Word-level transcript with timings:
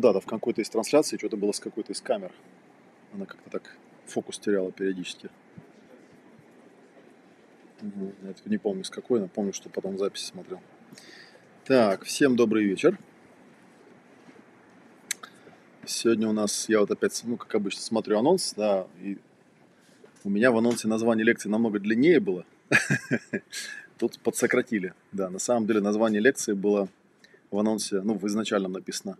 да, 0.00 0.12
да, 0.12 0.20
в 0.20 0.26
какой-то 0.26 0.60
из 0.60 0.68
трансляций 0.68 1.18
что-то 1.18 1.36
было 1.36 1.52
с 1.52 1.60
какой-то 1.60 1.92
из 1.92 2.00
камер. 2.00 2.32
Она 3.12 3.26
как-то 3.26 3.50
так 3.50 3.76
фокус 4.06 4.38
теряла 4.38 4.72
периодически. 4.72 5.30
Я 7.82 8.34
не 8.46 8.58
помню 8.58 8.84
с 8.84 8.90
какой, 8.90 9.20
но 9.20 9.28
помню, 9.28 9.52
что 9.52 9.70
потом 9.70 9.96
записи 9.98 10.24
смотрел. 10.24 10.60
Так, 11.64 12.04
всем 12.04 12.36
добрый 12.36 12.64
вечер. 12.64 12.98
Сегодня 15.86 16.28
у 16.28 16.32
нас, 16.32 16.68
я 16.68 16.80
вот 16.80 16.90
опять, 16.90 17.20
ну, 17.24 17.36
как 17.36 17.54
обычно, 17.54 17.80
смотрю 17.82 18.18
анонс, 18.18 18.54
да, 18.54 18.86
и 19.00 19.18
у 20.24 20.30
меня 20.30 20.50
в 20.50 20.58
анонсе 20.58 20.88
название 20.88 21.24
лекции 21.24 21.48
намного 21.48 21.80
длиннее 21.80 22.20
было. 22.20 22.44
Тут 23.98 24.18
подсократили. 24.20 24.94
Да, 25.12 25.30
на 25.30 25.38
самом 25.38 25.66
деле 25.66 25.80
название 25.80 26.20
лекции 26.20 26.52
было 26.52 26.88
в 27.50 27.58
анонсе, 27.58 28.02
ну, 28.02 28.14
в 28.14 28.26
изначальном 28.26 28.72
написано. 28.72 29.16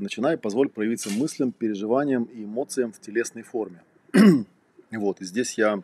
Начинай, 0.00 0.38
позволь 0.38 0.70
проявиться 0.70 1.10
мыслям, 1.10 1.52
переживаниям 1.52 2.24
и 2.24 2.44
эмоциям 2.44 2.90
в 2.90 2.98
телесной 2.98 3.42
форме. 3.42 3.82
вот, 4.90 5.20
и 5.20 5.24
здесь 5.26 5.58
я 5.58 5.82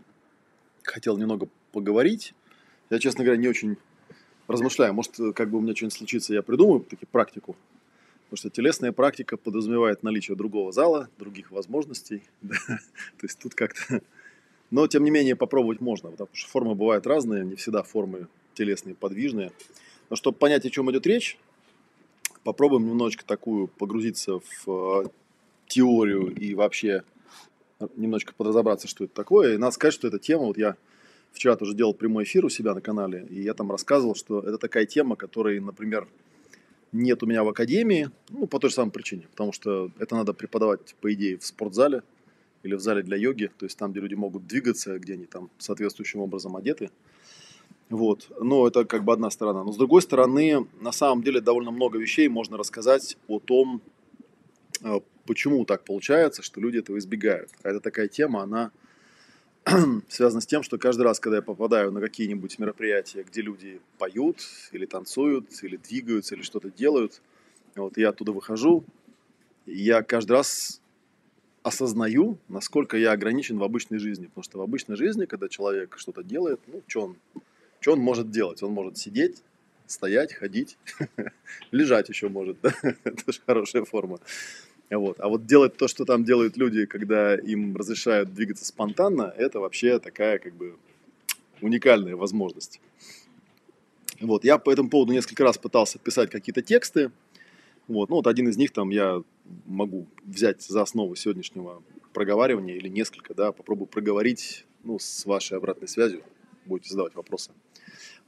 хотел 0.85 1.19
немного 1.19 1.49
поговорить. 1.71 2.33
Я, 2.89 2.99
честно 2.99 3.25
говоря, 3.25 3.39
не 3.39 3.47
очень 3.47 3.77
размышляю. 4.49 4.95
Может, 4.95 5.17
как 5.35 5.51
бы 5.51 5.59
у 5.59 5.61
меня 5.61 5.75
что-нибудь 5.75 5.99
случится, 5.99 6.33
я 6.33 6.41
придумаю 6.41 6.81
таки 6.81 7.05
практику. 7.05 7.57
Потому 8.25 8.39
что 8.39 8.49
телесная 8.49 8.91
практика 8.91 9.37
подразумевает 9.37 10.03
наличие 10.03 10.35
другого 10.35 10.73
зала, 10.73 11.11
других 11.19 11.51
возможностей. 11.51 12.23
То 12.41 13.23
есть 13.23 13.39
тут 13.39 13.55
как-то... 13.55 14.01
Но, 14.71 14.87
тем 14.87 15.05
не 15.05 15.11
менее, 15.11 15.37
попробовать 15.37 15.83
можно, 15.83 16.11
потому 16.11 16.31
что 16.33 16.51
формы 16.51 16.75
бывают 16.75 17.07
разные, 17.07 17.45
не 17.45 17.57
всегда 17.57 17.83
формы 17.83 18.29
телесные 18.55 18.95
подвижные. 18.95 19.53
Но 20.09 20.17
чтобы 20.17 20.39
понять, 20.39 20.65
о 20.65 20.71
чем 20.71 20.91
идет 20.91 21.07
речь, 21.07 21.39
попробуем 22.47 22.87
немножечко 22.87 23.27
такую 23.27 23.67
погрузиться 23.67 24.39
в 24.39 24.69
э, 24.69 25.09
теорию 25.67 26.33
и 26.33 26.55
вообще 26.55 27.03
немножечко 27.97 28.35
подразобраться, 28.35 28.87
что 28.87 29.03
это 29.03 29.15
такое. 29.15 29.55
И 29.55 29.57
надо 29.57 29.75
сказать, 29.75 29.95
что 29.95 30.07
эта 30.07 30.21
тема, 30.21 30.45
вот 30.45 30.57
я 30.57 30.77
вчера 31.33 31.57
тоже 31.57 31.75
делал 31.75 31.93
прямой 31.93 32.23
эфир 32.23 32.45
у 32.45 32.49
себя 32.49 32.73
на 32.73 32.81
канале, 32.81 33.27
и 33.31 33.43
я 33.43 33.53
там 33.53 33.73
рассказывал, 33.73 34.15
что 34.15 34.39
это 34.39 34.59
такая 34.59 34.87
тема, 34.87 35.17
которой, 35.17 35.59
например, 35.59 36.07
нет 36.93 37.21
у 37.25 37.27
меня 37.27 37.43
в 37.43 37.49
академии, 37.49 38.11
ну, 38.31 38.47
по 38.47 38.61
той 38.61 38.71
же 38.71 38.77
самой 38.77 38.93
причине, 38.93 39.27
потому 39.33 39.53
что 39.53 39.91
это 39.99 40.15
надо 40.15 40.33
преподавать, 40.33 40.95
по 41.01 41.13
идее, 41.13 41.39
в 41.39 41.45
спортзале 41.45 42.05
или 42.63 42.77
в 42.77 42.81
зале 42.81 43.03
для 43.03 43.17
йоги, 43.17 43.51
то 43.59 43.67
есть 43.67 43.77
там, 43.77 43.91
где 43.91 43.99
люди 43.99 44.15
могут 44.15 44.47
двигаться, 44.47 45.01
где 45.01 45.15
они 45.15 45.27
там 45.27 45.51
соответствующим 45.59 46.21
образом 46.21 46.55
одеты. 46.55 46.91
Вот. 47.89 48.29
Но 48.41 48.67
это 48.67 48.85
как 48.85 49.05
бы 49.05 49.13
одна 49.13 49.31
сторона. 49.31 49.63
Но 49.65 49.73
с 49.73 49.77
другой 49.77 50.03
стороны, 50.03 50.67
на 50.81 50.93
самом 50.93 51.23
деле 51.23 51.41
довольно 51.41 51.71
много 51.71 51.99
вещей 51.99 52.29
можно 52.29 52.57
рассказать 52.57 53.17
о 53.29 53.39
том, 53.39 53.81
э, 54.83 55.01
почему 55.25 55.65
так 55.65 55.85
получается, 55.85 56.43
что 56.43 56.61
люди 56.61 56.79
этого 56.79 56.99
избегают. 56.99 57.51
А 57.63 57.71
это 57.71 57.81
такая 57.81 58.09
тема, 58.09 58.43
она 58.43 58.73
связана 60.09 60.41
с 60.41 60.47
тем, 60.47 60.63
что 60.63 60.79
каждый 60.79 61.03
раз, 61.03 61.21
когда 61.21 61.37
я 61.37 61.43
попадаю 61.43 61.93
на 61.93 62.01
какие-нибудь 62.01 62.59
мероприятия, 62.59 63.23
где 63.23 63.41
люди 63.41 63.81
поют 63.99 64.39
или 64.73 64.87
танцуют, 64.87 65.47
или 65.63 65.77
двигаются, 65.77 66.35
или 66.35 66.43
что-то 66.43 66.71
делают, 66.71 67.21
вот 67.77 67.97
я 67.99 68.09
оттуда 68.09 68.33
выхожу, 68.33 68.85
я 69.67 70.03
каждый 70.03 70.33
раз 70.33 70.81
осознаю, 71.63 72.39
насколько 72.49 72.97
я 72.97 73.11
ограничен 73.11 73.59
в 73.59 73.65
обычной 73.65 73.99
жизни. 73.99 74.27
Потому 74.27 74.45
что 74.45 74.59
в 74.59 74.63
обычной 74.63 74.97
жизни, 74.97 75.25
когда 75.25 75.49
человек 75.49 75.97
что-то 75.99 76.23
делает, 76.23 76.61
ну, 76.69 76.81
что 76.87 77.03
он 77.03 77.17
что 77.87 77.93
он 77.93 78.01
может 78.01 78.33
делать? 78.33 78.65
Он 78.65 78.73
может 78.73 78.99
сидеть, 78.99 79.45
стоять, 79.87 80.33
ходить, 80.33 80.77
лежать 81.71 82.09
еще 82.09 82.29
может, 82.29 82.57
это 83.05 83.33
же 83.33 83.39
хорошая 83.47 83.85
форма. 83.85 84.19
Вот. 84.91 85.21
А 85.21 85.29
вот 85.29 85.47
делать 85.47 85.77
то, 85.77 85.87
что 85.87 86.05
там 86.05 86.25
делают 86.25 86.57
люди, 86.57 86.87
когда 86.87 87.37
им 87.37 87.77
разрешают 87.77 88.35
двигаться 88.35 88.65
спонтанно, 88.65 89.33
это 89.37 89.61
вообще 89.61 90.01
такая 90.01 90.41
как 90.41 90.57
бы 90.57 90.75
уникальная 91.61 92.17
возможность. 92.17 92.81
Вот. 94.21 94.43
Я 94.43 94.59
по 94.59 94.73
этому 94.73 94.91
поводу 94.91 95.13
несколько 95.13 95.45
раз 95.45 95.57
пытался 95.57 96.01
писать 96.01 96.29
какие-то 96.29 96.63
тексты. 96.63 97.13
Вот. 97.87 98.09
Ну, 98.11 98.17
вот 98.17 98.27
один 98.27 98.49
из 98.49 98.57
них 98.57 98.73
там 98.73 98.91
я 98.91 99.23
могу 99.65 100.09
взять 100.25 100.61
за 100.61 100.83
основу 100.83 101.15
сегодняшнего 101.15 101.85
проговаривания 102.13 102.75
или 102.75 102.89
несколько, 102.89 103.33
да, 103.33 103.53
попробую 103.53 103.87
проговорить 103.87 104.65
ну, 104.83 104.99
с 104.99 105.25
вашей 105.25 105.57
обратной 105.57 105.87
связью, 105.87 106.25
будете 106.67 106.91
задавать 106.91 107.15
вопросы. 107.15 107.53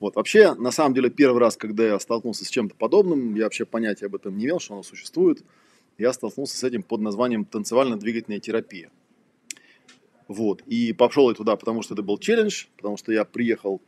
Вот. 0.01 0.17
Вообще, 0.17 0.55
на 0.55 0.71
самом 0.71 0.95
деле, 0.95 1.11
первый 1.11 1.39
раз, 1.41 1.57
когда 1.57 1.87
я 1.87 1.99
столкнулся 1.99 2.45
с 2.45 2.49
чем-то 2.49 2.75
подобным, 2.77 3.35
я 3.35 3.45
вообще 3.45 3.65
понятия 3.65 4.07
об 4.07 4.15
этом 4.15 4.37
не 4.37 4.47
имел, 4.47 4.61
что 4.61 4.75
оно 4.75 4.83
существует. 4.83 5.45
Я 5.99 6.13
столкнулся 6.13 6.57
с 6.57 6.65
этим 6.65 6.83
под 6.83 7.01
названием 7.01 7.45
танцевально-двигательная 7.45 8.41
терапия. 8.41 8.91
Вот. 10.29 10.63
И 10.67 10.93
пошел 10.93 11.29
я 11.31 11.35
туда, 11.35 11.57
потому 11.57 11.83
что 11.83 11.95
это 11.95 12.03
был 12.03 12.19
челлендж, 12.19 12.67
потому 12.77 12.97
что 12.97 13.13
я 13.13 13.25
приехал 13.25 13.81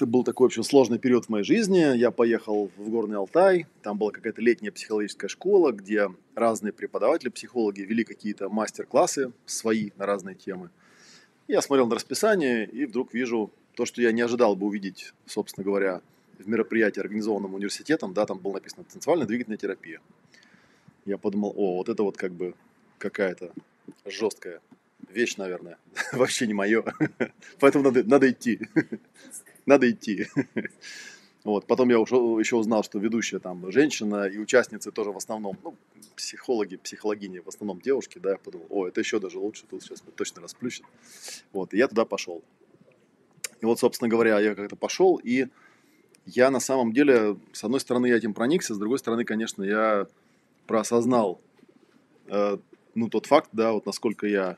это 0.00 0.06
был 0.06 0.24
такой, 0.24 0.46
очень 0.46 0.64
сложный 0.64 0.98
период 0.98 1.26
в 1.26 1.28
моей 1.28 1.44
жизни. 1.44 1.94
Я 1.94 2.10
поехал 2.10 2.70
в 2.78 2.88
Горный 2.88 3.18
Алтай. 3.18 3.66
Там 3.82 3.98
была 3.98 4.12
какая-то 4.12 4.40
летняя 4.40 4.72
психологическая 4.72 5.28
школа, 5.28 5.72
где 5.72 6.08
разные 6.34 6.72
преподаватели, 6.72 7.28
психологи 7.28 7.82
вели 7.82 8.02
какие-то 8.04 8.48
мастер-классы 8.48 9.32
свои 9.44 9.90
на 9.98 10.06
разные 10.06 10.36
темы. 10.36 10.70
Я 11.50 11.62
смотрел 11.62 11.88
на 11.88 11.96
расписание 11.96 12.64
и 12.64 12.86
вдруг 12.86 13.12
вижу 13.12 13.50
то, 13.74 13.84
что 13.84 14.00
я 14.00 14.12
не 14.12 14.20
ожидал 14.20 14.54
бы 14.54 14.66
увидеть, 14.66 15.12
собственно 15.26 15.64
говоря, 15.64 16.00
в 16.38 16.48
мероприятии, 16.48 17.00
организованном 17.00 17.54
университетом, 17.54 18.14
да, 18.14 18.24
там 18.24 18.38
было 18.38 18.52
написано 18.52 18.84
танцевальная 18.84 19.26
двигательная 19.26 19.58
терапия. 19.58 20.00
Я 21.06 21.18
подумал, 21.18 21.52
о, 21.56 21.78
вот 21.78 21.88
это 21.88 22.04
вот 22.04 22.16
как 22.16 22.30
бы 22.30 22.54
какая-то 22.98 23.52
жесткая 24.06 24.60
вещь, 25.08 25.38
наверное. 25.38 25.76
Вообще 26.12 26.46
не 26.46 26.54
мое. 26.54 26.84
Поэтому 27.58 27.82
надо, 27.82 28.04
надо 28.04 28.30
идти. 28.30 28.60
надо 29.66 29.90
идти. 29.90 30.28
Вот. 31.44 31.66
Потом 31.66 31.88
я 31.88 31.98
ушел, 31.98 32.38
еще 32.38 32.56
узнал, 32.56 32.84
что 32.84 32.98
ведущая 32.98 33.38
там 33.38 33.70
женщина 33.72 34.24
и 34.26 34.38
участницы 34.38 34.92
тоже 34.92 35.10
в 35.10 35.16
основном, 35.16 35.56
ну, 35.64 35.74
психологи, 36.16 36.76
психологини, 36.76 37.38
в 37.38 37.48
основном 37.48 37.80
девушки, 37.80 38.18
да, 38.18 38.32
я 38.32 38.36
подумал, 38.36 38.66
о, 38.68 38.86
это 38.86 39.00
еще 39.00 39.18
даже 39.18 39.38
лучше, 39.38 39.64
тут 39.68 39.82
сейчас 39.82 40.02
точно 40.16 40.42
расплющит. 40.42 40.84
Вот, 41.52 41.72
и 41.72 41.78
я 41.78 41.88
туда 41.88 42.04
пошел. 42.04 42.42
И 43.60 43.66
вот, 43.66 43.78
собственно 43.78 44.08
говоря, 44.08 44.38
я 44.38 44.54
как-то 44.54 44.76
пошел, 44.76 45.16
и 45.16 45.46
я 46.26 46.50
на 46.50 46.60
самом 46.60 46.92
деле, 46.92 47.36
с 47.52 47.64
одной 47.64 47.80
стороны, 47.80 48.06
я 48.06 48.16
этим 48.16 48.34
проникся, 48.34 48.74
с 48.74 48.78
другой 48.78 48.98
стороны, 48.98 49.24
конечно, 49.24 49.62
я 49.62 50.06
проосознал 50.66 51.40
э, 52.26 52.58
ну, 52.94 53.08
тот 53.08 53.26
факт, 53.26 53.50
да, 53.52 53.72
вот 53.72 53.86
насколько 53.86 54.26
я, 54.26 54.56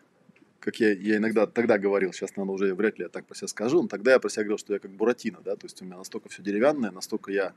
как 0.63 0.77
я, 0.81 0.93
я 0.93 1.17
иногда 1.17 1.47
тогда 1.47 1.77
говорил, 1.77 2.13
сейчас, 2.13 2.37
наверное, 2.37 2.55
уже 2.55 2.75
вряд 2.75 2.99
ли 2.99 3.05
я 3.05 3.09
так 3.09 3.27
про 3.27 3.35
себя 3.35 3.49
скажу, 3.49 3.83
но 3.83 3.89
тогда 3.89 4.13
я 4.13 4.21
про 4.21 4.29
себя 4.31 4.45
говорил, 4.45 4.59
что 4.59 4.73
я 4.73 4.79
как 4.79 4.93
Буратино, 4.93 5.41
да, 5.45 5.57
то 5.57 5.67
есть 5.67 5.83
у 5.83 5.85
меня 5.85 5.97
настолько 5.97 6.29
все 6.29 6.43
деревянное, 6.43 6.93
настолько 6.93 7.33
я 7.33 7.53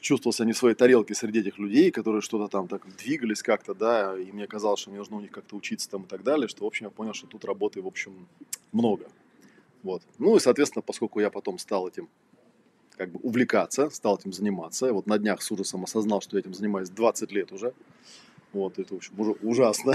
чувствовал 0.00 0.32
себя 0.32 0.46
не 0.46 0.52
в 0.52 0.56
своей 0.56 0.74
тарелке 0.74 1.14
среди 1.14 1.40
этих 1.40 1.58
людей, 1.58 1.90
которые 1.90 2.22
что-то 2.22 2.48
там 2.48 2.66
так 2.68 2.82
двигались 2.96 3.42
как-то, 3.42 3.74
да, 3.74 4.18
и 4.18 4.32
мне 4.32 4.46
казалось, 4.46 4.80
что 4.80 4.90
мне 4.90 4.98
нужно 4.98 5.16
у 5.16 5.20
них 5.20 5.30
как-то 5.30 5.54
учиться 5.56 5.90
там 5.90 6.04
и 6.04 6.06
так 6.06 6.22
далее, 6.22 6.48
что, 6.48 6.64
в 6.64 6.66
общем, 6.66 6.86
я 6.86 6.90
понял, 6.90 7.12
что 7.12 7.26
тут 7.26 7.44
работы, 7.44 7.82
в 7.82 7.86
общем, 7.86 8.26
много. 8.72 9.06
Вот. 9.82 10.02
Ну 10.18 10.36
и, 10.36 10.40
соответственно, 10.40 10.82
поскольку 10.82 11.20
я 11.20 11.30
потом 11.30 11.58
стал 11.58 11.88
этим 11.88 12.08
как 12.96 13.10
бы 13.10 13.20
увлекаться, 13.22 13.90
стал 13.90 14.16
этим 14.16 14.32
заниматься. 14.32 14.92
Вот 14.92 15.06
на 15.06 15.18
днях 15.18 15.42
с 15.42 15.52
ужасом 15.52 15.84
осознал, 15.84 16.22
что 16.22 16.36
я 16.36 16.40
этим 16.40 16.54
занимаюсь 16.54 16.88
20 16.88 17.30
лет 17.32 17.52
уже. 17.52 17.74
Вот, 18.52 18.78
это, 18.78 18.94
в 18.94 18.96
общем, 18.96 19.20
уже 19.20 19.32
ужасно. 19.42 19.94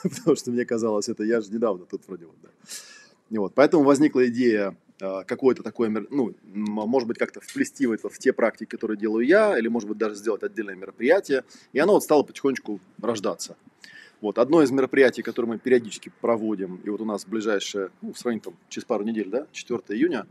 Потому 0.16 0.36
что 0.36 0.50
мне 0.50 0.64
казалось, 0.64 1.08
это 1.08 1.24
я 1.24 1.40
же 1.40 1.50
недавно 1.52 1.86
тут 1.86 2.06
вроде 2.06 2.26
вот, 2.26 2.36
да. 2.42 2.48
И 3.30 3.38
вот, 3.38 3.54
поэтому 3.54 3.84
возникла 3.84 4.26
идея 4.26 4.76
а, 5.00 5.24
какое-то 5.24 5.62
такое, 5.62 5.88
ну, 6.10 6.34
может 6.42 7.08
быть, 7.08 7.18
как-то 7.18 7.40
вплести 7.40 7.86
в, 7.86 7.92
это, 7.92 8.08
в 8.08 8.18
те 8.18 8.32
практики, 8.32 8.68
которые 8.68 8.98
делаю 8.98 9.26
я, 9.26 9.56
или, 9.58 9.68
может 9.68 9.88
быть, 9.88 9.98
даже 9.98 10.16
сделать 10.16 10.42
отдельное 10.42 10.74
мероприятие. 10.74 11.44
И 11.72 11.78
оно 11.78 11.94
вот 11.94 12.02
стало 12.02 12.22
потихонечку 12.22 12.80
рождаться. 13.00 13.56
Вот, 14.20 14.38
одно 14.38 14.62
из 14.62 14.70
мероприятий, 14.70 15.22
которое 15.22 15.48
мы 15.48 15.58
периодически 15.58 16.12
проводим, 16.20 16.76
и 16.84 16.90
вот 16.90 17.00
у 17.00 17.06
нас 17.06 17.24
ближайшее, 17.24 17.90
ну, 18.02 18.12
в 18.12 18.18
сравнении 18.18 18.42
там, 18.42 18.54
через 18.68 18.84
пару 18.84 19.02
недель, 19.02 19.30
да, 19.30 19.46
4 19.52 19.80
июня, 19.88 20.26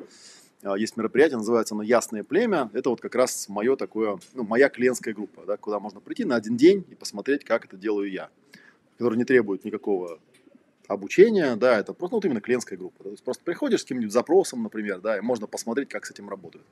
а, 0.61 0.77
есть 0.77 0.95
мероприятие, 0.97 1.37
называется 1.37 1.73
оно 1.73 1.81
«Ясное 1.81 2.23
племя». 2.23 2.69
Это 2.73 2.89
вот 2.89 3.01
как 3.01 3.15
раз 3.15 3.49
мое 3.49 3.75
такое, 3.75 4.19
ну, 4.33 4.43
моя 4.43 4.69
клиентская 4.69 5.13
группа, 5.13 5.43
да, 5.47 5.57
куда 5.57 5.79
можно 5.79 6.01
прийти 6.01 6.25
на 6.25 6.35
один 6.35 6.57
день 6.57 6.85
и 6.89 6.95
посмотреть, 6.95 7.45
как 7.45 7.65
это 7.65 7.77
делаю 7.77 8.11
я, 8.11 8.29
которая 8.99 9.17
не 9.17 9.23
требует 9.23 9.63
никакого 9.63 10.19
обучения, 10.89 11.55
да, 11.55 11.79
это 11.79 11.93
просто 11.93 12.15
ну, 12.15 12.17
вот 12.17 12.25
именно 12.25 12.41
клиентская 12.41 12.77
группа. 12.77 13.05
То 13.05 13.11
есть 13.11 13.23
просто 13.23 13.41
приходишь 13.45 13.79
с 13.79 13.83
каким-нибудь 13.83 14.11
запросом, 14.11 14.61
например, 14.61 14.99
да, 14.99 15.17
и 15.17 15.21
можно 15.21 15.47
посмотреть, 15.47 15.87
как 15.87 16.05
с 16.05 16.11
этим 16.11 16.27
работают. 16.27 16.65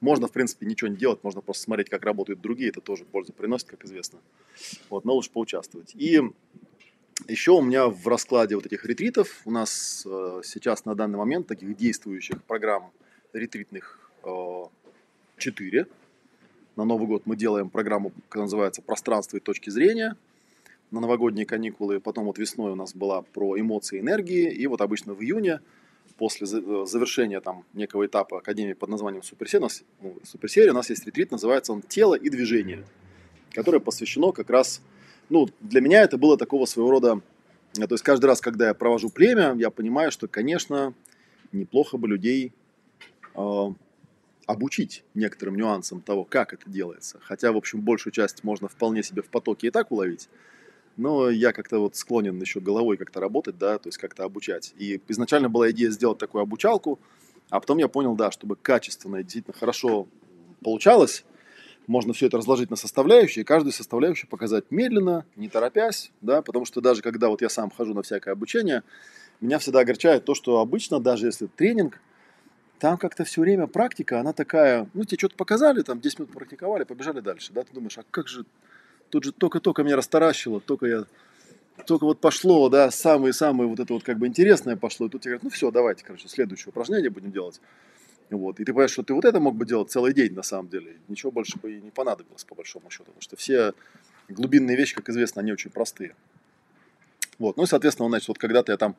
Можно, 0.00 0.28
в 0.28 0.32
принципе, 0.32 0.64
ничего 0.64 0.88
не 0.88 0.96
делать, 0.96 1.24
можно 1.24 1.40
просто 1.40 1.64
смотреть, 1.64 1.90
как 1.90 2.04
работают 2.04 2.40
другие, 2.40 2.70
это 2.70 2.80
тоже 2.80 3.04
пользу 3.04 3.32
приносит, 3.32 3.68
как 3.68 3.84
известно. 3.84 4.20
Вот, 4.90 5.04
но 5.04 5.12
лучше 5.12 5.32
поучаствовать. 5.32 5.92
И 5.96 6.20
еще 7.26 7.50
у 7.50 7.62
меня 7.62 7.88
в 7.88 8.06
раскладе 8.06 8.54
вот 8.54 8.66
этих 8.66 8.84
ретритов, 8.84 9.42
у 9.44 9.50
нас 9.50 10.06
э, 10.06 10.42
сейчас 10.44 10.84
на 10.84 10.94
данный 10.94 11.18
момент 11.18 11.48
таких 11.48 11.76
действующих 11.76 12.44
программ 12.44 12.92
ретритных 13.32 13.98
э, 14.22 14.62
4. 15.38 15.86
На 16.76 16.84
Новый 16.84 17.08
год 17.08 17.22
мы 17.24 17.34
делаем 17.34 17.70
программу, 17.70 18.12
которая 18.28 18.44
называется 18.44 18.82
«Пространство 18.82 19.38
и 19.38 19.40
точки 19.40 19.70
зрения» 19.70 20.16
на 20.92 21.00
новогодние 21.00 21.46
каникулы. 21.46 21.98
Потом 21.98 22.26
вот 22.26 22.38
весной 22.38 22.72
у 22.72 22.76
нас 22.76 22.94
была 22.94 23.22
про 23.22 23.58
эмоции 23.58 23.98
энергии. 23.98 24.52
И 24.52 24.66
вот 24.66 24.80
обычно 24.80 25.14
в 25.14 25.22
июне, 25.22 25.60
после 26.18 26.46
э, 26.46 26.84
завершения 26.86 27.40
там 27.40 27.64
некого 27.72 28.06
этапа 28.06 28.38
Академии 28.38 28.74
под 28.74 28.90
названием 28.90 29.22
Суперсерия, 29.22 29.68
ну, 30.00 30.16
Суперсерия, 30.22 30.70
у 30.70 30.74
нас 30.74 30.90
есть 30.90 31.04
ретрит, 31.06 31.30
называется 31.30 31.72
он 31.72 31.82
«Тело 31.82 32.14
и 32.14 32.28
движение», 32.28 32.84
которое 33.52 33.80
посвящено 33.80 34.32
как 34.32 34.50
раз, 34.50 34.82
ну, 35.30 35.48
для 35.60 35.80
меня 35.80 36.02
это 36.02 36.18
было 36.18 36.36
такого 36.36 36.66
своего 36.66 36.90
рода, 36.90 37.20
то 37.74 37.86
есть 37.90 38.04
каждый 38.04 38.26
раз, 38.26 38.40
когда 38.40 38.68
я 38.68 38.74
провожу 38.74 39.08
племя, 39.08 39.54
я 39.56 39.70
понимаю, 39.70 40.12
что, 40.12 40.28
конечно, 40.28 40.92
неплохо 41.52 41.96
бы 41.96 42.06
людей 42.06 42.52
э, 43.34 43.72
обучить 44.46 45.04
некоторым 45.14 45.56
нюансам 45.56 46.02
того, 46.02 46.24
как 46.24 46.52
это 46.52 46.68
делается. 46.68 47.18
Хотя, 47.22 47.50
в 47.52 47.56
общем, 47.56 47.80
большую 47.80 48.12
часть 48.12 48.44
можно 48.44 48.68
вполне 48.68 49.02
себе 49.02 49.22
в 49.22 49.28
потоке 49.28 49.68
и 49.68 49.70
так 49.70 49.90
уловить. 49.90 50.28
Но 50.96 51.30
я 51.30 51.52
как-то 51.52 51.78
вот 51.78 51.96
склонен 51.96 52.40
еще 52.40 52.60
головой 52.60 52.96
как-то 52.96 53.20
работать, 53.20 53.58
да, 53.58 53.78
то 53.78 53.88
есть 53.88 53.98
как-то 53.98 54.24
обучать. 54.24 54.74
И 54.78 55.00
изначально 55.08 55.48
была 55.48 55.70
идея 55.70 55.90
сделать 55.90 56.18
такую 56.18 56.42
обучалку, 56.42 56.98
а 57.50 57.60
потом 57.60 57.78
я 57.78 57.88
понял, 57.88 58.14
да, 58.14 58.30
чтобы 58.30 58.56
качественно 58.56 59.16
и 59.16 59.22
действительно 59.22 59.56
хорошо 59.56 60.06
получалось, 60.62 61.24
можно 61.86 62.12
все 62.12 62.26
это 62.26 62.36
разложить 62.36 62.70
на 62.70 62.76
составляющие, 62.76 63.42
и 63.42 63.44
каждую 63.44 63.72
составляющую 63.72 64.28
показать 64.28 64.64
медленно, 64.70 65.24
не 65.36 65.48
торопясь, 65.48 66.12
да, 66.20 66.42
потому 66.42 66.64
что 66.64 66.80
даже 66.80 67.02
когда 67.02 67.28
вот 67.28 67.42
я 67.42 67.48
сам 67.48 67.70
хожу 67.70 67.94
на 67.94 68.02
всякое 68.02 68.32
обучение, 68.32 68.82
меня 69.40 69.58
всегда 69.58 69.80
огорчает 69.80 70.24
то, 70.24 70.34
что 70.34 70.60
обычно, 70.60 71.00
даже 71.00 71.26
если 71.26 71.46
тренинг, 71.46 72.00
там 72.78 72.96
как-то 72.98 73.24
все 73.24 73.40
время 73.40 73.66
практика, 73.66 74.20
она 74.20 74.32
такая, 74.32 74.88
ну, 74.94 75.04
тебе 75.04 75.18
что-то 75.18 75.36
показали, 75.36 75.82
там 75.82 76.00
10 76.00 76.20
минут 76.20 76.32
практиковали, 76.32 76.84
побежали 76.84 77.20
дальше, 77.20 77.52
да, 77.52 77.62
ты 77.62 77.72
думаешь, 77.72 77.98
а 77.98 78.04
как 78.10 78.28
же, 78.28 78.44
тут 79.12 79.24
же 79.24 79.32
только-только 79.32 79.82
меня 79.82 79.96
растаращило, 79.96 80.58
только 80.58 80.86
я, 80.86 81.04
только 81.86 82.04
вот 82.04 82.18
пошло, 82.18 82.70
да, 82.70 82.90
самые-самые 82.90 83.68
вот 83.68 83.78
это 83.78 83.92
вот 83.92 84.02
как 84.02 84.18
бы 84.18 84.26
интересное 84.26 84.74
пошло, 84.74 85.06
и 85.06 85.10
тут 85.10 85.20
тебе 85.20 85.32
говорят, 85.32 85.42
ну, 85.44 85.50
все, 85.50 85.70
давайте, 85.70 86.02
короче, 86.02 86.28
следующее 86.28 86.70
упражнение 86.70 87.10
будем 87.10 87.30
делать. 87.30 87.60
Вот. 88.30 88.58
И 88.58 88.64
ты 88.64 88.72
понимаешь, 88.72 88.92
что 88.92 89.02
ты 89.02 89.12
вот 89.12 89.26
это 89.26 89.38
мог 89.38 89.54
бы 89.54 89.66
делать 89.66 89.90
целый 89.90 90.14
день 90.14 90.32
на 90.32 90.42
самом 90.42 90.70
деле. 90.70 90.96
Ничего 91.08 91.30
больше 91.30 91.58
бы 91.58 91.74
и 91.74 91.82
не 91.82 91.90
понадобилось, 91.90 92.44
по 92.44 92.54
большому 92.54 92.88
счету. 92.88 93.04
Потому 93.04 93.20
что 93.20 93.36
все 93.36 93.74
глубинные 94.30 94.74
вещи, 94.74 94.94
как 94.94 95.10
известно, 95.10 95.42
они 95.42 95.52
очень 95.52 95.70
простые. 95.70 96.16
Вот. 97.38 97.58
Ну 97.58 97.64
и, 97.64 97.66
соответственно, 97.66 98.08
значит, 98.08 98.28
вот 98.28 98.38
когда-то 98.38 98.72
я 98.72 98.78
там 98.78 98.96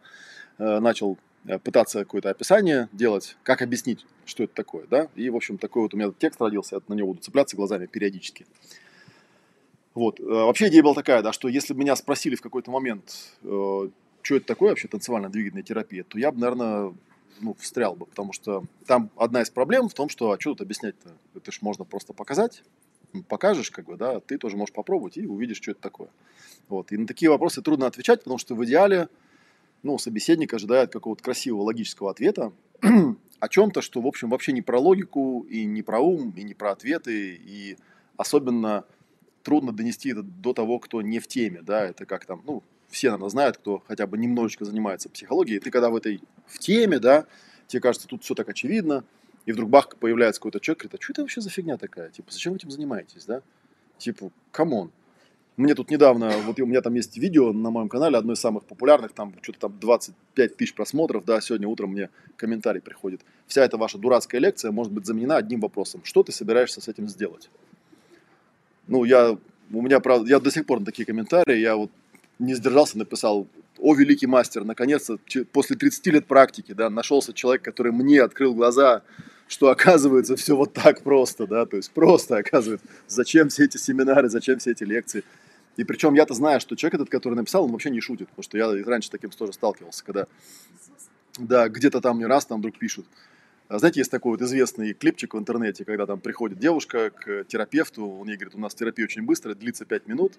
э, 0.60 0.80
начал 0.80 1.18
э, 1.48 1.58
пытаться 1.58 2.00
какое-то 2.00 2.30
описание 2.30 2.90
делать, 2.92 3.36
как 3.42 3.64
объяснить, 3.64 4.06
что 4.26 4.44
это 4.44 4.54
такое, 4.54 4.86
да, 4.88 5.08
и, 5.16 5.32
в 5.32 5.36
общем, 5.36 5.58
такой 5.58 5.82
вот 5.82 5.96
у 5.96 5.98
меня 5.98 6.14
текст 6.20 6.40
родился, 6.40 6.76
я 6.76 6.82
на 6.88 6.94
него 6.94 7.08
буду 7.08 7.22
цепляться 7.22 7.56
глазами 7.56 7.88
периодически. 7.88 8.46
Вот. 9.94 10.20
Э, 10.20 10.24
вообще 10.24 10.70
идея 10.70 10.84
была 10.84 10.94
такая, 10.94 11.22
да, 11.22 11.32
что 11.34 11.48
если 11.48 11.74
бы 11.74 11.80
меня 11.80 11.96
спросили 11.96 12.36
в 12.36 12.42
какой-то 12.42 12.72
момент, 12.72 13.34
э, 13.44 13.90
что 14.22 14.36
это 14.36 14.46
такое 14.46 14.70
вообще 14.70 14.88
танцевально-двигательная 14.88 15.64
терапия, 15.64 16.04
то 16.04 16.18
я 16.18 16.32
бы, 16.32 16.40
наверное, 16.40 16.94
ну, 17.42 17.56
встрял 17.60 17.96
бы, 17.96 18.06
потому 18.06 18.34
что 18.34 18.64
там 18.88 19.10
одна 19.18 19.42
из 19.42 19.50
проблем 19.50 19.90
в 19.90 19.94
том, 19.94 20.10
что, 20.10 20.32
а 20.32 20.40
что 20.40 20.52
тут 20.52 20.62
объяснять-то? 20.62 21.10
Это 21.36 21.52
ж 21.52 21.60
можно 21.62 21.84
просто 21.84 22.14
показать, 22.14 22.64
покажешь, 23.28 23.70
как 23.70 23.86
бы, 23.86 23.98
да, 23.98 24.20
ты 24.20 24.38
тоже 24.38 24.58
можешь 24.58 24.74
попробовать 24.74 25.18
и 25.18 25.28
увидишь, 25.28 25.58
что 25.58 25.72
это 25.72 25.82
такое. 25.82 26.10
Вот. 26.70 26.92
И 26.92 26.98
на 26.98 27.06
такие 27.06 27.30
вопросы 27.30 27.62
трудно 27.62 27.86
отвечать, 27.86 28.20
потому 28.20 28.38
что 28.38 28.56
в 28.56 28.66
идеале, 28.66 29.10
ну, 29.84 29.98
собеседник 29.98 30.54
ожидает 30.54 30.92
какого-то 30.92 31.22
красивого 31.22 31.64
логического 31.64 32.10
ответа 32.10 32.52
о 33.40 33.50
чем-то, 33.50 33.82
что, 33.82 34.02
в 34.02 34.08
общем, 34.08 34.30
вообще 34.30 34.54
не 34.54 34.62
про 34.62 34.80
логику, 34.80 35.46
и 35.50 35.66
не 35.66 35.82
про 35.82 36.00
ум, 36.00 36.34
и 36.36 36.44
не 36.44 36.54
про 36.54 36.72
ответы, 36.72 37.36
и 37.36 37.78
особенно 38.16 38.86
трудно 39.44 39.72
донести 39.72 40.12
это 40.12 40.24
до 40.24 40.54
того, 40.54 40.80
кто 40.80 41.02
не 41.02 41.20
в 41.20 41.28
теме, 41.28 41.62
да, 41.62 41.86
это 41.86 42.06
как 42.06 42.26
там, 42.26 42.42
ну, 42.46 42.64
все, 42.90 43.10
наверное, 43.10 43.30
знают, 43.30 43.58
кто 43.58 43.84
хотя 43.88 44.08
бы 44.08 44.18
немножечко 44.18 44.66
занимается 44.66 45.10
психологией, 45.10 45.60
ты 45.60 45.72
когда 45.72 45.90
в 45.90 45.96
этой, 45.96 46.22
в 46.46 46.60
теме, 46.60 47.00
да, 47.00 47.26
тебе 47.68 47.82
кажется, 47.82 48.08
тут 48.08 48.24
все 48.24 48.36
так 48.36 48.50
очевидно, 48.50 49.04
и 49.46 49.52
вдруг 49.52 49.70
бах, 49.70 49.90
появляется 49.98 50.40
какой-то 50.40 50.60
человек, 50.60 50.84
говорит, 50.84 51.00
а 51.00 51.04
что 51.04 51.14
это 51.14 51.22
вообще 51.22 51.42
за 51.42 51.50
фигня 51.50 51.78
такая? 51.78 52.10
Типа, 52.10 52.32
зачем 52.32 52.54
вы 52.54 52.58
этим 52.58 52.72
занимаетесь, 52.72 53.26
да? 53.26 53.42
Типа, 53.98 54.32
come 54.52 54.75
on. 54.75 54.92
Мне 55.56 55.76
тут 55.76 55.92
недавно, 55.92 56.32
вот 56.46 56.60
у 56.60 56.66
меня 56.66 56.82
там 56.82 56.96
есть 56.96 57.16
видео 57.16 57.54
на 57.54 57.70
моем 57.70 57.88
канале, 57.88 58.18
одно 58.18 58.34
из 58.34 58.40
самых 58.40 58.64
популярных, 58.64 59.12
там 59.14 59.36
что-то 59.44 59.60
там 59.60 59.80
25 59.80 60.58
тысяч 60.58 60.74
просмотров, 60.74 61.26
да, 61.26 61.42
сегодня 61.42 61.68
утром 61.68 61.92
мне 61.92 62.10
комментарий 62.38 62.82
приходит. 62.82 63.22
Вся 63.46 63.64
эта 63.64 63.78
ваша 63.78 64.00
дурацкая 64.00 64.42
лекция 64.42 64.72
может 64.72 64.92
быть 64.92 65.06
заменена 65.06 65.38
одним 65.38 65.60
вопросом. 65.60 66.02
Что 66.04 66.24
ты 66.24 66.32
собираешься 66.32 66.82
с 66.82 66.88
этим 66.88 67.08
сделать? 67.08 67.52
Ну, 68.88 69.04
я, 69.04 69.38
у 69.72 69.82
меня, 69.82 70.00
правда, 70.00 70.30
я 70.30 70.40
до 70.40 70.52
сих 70.52 70.66
пор 70.66 70.80
на 70.80 70.86
такие 70.86 71.06
комментарии, 71.06 71.58
я 71.58 71.76
вот 71.76 71.92
не 72.40 72.54
сдержался, 72.54 72.98
написал, 72.98 73.48
о, 73.80 73.96
великий 73.96 74.28
мастер, 74.28 74.64
наконец-то, 74.64 75.18
после 75.52 75.76
30 75.76 76.08
лет 76.08 76.26
практики, 76.26 76.74
да, 76.74 76.90
нашелся 76.90 77.34
человек, 77.34 77.64
который 77.64 77.92
мне 77.92 78.22
открыл 78.22 78.54
глаза, 78.54 79.02
что 79.48 79.70
оказывается 79.70 80.36
все 80.36 80.56
вот 80.56 80.74
так 80.74 81.02
просто, 81.02 81.48
да, 81.48 81.66
то 81.66 81.78
есть 81.78 81.92
просто 81.92 82.38
оказывается, 82.38 82.88
зачем 83.08 83.50
все 83.50 83.66
эти 83.66 83.78
семинары, 83.78 84.30
зачем 84.30 84.60
все 84.60 84.72
эти 84.72 84.84
лекции. 84.84 85.24
И 85.76 85.84
причем 85.84 86.14
я-то 86.14 86.34
знаю, 86.34 86.60
что 86.60 86.76
человек 86.76 86.96
этот, 86.96 87.10
который 87.10 87.34
написал, 87.34 87.66
он 87.66 87.72
вообще 87.72 87.90
не 87.90 88.00
шутит, 88.00 88.30
потому 88.30 88.44
что 88.44 88.58
я 88.58 88.72
раньше 88.86 89.10
таким 89.10 89.32
тоже 89.32 89.54
сталкивался, 89.54 90.04
когда, 90.04 90.28
да, 91.38 91.68
где-то 91.68 92.00
там 92.00 92.20
не 92.20 92.26
раз 92.26 92.46
там 92.46 92.60
вдруг 92.60 92.78
пишут, 92.78 93.06
знаете, 93.80 94.02
есть 94.02 94.12
такой 94.12 94.32
вот 94.32 94.42
известный 94.42 94.94
клипчик 94.94 95.34
в 95.34 95.38
интернете, 95.38 95.86
когда 95.86 96.06
там 96.06 96.20
приходит 96.20 96.60
девушка 96.60 97.10
к 97.10 97.46
терапевту, 97.46 98.08
он 98.08 98.28
ей 98.28 98.36
говорит, 98.36 98.56
у 98.56 98.60
нас 98.60 98.76
терапия 98.76 99.06
очень 99.06 99.24
быстрая, 99.24 99.56
длится 99.56 99.86
5 99.86 100.08
минут, 100.08 100.34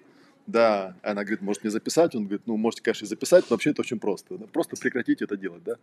да, 0.47 0.95
она 1.01 1.23
говорит, 1.23 1.41
может 1.41 1.63
мне 1.63 1.71
записать? 1.71 2.15
Он 2.15 2.23
говорит, 2.25 2.43
ну, 2.45 2.55
можете, 2.55 2.83
конечно, 2.83 3.07
записать, 3.07 3.45
но 3.49 3.55
вообще 3.55 3.71
это 3.71 3.81
очень 3.81 3.99
просто. 3.99 4.35
Просто 4.53 4.75
прекратите 4.75 5.25
это 5.25 5.37
делать, 5.37 5.63
да. 5.63 5.75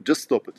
Just 0.00 0.28
stop 0.28 0.44
it. 0.44 0.56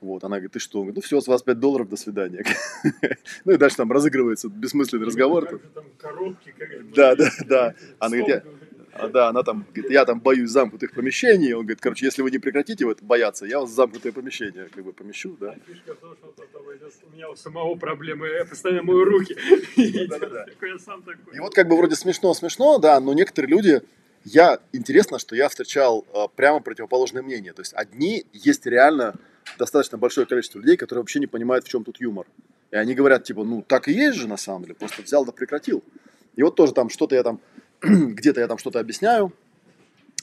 Вот, 0.00 0.22
она 0.24 0.36
говорит, 0.36 0.52
ты 0.52 0.58
что? 0.58 0.78
Он 0.78 0.86
говорит, 0.86 0.96
ну 0.96 1.02
все, 1.02 1.20
с 1.20 1.26
вас 1.26 1.42
5 1.42 1.58
долларов, 1.58 1.88
до 1.88 1.96
свидания. 1.96 2.44
ну 3.44 3.52
и 3.52 3.56
дальше 3.56 3.76
там 3.76 3.90
разыгрывается 3.90 4.48
бессмысленный 4.48 5.06
разговор. 5.06 5.60
Да, 6.94 7.16
да, 7.16 7.30
да. 7.46 7.74
Она 7.98 8.16
говорит, 8.16 8.44
а, 8.44 8.57
да, 9.08 9.28
она 9.28 9.42
там 9.42 9.64
говорит, 9.74 9.90
я 9.90 10.04
там 10.04 10.20
боюсь 10.20 10.50
замкнутых 10.50 10.92
помещений. 10.92 11.52
Он 11.52 11.62
говорит, 11.62 11.80
короче, 11.80 12.06
если 12.06 12.22
вы 12.22 12.30
не 12.30 12.38
прекратите 12.38 12.84
вот 12.84 13.02
бояться, 13.02 13.46
я 13.46 13.60
вас 13.60 13.70
в 13.70 13.74
замкнутое 13.74 14.12
помещение 14.12 14.68
как 14.74 14.84
бы 14.84 14.92
помещу, 14.92 15.36
да. 15.40 15.54
Фишка 15.66 15.94
в 15.94 15.98
том, 15.98 16.16
что 16.16 16.32
у 17.06 17.10
меня 17.14 17.30
у 17.30 17.36
самого 17.36 17.74
проблемы, 17.74 18.28
я 18.28 18.44
постоянно 18.44 18.82
мою 18.82 19.04
руки. 19.04 19.34
И 19.76 21.40
вот 21.40 21.54
как 21.54 21.68
бы 21.68 21.76
вроде 21.76 21.96
смешно-смешно, 21.96 22.78
да, 22.78 23.00
но 23.00 23.12
некоторые 23.14 23.50
люди, 23.50 23.82
я, 24.24 24.58
интересно, 24.72 25.18
что 25.18 25.36
я 25.36 25.48
встречал 25.48 26.04
а, 26.12 26.28
прямо 26.28 26.60
противоположное 26.60 27.22
мнение. 27.22 27.52
То 27.52 27.62
есть 27.62 27.72
одни 27.74 28.26
есть 28.32 28.66
реально 28.66 29.14
достаточно 29.58 29.98
большое 29.98 30.26
количество 30.26 30.58
людей, 30.58 30.76
которые 30.76 31.02
вообще 31.02 31.20
не 31.20 31.26
понимают, 31.26 31.64
в 31.64 31.68
чем 31.68 31.84
тут 31.84 32.00
юмор. 32.00 32.26
И 32.70 32.76
они 32.76 32.94
говорят, 32.94 33.24
типа, 33.24 33.44
ну 33.44 33.62
так 33.62 33.88
и 33.88 33.92
есть 33.92 34.18
же 34.18 34.28
на 34.28 34.36
самом 34.36 34.62
деле, 34.62 34.74
просто 34.74 35.02
взял 35.02 35.24
да 35.24 35.32
прекратил. 35.32 35.82
И 36.36 36.42
вот 36.42 36.54
тоже 36.54 36.72
там 36.72 36.90
что-то 36.90 37.14
я 37.14 37.22
там 37.22 37.40
где-то 37.82 38.40
я 38.40 38.48
там 38.48 38.58
что-то 38.58 38.80
объясняю, 38.80 39.32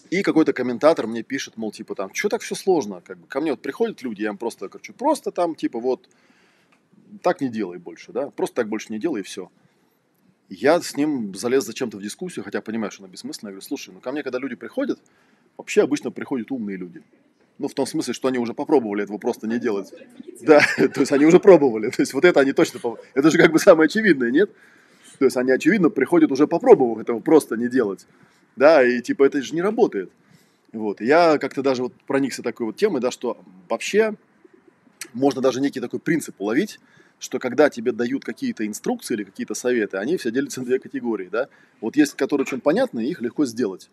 и 0.09 0.21
какой-то 0.21 0.53
комментатор 0.53 1.07
мне 1.07 1.23
пишет, 1.23 1.57
мол, 1.57 1.71
типа 1.71 1.95
там, 1.95 2.13
что 2.13 2.29
так 2.29 2.41
все 2.41 2.55
сложно, 2.55 3.01
как 3.01 3.17
бы 3.17 3.27
ко 3.27 3.41
мне 3.41 3.51
вот 3.51 3.61
приходят 3.61 4.01
люди, 4.03 4.21
я 4.21 4.29
им 4.29 4.37
просто 4.37 4.67
говорю, 4.67 4.93
просто 4.93 5.31
там, 5.31 5.55
типа 5.55 5.79
вот, 5.79 6.07
так 7.21 7.41
не 7.41 7.49
делай 7.49 7.77
больше, 7.77 8.11
да, 8.11 8.29
просто 8.29 8.57
так 8.57 8.69
больше 8.69 8.91
не 8.91 8.99
делай 8.99 9.21
и 9.21 9.23
все. 9.23 9.49
Я 10.47 10.79
с 10.79 10.95
ним 10.95 11.33
залез 11.33 11.65
зачем-то 11.65 11.97
в 11.97 12.01
дискуссию, 12.03 12.45
хотя 12.45 12.61
понимаю, 12.61 12.91
что 12.91 13.03
она 13.03 13.11
бессмысленная. 13.11 13.49
Я 13.49 13.53
говорю, 13.53 13.67
слушай, 13.67 13.91
ну 13.91 13.99
ко 13.99 14.11
мне, 14.11 14.21
когда 14.21 14.37
люди 14.37 14.55
приходят, 14.55 14.99
вообще 15.57 15.81
обычно 15.81 16.11
приходят 16.11 16.51
умные 16.51 16.77
люди. 16.77 17.01
Ну, 17.57 17.67
в 17.67 17.73
том 17.73 17.87
смысле, 17.87 18.13
что 18.13 18.27
они 18.27 18.37
уже 18.37 18.53
попробовали 18.53 19.03
этого 19.03 19.17
просто 19.17 19.47
не 19.47 19.59
делать. 19.59 19.91
Да, 20.41 20.59
то 20.77 20.99
есть 20.99 21.11
они 21.11 21.25
уже 21.25 21.39
пробовали. 21.39 21.89
То 21.89 22.01
есть 22.01 22.13
вот 22.13 22.25
это 22.25 22.41
они 22.41 22.51
точно. 22.51 22.79
Это 23.13 23.31
же 23.31 23.37
как 23.37 23.51
бы 23.51 23.59
самое 23.59 23.85
очевидное, 23.85 24.29
нет? 24.29 24.51
То 25.17 25.25
есть 25.25 25.37
они, 25.37 25.51
очевидно, 25.51 25.89
приходят 25.89 26.31
уже 26.31 26.47
попробовав 26.47 26.99
этого 26.99 27.19
просто 27.19 27.55
не 27.57 27.67
делать. 27.67 28.05
Да, 28.55 28.83
и 28.83 29.01
типа 29.01 29.23
это 29.23 29.41
же 29.41 29.53
не 29.53 29.61
работает. 29.61 30.11
Вот. 30.71 30.99
я 30.99 31.37
как-то 31.37 31.61
даже 31.61 31.83
вот 31.83 31.93
проникся 32.05 32.43
такой 32.43 32.65
вот 32.65 32.75
темой, 32.75 32.99
да, 32.99 33.09
что 33.09 33.37
вообще 33.69 34.15
можно 35.13 35.41
даже 35.41 35.61
некий 35.61 35.79
такой 35.79 35.99
принцип 35.99 36.35
уловить, 36.39 36.79
что 37.19 37.39
когда 37.39 37.69
тебе 37.69 37.93
дают 37.93 38.25
какие-то 38.25 38.67
инструкции 38.67 39.13
или 39.13 39.23
какие-то 39.23 39.53
советы, 39.53 39.97
они 39.97 40.17
все 40.17 40.31
делятся 40.31 40.59
на 40.59 40.65
две 40.65 40.79
категории, 40.79 41.29
да. 41.31 41.47
Вот 41.79 41.95
есть, 41.95 42.15
которые 42.15 42.43
очень 42.43 42.59
понятны, 42.59 43.05
их 43.05 43.21
легко 43.21 43.45
сделать. 43.45 43.89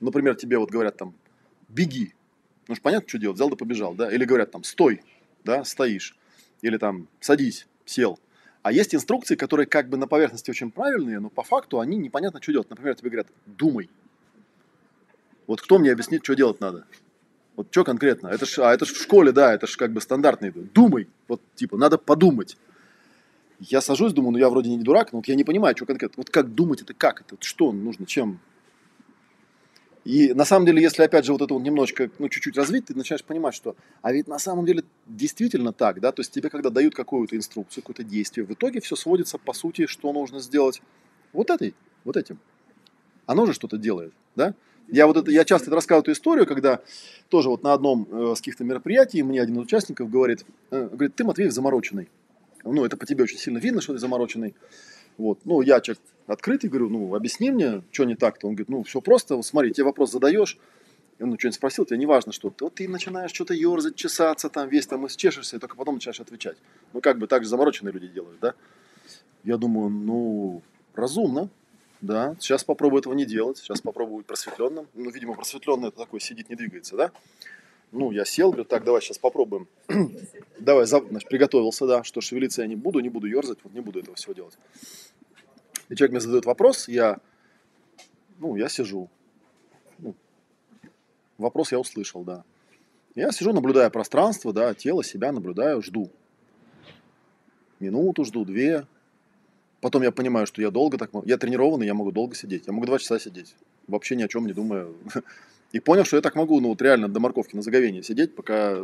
Например, 0.00 0.34
тебе 0.34 0.58
вот 0.58 0.70
говорят 0.70 0.96
там, 0.98 1.14
беги. 1.68 2.12
Ну 2.68 2.74
же 2.74 2.82
понятно, 2.82 3.08
что 3.08 3.18
делать, 3.18 3.36
взял 3.36 3.48
да 3.48 3.56
побежал, 3.56 3.94
да. 3.94 4.12
Или 4.12 4.24
говорят 4.24 4.50
там, 4.50 4.62
стой, 4.62 5.02
да, 5.44 5.64
стоишь. 5.64 6.16
Или 6.60 6.76
там, 6.76 7.08
садись, 7.20 7.66
сел. 7.86 8.18
А 8.66 8.72
есть 8.72 8.96
инструкции, 8.96 9.36
которые 9.36 9.68
как 9.68 9.88
бы 9.88 9.96
на 9.96 10.08
поверхности 10.08 10.50
очень 10.50 10.72
правильные, 10.72 11.20
но 11.20 11.30
по 11.30 11.44
факту 11.44 11.78
они 11.78 11.96
непонятно, 11.96 12.42
что 12.42 12.50
делать. 12.50 12.68
Например, 12.68 12.96
тебе 12.96 13.10
говорят, 13.10 13.28
думай. 13.46 13.88
Вот 15.46 15.62
кто 15.62 15.78
мне 15.78 15.92
объяснит, 15.92 16.24
что 16.24 16.34
делать 16.34 16.58
надо? 16.58 16.84
Вот 17.54 17.68
что 17.70 17.84
конкретно? 17.84 18.26
Это 18.26 18.44
ж, 18.44 18.58
а 18.58 18.74
это 18.74 18.84
ж 18.84 18.88
в 18.88 19.00
школе, 19.00 19.30
да, 19.30 19.54
это 19.54 19.68
ж 19.68 19.76
как 19.76 19.92
бы 19.92 20.00
стандартный. 20.00 20.50
Думай. 20.50 21.06
Вот 21.28 21.40
типа, 21.54 21.76
надо 21.76 21.96
подумать. 21.96 22.58
Я 23.60 23.80
сажусь, 23.80 24.12
думаю, 24.12 24.32
ну 24.32 24.38
я 24.38 24.50
вроде 24.50 24.68
не 24.68 24.82
дурак, 24.82 25.12
но 25.12 25.18
вот 25.18 25.28
я 25.28 25.36
не 25.36 25.44
понимаю, 25.44 25.76
что 25.76 25.86
конкретно. 25.86 26.14
Вот 26.16 26.30
как 26.30 26.52
думать 26.52 26.82
это, 26.82 26.92
как 26.92 27.20
это, 27.20 27.36
что 27.38 27.70
нужно, 27.70 28.04
чем? 28.04 28.40
И 30.06 30.32
на 30.34 30.44
самом 30.44 30.66
деле, 30.66 30.80
если 30.80 31.02
опять 31.02 31.24
же 31.24 31.32
вот 31.32 31.42
это 31.42 31.52
вот 31.52 31.64
немножечко, 31.64 32.08
ну 32.20 32.28
чуть-чуть 32.28 32.56
развить, 32.56 32.84
ты 32.84 32.94
начинаешь 32.94 33.24
понимать, 33.24 33.56
что, 33.56 33.74
а 34.02 34.12
ведь 34.12 34.28
на 34.28 34.38
самом 34.38 34.64
деле 34.64 34.84
действительно 35.04 35.72
так, 35.72 35.98
да, 35.98 36.12
то 36.12 36.20
есть 36.20 36.30
тебе 36.30 36.48
когда 36.48 36.70
дают 36.70 36.94
какую-то 36.94 37.36
инструкцию, 37.36 37.82
какое-то 37.82 38.04
действие, 38.04 38.46
в 38.46 38.52
итоге 38.52 38.80
все 38.80 38.94
сводится 38.94 39.36
по 39.36 39.52
сути, 39.52 39.86
что 39.86 40.12
нужно 40.12 40.38
сделать 40.38 40.80
вот 41.32 41.50
этой, 41.50 41.74
вот 42.04 42.16
этим. 42.16 42.38
Оно 43.26 43.46
же 43.46 43.52
что-то 43.52 43.78
делает, 43.78 44.12
да? 44.36 44.54
Я 44.86 45.08
вот 45.08 45.16
это, 45.16 45.32
я 45.32 45.44
часто 45.44 45.72
рассказываю 45.72 46.02
эту 46.02 46.12
историю, 46.12 46.46
когда 46.46 46.78
тоже 47.28 47.48
вот 47.48 47.64
на 47.64 47.72
одном 47.72 48.06
э, 48.08 48.34
с 48.36 48.38
каких-то 48.38 48.62
мероприятий 48.62 49.24
мне 49.24 49.42
один 49.42 49.56
из 49.56 49.62
участников 49.62 50.08
говорит, 50.08 50.46
э, 50.70 50.88
говорит, 50.88 51.16
ты, 51.16 51.24
Матвеев, 51.24 51.52
замороченный. 51.52 52.08
Ну, 52.62 52.84
это 52.84 52.96
по 52.96 53.06
тебе 53.06 53.24
очень 53.24 53.38
сильно 53.38 53.58
видно, 53.58 53.80
что 53.80 53.92
ты 53.92 53.98
замороченный. 53.98 54.54
Вот. 55.18 55.40
Ну, 55.44 55.60
я 55.62 55.80
человек 55.80 56.02
открытый, 56.26 56.68
говорю, 56.68 56.88
ну, 56.88 57.14
объясни 57.14 57.50
мне, 57.50 57.82
что 57.90 58.04
не 58.04 58.14
так-то. 58.14 58.46
Он 58.46 58.54
говорит, 58.54 58.68
ну, 58.68 58.82
все 58.82 59.00
просто, 59.00 59.36
вот 59.36 59.46
смотри, 59.46 59.72
тебе 59.72 59.84
вопрос 59.84 60.12
задаешь, 60.12 60.58
ну, 61.18 61.38
что-нибудь 61.38 61.54
спросил, 61.54 61.84
тебе 61.86 61.98
не 61.98 62.06
важно, 62.06 62.32
что. 62.32 62.52
Вот 62.60 62.74
ты 62.74 62.88
начинаешь 62.88 63.32
что-то 63.32 63.54
ерзать, 63.54 63.96
чесаться, 63.96 64.50
там 64.50 64.68
весь 64.68 64.86
там 64.86 65.06
исчешешься, 65.06 65.56
и 65.56 65.58
только 65.58 65.76
потом 65.76 65.94
начинаешь 65.94 66.20
отвечать. 66.20 66.58
Ну, 66.92 67.00
как 67.00 67.18
бы 67.18 67.26
так 67.26 67.42
же 67.42 67.48
замороченные 67.48 67.92
люди 67.92 68.08
делают, 68.08 68.38
да? 68.40 68.54
Я 69.44 69.56
думаю, 69.56 69.88
ну, 69.88 70.62
разумно, 70.94 71.48
да, 72.00 72.36
сейчас 72.38 72.64
попробую 72.64 73.00
этого 73.00 73.14
не 73.14 73.24
делать, 73.24 73.58
сейчас 73.58 73.80
попробую 73.80 74.18
быть 74.18 74.26
просветленным. 74.26 74.88
Ну, 74.94 75.10
видимо, 75.10 75.34
просветленный 75.34 75.88
это 75.88 75.98
такой 75.98 76.20
сидит, 76.20 76.50
не 76.50 76.56
двигается, 76.56 76.96
да? 76.96 77.12
Ну, 77.92 78.10
я 78.10 78.24
сел, 78.24 78.50
говорю, 78.50 78.64
так, 78.64 78.84
давай 78.84 79.00
сейчас 79.00 79.18
попробуем. 79.18 79.68
давай, 80.58 80.86
значит, 80.86 81.28
приготовился, 81.28 81.86
да, 81.86 82.04
что 82.04 82.20
шевелиться 82.20 82.62
я 82.62 82.68
не 82.68 82.76
буду, 82.76 83.00
не 83.00 83.08
буду 83.08 83.26
ерзать, 83.26 83.58
вот 83.62 83.72
не 83.72 83.80
буду 83.80 84.00
этого 84.00 84.16
всего 84.16 84.34
делать. 84.34 84.58
И 85.88 85.94
человек 85.94 86.12
мне 86.12 86.20
задает 86.20 86.46
вопрос, 86.46 86.88
я, 86.88 87.18
ну, 88.38 88.56
я 88.56 88.68
сижу. 88.68 89.08
Ну, 89.98 90.14
вопрос 91.38 91.72
я 91.72 91.78
услышал, 91.78 92.24
да. 92.24 92.44
Я 93.14 93.32
сижу, 93.32 93.52
наблюдая 93.52 93.88
пространство, 93.90 94.52
да, 94.52 94.74
тело, 94.74 95.02
себя 95.04 95.32
наблюдаю, 95.32 95.82
жду. 95.82 96.10
Минуту 97.78 98.24
жду, 98.24 98.44
две, 98.44 98.86
Потом 99.80 100.02
я 100.02 100.10
понимаю, 100.10 100.46
что 100.46 100.62
я 100.62 100.70
долго 100.70 100.98
так. 100.98 101.10
Я 101.24 101.36
тренированный, 101.36 101.86
я 101.86 101.94
могу 101.94 102.10
долго 102.10 102.34
сидеть. 102.34 102.66
Я 102.66 102.72
могу 102.72 102.86
два 102.86 102.98
часа 102.98 103.18
сидеть. 103.18 103.54
Вообще 103.86 104.16
ни 104.16 104.22
о 104.22 104.28
чем 104.28 104.46
не 104.46 104.52
думая. 104.52 104.88
И 105.72 105.80
понял, 105.80 106.04
что 106.04 106.16
я 106.16 106.22
так 106.22 106.34
могу, 106.34 106.60
ну 106.60 106.70
вот 106.70 106.82
реально 106.82 107.08
до 107.08 107.20
морковки 107.20 107.54
на 107.54 107.62
заговении 107.62 108.00
сидеть, 108.00 108.34
пока, 108.34 108.76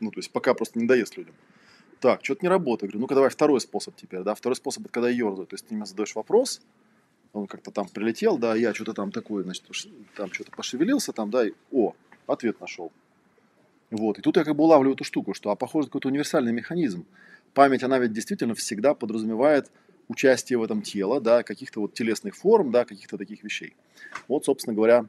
ну 0.00 0.10
то 0.10 0.18
есть 0.18 0.30
пока 0.30 0.54
просто 0.54 0.78
не 0.78 0.86
доест 0.86 1.16
людям. 1.16 1.34
Так, 2.00 2.24
что-то 2.24 2.40
не 2.42 2.48
работает. 2.48 2.92
Говорю, 2.92 3.02
ну-ка 3.02 3.14
давай 3.14 3.30
второй 3.30 3.60
способ 3.60 3.94
теперь, 3.94 4.22
да. 4.22 4.34
Второй 4.34 4.56
способ, 4.56 4.84
это 4.84 4.92
когда 4.92 5.08
я 5.08 5.16
ерзаю. 5.16 5.46
То 5.46 5.54
есть 5.54 5.66
ты 5.66 5.74
мне 5.74 5.84
задаешь 5.84 6.14
вопрос, 6.14 6.62
он 7.32 7.46
как-то 7.46 7.70
там 7.70 7.88
прилетел, 7.88 8.38
да, 8.38 8.54
я 8.54 8.74
что-то 8.74 8.94
там 8.94 9.12
такое, 9.12 9.44
значит, 9.44 9.64
там 10.16 10.32
что-то 10.32 10.50
пошевелился, 10.50 11.12
там, 11.12 11.30
да, 11.30 11.46
и, 11.46 11.52
о, 11.70 11.94
ответ 12.26 12.60
нашел. 12.60 12.90
Вот, 13.90 14.18
и 14.18 14.22
тут 14.22 14.36
я 14.36 14.44
как 14.44 14.56
бы 14.56 14.64
улавливаю 14.64 14.94
эту 14.94 15.04
штуку, 15.04 15.34
что, 15.34 15.50
а 15.50 15.56
похоже, 15.56 15.88
какой-то 15.88 16.08
универсальный 16.08 16.52
механизм. 16.52 17.04
Память, 17.54 17.82
она 17.82 17.98
ведь 17.98 18.12
действительно 18.12 18.54
всегда 18.54 18.94
подразумевает 18.94 19.70
участие 20.08 20.58
в 20.58 20.62
этом 20.62 20.82
тела, 20.82 21.20
да, 21.20 21.42
каких-то 21.42 21.80
вот 21.80 21.94
телесных 21.94 22.36
форм, 22.36 22.70
да, 22.70 22.84
каких-то 22.84 23.18
таких 23.18 23.44
вещей. 23.44 23.74
Вот, 24.26 24.44
собственно 24.44 24.74
говоря, 24.74 25.06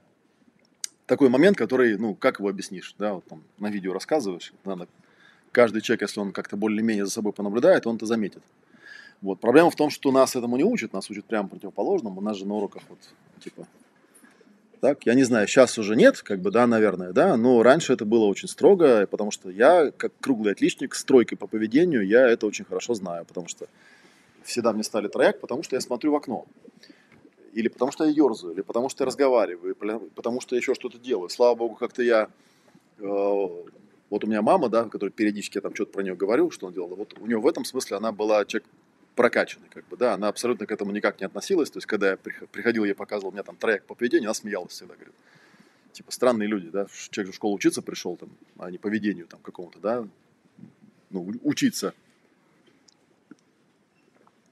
такой 1.05 1.29
момент, 1.29 1.57
который, 1.57 1.97
ну, 1.97 2.15
как 2.15 2.39
его 2.39 2.49
объяснишь, 2.49 2.95
да, 2.97 3.13
вот 3.15 3.25
там 3.25 3.43
на 3.59 3.69
видео 3.69 3.93
рассказываешь, 3.93 4.53
надо, 4.63 4.87
каждый 5.51 5.81
человек, 5.81 6.01
если 6.01 6.19
он 6.19 6.31
как-то 6.31 6.57
более-менее 6.57 7.05
за 7.05 7.11
собой 7.11 7.33
понаблюдает, 7.33 7.87
он 7.87 7.95
это 7.95 8.05
заметит. 8.05 8.43
Вот. 9.21 9.39
Проблема 9.39 9.69
в 9.69 9.75
том, 9.75 9.89
что 9.89 10.11
нас 10.11 10.35
этому 10.35 10.57
не 10.57 10.63
учат, 10.63 10.93
нас 10.93 11.09
учат 11.09 11.25
прямо 11.25 11.47
противоположному. 11.47 12.19
У 12.19 12.23
нас 12.23 12.37
же 12.37 12.45
на 12.45 12.55
уроках 12.55 12.83
вот, 12.89 12.99
типа, 13.43 13.67
так, 14.81 15.05
я 15.05 15.13
не 15.13 15.23
знаю, 15.23 15.47
сейчас 15.47 15.77
уже 15.77 15.95
нет, 15.95 16.23
как 16.23 16.39
бы, 16.39 16.49
да, 16.49 16.65
наверное, 16.65 17.13
да, 17.13 17.37
но 17.37 17.61
раньше 17.61 17.93
это 17.93 18.03
было 18.03 18.25
очень 18.25 18.47
строго, 18.47 19.05
потому 19.05 19.29
что 19.29 19.51
я, 19.51 19.91
как 19.91 20.11
круглый 20.19 20.53
отличник, 20.53 20.95
с 20.95 21.03
тройкой 21.03 21.37
по 21.37 21.45
поведению, 21.45 22.05
я 22.05 22.27
это 22.27 22.47
очень 22.47 22.65
хорошо 22.65 22.95
знаю, 22.95 23.25
потому 23.25 23.47
что 23.47 23.67
всегда 24.43 24.73
мне 24.73 24.83
стали 24.83 25.07
трояк, 25.07 25.39
потому 25.39 25.61
что 25.61 25.75
я 25.75 25.81
смотрю 25.81 26.13
в 26.13 26.15
окно. 26.15 26.45
Или 27.53 27.67
потому 27.67 27.91
что 27.91 28.05
я 28.05 28.11
ерзаю, 28.11 28.53
или 28.53 28.61
потому 28.61 28.89
что 28.89 29.03
я 29.03 29.05
разговариваю, 29.05 29.75
потому 30.15 30.41
что 30.41 30.55
я 30.55 30.59
еще 30.59 30.73
что-то 30.73 30.97
делаю. 30.97 31.29
Слава 31.29 31.53
богу, 31.53 31.75
как-то 31.75 32.01
я... 32.01 32.27
Э, 32.97 33.47
вот 34.11 34.25
у 34.25 34.27
меня 34.27 34.41
мама, 34.41 34.69
да, 34.69 34.83
которая 34.83 35.11
периодически 35.11 35.57
я 35.57 35.61
там 35.61 35.73
что-то 35.73 35.93
про 35.93 36.03
нее 36.03 36.15
говорил, 36.15 36.51
что 36.51 36.67
она 36.67 36.75
делала. 36.75 36.95
Вот 36.95 37.17
у 37.17 37.25
нее 37.25 37.39
в 37.39 37.47
этом 37.47 37.63
смысле 37.65 37.97
она 37.97 38.11
была 38.11 38.45
человек 38.45 38.69
прокачанный, 39.15 39.69
как 39.69 39.87
бы, 39.87 39.95
да, 39.97 40.13
она 40.13 40.27
абсолютно 40.27 40.65
к 40.65 40.71
этому 40.71 40.91
никак 40.91 41.19
не 41.21 41.25
относилась. 41.25 41.71
То 41.71 41.77
есть, 41.77 41.87
когда 41.87 42.11
я 42.11 42.17
приходил, 42.17 42.83
я 42.83 42.93
показывал, 42.93 43.29
у 43.29 43.31
меня 43.31 43.43
там 43.43 43.55
трояк 43.55 43.85
по 43.85 43.95
поведению, 43.95 44.27
она 44.27 44.33
смеялась 44.33 44.73
всегда, 44.73 44.95
говорит. 44.95 45.15
Типа, 45.93 46.11
странные 46.11 46.47
люди, 46.47 46.69
да, 46.69 46.87
человек 47.09 47.27
же 47.27 47.31
в 47.31 47.35
школу 47.35 47.55
учиться 47.55 47.81
пришел, 47.81 48.17
там, 48.17 48.29
а 48.57 48.69
не 48.69 48.77
поведению 48.77 49.27
там 49.27 49.39
какому-то, 49.41 49.79
да, 49.79 50.05
ну, 51.09 51.33
учиться 51.43 51.93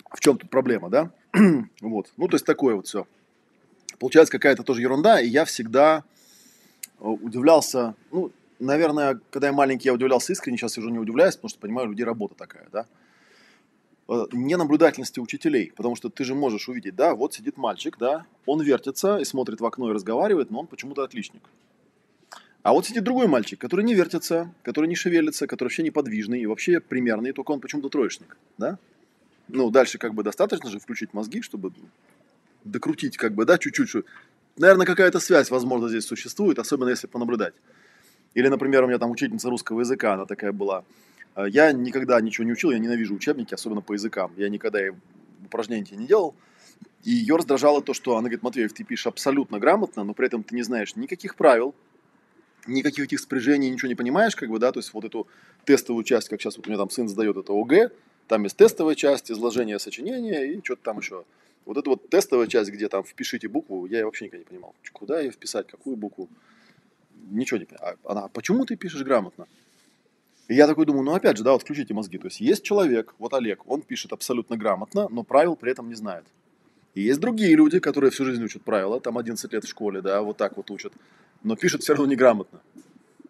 в 0.09 0.19
чем 0.21 0.37
тут 0.37 0.49
проблема, 0.49 0.89
да? 0.89 1.11
вот. 1.81 2.11
Ну, 2.15 2.27
то 2.27 2.35
есть 2.35 2.45
такое 2.45 2.75
вот 2.75 2.87
все. 2.87 3.05
Получается 3.99 4.31
какая-то 4.31 4.63
тоже 4.63 4.81
ерунда, 4.81 5.19
и 5.19 5.27
я 5.27 5.43
всегда 5.45 6.03
э, 6.99 7.03
удивлялся, 7.03 7.95
ну, 8.11 8.31
наверное, 8.59 9.19
когда 9.31 9.47
я 9.47 9.53
маленький, 9.53 9.87
я 9.87 9.93
удивлялся 9.93 10.33
искренне, 10.33 10.57
сейчас 10.57 10.77
я 10.77 10.83
уже 10.83 10.91
не 10.91 10.99
удивляюсь, 10.99 11.35
потому 11.35 11.49
что 11.49 11.59
понимаю, 11.59 11.87
у 11.87 11.91
людей 11.91 12.03
работа 12.05 12.35
такая, 12.35 12.67
да? 12.71 12.85
Э, 14.07 14.25
ненаблюдательности 14.31 15.19
учителей, 15.19 15.71
потому 15.75 15.95
что 15.95 16.09
ты 16.09 16.23
же 16.23 16.35
можешь 16.35 16.69
увидеть, 16.69 16.95
да, 16.95 17.15
вот 17.15 17.33
сидит 17.33 17.57
мальчик, 17.57 17.97
да, 17.99 18.25
он 18.45 18.61
вертится 18.61 19.17
и 19.17 19.25
смотрит 19.25 19.61
в 19.61 19.65
окно 19.65 19.89
и 19.89 19.93
разговаривает, 19.93 20.51
но 20.51 20.61
он 20.61 20.67
почему-то 20.67 21.03
отличник. 21.03 21.41
А 22.61 22.73
вот 22.73 22.85
сидит 22.85 23.03
другой 23.03 23.27
мальчик, 23.27 23.59
который 23.59 23.85
не 23.85 23.95
вертится, 23.95 24.53
который 24.63 24.87
не 24.87 24.95
шевелится, 24.95 25.47
который 25.47 25.69
вообще 25.69 25.83
неподвижный 25.83 26.41
и 26.41 26.45
вообще 26.45 26.79
примерный, 26.79 27.31
только 27.31 27.51
он 27.51 27.61
почему-то 27.61 27.89
троечник, 27.89 28.37
да? 28.57 28.77
ну, 29.49 29.69
дальше 29.71 29.97
как 29.97 30.13
бы 30.13 30.23
достаточно 30.23 30.69
же 30.69 30.79
включить 30.79 31.13
мозги, 31.13 31.41
чтобы 31.41 31.71
докрутить 32.63 33.17
как 33.17 33.33
бы, 33.33 33.45
да, 33.45 33.57
чуть-чуть. 33.57 34.05
Наверное, 34.57 34.85
какая-то 34.85 35.19
связь, 35.19 35.49
возможно, 35.49 35.89
здесь 35.89 36.05
существует, 36.05 36.59
особенно 36.59 36.89
если 36.89 37.07
понаблюдать. 37.07 37.53
Или, 38.33 38.48
например, 38.48 38.83
у 38.83 38.88
меня 38.88 39.00
там 39.00 39.12
учительница 39.12 39.50
русского 39.50 39.81
языка, 39.81 40.13
она 40.13 40.25
такая 40.25 40.51
была. 40.51 40.83
«Э, 41.36 41.45
я 41.50 41.71
никогда 41.71 42.19
ничего 42.21 42.45
не 42.45 42.51
учил, 42.51 42.71
я 42.71 42.79
ненавижу 42.79 43.15
учебники, 43.15 43.53
особенно 43.53 43.81
по 43.81 43.93
языкам. 43.93 44.31
Я 44.38 44.50
никогда 44.50 44.79
упражнений 45.45 45.86
не 45.91 46.07
делал. 46.07 46.36
И 47.03 47.12
ее 47.12 47.38
раздражало 47.38 47.81
то, 47.81 47.93
что 47.93 48.13
она 48.13 48.24
говорит, 48.24 48.43
Матвеев, 48.43 48.74
ты 48.74 48.83
пишешь 48.83 49.07
абсолютно 49.07 49.59
грамотно, 49.59 50.03
но 50.03 50.13
при 50.13 50.27
этом 50.27 50.43
ты 50.43 50.55
не 50.55 50.63
знаешь 50.63 50.95
никаких 50.95 51.36
правил, 51.36 51.74
никаких 52.67 53.05
этих 53.05 53.19
спряжений, 53.19 53.69
ничего 53.69 53.88
не 53.88 53.95
понимаешь, 53.95 54.36
как 54.36 54.50
бы, 54.50 54.59
да, 54.59 54.71
то 54.71 54.79
есть 54.79 54.93
вот 54.93 55.05
эту 55.05 55.27
тестовую 55.65 56.03
часть, 56.03 56.29
как 56.29 56.41
сейчас 56.41 56.57
вот 56.57 56.67
у 56.67 56.69
меня 56.69 56.77
там 56.77 56.89
сын 56.89 57.07
сдает 57.07 57.38
это 57.38 57.53
ОГЭ, 57.53 57.91
там 58.27 58.43
есть 58.43 58.57
тестовая 58.57 58.95
часть, 58.95 59.31
изложение 59.31 59.79
сочинения 59.79 60.43
и 60.43 60.62
что-то 60.63 60.83
там 60.83 61.00
еще. 61.00 61.24
Вот 61.65 61.77
эта 61.77 61.89
вот 61.89 62.09
тестовая 62.09 62.48
часть, 62.48 62.69
где 62.69 62.88
там 62.89 63.03
впишите 63.03 63.48
букву, 63.48 63.86
я 63.86 64.05
вообще 64.05 64.25
никогда 64.25 64.43
не 64.43 64.50
понимал. 64.50 64.75
Куда 64.91 65.19
ее 65.19 65.31
вписать, 65.31 65.67
какую 65.67 65.95
букву? 65.95 66.29
Ничего 67.29 67.59
не 67.59 67.65
понимаю. 67.65 67.98
А 68.03 68.25
а 68.25 68.27
почему 68.27 68.65
ты 68.65 68.75
пишешь 68.75 69.03
грамотно? 69.03 69.48
И 70.48 70.55
я 70.55 70.67
такой 70.67 70.86
думаю, 70.86 71.03
ну 71.03 71.13
опять 71.13 71.38
же, 71.38 71.43
да, 71.43 71.51
вот 71.51 71.62
включите 71.62 71.93
мозги. 71.93 72.17
То 72.17 72.27
есть 72.27 72.41
есть 72.41 72.63
человек, 72.63 73.13
вот 73.19 73.33
Олег, 73.33 73.69
он 73.69 73.81
пишет 73.81 74.13
абсолютно 74.13 74.57
грамотно, 74.57 75.07
но 75.09 75.24
правил 75.24 75.55
при 75.55 75.71
этом 75.71 75.89
не 75.89 75.95
знает. 75.95 76.25
И 76.95 77.01
есть 77.01 77.19
другие 77.19 77.55
люди, 77.55 77.79
которые 77.79 78.09
всю 78.09 78.25
жизнь 78.25 78.43
учат 78.43 78.63
правила, 78.63 79.00
там 79.00 79.17
11 79.17 79.53
лет 79.53 79.63
в 79.63 79.69
школе, 79.69 80.01
да, 80.01 80.21
вот 80.24 80.38
так 80.38 80.57
вот 80.57 80.71
учат, 80.71 80.91
но 81.43 81.55
пишут 81.55 81.83
все 81.83 81.93
равно 81.93 82.12
неграмотно. 82.12 82.62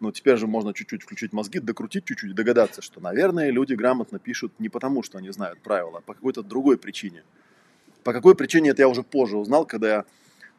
Но 0.00 0.12
теперь 0.12 0.38
же 0.38 0.46
можно 0.46 0.72
чуть-чуть 0.72 1.02
включить 1.02 1.34
мозги, 1.34 1.60
докрутить 1.60 2.06
чуть-чуть, 2.06 2.34
догадаться, 2.34 2.80
что, 2.80 3.00
наверное, 3.00 3.50
люди 3.50 3.74
грамотно 3.74 4.18
пишут 4.18 4.52
не 4.58 4.70
потому, 4.70 5.02
что 5.02 5.18
они 5.18 5.30
знают 5.30 5.60
правила, 5.60 5.98
а 5.98 6.00
по 6.00 6.14
какой-то 6.14 6.42
другой 6.42 6.78
причине. 6.78 7.22
По 8.02 8.14
какой 8.14 8.34
причине 8.34 8.70
это 8.70 8.80
я 8.80 8.88
уже 8.88 9.02
позже 9.02 9.36
узнал, 9.36 9.66
когда 9.66 9.88
я 9.88 10.04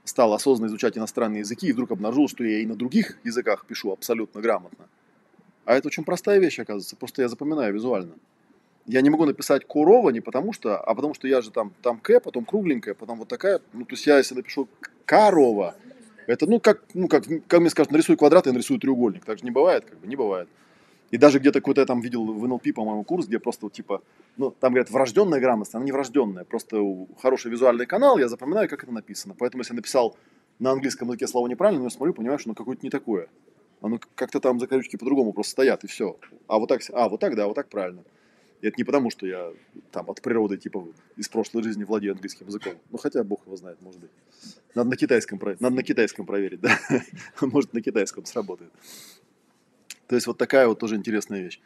стал 0.04 0.34
осознанно 0.34 0.70
изучать 0.70 0.98
иностранные 0.98 1.40
языки 1.40 1.68
и 1.68 1.74
вдруг 1.74 1.92
обнаружил, 1.92 2.28
что 2.28 2.44
я 2.44 2.60
и 2.60 2.66
на 2.66 2.76
других 2.76 3.18
языках 3.24 3.66
пишу 3.66 3.92
абсолютно 3.92 4.42
грамотно. 4.42 4.86
А 5.66 5.76
это 5.76 5.88
очень 5.88 6.04
простая 6.04 6.40
вещь, 6.40 6.60
оказывается, 6.60 6.96
просто 6.96 7.22
я 7.22 7.30
запоминаю 7.30 7.74
визуально. 7.74 8.14
Я 8.88 9.02
не 9.02 9.10
могу 9.10 9.26
написать 9.26 9.66
Курова 9.66 10.10
не 10.10 10.22
потому 10.22 10.54
что, 10.54 10.78
а 10.78 10.96
потому 10.96 11.14
что 11.14 11.28
я 11.28 11.42
же 11.42 11.52
там, 11.52 11.72
там 11.82 12.00
К, 12.00 12.20
потом 12.20 12.46
кругленькая, 12.46 12.96
потом 12.96 13.20
вот 13.20 13.28
такая. 13.28 13.62
Ну, 13.74 13.86
то 13.86 13.94
есть 13.94 14.08
я, 14.08 14.18
если 14.18 14.34
напишу 14.34 14.68
Карова, 15.06 15.76
это, 16.26 16.48
ну, 16.48 16.60
как, 16.60 16.84
ну, 16.94 17.08
как, 17.08 17.26
как 17.48 17.60
мне 17.60 17.70
скажут, 17.70 17.92
нарисуй 17.92 18.18
квадрат, 18.18 18.48
я 18.48 18.54
нарисую 18.54 18.80
треугольник. 18.80 19.24
Так 19.24 19.38
же 19.38 19.46
не 19.46 19.52
бывает, 19.52 19.86
как 19.86 20.00
бы, 20.00 20.08
не 20.08 20.16
бывает. 20.16 20.50
И 21.12 21.18
даже 21.18 21.40
где-то 21.40 21.60
какой-то 21.60 21.82
я 21.82 21.86
там 21.86 22.00
видел 22.00 22.26
в 22.26 22.48
НЛП, 22.48 22.74
по-моему, 22.74 23.04
курс, 23.04 23.28
где 23.28 23.38
просто 23.38 23.70
типа, 23.70 24.02
ну, 24.38 24.52
там 24.52 24.72
говорят, 24.72 24.90
врожденная 24.90 25.42
грамотность, 25.42 25.76
она 25.76 25.84
не 25.84 25.92
врожденная, 25.92 26.46
просто 26.46 26.78
хороший 27.22 27.52
визуальный 27.52 27.86
канал, 27.86 28.18
я 28.18 28.30
запоминаю, 28.30 28.70
как 28.70 28.84
это 28.84 28.94
написано. 28.94 29.36
Поэтому, 29.38 29.62
если 29.62 29.74
я 29.74 29.78
написал 29.78 30.16
на 30.60 30.72
английском 30.72 31.10
языке 31.10 31.28
слово 31.28 31.48
неправильно, 31.48 31.84
я 31.84 31.90
смотрю, 31.90 32.14
понимаю, 32.14 32.40
что 32.40 32.50
оно 32.50 32.56
какое-то 32.56 32.86
не 32.86 32.90
такое. 32.90 33.28
Оно 33.82 34.00
как-то 34.16 34.40
там 34.40 34.60
закорючки 34.60 34.96
по-другому 34.96 35.34
просто 35.34 35.52
стоят, 35.52 35.84
и 35.84 35.88
все. 35.88 36.18
А 36.48 36.60
вот 36.60 36.70
так, 36.70 36.82
а, 36.94 37.10
вот 37.10 37.20
так, 37.20 37.36
да, 37.36 37.48
вот 37.48 37.56
так 37.56 37.68
правильно. 37.68 38.04
И 38.62 38.68
это 38.68 38.76
не 38.78 38.84
потому, 38.84 39.10
что 39.10 39.26
я 39.26 39.52
там 39.92 40.10
от 40.10 40.22
природы, 40.22 40.58
типа, 40.58 40.88
из 41.18 41.28
прошлой 41.28 41.64
жизни 41.64 41.84
владею 41.84 42.14
английским 42.14 42.46
языком. 42.46 42.74
Ну, 42.92 43.00
хотя 43.00 43.24
бог 43.24 43.46
его 43.48 43.58
знает, 43.58 43.82
может 43.82 44.00
быть. 44.00 44.12
Надо 44.76 44.92
на 44.92 44.96
китайском, 44.96 45.42
надо 45.60 45.76
на 45.76 45.84
китайском 45.84 46.26
проверить, 46.26 46.62
да. 46.62 46.78
Может, 47.42 47.74
на 47.74 47.82
китайском 47.82 48.24
сработает. 48.26 48.72
То 50.12 50.16
есть 50.16 50.28
вот 50.28 50.38
такая 50.38 50.68
вот 50.68 50.78
тоже 50.78 50.98
интересная 50.98 51.40
вещь. 51.40 51.62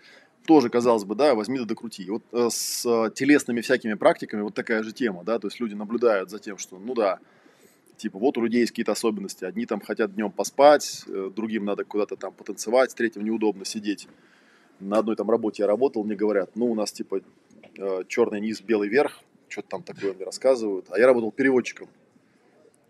Тоже, 0.45 0.69
казалось 0.69 1.03
бы, 1.03 1.15
да, 1.15 1.33
возьми 1.33 1.57
да 1.57 1.65
докрути. 1.65 2.07
Вот 2.07 2.21
э, 2.31 2.49
с 2.51 2.85
э, 2.85 3.09
телесными 3.09 3.61
всякими 3.61 3.95
практиками 3.95 4.43
вот 4.43 4.53
такая 4.53 4.83
же 4.83 4.91
тема, 4.91 5.23
да, 5.23 5.39
то 5.39 5.47
есть 5.47 5.59
люди 5.59 5.73
наблюдают 5.73 6.29
за 6.29 6.37
тем, 6.37 6.59
что, 6.59 6.77
ну 6.77 6.93
да, 6.93 7.17
типа 7.97 8.19
вот 8.19 8.37
у 8.37 8.41
людей 8.41 8.59
есть 8.59 8.71
какие-то 8.71 8.91
особенности. 8.91 9.45
Одни 9.45 9.65
там 9.65 9.81
хотят 9.81 10.13
днем 10.13 10.31
поспать, 10.31 11.05
э, 11.07 11.31
другим 11.35 11.65
надо 11.65 11.85
куда-то 11.85 12.17
там 12.17 12.33
потанцевать, 12.33 12.93
третьим 12.93 13.23
неудобно 13.23 13.65
сидеть. 13.65 14.07
На 14.79 14.99
одной 14.99 15.15
там 15.15 15.31
работе 15.31 15.63
я 15.63 15.67
работал, 15.67 16.03
мне 16.03 16.15
говорят, 16.15 16.51
ну 16.53 16.67
у 16.67 16.75
нас 16.75 16.91
типа 16.91 17.21
черный 18.07 18.41
низ, 18.41 18.61
белый 18.61 18.89
верх, 18.89 19.21
что-то 19.47 19.69
там 19.69 19.81
такое 19.81 20.13
мне 20.13 20.23
рассказывают. 20.23 20.85
А 20.91 20.99
я 20.99 21.07
работал 21.07 21.31
переводчиком. 21.31 21.89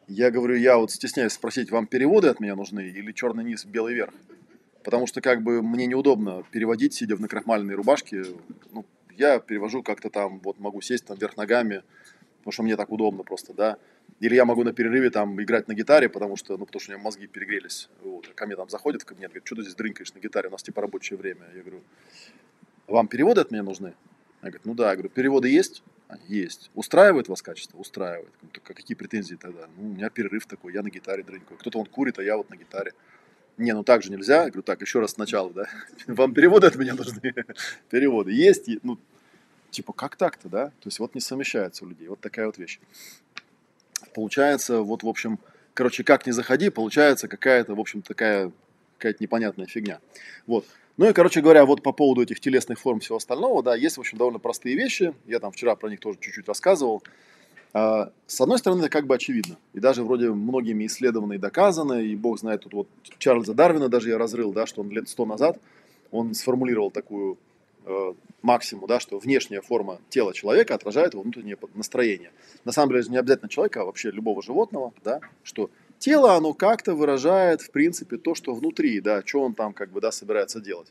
Я 0.09 0.31
говорю, 0.31 0.57
я 0.57 0.77
вот 0.77 0.91
стесняюсь 0.91 1.31
спросить, 1.31 1.71
вам 1.71 1.87
переводы 1.87 2.27
от 2.27 2.41
меня 2.41 2.57
нужны 2.57 2.89
или 2.89 3.13
черный 3.13 3.45
низ, 3.45 3.63
белый 3.63 3.93
верх? 3.93 4.13
Потому 4.85 5.07
что 5.07 5.19
как 5.19 5.41
бы 5.41 5.63
мне 5.63 5.87
неудобно 5.87 6.43
переводить, 6.51 6.93
сидя 6.93 7.15
в 7.15 7.19
накрахмаленной 7.19 7.73
рубашке. 7.73 8.23
Ну, 8.71 8.85
я 9.17 9.39
перевожу 9.39 9.81
как-то 9.81 10.11
там, 10.11 10.39
вот 10.43 10.59
могу 10.59 10.79
сесть 10.81 11.05
там 11.05 11.17
вверх 11.17 11.37
ногами, 11.37 11.81
потому 12.37 12.51
что 12.51 12.61
мне 12.61 12.77
так 12.77 12.91
удобно 12.91 13.23
просто, 13.23 13.51
да. 13.53 13.77
Или 14.19 14.35
я 14.35 14.45
могу 14.45 14.63
на 14.63 14.73
перерыве 14.73 15.09
там 15.09 15.41
играть 15.41 15.67
на 15.67 15.73
гитаре, 15.73 16.07
потому 16.07 16.37
что, 16.37 16.55
ну, 16.57 16.67
потому 16.67 16.79
что 16.79 16.91
у 16.91 16.95
меня 16.95 17.03
мозги 17.03 17.25
перегрелись. 17.25 17.89
Вот. 18.03 18.27
Ко 18.27 18.45
мне 18.45 18.55
там 18.55 18.69
заходит 18.69 19.01
в 19.01 19.05
кабинет, 19.05 19.31
говорит, 19.31 19.47
что 19.47 19.55
ты 19.55 19.63
здесь 19.63 19.73
дрынкаешь 19.73 20.13
на 20.13 20.19
гитаре, 20.19 20.49
у 20.49 20.51
нас 20.51 20.61
типа 20.61 20.81
рабочее 20.81 21.17
время. 21.17 21.47
Я 21.55 21.61
говорю, 21.61 21.81
вам 22.85 23.07
переводы 23.07 23.41
от 23.41 23.49
меня 23.49 23.63
нужны? 23.63 23.95
Я 24.43 24.49
говорю, 24.49 24.61
ну 24.65 24.73
да, 24.75 24.89
я 24.89 24.95
говорю, 24.95 25.09
переводы 25.09 25.49
есть? 25.49 25.81
А, 26.07 26.17
есть. 26.27 26.69
Устраивает 26.75 27.27
вас 27.27 27.41
качество? 27.41 27.79
Устраивает. 27.79 28.31
Так, 28.53 28.63
какие 28.63 28.95
претензии 28.95 29.35
тогда? 29.35 29.67
Ну, 29.77 29.89
у 29.89 29.93
меня 29.93 30.11
перерыв 30.11 30.45
такой, 30.45 30.73
я 30.73 30.83
на 30.83 30.91
гитаре 30.91 31.23
дрынкаю. 31.23 31.57
Кто-то 31.57 31.79
он 31.79 31.87
курит, 31.87 32.19
а 32.19 32.23
я 32.23 32.37
вот 32.37 32.51
на 32.51 32.55
гитаре. 32.55 32.93
Не, 33.57 33.73
ну 33.73 33.83
так 33.83 34.03
же 34.03 34.11
нельзя. 34.11 34.43
Я 34.43 34.49
говорю, 34.49 34.63
так, 34.63 34.81
еще 34.81 34.99
раз 34.99 35.11
сначала, 35.11 35.51
да? 35.51 35.65
Вам 36.07 36.33
переводы 36.33 36.67
от 36.67 36.75
меня 36.75 36.93
нужны? 36.93 37.33
переводы 37.89 38.31
есть? 38.31 38.69
Ну, 38.83 38.97
типа, 39.71 39.93
как 39.93 40.15
так-то, 40.15 40.49
да? 40.49 40.65
То 40.67 40.87
есть 40.87 40.99
вот 40.99 41.15
не 41.15 41.21
совмещается 41.21 41.85
у 41.85 41.87
людей. 41.87 42.07
Вот 42.07 42.19
такая 42.19 42.45
вот 42.45 42.57
вещь 42.57 42.79
получается, 44.15 44.81
вот, 44.81 45.03
в 45.03 45.07
общем, 45.07 45.39
короче, 45.73 46.03
как 46.03 46.25
ни 46.25 46.31
заходи, 46.31 46.69
получается 46.69 47.27
какая-то, 47.27 47.75
в 47.75 47.79
общем, 47.79 48.01
такая 48.01 48.51
какая-то 48.97 49.21
непонятная 49.21 49.67
фигня. 49.67 49.99
Вот. 50.47 50.65
Ну 50.97 51.09
и, 51.09 51.13
короче 51.13 51.41
говоря, 51.41 51.65
вот 51.65 51.83
по 51.83 51.91
поводу 51.91 52.21
этих 52.21 52.39
телесных 52.39 52.79
форм 52.79 52.99
и 52.99 53.01
всего 53.01 53.17
остального, 53.17 53.61
да, 53.61 53.75
есть, 53.75 53.97
в 53.97 53.99
общем, 53.99 54.17
довольно 54.17 54.39
простые 54.39 54.77
вещи. 54.77 55.13
Я 55.25 55.39
там 55.39 55.51
вчера 55.51 55.75
про 55.75 55.89
них 55.89 55.99
тоже 55.99 56.17
чуть-чуть 56.21 56.47
рассказывал. 56.47 57.03
А, 57.75 58.09
с 58.25 58.39
одной 58.39 58.57
стороны, 58.57 58.83
это 58.83 58.89
как 58.89 59.05
бы 59.05 59.15
очевидно. 59.15 59.57
И 59.73 59.81
даже 59.81 60.05
вроде 60.05 60.29
многими 60.29 60.85
исследовано 60.85 61.33
и 61.33 61.38
доказано. 61.38 62.01
И 62.01 62.15
бог 62.15 62.39
знает, 62.39 62.61
тут 62.61 62.73
вот 62.73 62.88
Чарльза 63.17 63.53
Дарвина 63.53 63.89
даже 63.89 64.07
я 64.07 64.17
разрыл, 64.17 64.53
да, 64.53 64.65
что 64.65 64.79
он 64.79 64.89
лет 64.91 65.09
сто 65.09 65.25
назад, 65.25 65.59
он 66.09 66.33
сформулировал 66.33 66.89
такую 66.89 67.38
э, 67.85 68.13
максимум, 68.41 68.88
да, 68.88 69.01
что 69.01 69.19
внешняя 69.19 69.59
форма 69.59 69.99
тела 70.07 70.33
человека 70.33 70.73
отражает 70.73 71.15
его 71.15 71.23
внутреннее 71.23 71.57
настроение. 71.73 72.31
На 72.63 72.71
самом 72.71 72.93
деле 72.93 73.03
не 73.09 73.17
обязательно 73.17 73.49
человека, 73.49 73.81
а 73.81 73.83
вообще 73.83 74.09
любого 74.09 74.41
животного, 74.41 74.93
да, 75.03 75.19
что 75.43 75.69
тело, 75.99 76.35
оно 76.35 76.53
как-то 76.53 76.95
выражает, 76.95 77.61
в 77.61 77.71
принципе, 77.71 78.15
то, 78.15 78.35
что 78.35 78.53
внутри, 78.53 79.01
да, 79.01 79.21
что 79.25 79.41
он 79.41 79.53
там, 79.53 79.73
как 79.73 79.91
бы, 79.91 79.99
да, 79.99 80.13
собирается 80.13 80.61
делать. 80.61 80.88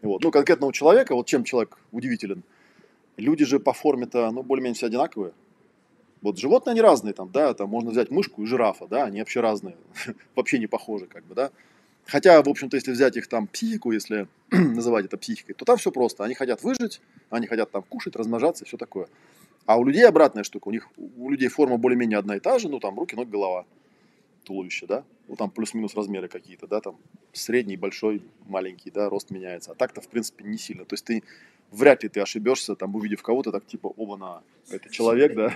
Вот. 0.00 0.24
Ну, 0.24 0.30
конкретно 0.30 0.68
у 0.68 0.72
человека, 0.72 1.14
вот 1.14 1.26
чем 1.26 1.44
человек 1.44 1.76
удивителен, 1.92 2.44
люди 3.18 3.44
же 3.44 3.60
по 3.60 3.74
форме-то, 3.74 4.30
ну, 4.30 4.42
более-менее 4.42 4.76
все 4.76 4.86
одинаковые. 4.86 5.34
Вот 6.24 6.38
животные, 6.38 6.72
они 6.72 6.80
разные 6.80 7.12
там, 7.12 7.30
да, 7.30 7.52
там 7.52 7.68
можно 7.68 7.90
взять 7.90 8.10
мышку 8.10 8.42
и 8.42 8.46
жирафа, 8.46 8.86
да, 8.86 9.04
они 9.04 9.18
вообще 9.18 9.40
разные, 9.40 9.76
вообще 10.34 10.58
не 10.58 10.66
похожи, 10.66 11.06
как 11.06 11.22
бы, 11.26 11.34
да. 11.34 11.50
Хотя, 12.06 12.42
в 12.42 12.48
общем-то, 12.48 12.78
если 12.78 12.92
взять 12.92 13.18
их 13.18 13.28
там 13.28 13.46
психику, 13.46 13.92
если 13.92 14.26
называть 14.50 15.04
это 15.04 15.18
психикой, 15.18 15.54
то 15.54 15.66
там 15.66 15.76
все 15.76 15.92
просто. 15.92 16.24
Они 16.24 16.34
хотят 16.34 16.62
выжить, 16.62 17.02
они 17.28 17.46
хотят 17.46 17.70
там 17.70 17.82
кушать, 17.82 18.16
размножаться 18.16 18.64
и 18.64 18.66
все 18.66 18.78
такое. 18.78 19.08
А 19.66 19.78
у 19.78 19.84
людей 19.84 20.06
обратная 20.06 20.44
штука. 20.44 20.68
У 20.68 20.70
них 20.70 20.88
у 20.96 21.28
людей 21.28 21.48
форма 21.48 21.76
более-менее 21.76 22.18
одна 22.18 22.36
и 22.36 22.40
та 22.40 22.58
же, 22.58 22.70
ну 22.70 22.80
там 22.80 22.98
руки, 22.98 23.14
ноги, 23.14 23.28
голова, 23.30 23.66
туловище, 24.44 24.86
да. 24.86 25.04
Ну 25.28 25.36
там 25.36 25.50
плюс-минус 25.50 25.94
размеры 25.94 26.28
какие-то, 26.28 26.66
да, 26.66 26.80
там 26.80 26.96
средний, 27.34 27.76
большой, 27.76 28.22
маленький, 28.46 28.90
да, 28.90 29.10
рост 29.10 29.30
меняется. 29.30 29.72
А 29.72 29.74
так-то, 29.74 30.00
в 30.00 30.08
принципе, 30.08 30.44
не 30.44 30.56
сильно. 30.56 30.86
То 30.86 30.94
есть 30.94 31.04
ты 31.04 31.22
вряд 31.74 32.02
ли 32.02 32.08
ты 32.08 32.20
ошибешься, 32.20 32.74
там, 32.74 32.94
увидев 32.94 33.22
кого-то, 33.22 33.52
так 33.52 33.66
типа, 33.66 33.88
оба 33.88 34.16
на, 34.16 34.42
это 34.70 34.88
человек, 34.88 35.34
да? 35.34 35.52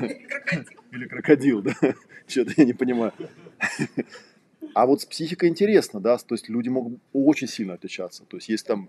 Или 0.92 1.07
крокодил, 1.07 1.62
да? 1.62 1.74
Что-то 2.26 2.52
я 2.57 2.64
не 2.64 2.72
понимаю. 2.72 3.12
А 4.74 4.87
вот 4.87 5.00
с 5.00 5.07
психикой 5.07 5.48
интересно, 5.48 6.00
да, 6.00 6.18
то 6.18 6.35
есть 6.35 6.48
люди 6.48 6.68
могут 6.68 7.00
очень 7.12 7.48
сильно 7.48 7.74
отличаться. 7.74 8.24
То 8.24 8.37
есть 8.37 8.48
есть 8.48 8.66
там... 8.66 8.88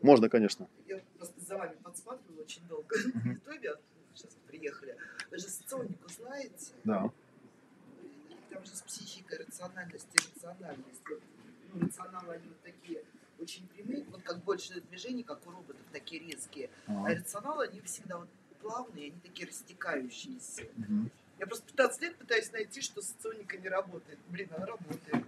Можно, 0.00 0.28
конечно. 0.28 0.68
Я 0.88 1.00
просто 1.16 1.40
за 1.44 1.56
вами 1.58 1.74
подсматривала 1.82 2.42
очень 2.42 2.62
долго 2.68 2.96
в 2.96 3.26
Ютубе, 3.26 3.74
сейчас 4.14 4.36
приехали. 4.48 4.96
Вы 5.30 5.38
же 5.38 5.44
соционику 5.44 6.08
знаете? 6.08 6.72
Да. 6.84 7.10
Там 8.50 8.64
же 8.64 8.74
с 8.74 8.82
психикой, 8.82 9.38
рациональность 9.38 10.08
и 10.12 10.18
рациональность. 10.34 11.02
Ну, 11.74 11.86
рационалы, 11.86 12.34
они 12.34 12.48
вот 12.48 12.60
такие 12.62 13.02
очень 13.42 13.66
прямые, 13.68 14.04
вот 14.10 14.22
как 14.22 14.42
больше 14.44 14.80
движений, 14.90 15.22
как 15.22 15.46
у 15.46 15.50
роботов, 15.50 15.82
такие 15.92 16.22
резкие. 16.22 16.70
А, 16.86 17.06
а 17.06 17.14
рационалы, 17.14 17.66
они 17.66 17.80
всегда 17.80 18.18
вот 18.18 18.28
плавные, 18.60 19.06
они 19.06 19.20
такие 19.22 19.48
растекающиеся. 19.48 20.62
Угу. 20.78 21.10
Я 21.40 21.46
просто 21.46 21.66
15 21.66 22.02
лет 22.02 22.16
пытаюсь 22.16 22.52
найти, 22.52 22.80
что 22.80 23.02
соционика 23.02 23.56
не 23.56 23.68
работает. 23.68 24.18
Блин, 24.28 24.48
она 24.56 24.66
работает. 24.66 25.24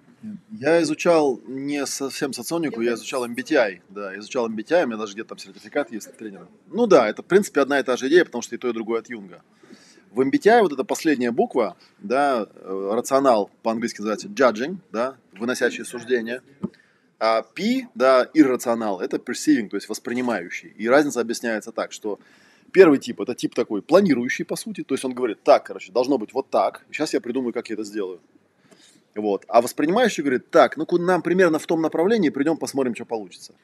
Я 0.53 0.81
изучал 0.83 1.41
не 1.47 1.85
совсем 1.87 2.33
соционику, 2.33 2.81
я, 2.81 2.91
я 2.91 2.95
изучал 2.95 3.27
MBTI. 3.29 3.83
Да, 3.89 4.17
изучал 4.19 4.49
MBTI, 4.49 4.85
у 4.85 4.87
меня 4.87 4.97
даже 4.97 5.15
где-то 5.15 5.31
там 5.31 5.39
сертификат 5.39 5.91
есть 5.91 6.17
тренера. 6.17 6.49
Ну 6.69 6.87
да, 6.87 7.09
это 7.09 7.23
в 7.23 7.27
принципе 7.27 7.61
одна 7.61 7.81
и 7.81 7.83
та 7.83 7.97
же 7.97 8.07
идея, 8.09 8.25
потому 8.25 8.43
что 8.43 8.55
и 8.55 8.59
то, 8.59 8.69
и 8.69 8.73
другое 8.73 9.01
от 9.01 9.11
Юнга. 9.11 9.43
В 10.13 10.21
MBTI 10.21 10.61
вот 10.61 10.73
эта 10.73 10.85
последняя 10.85 11.33
буква, 11.33 11.77
да, 11.99 12.47
э, 12.49 12.91
рационал 12.95 13.51
по-английски 13.65 13.99
называется 13.99 14.29
judging, 14.29 14.77
да, 14.93 15.17
выносящий 15.33 15.85
суждение. 15.85 16.41
А 17.19 17.43
P, 17.43 17.89
да, 17.95 18.29
иррационал, 18.35 19.01
это 19.01 19.17
perceiving, 19.17 19.69
то 19.69 19.77
есть 19.77 19.89
воспринимающий. 19.89 20.71
И 20.77 20.89
разница 20.89 21.21
объясняется 21.21 21.73
так, 21.73 21.93
что 21.93 22.19
Первый 22.75 22.99
тип 22.99 23.21
это 23.21 23.37
тип 23.37 23.55
такой 23.55 23.83
планирующий, 23.83 24.45
по 24.45 24.57
сути. 24.57 24.83
То 24.83 24.95
есть 24.95 25.05
он 25.05 25.15
говорит, 25.15 25.45
так, 25.45 25.65
короче, 25.65 25.93
должно 25.93 26.19
быть 26.19 26.35
вот 26.35 26.51
так. 26.51 26.85
Сейчас 26.91 27.15
я 27.15 27.21
придумаю, 27.21 27.53
как 27.53 27.69
я 27.69 27.75
это 27.75 27.85
сделаю. 27.85 28.21
Вот. 29.15 29.45
А 29.47 29.63
воспринимающий 29.63 30.25
говорит, 30.25 30.51
так, 30.51 30.77
ну 30.77 30.85
нам 30.99 31.23
примерно 31.23 31.61
в 31.61 31.67
том 31.67 31.81
направлении, 31.81 32.31
придем, 32.31 32.57
посмотрим, 32.57 32.97
что 32.97 33.05
получится. 33.05 33.55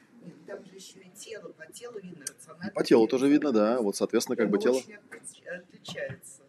Там 0.47 0.63
же 0.63 0.75
еще 0.75 0.99
и 0.99 1.09
тело, 1.13 1.49
по 1.49 1.69
телу 1.73 1.99
видно 2.01 2.23
рационально. 2.25 2.71
По 2.71 2.85
телу 2.85 3.05
тоже 3.05 3.27
видно, 3.27 3.51
да. 3.51 3.81
Вот, 3.81 3.97
соответственно, 3.97 4.37
как 4.37 4.49
бы 4.49 4.59
тело. 4.59 4.79
отличается. 4.79 6.43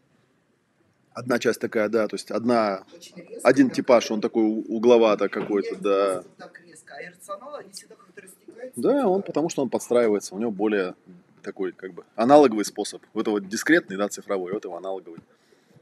Одна 1.14 1.40
часть 1.40 1.60
такая, 1.60 1.88
да, 1.88 2.06
то 2.06 2.14
есть 2.14 2.30
одна, 2.30 2.84
резко, 2.92 3.40
один 3.42 3.70
типаж, 3.70 4.08
он 4.12 4.20
такой 4.20 4.44
угловато 4.44 5.28
какой-то, 5.28 5.76
да. 5.76 6.22
Так 6.38 6.61
а 6.96 7.02
иррационал, 7.02 7.56
они 7.56 7.70
всегда 7.72 7.94
как-то 7.94 8.20
растекаются. 8.20 8.80
Да, 8.80 9.08
он 9.08 9.22
потому 9.22 9.48
что 9.48 9.62
он 9.62 9.70
подстраивается, 9.70 10.34
у 10.34 10.38
него 10.38 10.50
более 10.50 10.94
такой 11.42 11.72
как 11.72 11.92
бы 11.92 12.04
аналоговый 12.14 12.64
способ. 12.64 13.02
Вот 13.14 13.22
это 13.22 13.30
вот 13.30 13.48
дискретный, 13.48 13.96
да, 13.96 14.08
цифровой, 14.08 14.52
вот 14.52 14.64
его 14.64 14.76
аналоговый. 14.76 15.20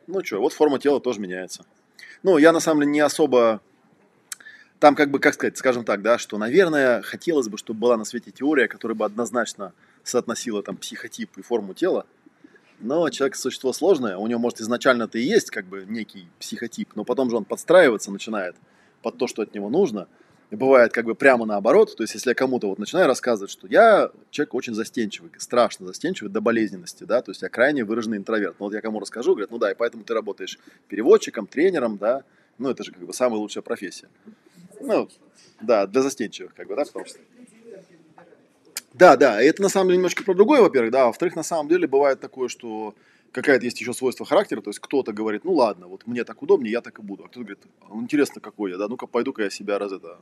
Ну 0.06 0.24
что, 0.24 0.40
вот 0.40 0.52
форма 0.52 0.78
тела 0.78 1.00
тоже 1.00 1.20
меняется. 1.20 1.64
Ну, 2.22 2.38
я 2.38 2.52
на 2.52 2.60
самом 2.60 2.80
деле 2.80 2.92
не 2.92 3.00
особо... 3.00 3.60
Там 4.78 4.94
как 4.94 5.10
бы, 5.10 5.18
как 5.18 5.34
сказать, 5.34 5.58
скажем 5.58 5.84
так, 5.84 6.00
да, 6.00 6.16
что, 6.16 6.38
наверное, 6.38 7.02
хотелось 7.02 7.48
бы, 7.48 7.58
чтобы 7.58 7.80
была 7.80 7.98
на 7.98 8.04
свете 8.04 8.30
теория, 8.30 8.66
которая 8.66 8.96
бы 8.96 9.04
однозначно 9.04 9.74
соотносила 10.04 10.62
там 10.62 10.78
психотип 10.78 11.36
и 11.36 11.42
форму 11.42 11.74
тела. 11.74 12.06
Но 12.78 13.10
человек 13.10 13.36
существо 13.36 13.74
сложное, 13.74 14.16
у 14.16 14.26
него, 14.26 14.40
может, 14.40 14.60
изначально-то 14.62 15.18
и 15.18 15.22
есть 15.22 15.50
как 15.50 15.66
бы 15.66 15.84
некий 15.86 16.28
психотип, 16.38 16.96
но 16.96 17.04
потом 17.04 17.28
же 17.28 17.36
он 17.36 17.44
подстраиваться 17.44 18.10
начинает 18.10 18.56
под 19.02 19.18
то, 19.18 19.26
что 19.26 19.42
от 19.42 19.54
него 19.54 19.68
нужно– 19.68 20.08
бывает 20.56 20.92
как 20.92 21.04
бы 21.04 21.14
прямо 21.14 21.46
наоборот. 21.46 21.94
То 21.96 22.02
есть, 22.02 22.14
если 22.14 22.30
я 22.30 22.34
кому-то 22.34 22.68
вот 22.68 22.78
начинаю 22.78 23.06
рассказывать, 23.06 23.50
что 23.50 23.66
я 23.68 24.10
человек 24.30 24.54
очень 24.54 24.74
застенчивый, 24.74 25.30
страшно 25.38 25.86
застенчивый 25.86 26.30
до 26.32 26.40
болезненности, 26.40 27.04
да, 27.04 27.22
то 27.22 27.30
есть 27.30 27.42
я 27.42 27.48
крайне 27.48 27.84
выраженный 27.84 28.18
интроверт. 28.18 28.56
Но 28.58 28.66
вот 28.66 28.74
я 28.74 28.80
кому 28.80 29.00
расскажу, 29.00 29.32
говорят, 29.32 29.50
ну 29.50 29.58
да, 29.58 29.70
и 29.70 29.74
поэтому 29.74 30.04
ты 30.04 30.14
работаешь 30.14 30.58
переводчиком, 30.88 31.46
тренером, 31.46 31.98
да, 31.98 32.24
ну 32.58 32.70
это 32.70 32.84
же 32.84 32.92
как 32.92 33.02
бы 33.02 33.12
самая 33.12 33.38
лучшая 33.38 33.62
профессия. 33.62 34.08
Ну, 34.80 35.08
да, 35.60 35.86
для 35.86 36.02
застенчивых, 36.02 36.54
как 36.54 36.68
бы, 36.68 36.74
да, 36.74 36.84
потому 36.84 37.04
что... 37.04 37.18
Да, 38.94 39.16
да, 39.16 39.40
это 39.40 39.62
на 39.62 39.68
самом 39.68 39.88
деле 39.88 39.98
немножко 39.98 40.24
про 40.24 40.34
другое, 40.34 40.62
во-первых, 40.62 40.90
да, 40.90 41.06
во-вторых, 41.06 41.36
на 41.36 41.42
самом 41.42 41.68
деле 41.68 41.86
бывает 41.86 42.20
такое, 42.20 42.48
что 42.48 42.94
какая-то 43.32 43.64
есть 43.64 43.80
еще 43.80 43.92
свойство 43.92 44.26
характера, 44.26 44.60
то 44.60 44.70
есть 44.70 44.80
кто-то 44.80 45.12
говорит, 45.12 45.44
ну 45.44 45.52
ладно, 45.52 45.86
вот 45.86 46.06
мне 46.06 46.24
так 46.24 46.42
удобнее, 46.42 46.72
я 46.72 46.80
так 46.80 46.98
и 46.98 47.02
буду. 47.02 47.24
А 47.24 47.28
кто-то 47.28 47.44
говорит, 47.44 47.64
«А, 47.80 47.94
интересно, 47.94 48.40
какой 48.40 48.72
я, 48.72 48.78
да, 48.78 48.88
ну-ка 48.88 49.06
пойду-ка 49.06 49.42
я 49.44 49.50
себя 49.50 49.78
раз 49.78 49.92
это 49.92 50.18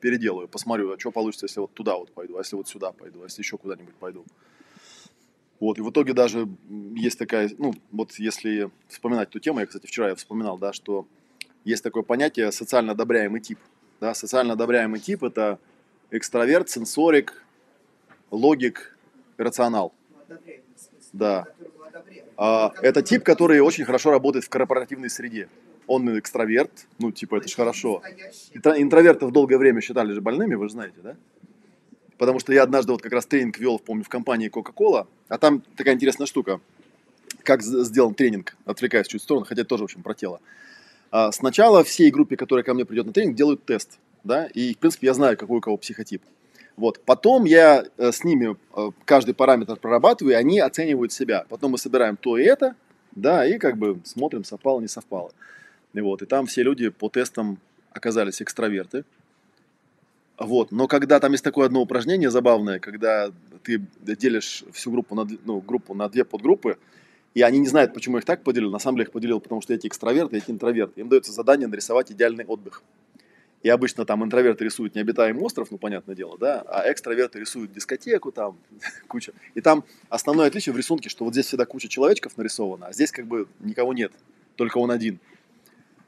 переделаю, 0.00 0.48
посмотрю, 0.48 0.92
а 0.92 0.98
что 0.98 1.10
получится, 1.10 1.46
если 1.46 1.60
вот 1.60 1.72
туда 1.74 1.96
вот 1.96 2.10
пойду, 2.12 2.36
а 2.36 2.40
если 2.40 2.56
вот 2.56 2.68
сюда 2.68 2.92
пойду, 2.92 3.20
а 3.20 3.24
если 3.24 3.42
еще 3.42 3.58
куда-нибудь 3.58 3.94
пойду. 3.96 4.24
Вот, 5.60 5.78
и 5.78 5.82
в 5.82 5.90
итоге 5.90 6.12
даже 6.12 6.48
есть 6.94 7.18
такая, 7.18 7.50
ну, 7.58 7.74
вот 7.90 8.12
если 8.18 8.70
вспоминать 8.88 9.30
эту 9.30 9.40
тему, 9.40 9.60
я, 9.60 9.66
кстати, 9.66 9.86
вчера 9.86 10.08
я 10.08 10.14
вспоминал, 10.14 10.58
да, 10.58 10.72
что 10.72 11.06
есть 11.64 11.82
такое 11.82 12.02
понятие 12.02 12.52
социально 12.52 12.92
одобряемый 12.92 13.40
тип. 13.40 13.58
Да, 14.00 14.14
социально 14.14 14.52
одобряемый 14.52 15.00
тип– 15.00 15.22
это 15.24 15.58
экстраверт, 16.10 16.68
сенсорик, 16.68 17.42
логик, 18.30 18.96
рационал. 19.38 19.94
Ну, 20.28 20.36
Да. 21.16 21.46
А, 22.36 22.72
это 22.82 23.02
тип, 23.02 23.24
который 23.24 23.60
очень 23.60 23.84
хорошо 23.84 24.10
работает 24.10 24.44
в 24.44 24.48
корпоративной 24.50 25.08
среде. 25.08 25.48
Он 25.86 26.18
экстраверт, 26.18 26.86
ну, 26.98 27.10
типа, 27.10 27.36
это 27.36 27.48
же 27.48 27.54
хорошо. 27.56 28.02
Интро- 28.52 28.76
Интровертов 28.76 29.32
долгое 29.32 29.56
время 29.56 29.80
считали 29.80 30.12
же 30.12 30.20
больными, 30.20 30.54
вы 30.56 30.66
же 30.66 30.72
знаете, 30.72 30.96
да? 31.02 31.16
Потому 32.18 32.38
что 32.38 32.52
я 32.52 32.62
однажды 32.64 32.92
вот 32.92 33.02
как 33.02 33.12
раз 33.12 33.24
тренинг 33.26 33.58
вел, 33.58 33.78
помню, 33.78 34.04
в 34.04 34.08
компании 34.08 34.50
Coca-Cola, 34.50 35.06
а 35.28 35.38
там 35.38 35.62
такая 35.76 35.94
интересная 35.94 36.26
штука. 36.26 36.60
Как 37.42 37.62
сделан 37.62 38.14
тренинг, 38.14 38.56
отвлекаясь 38.64 39.06
чуть 39.06 39.20
в 39.20 39.24
сторону, 39.24 39.46
хотя 39.46 39.64
тоже, 39.64 39.84
в 39.84 39.84
общем, 39.84 40.02
про 40.02 40.14
тело. 40.14 40.40
А, 41.10 41.32
Сначала 41.32 41.84
всей 41.84 42.10
группе, 42.10 42.36
которая 42.36 42.64
ко 42.64 42.74
мне 42.74 42.84
придет 42.84 43.06
на 43.06 43.12
тренинг, 43.12 43.36
делают 43.36 43.64
тест, 43.64 43.98
да, 44.24 44.46
и, 44.46 44.74
в 44.74 44.78
принципе, 44.78 45.06
я 45.06 45.14
знаю, 45.14 45.36
какой 45.38 45.58
у 45.58 45.60
кого 45.60 45.76
психотип. 45.76 46.22
Вот. 46.76 47.00
Потом 47.04 47.44
я 47.44 47.84
э, 47.96 48.12
с 48.12 48.22
ними 48.22 48.56
э, 48.74 48.90
каждый 49.04 49.34
параметр 49.34 49.76
прорабатываю, 49.76 50.34
и 50.34 50.36
они 50.36 50.60
оценивают 50.60 51.12
себя. 51.12 51.46
Потом 51.48 51.72
мы 51.72 51.78
собираем 51.78 52.16
то 52.16 52.36
и 52.36 52.44
это, 52.44 52.74
да, 53.12 53.46
и 53.46 53.58
как 53.58 53.78
бы 53.78 53.98
смотрим, 54.04 54.44
совпало, 54.44 54.80
не 54.80 54.88
совпало. 54.88 55.32
И 55.94 56.00
вот, 56.00 56.20
и 56.22 56.26
там 56.26 56.46
все 56.46 56.62
люди 56.62 56.90
по 56.90 57.08
тестам 57.08 57.58
оказались 57.92 58.42
экстраверты. 58.42 59.04
Вот. 60.38 60.70
Но 60.70 60.86
когда 60.86 61.18
там 61.18 61.32
есть 61.32 61.44
такое 61.44 61.66
одно 61.66 61.80
упражнение 61.80 62.30
забавное, 62.30 62.78
когда 62.78 63.30
ты 63.62 63.82
делишь 64.02 64.64
всю 64.72 64.90
группу 64.90 65.14
на, 65.14 65.26
ну, 65.44 65.60
группу 65.60 65.94
на 65.94 66.10
две 66.10 66.24
подгруппы, 66.24 66.76
и 67.32 67.42
они 67.42 67.58
не 67.58 67.66
знают, 67.66 67.94
почему 67.94 68.16
я 68.16 68.20
их 68.20 68.24
так 68.26 68.42
поделил. 68.42 68.70
На 68.70 68.78
самом 68.78 68.96
деле 68.96 69.06
их 69.06 69.12
поделил, 69.12 69.40
потому 69.40 69.62
что 69.62 69.72
эти 69.72 69.86
экстраверты, 69.86 70.36
эти 70.36 70.50
интроверты. 70.50 71.00
Им 71.00 71.08
дается 71.08 71.32
задание 71.32 71.68
нарисовать 71.68 72.12
идеальный 72.12 72.44
отдых. 72.44 72.82
И 73.66 73.68
обычно 73.68 74.04
там 74.04 74.22
интроверты 74.22 74.64
рисуют 74.64 74.94
необитаемый 74.94 75.42
остров, 75.42 75.72
ну, 75.72 75.78
понятное 75.78 76.14
дело, 76.14 76.38
да, 76.38 76.62
а 76.68 76.88
экстраверты 76.88 77.40
рисуют 77.40 77.72
дискотеку, 77.72 78.30
там, 78.30 78.56
куча. 79.08 79.32
И 79.56 79.60
там 79.60 79.82
основное 80.08 80.46
отличие 80.46 80.72
в 80.72 80.76
рисунке, 80.76 81.08
что 81.08 81.24
вот 81.24 81.34
здесь 81.34 81.46
всегда 81.46 81.66
куча 81.66 81.88
человечков 81.88 82.36
нарисована, 82.36 82.86
а 82.86 82.92
здесь 82.92 83.10
как 83.10 83.26
бы 83.26 83.48
никого 83.58 83.92
нет, 83.92 84.12
только 84.54 84.78
он 84.78 84.92
один. 84.92 85.18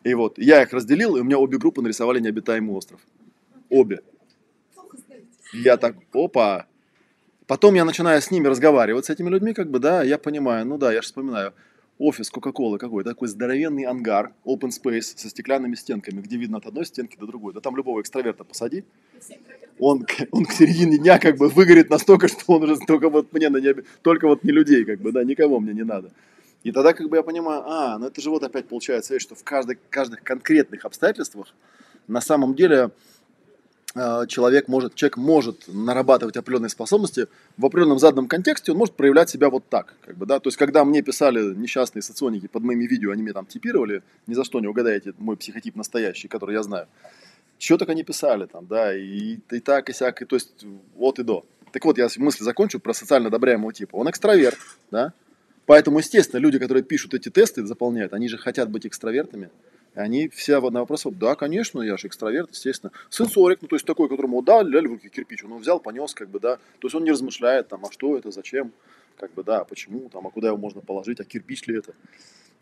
И 0.05 0.14
вот, 0.14 0.38
я 0.38 0.62
их 0.62 0.73
разделил, 0.73 1.16
и 1.16 1.21
у 1.21 1.25
меня 1.25 1.37
обе 1.40 1.59
группы 1.59 1.83
нарисовали 1.83 2.21
необитаемый 2.21 2.77
остров. 2.77 3.01
Обе. 3.71 4.03
Я 5.53 5.79
так, 5.79 5.97
опа. 6.12 6.66
Потом 7.49 7.75
я 7.75 7.85
начинаю 7.85 8.23
с 8.23 8.31
ними 8.31 8.47
разговаривать, 8.47 9.07
с 9.07 9.11
этими 9.11 9.31
людьми, 9.31 9.53
как 9.53 9.68
бы, 9.68 9.81
да, 9.81 10.05
я 10.05 10.18
понимаю, 10.18 10.64
ну 10.64 10.79
да, 10.79 10.92
я 10.92 11.03
же 11.03 11.09
вспоминаю, 11.09 11.55
офис 11.99 12.31
Кока-Колы 12.31 12.79
какой, 12.79 13.05
такой 13.05 13.29
здоровенный 13.29 13.85
ангар, 13.85 14.33
open 14.45 14.71
space 14.71 15.17
со 15.17 15.29
стеклянными 15.29 15.75
стенками, 15.75 16.21
где 16.21 16.37
видно 16.37 16.59
от 16.59 16.67
одной 16.67 16.87
стенки 16.87 17.17
до 17.19 17.27
другой. 17.27 17.53
Да 17.53 17.61
там 17.61 17.77
любого 17.77 18.01
экстраверта 18.01 18.45
посади, 18.45 18.85
он, 19.79 20.07
он 20.31 20.45
к 20.45 20.53
середине 20.53 20.99
дня 20.99 21.19
как 21.19 21.37
бы 21.37 21.49
выгорит 21.49 21.91
настолько, 21.91 22.29
что 22.29 22.41
он 22.47 22.63
уже 22.65 22.79
только 22.87 23.09
вот 23.09 23.33
мне, 23.33 23.49
на 23.49 23.59
необи- 23.59 23.85
только 24.03 24.27
вот 24.29 24.45
не 24.45 24.53
людей, 24.53 24.85
как 24.85 25.01
бы, 25.01 25.13
да, 25.13 25.25
никого 25.25 25.61
мне 25.61 25.73
не 25.73 25.85
надо. 25.85 26.13
И 26.65 26.73
тогда 26.73 26.93
как 26.93 27.09
бы 27.09 27.17
я 27.17 27.23
понимаю, 27.23 27.63
а, 27.67 27.99
ну 27.99 28.07
это 28.07 28.21
же 28.21 28.31
вот 28.31 28.43
опять 28.43 28.67
получается, 28.69 29.19
что 29.21 29.35
в 29.35 29.45
каждой, 29.45 29.79
каждых 29.91 30.23
конкретных 30.23 30.85
обстоятельствах 30.85 31.55
на 32.09 32.21
самом 32.21 32.55
деле 32.55 32.91
человек 34.29 34.69
может, 34.69 34.95
человек 34.95 35.17
может 35.17 35.65
нарабатывать 35.67 36.37
определенные 36.37 36.69
способности 36.69 37.27
в 37.57 37.67
определенном 37.67 37.99
заданном 37.99 38.29
контексте, 38.29 38.73
он 38.73 38.79
может 38.79 38.95
проявлять 38.95 39.31
себя 39.31 39.51
вот 39.51 39.69
так, 39.69 39.95
как 40.05 40.17
бы, 40.17 40.27
да, 40.27 40.41
то 40.41 40.49
есть 40.49 40.57
когда 40.57 40.85
мне 40.85 41.03
писали 41.03 41.55
несчастные 41.55 42.03
соционики 42.03 42.47
под 42.47 42.63
моими 42.63 42.85
видео, 42.85 43.13
они 43.13 43.23
меня 43.23 43.35
там 43.35 43.47
типировали, 43.47 44.03
ни 44.27 44.35
за 44.35 44.45
что 44.45 44.61
не 44.61 44.67
угадаете 44.67 45.15
мой 45.19 45.37
психотип 45.37 45.77
настоящий, 45.77 46.29
который 46.29 46.55
я 46.55 46.63
знаю, 46.63 46.87
что 47.59 47.77
так 47.77 47.89
они 47.89 48.05
писали 48.05 48.47
там, 48.47 48.67
да, 48.67 48.97
и, 48.97 49.39
и 49.51 49.61
так, 49.61 49.91
и 49.91 49.93
сяк, 49.93 50.23
и 50.23 50.25
то 50.25 50.37
есть 50.37 50.65
вот 50.97 51.19
и 51.19 51.25
до. 51.25 51.45
Так 51.73 51.85
вот, 51.85 51.99
я 51.99 52.09
мысль 52.17 52.45
закончу 52.45 52.81
про 52.81 52.95
социально 52.95 53.29
одобряемого 53.29 53.73
типа. 53.73 53.97
Он 53.97 54.09
экстраверт, 54.09 54.59
да, 54.91 55.13
поэтому, 55.67 55.99
естественно, 55.99 56.41
люди, 56.41 56.59
которые 56.59 56.83
пишут 56.83 57.15
эти 57.15 57.29
тесты, 57.29 57.67
заполняют, 57.67 58.13
они 58.13 58.29
же 58.29 58.39
хотят 58.39 58.71
быть 58.71 58.87
экстравертами, 58.87 59.51
и 59.94 59.98
они 59.98 60.29
все 60.29 60.61
на 60.61 60.81
вопрос, 60.81 61.05
да, 61.12 61.35
конечно, 61.35 61.81
я 61.81 61.96
же 61.96 62.07
экстраверт, 62.07 62.51
естественно. 62.51 62.92
Сенсорик, 63.11 63.62
ну, 63.62 63.68
то 63.68 63.77
есть 63.77 63.87
такой, 63.87 64.09
которому, 64.09 64.42
да, 64.42 64.62
дали 64.62 64.87
в 64.87 64.92
руки 64.92 65.09
кирпич, 65.09 65.44
он 65.44 65.51
его 65.51 65.59
взял, 65.59 65.81
понес, 65.81 66.14
как 66.14 66.29
бы, 66.29 66.40
да, 66.40 66.57
то 66.57 66.87
есть 66.87 66.94
он 66.94 67.05
не 67.05 67.11
размышляет, 67.11 67.68
там, 67.68 67.85
а 67.85 67.92
что 67.92 68.16
это, 68.16 68.31
зачем, 68.31 68.72
как 69.16 69.33
бы, 69.35 69.42
да, 69.42 69.64
почему, 69.64 70.09
там, 70.09 70.27
а 70.27 70.31
куда 70.31 70.48
его 70.48 70.57
можно 70.57 70.81
положить, 70.81 71.20
а 71.20 71.24
кирпич 71.24 71.66
ли 71.66 71.79
это, 71.79 71.94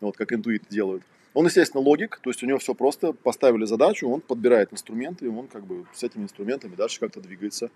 вот, 0.01 0.17
как 0.17 0.33
интуиты 0.33 0.67
делают. 0.71 1.03
Он, 1.35 1.45
естественно, 1.45 1.83
логик, 1.83 2.19
то 2.23 2.31
есть 2.31 2.43
у 2.43 2.47
него 2.47 2.59
все 2.59 2.75
просто, 2.75 3.13
поставили 3.13 3.67
задачу, 3.67 4.09
он 4.09 4.23
подбирает 4.23 4.73
инструменты, 4.73 5.27
и 5.27 5.29
он 5.29 5.49
как 5.49 5.67
бы 5.67 5.85
с 5.93 6.03
этими 6.03 6.23
инструментами 6.23 6.75
дальше 6.75 6.99
как-то 6.99 7.21
двигается. 7.21 7.71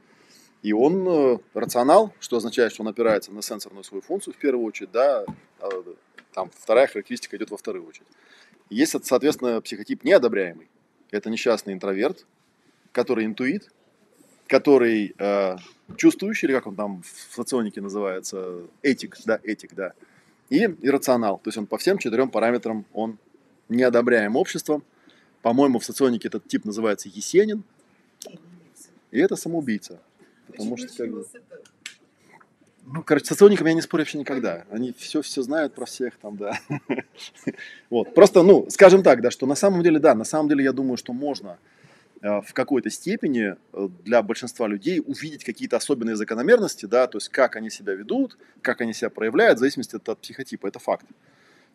И 0.63 0.73
он 0.73 1.07
э, 1.07 1.39
рационал, 1.53 2.13
что 2.21 2.39
означает, 2.39 2.73
что 2.73 2.83
он 2.83 2.89
опирается 2.89 3.33
на 3.33 3.43
сенсорную 3.43 3.85
свою 3.85 4.03
функцию 4.03 4.33
в 4.33 4.39
первую 4.39 4.67
очередь, 4.67 4.91
да, 4.93 5.25
а, 5.59 5.69
там 6.33 6.51
вторая 6.55 6.87
характеристика 6.87 7.37
идет 7.37 7.51
во 7.51 7.57
вторую 7.57 7.87
очередь. 7.87 8.07
Есть, 8.71 9.05
соответственно, 9.05 9.61
психотип 9.61 10.05
неодобряемый. 10.05 10.69
Это 11.11 11.29
несчастный 11.29 11.75
интроверт, 11.75 12.25
который 12.93 13.27
интуит, 13.27 13.71
который 14.47 15.15
э, 15.19 15.57
чувствующий, 15.97 16.47
или 16.47 16.55
как 16.55 16.69
он 16.69 16.77
там 16.77 17.03
в 17.03 17.35
соционике 17.35 17.81
называется, 17.81 18.63
этик, 18.83 19.17
да, 19.25 19.41
этик, 19.43 19.75
да, 19.75 19.93
и 20.49 20.65
иррационал. 20.83 21.39
То 21.39 21.49
есть 21.49 21.59
он 21.59 21.67
по 21.67 21.79
всем 21.79 21.99
четырем 21.99 22.31
параметрам 22.31 22.85
он 22.93 23.19
неодобряем 23.69 24.37
обществом. 24.37 24.85
По-моему, 25.43 25.79
в 25.79 25.85
соционике 25.85 26.29
этот 26.29 26.47
тип 26.47 26.65
называется 26.65 27.09
Есенин, 27.09 27.65
и 29.11 29.19
это 29.19 29.37
самоубийца. 29.37 30.01
Потому 30.47 30.77
что, 30.77 30.89
как 30.97 31.11
бы, 31.11 31.27
ну, 32.93 33.03
короче, 33.03 33.27
с 33.27 33.29
социониками 33.29 33.69
я 33.69 33.75
не 33.75 33.83
спорю 33.83 34.03
вообще 34.03 34.19
никогда. 34.19 34.65
Они 34.71 34.93
все 34.97 35.23
все 35.23 35.43
знают 35.43 35.75
про 35.75 35.85
всех 35.85 36.17
там, 36.17 36.37
да. 36.37 36.59
Вот. 37.91 38.15
Просто, 38.15 38.43
ну, 38.43 38.67
скажем 38.69 39.03
так, 39.03 39.21
да, 39.21 39.31
что 39.31 39.47
на 39.47 39.55
самом 39.55 39.83
деле, 39.83 39.99
да, 39.99 40.15
на 40.15 40.25
самом 40.25 40.49
деле 40.49 40.65
я 40.65 40.73
думаю, 40.73 40.97
что 40.97 41.13
можно 41.13 41.59
э, 42.21 42.41
в 42.41 42.53
какой-то 42.53 42.91
степени 42.91 43.55
э, 43.73 43.89
для 44.05 44.23
большинства 44.23 44.67
людей 44.67 45.01
увидеть 45.05 45.45
какие-то 45.45 45.77
особенные 45.77 46.17
закономерности, 46.17 46.87
да, 46.87 47.07
то 47.07 47.19
есть 47.19 47.29
как 47.29 47.57
они 47.57 47.71
себя 47.71 47.95
ведут, 47.95 48.37
как 48.63 48.81
они 48.81 48.93
себя 48.93 49.11
проявляют, 49.11 49.59
в 49.59 49.61
зависимости 49.61 49.97
от, 49.97 50.09
от 50.09 50.19
психотипа. 50.19 50.67
Это 50.67 50.79
факт. 50.79 51.07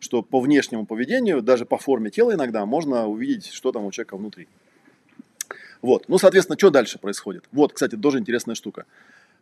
Что 0.00 0.22
по 0.22 0.40
внешнему 0.40 0.84
поведению, 0.84 1.40
даже 1.40 1.64
по 1.64 1.78
форме 1.78 2.10
тела 2.10 2.34
иногда 2.34 2.66
можно 2.66 3.06
увидеть, 3.06 3.46
что 3.46 3.72
там 3.72 3.84
у 3.86 3.90
человека 3.90 4.16
внутри. 4.16 4.48
Вот. 5.80 6.08
Ну, 6.08 6.18
соответственно, 6.18 6.58
что 6.58 6.70
дальше 6.70 6.98
происходит? 6.98 7.44
Вот, 7.52 7.72
кстати, 7.72 7.96
тоже 7.96 8.18
интересная 8.18 8.54
штука. 8.54 8.84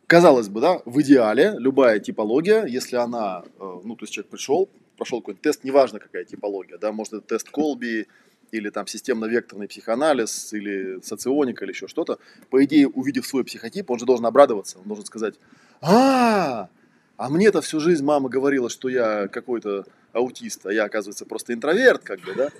Казалось 0.07 0.49
бы, 0.49 0.61
да, 0.61 0.81
в 0.85 1.01
идеале 1.01 1.55
любая 1.59 1.99
типология, 1.99 2.67
если 2.67 2.97
она, 2.97 3.43
э, 3.59 3.81
ну, 3.85 3.97
то 3.97 4.05
есть 4.05 4.13
человек 4.13 4.31
пришел, 4.31 4.69
прошел 4.97 5.21
какой-то 5.21 5.41
тест, 5.41 5.65
неважно 5.65 5.99
какая 5.99 6.25
типология, 6.25 6.77
да, 6.79 6.93
может 6.93 7.15
это 7.15 7.27
тест 7.27 7.49
Колби, 7.51 8.07
или 8.53 8.71
там 8.71 8.87
системно-векторный 8.87 9.67
психоанализ, 9.67 10.53
или 10.53 11.01
соционика, 11.03 11.65
или 11.65 11.73
еще 11.73 11.89
что-то, 11.89 12.19
по 12.51 12.63
идее, 12.65 12.87
увидев 12.89 13.27
свой 13.27 13.45
психотип, 13.45 13.91
он 13.91 13.99
же 13.99 14.05
должен 14.05 14.27
обрадоваться, 14.27 14.79
он 14.79 14.85
должен 14.85 15.07
сказать, 15.07 15.35
а, 15.81 16.69
а 17.17 17.31
мне-то 17.31 17.63
всю 17.63 17.81
жизнь 17.81 18.05
мама 18.05 18.29
говорила, 18.29 18.69
что 18.69 18.89
я 18.89 19.29
какой-то 19.29 19.87
аутист, 20.15 20.67
а 20.67 20.73
я, 20.73 20.85
оказывается, 20.85 21.27
просто 21.27 21.53
интроверт, 21.53 22.03
как 22.03 22.21
бы, 22.21 22.35
да? 22.35 22.51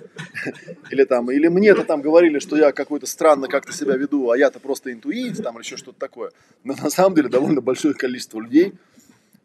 Или 0.91 1.05
там, 1.05 1.31
или 1.31 1.47
мне-то 1.47 1.83
там 1.83 2.01
говорили, 2.01 2.39
что 2.39 2.57
я 2.57 2.71
какой-то 2.71 3.07
странно 3.07 3.47
как-то 3.47 3.71
себя 3.71 3.95
веду, 3.95 4.29
а 4.29 4.37
я-то 4.37 4.59
просто 4.59 4.91
интуит, 4.91 5.41
там, 5.41 5.55
или 5.55 5.63
еще 5.63 5.77
что-то 5.77 5.99
такое. 5.99 6.31
Но 6.63 6.75
на 6.75 6.89
самом 6.89 7.15
деле 7.15 7.29
довольно 7.29 7.61
большое 7.61 7.93
количество 7.93 8.39
людей, 8.39 8.73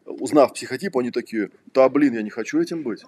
узнав 0.05 0.53
психотип, 0.55 0.97
они 0.99 1.11
такие, 1.11 1.51
да, 1.73 1.89
блин, 1.89 2.15
я 2.15 2.23
не 2.23 2.31
хочу 2.31 2.61
этим 2.61 2.83
быть. 2.83 3.05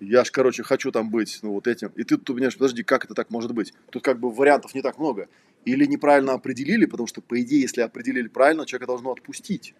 Я 0.00 0.24
ж, 0.24 0.30
короче, 0.30 0.62
хочу 0.62 0.92
там 0.92 1.10
быть, 1.10 1.40
ну, 1.42 1.52
вот 1.52 1.66
этим. 1.66 1.88
И 1.96 2.04
ты 2.04 2.16
тут 2.16 2.24
понимаешь, 2.24 2.56
подожди, 2.56 2.82
как 2.82 3.04
это 3.04 3.14
так 3.14 3.30
может 3.30 3.52
быть? 3.52 3.74
Тут 3.90 4.02
как 4.02 4.18
бы 4.18 4.30
вариантов 4.30 4.74
не 4.74 4.80
так 4.80 4.98
много. 4.98 5.28
Или 5.66 5.84
неправильно 5.84 6.32
определили, 6.32 6.86
потому 6.86 7.06
что, 7.06 7.20
по 7.20 7.38
идее, 7.40 7.60
если 7.60 7.82
определили 7.82 8.28
правильно, 8.28 8.64
человека 8.64 8.86
должно 8.86 9.12
отпустить. 9.12 9.74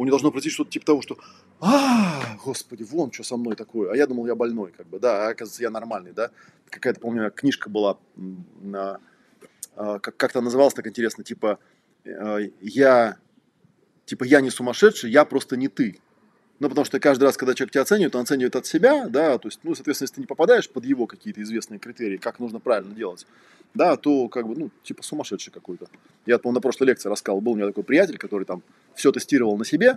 У 0.00 0.04
него 0.04 0.12
должно 0.12 0.30
пройти 0.30 0.48
что-то 0.48 0.70
типа 0.70 0.86
того, 0.86 1.02
что 1.02 1.18
а, 1.60 2.34
господи, 2.42 2.84
вон 2.84 3.12
что 3.12 3.22
со 3.22 3.36
мной 3.36 3.54
такое. 3.54 3.92
А 3.92 3.96
я 3.96 4.06
думал, 4.06 4.26
я 4.26 4.34
больной, 4.34 4.72
как 4.72 4.88
бы, 4.88 4.98
да, 4.98 5.26
а 5.26 5.28
оказывается, 5.28 5.62
я 5.62 5.68
нормальный, 5.68 6.12
да. 6.12 6.30
Какая-то, 6.70 7.00
помню, 7.00 7.30
книжка 7.30 7.68
была, 7.68 7.98
на, 8.16 8.98
а, 9.76 9.98
как- 9.98 10.16
как-то 10.16 10.40
называлась 10.40 10.72
так 10.72 10.86
интересно, 10.86 11.22
типа, 11.22 11.58
э, 12.04 12.48
я, 12.62 13.18
типа, 14.06 14.24
я 14.24 14.40
не 14.40 14.48
сумасшедший, 14.48 15.10
я 15.10 15.26
просто 15.26 15.58
не 15.58 15.68
ты. 15.68 16.00
Ну, 16.60 16.68
потому 16.68 16.84
что 16.84 17.00
каждый 17.00 17.24
раз, 17.24 17.38
когда 17.38 17.54
человек 17.54 17.72
тебя 17.72 17.82
оценивает, 17.82 18.14
он 18.14 18.22
оценивает 18.22 18.54
от 18.54 18.66
себя, 18.66 19.08
да, 19.08 19.38
то 19.38 19.48
есть, 19.48 19.60
ну, 19.62 19.74
соответственно, 19.74 20.04
если 20.04 20.14
ты 20.16 20.20
не 20.20 20.26
попадаешь 20.26 20.68
под 20.68 20.84
его 20.84 21.06
какие-то 21.06 21.42
известные 21.42 21.78
критерии, 21.78 22.18
как 22.18 22.38
нужно 22.38 22.60
правильно 22.60 22.94
делать, 22.94 23.26
да, 23.72 23.96
то, 23.96 24.28
как 24.28 24.46
бы, 24.46 24.54
ну, 24.54 24.70
типа 24.82 25.02
сумасшедший 25.02 25.52
какой-то. 25.54 25.88
Я, 26.26 26.38
по 26.38 26.52
на 26.52 26.60
прошлой 26.60 26.88
лекции 26.88 27.08
рассказывал, 27.08 27.40
был 27.40 27.52
у 27.52 27.56
меня 27.56 27.66
такой 27.66 27.82
приятель, 27.82 28.18
который 28.18 28.44
там 28.44 28.62
все 28.94 29.10
тестировал 29.10 29.56
на 29.56 29.64
себе, 29.64 29.96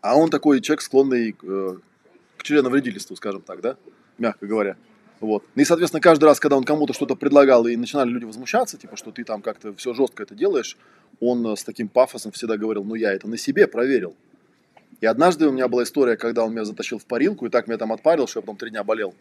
а 0.00 0.16
он 0.16 0.30
такой 0.30 0.62
человек, 0.62 0.80
склонный 0.80 1.36
э, 1.42 1.76
к 2.38 2.42
членовредительству, 2.42 3.14
скажем 3.14 3.42
так, 3.42 3.60
да, 3.60 3.76
мягко 4.16 4.46
говоря. 4.46 4.76
Вот. 5.20 5.44
И, 5.54 5.64
соответственно, 5.64 6.00
каждый 6.00 6.24
раз, 6.24 6.40
когда 6.40 6.56
он 6.56 6.64
кому-то 6.64 6.94
что-то 6.94 7.14
предлагал, 7.14 7.66
и 7.66 7.76
начинали 7.76 8.08
люди 8.08 8.24
возмущаться, 8.24 8.78
типа, 8.78 8.96
что 8.96 9.10
ты 9.10 9.24
там 9.24 9.42
как-то 9.42 9.74
все 9.74 9.92
жестко 9.92 10.22
это 10.22 10.34
делаешь, 10.34 10.78
он 11.20 11.46
э, 11.46 11.56
с 11.56 11.64
таким 11.64 11.88
пафосом 11.88 12.32
всегда 12.32 12.56
говорил, 12.56 12.84
ну, 12.84 12.94
я 12.94 13.12
это 13.12 13.28
на 13.28 13.36
себе 13.36 13.66
проверил. 13.66 14.14
И 15.00 15.06
однажды 15.06 15.46
у 15.46 15.52
меня 15.52 15.68
была 15.68 15.82
история, 15.82 16.16
когда 16.16 16.44
он 16.44 16.52
меня 16.52 16.64
затащил 16.64 16.98
в 16.98 17.04
парилку, 17.04 17.46
и 17.46 17.50
так 17.50 17.66
меня 17.66 17.78
там 17.78 17.92
отпарил, 17.92 18.26
что 18.26 18.38
я 18.38 18.42
потом 18.42 18.56
три 18.56 18.70
дня 18.70 18.82
болел. 18.82 19.14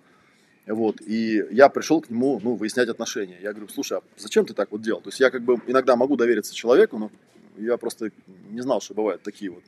Вот, 0.65 0.99
и 1.01 1.43
я 1.51 1.69
пришел 1.69 2.01
к 2.01 2.09
нему, 2.09 2.39
ну, 2.41 2.55
выяснять 2.55 2.89
отношения. 2.89 3.37
Я 3.41 3.51
говорю, 3.51 3.67
слушай, 3.67 3.99
а 3.99 4.01
зачем 4.17 4.45
ты 4.45 4.53
так 4.53 4.71
вот 4.71 4.81
делал? 4.81 5.01
То 5.01 5.09
есть 5.09 5.19
я 5.19 5.29
как 5.29 5.43
бы 5.43 5.61
иногда 5.67 5.95
могу 5.95 6.15
довериться 6.15 6.55
человеку, 6.55 6.97
но 6.97 7.11
я 7.57 7.77
просто 7.77 8.11
не 8.49 8.61
знал, 8.61 8.81
что 8.81 8.93
бывают 8.95 9.21
такие 9.21 9.51
вот 9.51 9.63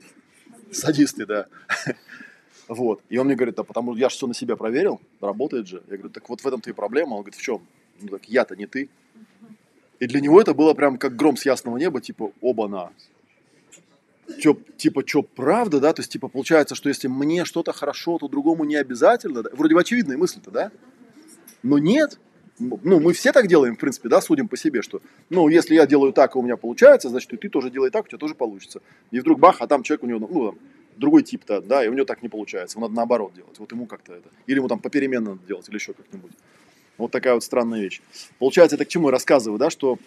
садисты, 0.71 1.25
да. 1.25 1.47
Вот. 2.67 3.01
И 3.07 3.17
он 3.17 3.27
мне 3.27 3.35
говорит, 3.35 3.55
да 3.55 3.63
потому 3.63 3.95
я 3.95 4.09
же 4.09 4.15
все 4.15 4.27
на 4.27 4.33
себя 4.33 4.57
проверил, 4.57 4.99
работает 5.21 5.67
же. 5.67 5.81
Я 5.87 5.95
говорю, 5.95 6.09
так 6.09 6.27
вот 6.27 6.41
в 6.41 6.45
этом-то 6.45 6.69
и 6.69 6.73
проблема. 6.73 7.13
Он 7.13 7.21
говорит, 7.21 7.35
в 7.35 7.41
чем? 7.41 7.65
Ну 8.01 8.09
так 8.09 8.25
я-то 8.25 8.57
не 8.57 8.65
ты. 8.65 8.89
И 9.99 10.05
для 10.05 10.19
него 10.19 10.41
это 10.41 10.53
было 10.53 10.73
прям 10.73 10.97
как 10.97 11.15
гром 11.15 11.37
с 11.37 11.45
ясного 11.45 11.77
неба, 11.77 12.01
типа, 12.01 12.33
оба-на, 12.41 12.91
чё, 14.39 14.57
типа, 14.77 15.03
что, 15.05 15.23
правда, 15.23 15.79
да? 15.79 15.93
То 15.93 16.01
есть, 16.01 16.11
типа, 16.11 16.27
получается, 16.27 16.75
что 16.75 16.89
если 16.89 17.07
мне 17.07 17.45
что-то 17.45 17.73
хорошо, 17.73 18.17
то 18.17 18.27
другому 18.27 18.65
не 18.65 18.75
обязательно. 18.75 19.43
Да? 19.43 19.49
Вроде 19.53 19.75
бы 19.75 19.81
очевидная 19.81 20.17
мысль-то, 20.17 20.51
да? 20.51 20.71
Но 21.63 21.77
нет. 21.77 22.19
Ну, 22.59 22.99
мы 22.99 23.13
все 23.13 23.31
так 23.31 23.47
делаем, 23.47 23.75
в 23.75 23.79
принципе, 23.79 24.09
да, 24.09 24.19
судим 24.19 24.47
по 24.47 24.57
себе, 24.57 24.81
что, 24.81 24.99
ну, 25.29 25.47
если 25.47 25.75
я 25.75 25.85
делаю 25.85 26.11
так, 26.11 26.35
и 26.35 26.39
у 26.39 26.41
меня 26.41 26.57
получается, 26.57 27.09
значит, 27.09 27.31
и 27.33 27.37
ты 27.37 27.49
тоже 27.49 27.69
делай 27.69 27.91
так, 27.91 28.05
у 28.05 28.07
тебя 28.07 28.17
тоже 28.17 28.33
получится. 28.33 28.81
И 29.11 29.19
вдруг 29.19 29.39
бах, 29.39 29.57
а 29.59 29.67
там 29.67 29.83
человек 29.83 30.03
у 30.03 30.07
него, 30.07 30.27
ну, 30.27 30.51
там, 30.51 30.59
другой 30.95 31.21
тип-то, 31.21 31.61
да, 31.61 31.85
и 31.85 31.87
у 31.87 31.93
него 31.93 32.05
так 32.05 32.23
не 32.23 32.29
получается, 32.29 32.79
надо 32.79 32.95
наоборот 32.95 33.35
делать, 33.35 33.59
вот 33.59 33.71
ему 33.71 33.85
как-то 33.85 34.13
это, 34.15 34.29
или 34.47 34.57
ему 34.57 34.67
там 34.67 34.79
попеременно 34.79 35.31
надо 35.31 35.45
делать, 35.45 35.69
или 35.69 35.75
еще 35.75 35.93
как-нибудь. 35.93 36.31
Вот 36.97 37.11
такая 37.11 37.35
вот 37.35 37.43
странная 37.43 37.79
вещь. 37.79 38.01
Получается, 38.39 38.75
это 38.75 38.85
к 38.85 38.87
чему 38.87 39.09
я 39.09 39.11
рассказываю, 39.11 39.59
да, 39.59 39.69
что 39.69 39.99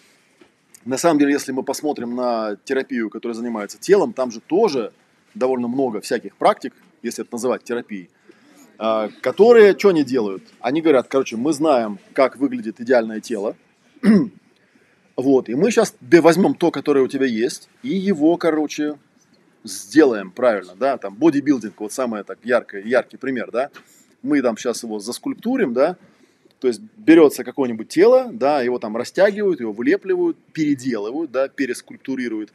на 0.84 0.96
самом 0.96 1.18
деле, 1.18 1.32
если 1.32 1.52
мы 1.52 1.62
посмотрим 1.62 2.14
на 2.14 2.56
терапию, 2.64 3.10
которая 3.10 3.34
занимается 3.34 3.78
телом, 3.78 4.12
там 4.12 4.30
же 4.30 4.40
тоже 4.40 4.92
довольно 5.34 5.68
много 5.68 6.00
всяких 6.00 6.36
практик, 6.36 6.74
если 7.02 7.24
это 7.24 7.34
называть 7.34 7.64
терапией, 7.64 8.10
а, 8.78 9.10
которые 9.20 9.78
что 9.78 9.90
они 9.90 10.04
делают? 10.04 10.42
Они 10.60 10.80
говорят, 10.80 11.06
короче, 11.08 11.36
мы 11.36 11.52
знаем, 11.52 11.98
как 12.14 12.36
выглядит 12.36 12.80
идеальное 12.80 13.20
тело, 13.20 13.56
вот, 15.16 15.48
и 15.48 15.54
мы 15.54 15.70
сейчас 15.70 15.94
возьмем 16.00 16.54
то, 16.54 16.70
которое 16.70 17.02
у 17.02 17.08
тебя 17.08 17.26
есть, 17.26 17.68
и 17.82 17.90
его, 17.90 18.36
короче, 18.38 18.98
сделаем 19.64 20.30
правильно, 20.30 20.74
да, 20.76 20.96
там, 20.96 21.14
бодибилдинг, 21.14 21.78
вот 21.78 21.92
самый 21.92 22.24
так 22.24 22.38
яркий, 22.42 22.80
яркий 22.88 23.18
пример, 23.18 23.50
да, 23.50 23.70
мы 24.22 24.40
там 24.40 24.56
сейчас 24.56 24.82
его 24.82 24.98
заскульптурим, 24.98 25.74
да, 25.74 25.96
то 26.60 26.68
есть 26.68 26.80
берется 26.96 27.42
какое-нибудь 27.42 27.88
тело, 27.88 28.28
да, 28.32 28.60
его 28.60 28.78
там 28.78 28.96
растягивают, 28.96 29.60
его 29.60 29.72
вылепливают, 29.72 30.36
переделывают, 30.52 31.32
да, 31.32 31.48
перескультурируют 31.48 32.52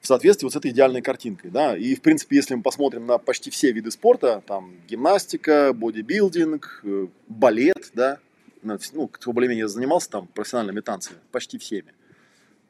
в 0.00 0.06
соответствии 0.06 0.46
вот 0.46 0.52
с 0.52 0.56
этой 0.56 0.70
идеальной 0.70 1.02
картинкой, 1.02 1.50
да. 1.50 1.76
И, 1.76 1.94
в 1.94 2.02
принципе, 2.02 2.36
если 2.36 2.54
мы 2.54 2.62
посмотрим 2.62 3.06
на 3.06 3.18
почти 3.18 3.50
все 3.50 3.72
виды 3.72 3.90
спорта, 3.90 4.42
там 4.46 4.72
гимнастика, 4.86 5.72
бодибилдинг, 5.72 6.82
э, 6.84 7.06
балет, 7.26 7.90
да, 7.94 8.18
ну, 8.62 9.08
кто 9.08 9.32
более-менее 9.32 9.68
занимался 9.68 10.10
там 10.10 10.26
профессиональными 10.26 10.80
танцами, 10.80 11.18
почти 11.32 11.58
всеми. 11.58 11.94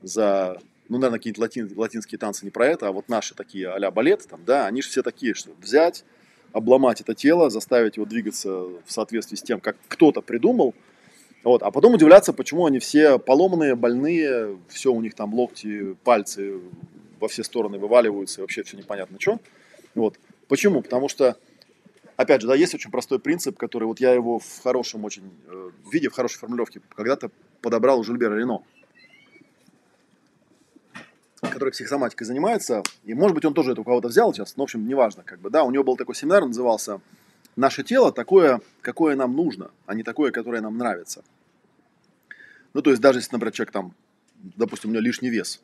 За, 0.01 0.59
ну, 0.89 0.99
наверное, 0.99 1.19
какие-то 1.19 1.41
латин, 1.41 1.71
латинские 1.75 2.19
танцы 2.19 2.45
не 2.45 2.51
про 2.51 2.67
это, 2.67 2.89
а 2.89 2.93
вот 2.93 3.09
наши 3.09 3.35
такие 3.35 3.69
а-ля 3.69 3.91
балет, 3.91 4.27
там, 4.29 4.45
да, 4.45 4.67
они 4.67 4.81
же 4.81 4.89
все 4.89 5.03
такие, 5.03 5.35
что 5.35 5.51
взять, 5.61 6.05
обломать 6.53 7.01
это 7.01 7.15
тело, 7.15 7.51
заставить 7.51 7.97
его 7.97 8.07
двигаться 8.07 8.51
в 8.51 8.85
соответствии 8.87 9.37
с 9.37 9.43
тем, 9.43 9.61
как 9.61 9.77
кто-то 9.89 10.21
придумал, 10.23 10.75
вот, 11.45 11.63
а 11.63 11.71
потом 11.71 11.95
удивляться, 11.95 12.33
почему 12.33 12.67
они 12.67 12.79
все 12.79 13.19
поломанные, 13.19 13.75
больные, 13.75 14.59
все 14.69 14.93
у 14.93 15.01
них 15.01 15.15
там 15.15 15.35
локти, 15.35 15.95
пальцы 16.05 16.61
во 17.21 17.29
все 17.29 17.45
стороны 17.45 17.79
вываливаются, 17.79 18.41
и 18.41 18.43
вообще 18.43 18.63
все 18.63 18.77
непонятно 18.77 19.19
что. 19.21 19.39
Вот. 19.95 20.19
Почему? 20.49 20.83
Потому 20.83 21.09
что, 21.09 21.37
опять 22.17 22.43
же, 22.43 22.49
да, 22.49 22.55
есть 22.55 22.75
очень 22.75 22.91
простой 22.91 23.19
принцип, 23.19 23.57
который 23.57 23.85
вот 23.85 24.01
я 24.01 24.13
его 24.13 24.39
в 24.39 24.63
хорошем 24.63 25.05
очень 25.05 25.31
э, 25.47 25.71
виде, 25.93 26.09
в 26.09 26.13
хорошей 26.13 26.39
формулировке 26.39 26.81
когда-то 26.95 27.31
подобрал 27.61 28.01
у 28.01 28.05
Жильбера 28.05 28.35
Рено 28.37 28.63
который 31.41 31.71
психосоматикой 31.71 32.27
занимается, 32.27 32.83
и, 33.05 33.15
может 33.15 33.35
быть, 33.35 33.45
он 33.45 33.55
тоже 33.55 33.73
это 33.73 33.81
у 33.81 33.85
кого-то 33.85 34.09
взял 34.09 34.33
сейчас, 34.33 34.57
но, 34.57 34.65
в 34.65 34.67
общем, 34.67 34.87
неважно, 34.87 35.23
как 35.23 35.41
бы, 35.41 35.51
да, 35.51 35.65
у 35.65 35.71
него 35.71 35.85
был 35.85 35.97
такой 35.97 36.15
семинар, 36.15 36.45
назывался 36.45 37.01
«Наше 37.57 37.83
тело 37.83 38.13
такое, 38.13 38.61
какое 38.81 39.17
нам 39.17 39.35
нужно, 39.35 39.71
а 39.87 39.95
не 39.95 40.03
такое, 40.03 40.31
которое 40.31 40.61
нам 40.61 40.77
нравится». 40.77 41.25
Ну, 42.75 42.83
то 42.83 42.91
есть, 42.91 43.01
даже 43.01 43.19
если, 43.19 43.33
например, 43.33 43.53
человек 43.53 43.73
там, 43.73 43.95
допустим, 44.57 44.91
у 44.91 44.93
него 44.93 45.03
лишний 45.03 45.31
вес, 45.31 45.61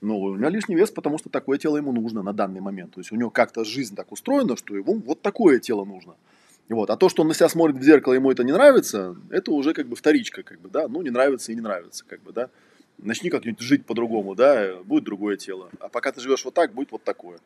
ну, 0.00 0.18
у 0.18 0.36
него 0.36 0.48
лишний 0.48 0.74
вес, 0.74 0.90
потому 0.90 1.18
что 1.18 1.28
такое 1.28 1.58
тело 1.58 1.76
ему 1.76 1.92
нужно 1.92 2.22
на 2.22 2.32
данный 2.32 2.60
момент. 2.60 2.94
То 2.94 3.00
есть 3.00 3.12
у 3.12 3.16
него 3.16 3.30
как-то 3.30 3.64
жизнь 3.64 3.94
так 3.94 4.10
устроена, 4.10 4.56
что 4.56 4.74
ему 4.74 4.94
вот 4.94 5.22
такое 5.22 5.60
тело 5.60 5.84
нужно. 5.84 6.16
Вот. 6.68 6.90
А 6.90 6.96
то, 6.96 7.08
что 7.08 7.22
он 7.22 7.28
на 7.28 7.34
себя 7.34 7.48
смотрит 7.48 7.76
в 7.76 7.82
зеркало, 7.82 8.14
ему 8.14 8.32
это 8.32 8.42
не 8.42 8.50
нравится, 8.50 9.14
это 9.30 9.52
уже 9.52 9.74
как 9.74 9.86
бы 9.86 9.94
вторичка, 9.94 10.42
как 10.42 10.60
бы, 10.60 10.70
да, 10.70 10.88
ну, 10.88 11.02
не 11.02 11.10
нравится 11.10 11.52
и 11.52 11.54
не 11.54 11.60
нравится, 11.60 12.04
как 12.04 12.20
бы, 12.22 12.32
да 12.32 12.50
начни 12.98 13.30
как-нибудь 13.30 13.60
жить 13.60 13.84
по-другому, 13.84 14.34
да, 14.34 14.76
будет 14.84 15.04
другое 15.04 15.36
тело. 15.36 15.70
А 15.80 15.88
пока 15.88 16.12
ты 16.12 16.20
живешь 16.20 16.44
вот 16.44 16.54
так, 16.54 16.72
будет 16.72 16.92
вот 16.92 17.02
такое. 17.04 17.38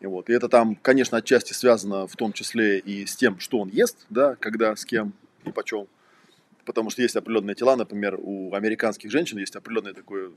И, 0.00 0.06
вот. 0.06 0.28
и 0.28 0.32
это 0.32 0.48
там, 0.48 0.74
конечно, 0.74 1.18
отчасти 1.18 1.52
связано 1.52 2.08
в 2.08 2.16
том 2.16 2.32
числе 2.32 2.80
и 2.80 3.06
с 3.06 3.14
тем, 3.14 3.38
что 3.38 3.60
он 3.60 3.68
ест, 3.68 4.04
да, 4.10 4.34
когда, 4.36 4.74
с 4.74 4.84
кем 4.84 5.12
и 5.44 5.52
почем. 5.52 5.86
Потому 6.64 6.90
что 6.90 7.02
есть 7.02 7.16
определенные 7.16 7.54
тела, 7.54 7.76
например, 7.76 8.18
у 8.20 8.52
американских 8.54 9.10
женщин 9.10 9.38
есть 9.38 9.54
определенный 9.54 9.94
такой 9.94 10.32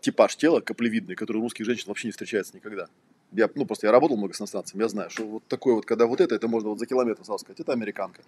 типаж 0.00 0.36
тела, 0.36 0.60
каплевидный, 0.60 1.14
который 1.14 1.38
у 1.38 1.40
русских 1.42 1.64
женщин 1.64 1.84
вообще 1.88 2.08
не 2.08 2.12
встречается 2.12 2.54
никогда. 2.54 2.88
Я, 3.32 3.48
ну, 3.54 3.66
просто 3.66 3.86
я 3.86 3.92
работал 3.92 4.16
много 4.16 4.34
с 4.34 4.40
иностранцами, 4.40 4.82
я 4.82 4.88
знаю, 4.88 5.10
что 5.10 5.24
вот 5.24 5.44
такое 5.48 5.74
вот, 5.74 5.84
когда 5.84 6.06
вот 6.06 6.20
это, 6.20 6.34
это 6.34 6.48
можно 6.48 6.68
вот 6.68 6.78
за 6.78 6.86
километр 6.86 7.24
сразу 7.24 7.44
сказать, 7.44 7.60
это 7.60 7.72
американка. 7.72 8.22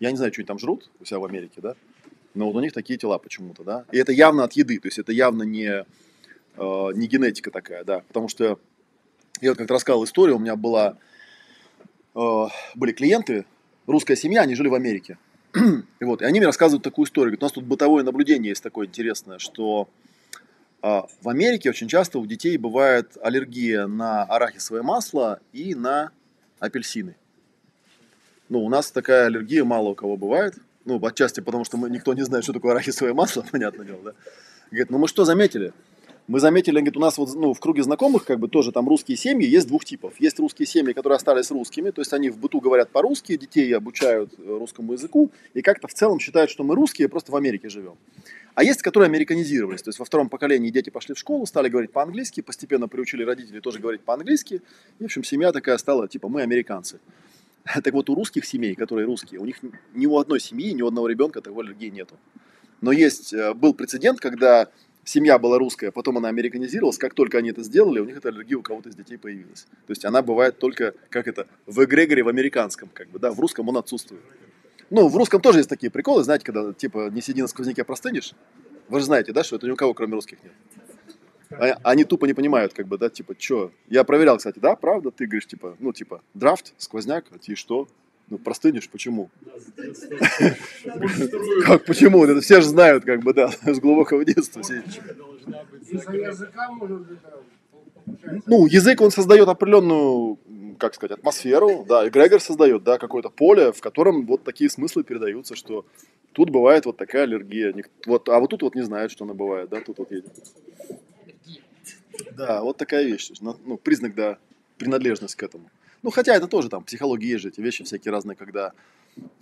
Я 0.00 0.10
не 0.10 0.16
знаю, 0.16 0.32
что 0.32 0.40
они 0.40 0.46
там 0.46 0.58
жрут 0.58 0.90
у 0.98 1.04
себя 1.04 1.18
в 1.18 1.24
Америке, 1.24 1.60
да, 1.60 1.76
но 2.34 2.46
вот 2.46 2.56
у 2.56 2.60
них 2.60 2.72
такие 2.72 2.98
тела 2.98 3.18
почему-то, 3.18 3.64
да. 3.64 3.84
И 3.92 3.98
это 3.98 4.12
явно 4.12 4.44
от 4.44 4.52
еды, 4.52 4.78
то 4.78 4.88
есть 4.88 4.98
это 4.98 5.12
явно 5.12 5.42
не, 5.42 5.68
э, 5.68 5.84
не 6.56 7.06
генетика 7.06 7.50
такая, 7.50 7.84
да. 7.84 8.00
Потому 8.00 8.28
что 8.28 8.58
я 9.40 9.50
вот 9.50 9.58
как-то 9.58 9.74
рассказывал 9.74 10.04
историю, 10.04 10.36
у 10.36 10.40
меня 10.40 10.56
была, 10.56 10.96
э, 12.14 12.44
были 12.74 12.92
клиенты, 12.92 13.46
русская 13.86 14.16
семья, 14.16 14.42
они 14.42 14.54
жили 14.54 14.68
в 14.68 14.74
Америке. 14.74 15.18
и 16.00 16.04
вот, 16.04 16.22
и 16.22 16.24
они 16.24 16.38
мне 16.38 16.46
рассказывают 16.46 16.84
такую 16.84 17.06
историю. 17.06 17.30
Говорят, 17.30 17.42
у 17.42 17.46
нас 17.46 17.52
тут 17.52 17.64
бытовое 17.64 18.04
наблюдение 18.04 18.50
есть 18.50 18.62
такое 18.62 18.86
интересное, 18.86 19.38
что 19.38 19.88
э, 20.82 21.00
в 21.20 21.28
Америке 21.28 21.70
очень 21.70 21.88
часто 21.88 22.20
у 22.20 22.26
детей 22.26 22.56
бывает 22.58 23.16
аллергия 23.20 23.88
на 23.88 24.22
арахисовое 24.22 24.82
масло 24.82 25.40
и 25.52 25.74
на 25.74 26.12
апельсины. 26.60 27.16
Ну, 28.48 28.64
у 28.64 28.68
нас 28.68 28.92
такая 28.92 29.26
аллергия 29.26 29.64
мало 29.64 29.88
у 29.88 29.94
кого 29.96 30.16
бывает– 30.16 30.54
ну, 30.90 31.06
отчасти 31.06 31.40
потому, 31.40 31.64
что 31.64 31.76
мы, 31.76 31.88
никто 31.88 32.12
не 32.14 32.22
знает, 32.22 32.44
что 32.44 32.52
такое 32.52 32.72
арахисовое 32.72 33.14
масло, 33.14 33.44
понятное 33.52 33.86
дело, 33.86 34.00
да. 34.02 34.12
Говорит, 34.70 34.90
ну 34.90 34.98
мы 34.98 35.08
что 35.08 35.24
заметили? 35.24 35.72
Мы 36.26 36.38
заметили, 36.38 36.74
говорит, 36.74 36.96
у 36.96 37.00
нас 37.00 37.18
вот 37.18 37.34
ну, 37.34 37.54
в 37.54 37.58
круге 37.58 37.82
знакомых, 37.82 38.24
как 38.24 38.38
бы 38.38 38.48
тоже 38.48 38.70
там 38.70 38.88
русские 38.88 39.16
семьи, 39.16 39.48
есть 39.48 39.66
двух 39.66 39.84
типов. 39.84 40.14
Есть 40.20 40.38
русские 40.38 40.66
семьи, 40.66 40.92
которые 40.92 41.16
остались 41.16 41.50
русскими, 41.50 41.90
то 41.90 42.00
есть 42.00 42.12
они 42.12 42.30
в 42.30 42.38
быту 42.38 42.60
говорят 42.60 42.90
по-русски, 42.90 43.36
детей 43.36 43.74
обучают 43.74 44.32
э, 44.38 44.42
русскому 44.46 44.92
языку, 44.92 45.30
и 45.54 45.62
как-то 45.62 45.88
в 45.88 45.94
целом 45.94 46.20
считают, 46.20 46.50
что 46.50 46.62
мы 46.62 46.76
русские, 46.76 47.08
просто 47.08 47.32
в 47.32 47.36
Америке 47.36 47.68
живем. 47.68 47.94
А 48.54 48.62
есть, 48.62 48.82
которые 48.82 49.08
американизировались, 49.08 49.82
то 49.82 49.88
есть 49.88 49.98
во 49.98 50.04
втором 50.04 50.28
поколении 50.28 50.70
дети 50.70 50.90
пошли 50.90 51.14
в 51.14 51.18
школу, 51.18 51.46
стали 51.46 51.68
говорить 51.68 51.92
по-английски, 51.92 52.42
постепенно 52.42 52.86
приучили 52.88 53.24
родителей 53.24 53.60
тоже 53.60 53.80
говорить 53.80 54.02
по-английски, 54.02 54.62
и, 54.98 55.02
в 55.02 55.06
общем, 55.06 55.24
семья 55.24 55.50
такая 55.50 55.78
стала, 55.78 56.06
типа, 56.08 56.28
мы 56.28 56.42
американцы. 56.42 57.00
Так 57.84 57.92
вот, 57.92 58.10
у 58.10 58.14
русских 58.14 58.44
семей, 58.44 58.74
которые 58.74 59.06
русские, 59.06 59.40
у 59.40 59.44
них 59.44 59.56
ни 59.94 60.06
у 60.06 60.18
одной 60.18 60.40
семьи, 60.40 60.72
ни 60.72 60.82
у 60.82 60.88
одного 60.88 61.08
ребенка 61.08 61.40
такой 61.40 61.64
аллергии 61.64 61.88
нету. 61.88 62.16
Но 62.80 62.92
есть, 62.92 63.32
э, 63.32 63.54
был 63.54 63.74
прецедент, 63.74 64.20
когда 64.20 64.68
семья 65.04 65.38
была 65.38 65.58
русская, 65.58 65.90
потом 65.90 66.18
она 66.18 66.28
американизировалась, 66.28 66.98
как 66.98 67.14
только 67.14 67.38
они 67.38 67.50
это 67.50 67.62
сделали, 67.62 68.00
у 68.00 68.04
них 68.04 68.16
эта 68.16 68.28
аллергия 68.28 68.56
у 68.56 68.62
кого-то 68.62 68.88
из 68.88 68.96
детей 68.96 69.18
появилась. 69.18 69.66
То 69.86 69.90
есть 69.90 70.04
она 70.04 70.22
бывает 70.22 70.58
только, 70.58 70.94
как 71.10 71.28
это, 71.28 71.46
в 71.66 71.84
эгрегоре 71.84 72.22
в 72.22 72.28
американском, 72.28 72.88
как 72.92 73.08
бы, 73.10 73.18
да, 73.18 73.30
в 73.32 73.40
русском 73.40 73.68
он 73.68 73.76
отсутствует. 73.76 74.22
Ну, 74.88 75.08
в 75.08 75.16
русском 75.16 75.40
тоже 75.40 75.58
есть 75.58 75.68
такие 75.68 75.90
приколы, 75.90 76.24
знаете, 76.24 76.44
когда, 76.44 76.72
типа, 76.72 77.10
не 77.12 77.20
сиди 77.20 77.42
на 77.42 77.48
сквозняке, 77.48 77.82
а 77.82 77.84
простынешь. 77.84 78.32
Вы 78.88 78.98
же 78.98 79.06
знаете, 79.06 79.32
да, 79.32 79.44
что 79.44 79.56
это 79.56 79.66
ни 79.66 79.70
у 79.70 79.76
кого, 79.76 79.94
кроме 79.94 80.14
русских, 80.14 80.38
нет. 80.42 80.52
А- 81.50 81.78
они 81.82 82.04
тупо 82.04 82.26
не 82.26 82.34
понимают, 82.34 82.72
как 82.72 82.86
бы, 82.86 82.98
да, 82.98 83.08
типа, 83.08 83.34
что. 83.38 83.72
Я 83.88 84.04
проверял, 84.04 84.36
кстати, 84.38 84.58
да, 84.58 84.76
правда, 84.76 85.10
ты 85.10 85.26
говоришь, 85.26 85.46
типа, 85.46 85.76
ну, 85.78 85.92
типа, 85.92 86.22
драфт, 86.34 86.72
сквозняк, 86.78 87.26
а 87.30 87.38
ты 87.38 87.54
что? 87.54 87.88
Ну, 88.28 88.38
простынешь, 88.38 88.88
почему? 88.88 89.28
Как, 91.64 91.84
почему? 91.84 92.24
Это 92.24 92.40
все 92.40 92.60
же 92.60 92.68
знают, 92.68 93.04
как 93.04 93.20
бы, 93.22 93.34
да, 93.34 93.50
с 93.64 93.80
глубокого 93.80 94.24
детства. 94.24 94.62
Ну, 98.46 98.66
язык, 98.66 99.00
он 99.00 99.10
создает 99.10 99.48
определенную, 99.48 100.38
как 100.78 100.94
сказать, 100.94 101.18
атмосферу, 101.18 101.84
да, 101.88 102.06
эгрегор 102.06 102.40
создает, 102.40 102.84
да, 102.84 102.98
какое-то 102.98 103.30
поле, 103.30 103.72
в 103.72 103.80
котором 103.80 104.26
вот 104.26 104.44
такие 104.44 104.70
смыслы 104.70 105.02
передаются, 105.02 105.56
что 105.56 105.84
тут 106.32 106.50
бывает 106.50 106.86
вот 106.86 106.96
такая 106.96 107.24
аллергия, 107.24 107.74
вот, 108.06 108.28
а 108.28 108.38
вот 108.38 108.50
тут 108.50 108.62
вот 108.62 108.74
не 108.74 108.82
знают, 108.82 109.10
что 109.10 109.24
она 109.24 109.34
бывает, 109.34 109.68
да, 109.70 109.80
тут 109.80 109.98
вот 109.98 110.10
есть. 110.12 110.26
Да, 112.32 112.62
вот 112.62 112.76
такая 112.76 113.04
вещь, 113.04 113.30
ну, 113.40 113.76
признак, 113.76 114.14
да, 114.14 114.38
принадлежность 114.78 115.34
к 115.34 115.42
этому. 115.42 115.70
Ну, 116.02 116.10
хотя 116.10 116.34
это 116.34 116.46
тоже 116.48 116.68
там, 116.68 116.84
психологии 116.84 117.26
есть 117.26 117.42
же 117.42 117.48
эти 117.48 117.60
вещи 117.60 117.84
всякие 117.84 118.12
разные, 118.12 118.36
когда, 118.36 118.72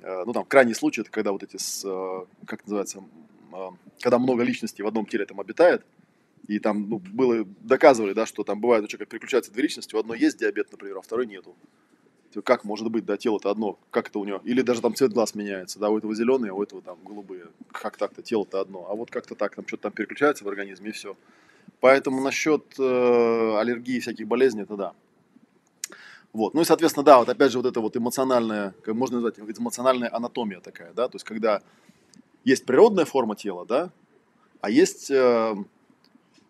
э, 0.00 0.24
ну, 0.26 0.32
там, 0.32 0.44
крайний 0.44 0.74
случай, 0.74 1.02
это 1.02 1.10
когда 1.10 1.32
вот 1.32 1.42
эти, 1.42 1.56
с, 1.56 1.84
э, 1.84 2.26
как 2.46 2.64
называется, 2.66 3.04
э, 3.52 3.56
когда 4.00 4.18
много 4.18 4.42
личностей 4.42 4.82
в 4.82 4.86
одном 4.86 5.06
теле 5.06 5.24
там 5.26 5.40
обитает, 5.40 5.84
и 6.48 6.58
там, 6.58 6.88
ну, 6.88 6.98
было, 6.98 7.44
доказывали, 7.60 8.14
да, 8.14 8.26
что 8.26 8.42
там 8.42 8.60
бывает 8.60 8.84
у 8.84 8.88
человека 8.88 9.10
переключаются 9.10 9.52
две 9.52 9.62
личности, 9.62 9.94
у 9.94 9.98
одной 9.98 10.18
есть 10.18 10.38
диабет, 10.38 10.72
например, 10.72 10.98
а 10.98 11.02
второй 11.02 11.26
нету. 11.26 11.54
То 12.32 12.42
Как 12.42 12.64
может 12.64 12.90
быть, 12.90 13.04
да, 13.04 13.16
тело-то 13.16 13.50
одно, 13.50 13.78
как 13.90 14.08
это 14.08 14.18
у 14.18 14.24
него? 14.24 14.40
Или 14.44 14.62
даже 14.62 14.80
там 14.82 14.94
цвет 14.94 15.12
глаз 15.12 15.34
меняется, 15.34 15.78
да, 15.78 15.88
у 15.88 15.96
этого 15.98 16.14
зеленые, 16.14 16.50
а 16.50 16.54
у 16.54 16.62
этого 16.62 16.82
там 16.82 16.98
голубые. 17.04 17.46
Как 17.72 17.96
так-то, 17.96 18.22
тело-то 18.22 18.60
одно. 18.60 18.86
А 18.90 18.94
вот 18.94 19.10
как-то 19.10 19.34
так, 19.34 19.54
там 19.54 19.66
что-то 19.66 19.84
там 19.84 19.92
переключается 19.92 20.44
в 20.44 20.48
организме 20.48 20.90
и 20.90 20.92
все. 20.92 21.16
Поэтому 21.80 22.20
насчет 22.20 22.62
э, 22.78 23.56
аллергии 23.58 24.00
всяких 24.00 24.26
болезней, 24.26 24.62
это 24.62 24.76
да. 24.76 24.92
Вот. 26.32 26.54
Ну 26.54 26.60
и, 26.60 26.64
соответственно, 26.64 27.04
да, 27.04 27.18
вот 27.18 27.28
опять 27.28 27.52
же 27.52 27.58
вот 27.58 27.66
это 27.66 27.80
вот 27.80 27.96
эмоциональная, 27.96 28.74
как 28.82 28.94
можно 28.94 29.20
назвать, 29.20 29.38
эмоциональная 29.38 30.14
анатомия 30.14 30.60
такая, 30.60 30.92
да, 30.92 31.08
то 31.08 31.16
есть 31.16 31.24
когда 31.24 31.62
есть 32.44 32.66
природная 32.66 33.04
форма 33.04 33.34
тела, 33.34 33.64
да, 33.64 33.90
а 34.60 34.70
есть 34.70 35.10
э, 35.10 35.54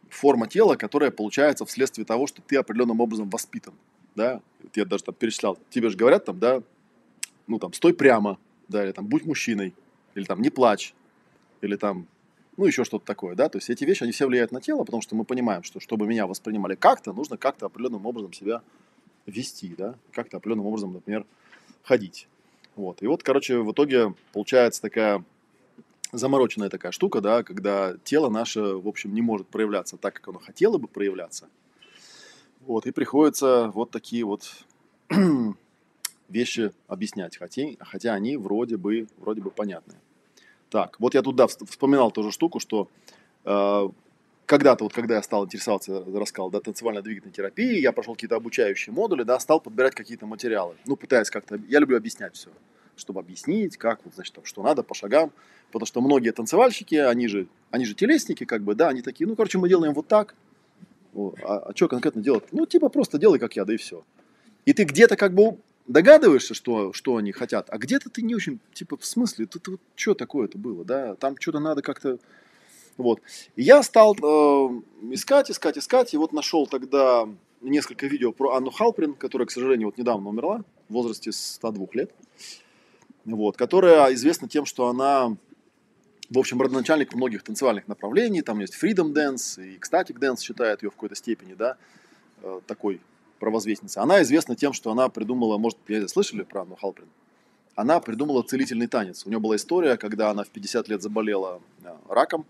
форма 0.08 0.48
тела, 0.48 0.76
которая 0.76 1.10
получается 1.10 1.64
вследствие 1.64 2.04
того, 2.04 2.26
что 2.26 2.42
ты 2.42 2.56
определенным 2.56 3.00
образом 3.00 3.28
воспитан, 3.30 3.74
да, 4.14 4.40
я 4.74 4.84
даже 4.84 5.04
там 5.04 5.14
перечислял, 5.14 5.58
тебе 5.70 5.90
же 5.90 5.96
говорят 5.96 6.24
там, 6.24 6.38
да, 6.38 6.62
ну 7.46 7.58
там, 7.58 7.72
стой 7.72 7.94
прямо, 7.94 8.38
да, 8.68 8.84
или 8.84 8.92
там, 8.92 9.06
будь 9.06 9.24
мужчиной, 9.24 9.74
или 10.14 10.24
там, 10.24 10.42
не 10.42 10.50
плачь, 10.50 10.94
или 11.60 11.76
там, 11.76 12.06
ну 12.58 12.66
еще 12.66 12.84
что-то 12.84 13.06
такое, 13.06 13.36
да, 13.36 13.48
то 13.48 13.56
есть 13.56 13.70
эти 13.70 13.84
вещи, 13.84 14.02
они 14.02 14.12
все 14.12 14.26
влияют 14.26 14.52
на 14.52 14.60
тело, 14.60 14.82
потому 14.84 15.00
что 15.00 15.14
мы 15.14 15.24
понимаем, 15.24 15.62
что 15.62 15.80
чтобы 15.80 16.06
меня 16.06 16.26
воспринимали 16.26 16.74
как-то, 16.74 17.12
нужно 17.12 17.38
как-то 17.38 17.66
определенным 17.66 18.04
образом 18.04 18.32
себя 18.32 18.62
вести, 19.26 19.74
да, 19.78 19.94
как-то 20.12 20.38
определенным 20.38 20.66
образом, 20.66 20.92
например, 20.92 21.24
ходить. 21.84 22.26
Вот. 22.74 23.00
И 23.00 23.06
вот, 23.06 23.22
короче, 23.22 23.58
в 23.58 23.72
итоге 23.72 24.12
получается 24.32 24.82
такая 24.82 25.24
замороченная 26.10 26.68
такая 26.68 26.90
штука, 26.90 27.20
да, 27.20 27.44
когда 27.44 27.94
тело 28.02 28.28
наше, 28.28 28.60
в 28.60 28.88
общем, 28.88 29.14
не 29.14 29.22
может 29.22 29.46
проявляться 29.46 29.96
так, 29.96 30.14
как 30.14 30.28
оно 30.28 30.40
хотело 30.40 30.78
бы 30.78 30.88
проявляться. 30.88 31.48
Вот, 32.66 32.86
и 32.86 32.90
приходится 32.90 33.70
вот 33.72 33.92
такие 33.92 34.24
вот 34.24 34.50
вещи 36.28 36.72
объяснять, 36.88 37.36
хотя, 37.36 37.62
хотя 37.80 38.14
они 38.14 38.36
вроде 38.36 38.76
бы, 38.76 39.06
вроде 39.18 39.42
бы 39.42 39.50
понятные. 39.50 40.00
Так, 40.70 40.96
вот 41.00 41.14
я 41.14 41.22
туда 41.22 41.46
вспоминал 41.46 42.10
тоже 42.10 42.30
штуку, 42.30 42.60
что 42.60 42.88
э, 43.44 43.88
когда-то, 44.46 44.84
вот 44.84 44.92
когда 44.92 45.16
я 45.16 45.22
стал 45.22 45.46
интересоваться, 45.46 46.04
рассказал, 46.14 46.50
да, 46.50 46.60
танцевальной 46.60 47.02
двигательной 47.02 47.32
терапией, 47.32 47.80
я 47.80 47.92
прошел 47.92 48.14
какие-то 48.14 48.36
обучающие 48.36 48.92
модули, 48.92 49.22
да, 49.22 49.38
стал 49.40 49.60
подбирать 49.60 49.94
какие-то 49.94 50.26
материалы. 50.26 50.74
Ну, 50.86 50.96
пытаясь 50.96 51.30
как-то, 51.30 51.58
я 51.68 51.78
люблю 51.80 51.96
объяснять 51.96 52.34
все, 52.34 52.50
чтобы 52.96 53.20
объяснить, 53.20 53.76
как, 53.76 54.00
вот, 54.04 54.14
значит, 54.14 54.34
там, 54.34 54.44
что 54.44 54.62
надо 54.62 54.82
по 54.82 54.94
шагам, 54.94 55.32
потому 55.72 55.86
что 55.86 56.00
многие 56.00 56.32
танцевальщики, 56.32 56.96
они 56.96 57.28
же, 57.28 57.46
они 57.70 57.84
же 57.84 57.94
телесники, 57.94 58.44
как 58.44 58.62
бы, 58.62 58.74
да, 58.74 58.88
они 58.88 59.02
такие, 59.02 59.26
ну, 59.26 59.36
короче, 59.36 59.58
мы 59.58 59.68
делаем 59.68 59.94
вот 59.94 60.06
так, 60.06 60.34
а, 61.14 61.58
а 61.58 61.72
что 61.74 61.88
конкретно 61.88 62.22
делать? 62.22 62.44
Ну, 62.52 62.66
типа, 62.66 62.88
просто 62.90 63.18
делай, 63.18 63.38
как 63.38 63.56
я, 63.56 63.64
да 63.64 63.74
и 63.74 63.76
все. 63.76 64.04
И 64.66 64.72
ты 64.72 64.84
где-то 64.84 65.16
как 65.16 65.32
бы 65.32 65.58
догадываешься, 65.88 66.54
что, 66.54 66.92
что 66.92 67.16
они 67.16 67.32
хотят, 67.32 67.68
а 67.70 67.78
где-то 67.78 68.10
ты 68.10 68.22
не 68.22 68.34
очень, 68.34 68.60
типа, 68.74 68.96
в 68.96 69.04
смысле, 69.04 69.46
тут 69.46 69.68
вот 69.68 69.80
что 69.96 70.14
такое-то 70.14 70.58
было, 70.58 70.84
да, 70.84 71.16
там 71.16 71.34
что-то 71.40 71.58
надо 71.58 71.82
как-то, 71.82 72.18
вот. 72.96 73.20
И 73.56 73.62
я 73.62 73.82
стал 73.82 74.14
э, 74.14 74.80
искать, 75.12 75.50
искать, 75.50 75.78
искать, 75.78 76.14
и 76.14 76.16
вот 76.16 76.32
нашел 76.32 76.66
тогда 76.66 77.26
несколько 77.60 78.06
видео 78.06 78.32
про 78.32 78.54
Анну 78.54 78.70
Халприн, 78.70 79.14
которая, 79.14 79.46
к 79.46 79.50
сожалению, 79.50 79.88
вот 79.88 79.98
недавно 79.98 80.28
умерла, 80.28 80.62
в 80.88 80.92
возрасте 80.92 81.32
102 81.32 81.86
лет, 81.94 82.12
вот, 83.24 83.56
которая 83.56 84.12
известна 84.14 84.48
тем, 84.48 84.66
что 84.66 84.88
она, 84.88 85.36
в 86.28 86.38
общем, 86.38 86.60
родоначальник 86.60 87.14
многих 87.14 87.42
танцевальных 87.42 87.88
направлений, 87.88 88.42
там 88.42 88.60
есть 88.60 88.76
Freedom 88.80 89.12
Dance, 89.12 89.64
и 89.64 89.78
Ecstatic 89.78 90.18
Dance 90.18 90.40
считает 90.42 90.82
ее 90.82 90.90
в 90.90 90.94
какой-то 90.94 91.14
степени, 91.14 91.54
да, 91.54 91.76
э, 92.42 92.60
такой 92.66 93.00
провозвестница. 93.38 94.02
Она 94.02 94.22
известна 94.22 94.56
тем, 94.56 94.72
что 94.72 94.90
она 94.90 95.08
придумала, 95.08 95.58
может, 95.58 95.78
слышали 96.08 96.42
про 96.42 96.62
Анну 96.62 96.76
Халприн? 96.76 97.08
Она 97.74 98.00
придумала 98.00 98.42
целительный 98.42 98.88
танец. 98.88 99.24
У 99.24 99.28
нее 99.28 99.38
была 99.38 99.56
история, 99.56 99.96
когда 99.96 100.30
она 100.30 100.42
в 100.42 100.48
50 100.48 100.88
лет 100.88 101.00
заболела 101.00 101.60
э, 101.84 101.94
раком, 102.08 102.44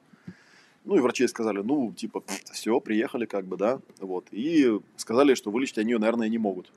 ну 0.85 0.97
и 0.97 1.01
врачи 1.01 1.27
сказали, 1.29 1.59
ну, 1.59 1.93
типа, 1.93 2.25
все, 2.51 2.81
приехали, 2.81 3.27
как 3.27 3.45
бы, 3.45 3.59
да, 3.59 3.81
вот. 4.01 4.27
И 4.31 4.81
сказали, 4.97 5.35
что 5.35 5.51
вылечить 5.51 5.77
они 5.77 5.93
ее, 5.93 5.99
наверное, 5.99 6.31
не 6.31 6.39
могут. 6.39 6.73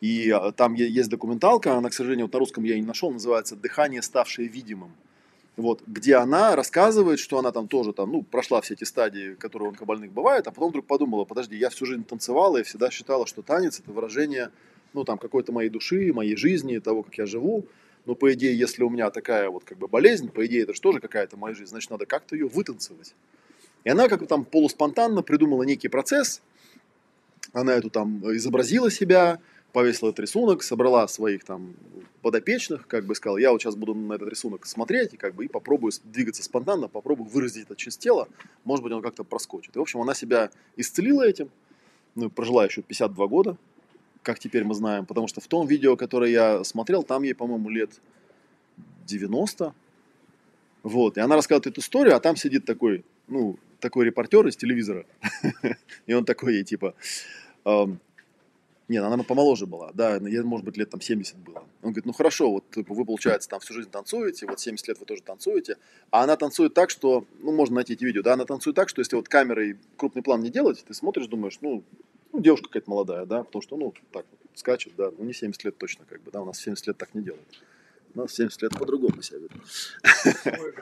И 0.00 0.30
а, 0.30 0.52
там 0.52 0.72
есть 0.72 1.10
документалка, 1.10 1.76
она, 1.76 1.90
к 1.90 1.92
сожалению, 1.92 2.26
вот 2.26 2.32
на 2.32 2.38
русском 2.38 2.64
я 2.64 2.76
не 2.76 2.86
нашел, 2.86 3.10
называется 3.10 3.56
«Дыхание, 3.56 4.00
ставшее 4.00 4.48
видимым». 4.48 4.92
Вот, 5.56 5.82
где 5.86 6.14
она 6.16 6.56
рассказывает, 6.56 7.18
что 7.18 7.38
она 7.38 7.52
там 7.52 7.68
тоже 7.68 7.92
там, 7.92 8.12
ну, 8.12 8.22
прошла 8.22 8.60
все 8.60 8.74
эти 8.74 8.84
стадии, 8.84 9.34
которые 9.34 9.68
у 9.68 9.72
онкобольных 9.72 10.12
бывают, 10.12 10.46
а 10.46 10.52
потом 10.52 10.70
вдруг 10.70 10.86
подумала, 10.86 11.24
подожди, 11.24 11.56
я 11.56 11.70
всю 11.70 11.86
жизнь 11.86 12.04
танцевала 12.04 12.58
и 12.58 12.62
всегда 12.62 12.90
считала, 12.90 13.26
что 13.26 13.42
танец 13.42 13.80
это 13.80 13.92
выражение, 13.92 14.50
ну, 14.92 15.04
там, 15.04 15.18
какой-то 15.18 15.52
моей 15.52 15.68
души, 15.68 16.12
моей 16.12 16.36
жизни, 16.36 16.78
того, 16.78 17.02
как 17.02 17.18
я 17.18 17.26
живу. 17.26 17.66
Но, 18.06 18.14
по 18.14 18.32
идее, 18.32 18.58
если 18.58 18.82
у 18.82 18.90
меня 18.90 19.10
такая 19.10 19.50
вот 19.50 19.64
как 19.64 19.76
бы 19.76 19.86
болезнь, 19.86 20.30
по 20.30 20.46
идее, 20.46 20.62
это 20.62 20.72
же 20.72 20.80
тоже 20.80 21.00
какая-то 21.00 21.36
моя 21.36 21.54
жизнь, 21.54 21.70
значит, 21.70 21.90
надо 21.90 22.06
как-то 22.06 22.34
ее 22.34 22.46
вытанцевать. 22.46 23.14
И 23.84 23.90
она 23.90 24.08
как 24.08 24.20
бы 24.20 24.26
там 24.26 24.44
полуспонтанно 24.44 25.22
придумала 25.22 25.62
некий 25.64 25.88
процесс, 25.88 26.42
она 27.52 27.74
эту 27.74 27.90
там 27.90 28.20
изобразила 28.36 28.90
себя, 28.90 29.40
повесила 29.72 30.08
этот 30.08 30.20
рисунок, 30.20 30.62
собрала 30.62 31.06
своих 31.08 31.44
там 31.44 31.74
подопечных, 32.22 32.86
как 32.86 33.06
бы 33.06 33.14
сказала, 33.14 33.38
я 33.38 33.52
вот 33.52 33.62
сейчас 33.62 33.76
буду 33.76 33.94
на 33.94 34.14
этот 34.14 34.28
рисунок 34.28 34.66
смотреть 34.66 35.14
и 35.14 35.16
как 35.16 35.34
бы 35.34 35.44
и 35.44 35.48
попробую 35.48 35.92
двигаться 36.04 36.42
спонтанно, 36.42 36.88
попробую 36.88 37.28
выразить 37.28 37.64
это 37.64 37.76
через 37.76 37.96
тело, 37.96 38.28
может 38.64 38.82
быть, 38.82 38.92
он 38.92 39.02
как-то 39.02 39.24
проскочит. 39.24 39.76
И, 39.76 39.78
в 39.78 39.82
общем, 39.82 40.00
она 40.00 40.14
себя 40.14 40.50
исцелила 40.76 41.22
этим, 41.22 41.50
ну, 42.14 42.30
прожила 42.30 42.64
еще 42.64 42.82
52 42.82 43.26
года, 43.26 43.56
как 44.22 44.38
теперь 44.38 44.64
мы 44.64 44.74
знаем, 44.74 45.06
потому 45.06 45.28
что 45.28 45.40
в 45.40 45.46
том 45.46 45.66
видео, 45.66 45.96
которое 45.96 46.30
я 46.30 46.64
смотрел, 46.64 47.02
там 47.02 47.22
ей, 47.22 47.34
по-моему, 47.34 47.70
лет 47.70 48.00
90, 49.06 49.74
вот, 50.82 51.16
и 51.16 51.20
она 51.20 51.36
рассказывает 51.36 51.66
эту 51.68 51.80
историю, 51.80 52.16
а 52.16 52.20
там 52.20 52.36
сидит 52.36 52.64
такой, 52.64 53.04
ну, 53.28 53.58
такой 53.80 54.04
репортер 54.04 54.46
из 54.46 54.56
телевизора, 54.56 55.06
и 56.06 56.12
он 56.12 56.24
такой 56.24 56.54
ей, 56.54 56.64
типа, 56.64 56.94
нет, 58.90 59.04
она 59.04 59.22
помоложе 59.22 59.66
была, 59.66 59.92
да, 59.94 60.16
ей, 60.16 60.42
может 60.42 60.66
быть, 60.66 60.76
лет 60.76 60.90
там 60.90 61.00
70 61.00 61.36
было. 61.36 61.58
Он 61.82 61.92
говорит, 61.92 62.06
ну 62.06 62.12
хорошо, 62.12 62.50
вот 62.50 62.68
типа, 62.72 62.92
вы, 62.92 63.04
получается, 63.04 63.48
там 63.48 63.60
всю 63.60 63.72
жизнь 63.72 63.88
танцуете, 63.88 64.46
вот 64.46 64.58
70 64.58 64.88
лет 64.88 64.98
вы 64.98 65.06
тоже 65.06 65.22
танцуете, 65.22 65.76
а 66.10 66.24
она 66.24 66.34
танцует 66.34 66.74
так, 66.74 66.90
что, 66.90 67.24
ну, 67.38 67.52
можно 67.52 67.76
найти 67.76 67.92
эти 67.92 68.04
видео, 68.04 68.22
да, 68.22 68.32
она 68.32 68.46
танцует 68.46 68.74
так, 68.74 68.88
что 68.88 69.00
если 69.00 69.14
вот 69.14 69.28
камерой 69.28 69.78
крупный 69.96 70.22
план 70.22 70.42
не 70.42 70.50
делать, 70.50 70.84
ты 70.84 70.92
смотришь, 70.92 71.28
думаешь, 71.28 71.58
ну, 71.60 71.84
ну 72.32 72.40
девушка 72.40 72.66
какая-то 72.66 72.90
молодая, 72.90 73.26
да, 73.26 73.44
потому 73.44 73.62
что, 73.62 73.76
ну, 73.76 73.94
так 74.10 74.26
вот, 74.28 74.40
скачет, 74.58 74.94
да, 74.96 75.12
ну, 75.16 75.24
не 75.24 75.34
70 75.34 75.62
лет 75.62 75.78
точно, 75.78 76.04
как 76.08 76.20
бы, 76.22 76.32
да, 76.32 76.42
у 76.42 76.44
нас 76.44 76.58
70 76.58 76.88
лет 76.88 76.98
так 76.98 77.14
не 77.14 77.22
делают. 77.22 77.46
У 78.16 78.18
нас 78.18 78.34
70 78.34 78.60
лет 78.62 78.72
по-другому 78.76 79.22
себя 79.22 79.38
ведут. 79.38 79.62
Ой, 80.60 80.74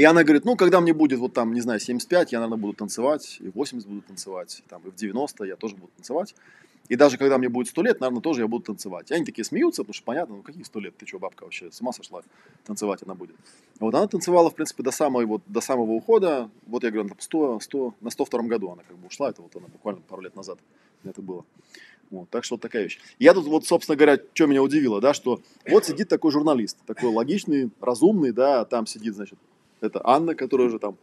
И 0.00 0.04
она 0.04 0.24
говорит, 0.24 0.46
ну, 0.46 0.56
когда 0.56 0.80
мне 0.80 0.94
будет, 0.94 1.18
вот 1.18 1.34
там, 1.34 1.52
не 1.52 1.60
знаю, 1.60 1.78
75, 1.78 2.32
я, 2.32 2.38
наверное, 2.38 2.56
буду 2.56 2.72
танцевать, 2.72 3.36
и 3.38 3.50
в 3.50 3.54
80 3.54 3.86
буду 3.86 4.00
танцевать, 4.00 4.62
там, 4.66 4.80
и 4.86 4.90
в 4.90 4.94
90 4.94 5.44
я 5.44 5.56
тоже 5.56 5.76
буду 5.76 5.92
танцевать. 5.94 6.34
И 6.88 6.96
даже 6.96 7.18
когда 7.18 7.36
мне 7.36 7.50
будет 7.50 7.68
100 7.68 7.82
лет, 7.82 8.00
наверное, 8.00 8.22
тоже 8.22 8.40
я 8.40 8.48
буду 8.48 8.64
танцевать. 8.64 9.10
И 9.10 9.14
они 9.14 9.26
такие 9.26 9.44
смеются, 9.44 9.82
потому 9.82 9.92
что 9.92 10.04
понятно, 10.04 10.36
ну, 10.36 10.42
каких 10.42 10.64
100 10.64 10.80
лет, 10.80 10.96
ты 10.96 11.06
что, 11.06 11.18
бабка 11.18 11.44
вообще, 11.44 11.70
с 11.70 11.82
ума 11.82 11.92
сошла, 11.92 12.22
танцевать 12.64 13.02
она 13.02 13.14
будет. 13.14 13.36
Вот 13.78 13.94
она 13.94 14.06
танцевала, 14.06 14.48
в 14.48 14.54
принципе, 14.54 14.82
до 14.82 14.90
самого, 14.90 15.26
вот, 15.26 15.42
до 15.46 15.60
самого 15.60 15.90
ухода, 15.90 16.48
вот 16.66 16.82
я 16.82 16.90
говорю, 16.90 17.10
на 17.10 17.14
100, 17.18 17.60
100, 17.60 17.94
на 18.00 18.08
102 18.08 18.42
году 18.44 18.70
она 18.70 18.82
как 18.88 18.96
бы 18.96 19.06
ушла, 19.06 19.28
это 19.28 19.42
вот 19.42 19.54
она 19.54 19.66
буквально 19.66 20.00
пару 20.08 20.22
лет 20.22 20.34
назад 20.34 20.58
это 21.04 21.20
было. 21.20 21.44
Вот, 22.10 22.30
так 22.30 22.44
что 22.44 22.54
вот 22.54 22.62
такая 22.62 22.84
вещь. 22.84 22.98
Я 23.18 23.34
тут 23.34 23.44
вот, 23.44 23.66
собственно 23.66 23.96
говоря, 23.96 24.18
что 24.32 24.46
меня 24.46 24.62
удивило, 24.62 25.02
да, 25.02 25.12
что 25.12 25.40
вот 25.68 25.84
сидит 25.84 26.08
такой 26.08 26.32
журналист, 26.32 26.78
такой 26.86 27.10
логичный, 27.10 27.70
разумный, 27.82 28.32
да, 28.32 28.64
там 28.64 28.86
сидит, 28.86 29.14
значит, 29.14 29.38
это 29.80 30.00
Анна, 30.04 30.34
которая 30.34 30.68
уже 30.68 30.78
там 30.78 30.96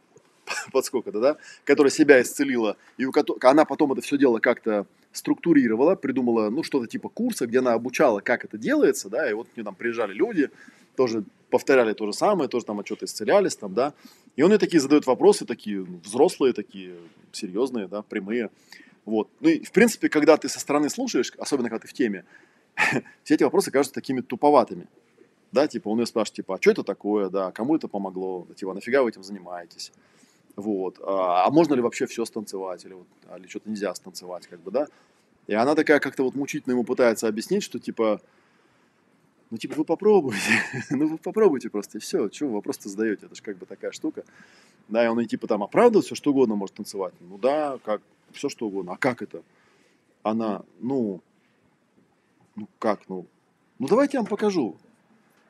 подскока, 0.71 1.11
да, 1.11 1.19
да, 1.19 1.37
которая 1.63 1.91
себя 1.91 2.21
исцелила, 2.21 2.77
и 2.97 3.05
у 3.05 3.11
которой, 3.11 3.39
она 3.43 3.65
потом 3.65 3.93
это 3.93 4.01
все 4.01 4.17
дело 4.17 4.39
как-то 4.39 4.85
структурировала, 5.11 5.95
придумала, 5.95 6.49
ну, 6.49 6.63
что-то 6.63 6.87
типа 6.87 7.09
курса, 7.09 7.47
где 7.47 7.59
она 7.59 7.73
обучала, 7.73 8.19
как 8.19 8.45
это 8.45 8.57
делается, 8.57 9.09
да, 9.09 9.29
и 9.29 9.33
вот 9.33 9.47
к 9.49 9.57
ней 9.57 9.63
там 9.63 9.75
приезжали 9.75 10.13
люди, 10.13 10.49
тоже 10.95 11.23
повторяли 11.49 11.93
то 11.93 12.05
же 12.05 12.13
самое, 12.13 12.49
тоже 12.49 12.65
там 12.65 12.83
что-то 12.85 13.05
исцелялись 13.05 13.55
там, 13.55 13.73
да, 13.73 13.93
и 14.35 14.43
он 14.43 14.51
ей 14.51 14.57
такие 14.57 14.79
задает 14.79 15.05
вопросы, 15.07 15.45
такие 15.45 15.79
ну, 15.79 15.99
взрослые, 16.03 16.53
такие 16.53 16.95
серьезные, 17.31 17.87
да, 17.87 18.01
прямые, 18.01 18.49
вот. 19.05 19.29
Ну 19.39 19.49
и, 19.49 19.63
в 19.63 19.71
принципе, 19.71 20.09
когда 20.09 20.37
ты 20.37 20.49
со 20.49 20.59
стороны 20.59 20.89
слушаешь, 20.89 21.31
особенно 21.37 21.69
когда 21.69 21.83
ты 21.83 21.87
в 21.87 21.93
теме, 21.93 22.25
все 23.23 23.35
эти 23.35 23.43
вопросы 23.43 23.71
кажутся 23.71 23.93
такими 23.93 24.21
туповатыми, 24.21 24.87
да, 25.51 25.67
типа 25.67 25.89
он 25.89 25.99
ее 25.99 26.05
спрашивает, 26.05 26.35
типа, 26.35 26.55
а 26.55 26.61
что 26.61 26.71
это 26.71 26.83
такое, 26.83 27.29
да, 27.29 27.51
кому 27.51 27.75
это 27.75 27.87
помогло, 27.87 28.47
типа, 28.55 28.73
нафига 28.73 29.03
вы 29.03 29.09
этим 29.09 29.23
занимаетесь, 29.23 29.91
вот, 30.55 30.99
а, 31.01 31.45
а 31.45 31.51
можно 31.51 31.73
ли 31.73 31.81
вообще 31.81 32.05
все 32.07 32.25
станцевать, 32.25 32.83
или, 32.85 32.93
вот, 32.93 33.07
а, 33.27 33.37
или 33.37 33.47
что-то 33.47 33.69
нельзя 33.69 33.93
станцевать, 33.95 34.47
как 34.47 34.59
бы, 34.61 34.71
да, 34.71 34.87
и 35.47 35.53
она 35.53 35.75
такая 35.75 35.99
как-то 35.99 36.23
вот 36.23 36.35
мучительно 36.35 36.73
ему 36.73 36.83
пытается 36.83 37.27
объяснить, 37.27 37.63
что, 37.63 37.79
типа, 37.79 38.21
ну, 39.49 39.57
типа, 39.57 39.75
вы 39.75 39.85
попробуйте, 39.85 40.39
ну, 40.89 41.07
вы 41.07 41.17
попробуйте 41.17 41.69
просто, 41.69 41.97
и 41.97 42.01
все, 42.01 42.29
что 42.29 42.47
вы 42.47 42.53
вопрос-то 42.53 42.89
задаете, 42.89 43.27
это 43.27 43.35
же 43.35 43.41
как 43.41 43.57
бы 43.57 43.65
такая 43.65 43.91
штука, 43.91 44.23
да, 44.89 45.05
и 45.05 45.07
он 45.07 45.19
и 45.19 45.25
типа 45.25 45.47
там 45.47 45.63
оправдывает 45.63 46.05
все, 46.05 46.15
что 46.15 46.31
угодно 46.31 46.55
может 46.55 46.75
танцевать, 46.75 47.13
ну, 47.19 47.37
да, 47.37 47.79
как, 47.83 48.01
все 48.33 48.49
что 48.49 48.67
угодно, 48.67 48.93
а 48.93 48.97
как 48.97 49.21
это? 49.21 49.41
Она, 50.23 50.63
ну, 50.79 51.21
ну, 52.55 52.67
как, 52.79 53.07
ну, 53.07 53.25
ну, 53.79 53.87
давайте 53.87 54.17
я 54.17 54.21
вам 54.21 54.27
покажу, 54.27 54.75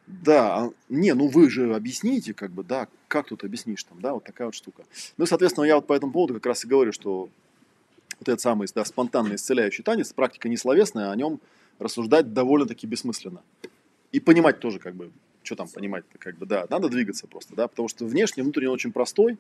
да, 0.08 0.58
а, 0.58 0.72
не, 0.88 1.14
ну 1.14 1.28
вы 1.28 1.50
же 1.50 1.76
объясните, 1.76 2.34
как 2.34 2.52
бы, 2.52 2.64
да, 2.64 2.88
как 3.08 3.28
тут 3.28 3.44
объяснишь 3.44 3.84
там, 3.84 4.00
да, 4.02 4.14
вот 4.14 4.24
такая 4.24 4.48
вот 4.48 4.56
штука. 4.56 4.84
Ну, 5.18 5.26
соответственно, 5.26 5.66
я 5.66 5.76
вот 5.76 5.86
по 5.86 5.94
этому 5.94 6.14
поводу 6.14 6.34
как 6.36 6.46
раз 6.46 6.64
и 6.64 6.68
говорю, 6.68 6.94
что 6.94 7.30
вот 8.20 8.30
этот 8.30 8.40
самый, 8.40 8.68
да, 8.74 8.86
спонтанный 8.86 9.36
исцеляющий 9.36 9.84
танец, 9.84 10.14
практика 10.14 10.48
не 10.48 10.58
словесная, 10.58 11.12
о 11.12 11.16
нем 11.16 11.40
рассуждать 11.78 12.34
довольно-таки 12.34 12.88
бессмысленно. 12.88 13.42
И 14.14 14.20
понимать 14.22 14.60
тоже, 14.60 14.80
как 14.80 14.96
бы, 14.96 15.12
что 15.44 15.56
там 15.56 15.68
понимать 15.68 16.06
как 16.20 16.38
бы, 16.38 16.46
да, 16.46 16.66
надо 16.70 16.88
двигаться 16.88 17.28
просто, 17.28 17.56
да, 17.56 17.68
потому 17.68 17.90
что 17.90 18.06
внешне, 18.06 18.44
внутренне 18.44 18.70
очень 18.70 18.94
простой, 18.94 19.38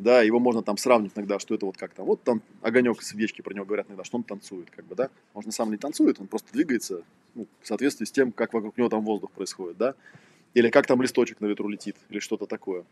да, 0.00 0.22
его 0.22 0.40
можно 0.40 0.62
там 0.62 0.78
сравнить 0.78 1.12
иногда, 1.14 1.38
что 1.38 1.54
это 1.54 1.66
вот 1.66 1.76
как 1.76 1.92
там, 1.92 2.06
вот 2.06 2.22
там 2.22 2.40
огонек 2.62 3.02
свечки 3.02 3.42
про 3.42 3.52
него 3.52 3.66
говорят 3.66 3.86
иногда, 3.88 4.02
что 4.02 4.16
он 4.16 4.22
танцует, 4.22 4.70
как 4.70 4.86
бы, 4.86 4.94
да, 4.94 5.10
может 5.34 5.46
на 5.46 5.52
самом 5.52 5.72
деле 5.72 5.80
танцует, 5.80 6.18
он 6.20 6.26
просто 6.26 6.50
двигается 6.52 7.02
ну, 7.34 7.46
в 7.60 7.66
соответствии 7.66 8.06
с 8.06 8.10
тем, 8.10 8.32
как 8.32 8.54
вокруг 8.54 8.78
него 8.78 8.88
там 8.88 9.04
воздух 9.04 9.30
происходит, 9.30 9.76
да, 9.76 9.94
или 10.54 10.70
как 10.70 10.86
там 10.86 11.02
листочек 11.02 11.40
на 11.40 11.46
ветру 11.46 11.68
летит, 11.68 11.96
или 12.08 12.18
что-то 12.18 12.46
такое. 12.46 12.84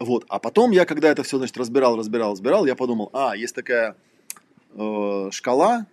Вот, 0.00 0.24
а 0.28 0.40
потом 0.40 0.72
я, 0.72 0.86
когда 0.86 1.08
это 1.08 1.22
все, 1.22 1.38
значит, 1.38 1.56
разбирал, 1.56 1.96
разбирал, 1.96 2.32
разбирал, 2.32 2.66
я 2.66 2.74
подумал, 2.74 3.10
а, 3.12 3.36
есть 3.36 3.54
такая 3.54 3.96
э, 4.72 5.28
шкала, 5.30 5.86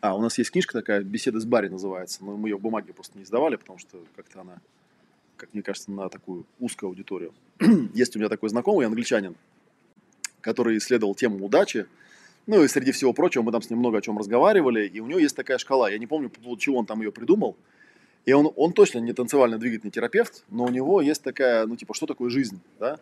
а, 0.00 0.16
у 0.16 0.20
нас 0.20 0.38
есть 0.38 0.50
книжка 0.50 0.72
такая, 0.72 1.02
«Беседы 1.02 1.40
с 1.40 1.44
Барри» 1.44 1.68
называется, 1.68 2.24
но 2.24 2.36
мы 2.36 2.48
ее 2.48 2.56
в 2.56 2.60
бумаге 2.60 2.92
просто 2.92 3.16
не 3.16 3.24
издавали, 3.24 3.56
потому 3.56 3.78
что 3.78 3.98
как-то 4.16 4.40
она 4.40 4.58
как 5.44 5.52
мне 5.52 5.62
кажется, 5.62 5.90
на 5.92 6.08
такую 6.08 6.46
узкую 6.58 6.88
аудиторию. 6.88 7.34
Есть 7.94 8.16
у 8.16 8.18
меня 8.18 8.30
такой 8.30 8.48
знакомый 8.48 8.86
англичанин, 8.86 9.36
который 10.40 10.78
исследовал 10.78 11.14
тему 11.14 11.44
удачи. 11.44 11.86
Ну 12.46 12.64
и 12.64 12.68
среди 12.68 12.92
всего 12.92 13.12
прочего 13.12 13.42
мы 13.42 13.52
там 13.52 13.60
с 13.60 13.68
ним 13.68 13.80
много 13.80 13.98
о 13.98 14.00
чем 14.00 14.16
разговаривали, 14.16 14.86
и 14.86 15.00
у 15.00 15.06
него 15.06 15.18
есть 15.18 15.36
такая 15.36 15.58
шкала. 15.58 15.90
Я 15.90 15.98
не 15.98 16.06
помню, 16.06 16.30
по 16.30 16.40
поводу 16.40 16.60
чего 16.60 16.78
он 16.78 16.86
там 16.86 17.02
ее 17.02 17.12
придумал. 17.12 17.56
И 18.24 18.32
он, 18.32 18.50
он 18.56 18.72
точно 18.72 19.00
не 19.00 19.12
танцевально-двигательный 19.12 19.90
терапевт, 19.90 20.44
но 20.48 20.64
у 20.64 20.70
него 20.70 21.02
есть 21.02 21.22
такая, 21.22 21.66
ну 21.66 21.76
типа, 21.76 21.92
что 21.92 22.06
такое 22.06 22.30
жизнь, 22.30 22.60
да? 22.78 22.98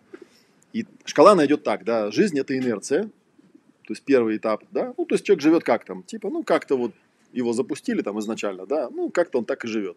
И 0.72 0.84
шкала 1.05 1.32
она 1.32 1.47
идет 1.47 1.62
так, 1.62 1.84
да, 1.84 2.11
жизнь 2.11 2.38
это 2.40 2.59
инерция, 2.59 3.05
то 3.05 3.90
есть 3.90 4.03
первый 4.03 4.36
этап, 4.36 4.64
да, 4.72 4.95
ну 4.99 5.05
то 5.05 5.14
есть 5.14 5.24
человек 5.24 5.43
живет 5.43 5.62
как 5.62 5.84
там, 5.84 6.03
типа, 6.03 6.28
ну 6.28 6.43
как-то 6.43 6.76
вот 6.76 6.93
его 7.32 7.53
запустили 7.53 8.03
там 8.03 8.18
изначально, 8.18 8.66
да, 8.66 8.88
ну 8.90 9.11
как-то 9.11 9.38
он 9.38 9.45
так 9.45 9.64
и 9.64 9.68
живет 9.68 9.97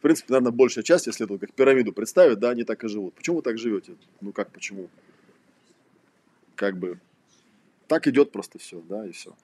в 0.00 0.02
принципе, 0.02 0.32
наверное, 0.32 0.50
большая 0.50 0.82
часть, 0.82 1.06
если 1.06 1.26
это 1.26 1.36
как 1.36 1.52
пирамиду 1.52 1.92
представить, 1.92 2.38
да, 2.38 2.48
они 2.48 2.64
так 2.64 2.82
и 2.84 2.88
живут. 2.88 3.12
Почему 3.12 3.36
вы 3.36 3.42
так 3.42 3.58
живете? 3.58 3.96
Ну 4.22 4.32
как, 4.32 4.50
почему? 4.50 4.88
Как 6.54 6.78
бы 6.78 6.98
так 7.86 8.08
идет 8.08 8.32
просто 8.32 8.58
все, 8.58 8.80
да, 8.88 9.06
и 9.06 9.12
все. 9.12 9.36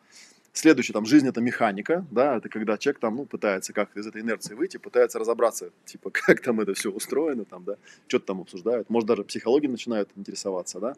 Следующее, 0.54 0.94
там, 0.94 1.04
жизнь 1.04 1.28
это 1.28 1.42
механика, 1.42 2.06
да, 2.10 2.38
это 2.38 2.48
когда 2.48 2.78
человек 2.78 3.00
там, 3.00 3.16
ну, 3.16 3.26
пытается 3.26 3.74
как-то 3.74 4.00
из 4.00 4.06
этой 4.06 4.22
инерции 4.22 4.54
выйти, 4.54 4.78
пытается 4.78 5.18
разобраться, 5.18 5.72
типа, 5.84 6.08
как 6.14 6.40
там 6.40 6.58
это 6.60 6.72
все 6.72 6.90
устроено, 6.90 7.44
там, 7.44 7.64
да, 7.64 7.76
что-то 8.08 8.24
там 8.24 8.40
обсуждают, 8.40 8.88
может, 8.88 9.06
даже 9.06 9.24
психологией 9.24 9.70
начинают 9.70 10.08
интересоваться, 10.16 10.80
да. 10.80 10.96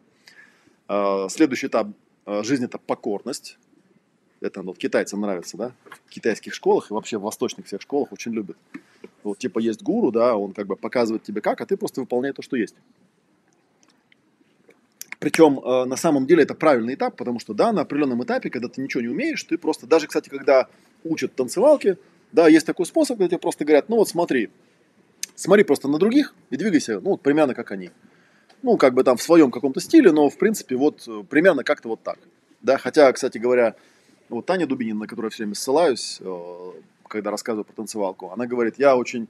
А, 0.87 1.27
следующий 1.27 1.67
этап 1.67 1.89
а, 2.25 2.43
жизни 2.43 2.67
это 2.67 2.77
покорность, 2.77 3.57
это 4.39 4.61
ну, 4.61 4.73
китайцам 4.73 5.19
нравится, 5.19 5.57
да, 5.57 5.73
в 6.05 6.09
китайских 6.11 6.53
школах 6.53 6.91
и 6.91 6.93
вообще 6.93 7.17
в 7.17 7.23
восточных 7.23 7.65
всех 7.65 7.81
школах 7.81 8.13
очень 8.13 8.31
любят 8.31 8.55
вот 9.23 9.37
типа 9.37 9.59
есть 9.59 9.81
гуру, 9.81 10.11
да, 10.11 10.35
он 10.35 10.53
как 10.53 10.67
бы 10.67 10.75
показывает 10.75 11.23
тебе 11.23 11.41
как, 11.41 11.61
а 11.61 11.65
ты 11.65 11.77
просто 11.77 12.01
выполняй 12.01 12.33
то, 12.33 12.41
что 12.41 12.55
есть. 12.55 12.75
Причем 15.19 15.59
э, 15.59 15.85
на 15.85 15.97
самом 15.97 16.25
деле 16.25 16.43
это 16.43 16.55
правильный 16.55 16.93
этап, 16.93 17.15
потому 17.15 17.39
что, 17.39 17.53
да, 17.53 17.73
на 17.73 17.81
определенном 17.81 18.23
этапе, 18.23 18.49
когда 18.49 18.69
ты 18.69 18.81
ничего 18.81 19.01
не 19.01 19.09
умеешь, 19.09 19.43
ты 19.43 19.57
просто, 19.57 19.85
даже, 19.85 20.07
кстати, 20.07 20.29
когда 20.29 20.67
учат 21.03 21.35
танцевалки, 21.35 21.97
да, 22.31 22.47
есть 22.47 22.65
такой 22.65 22.85
способ, 22.85 23.17
когда 23.17 23.29
тебе 23.29 23.39
просто 23.39 23.65
говорят, 23.65 23.89
ну 23.89 23.97
вот 23.97 24.07
смотри, 24.07 24.49
смотри 25.35 25.63
просто 25.63 25.87
на 25.87 25.97
других 25.97 26.33
и 26.49 26.57
двигайся, 26.57 26.99
ну 27.01 27.11
вот 27.11 27.21
примерно 27.21 27.53
как 27.53 27.71
они. 27.71 27.91
Ну, 28.61 28.75
как 28.75 28.93
бы 28.93 29.03
там 29.03 29.15
в 29.15 29.21
своем 29.21 29.51
каком-то 29.51 29.79
стиле, 29.79 30.11
но 30.11 30.29
в 30.29 30.37
принципе 30.37 30.75
вот 30.75 31.07
э, 31.07 31.23
примерно 31.29 31.63
как-то 31.63 31.87
вот 31.87 32.03
так. 32.03 32.19
Да, 32.61 32.77
хотя, 32.77 33.11
кстати 33.13 33.37
говоря, 33.37 33.75
вот 34.27 34.45
Таня 34.45 34.67
Дубинина, 34.67 35.01
на 35.01 35.07
которую 35.07 35.27
я 35.27 35.31
все 35.31 35.43
время 35.43 35.55
ссылаюсь, 35.55 36.17
э, 36.19 36.71
когда 37.09 37.31
рассказываю 37.31 37.65
про 37.65 37.73
танцевалку, 37.73 38.31
она 38.31 38.45
говорит, 38.45 38.75
я 38.77 38.95
очень... 38.95 39.27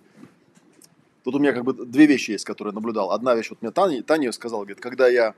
Тут 1.24 1.36
у 1.36 1.40
меня 1.40 1.54
как 1.54 1.64
бы 1.64 1.74
две 1.74 2.06
вещи 2.06 2.32
есть, 2.32 2.46
которые 2.46 2.72
я 2.72 2.76
наблюдал. 2.76 3.12
Одна 3.12 3.36
вещь, 3.36 3.50
вот 3.50 3.62
мне 3.62 3.72
Таня, 3.72 4.04
Таня 4.04 4.32
сказала, 4.32 4.62
говорит, 4.62 4.80
когда 4.80 5.08
я 5.08 5.34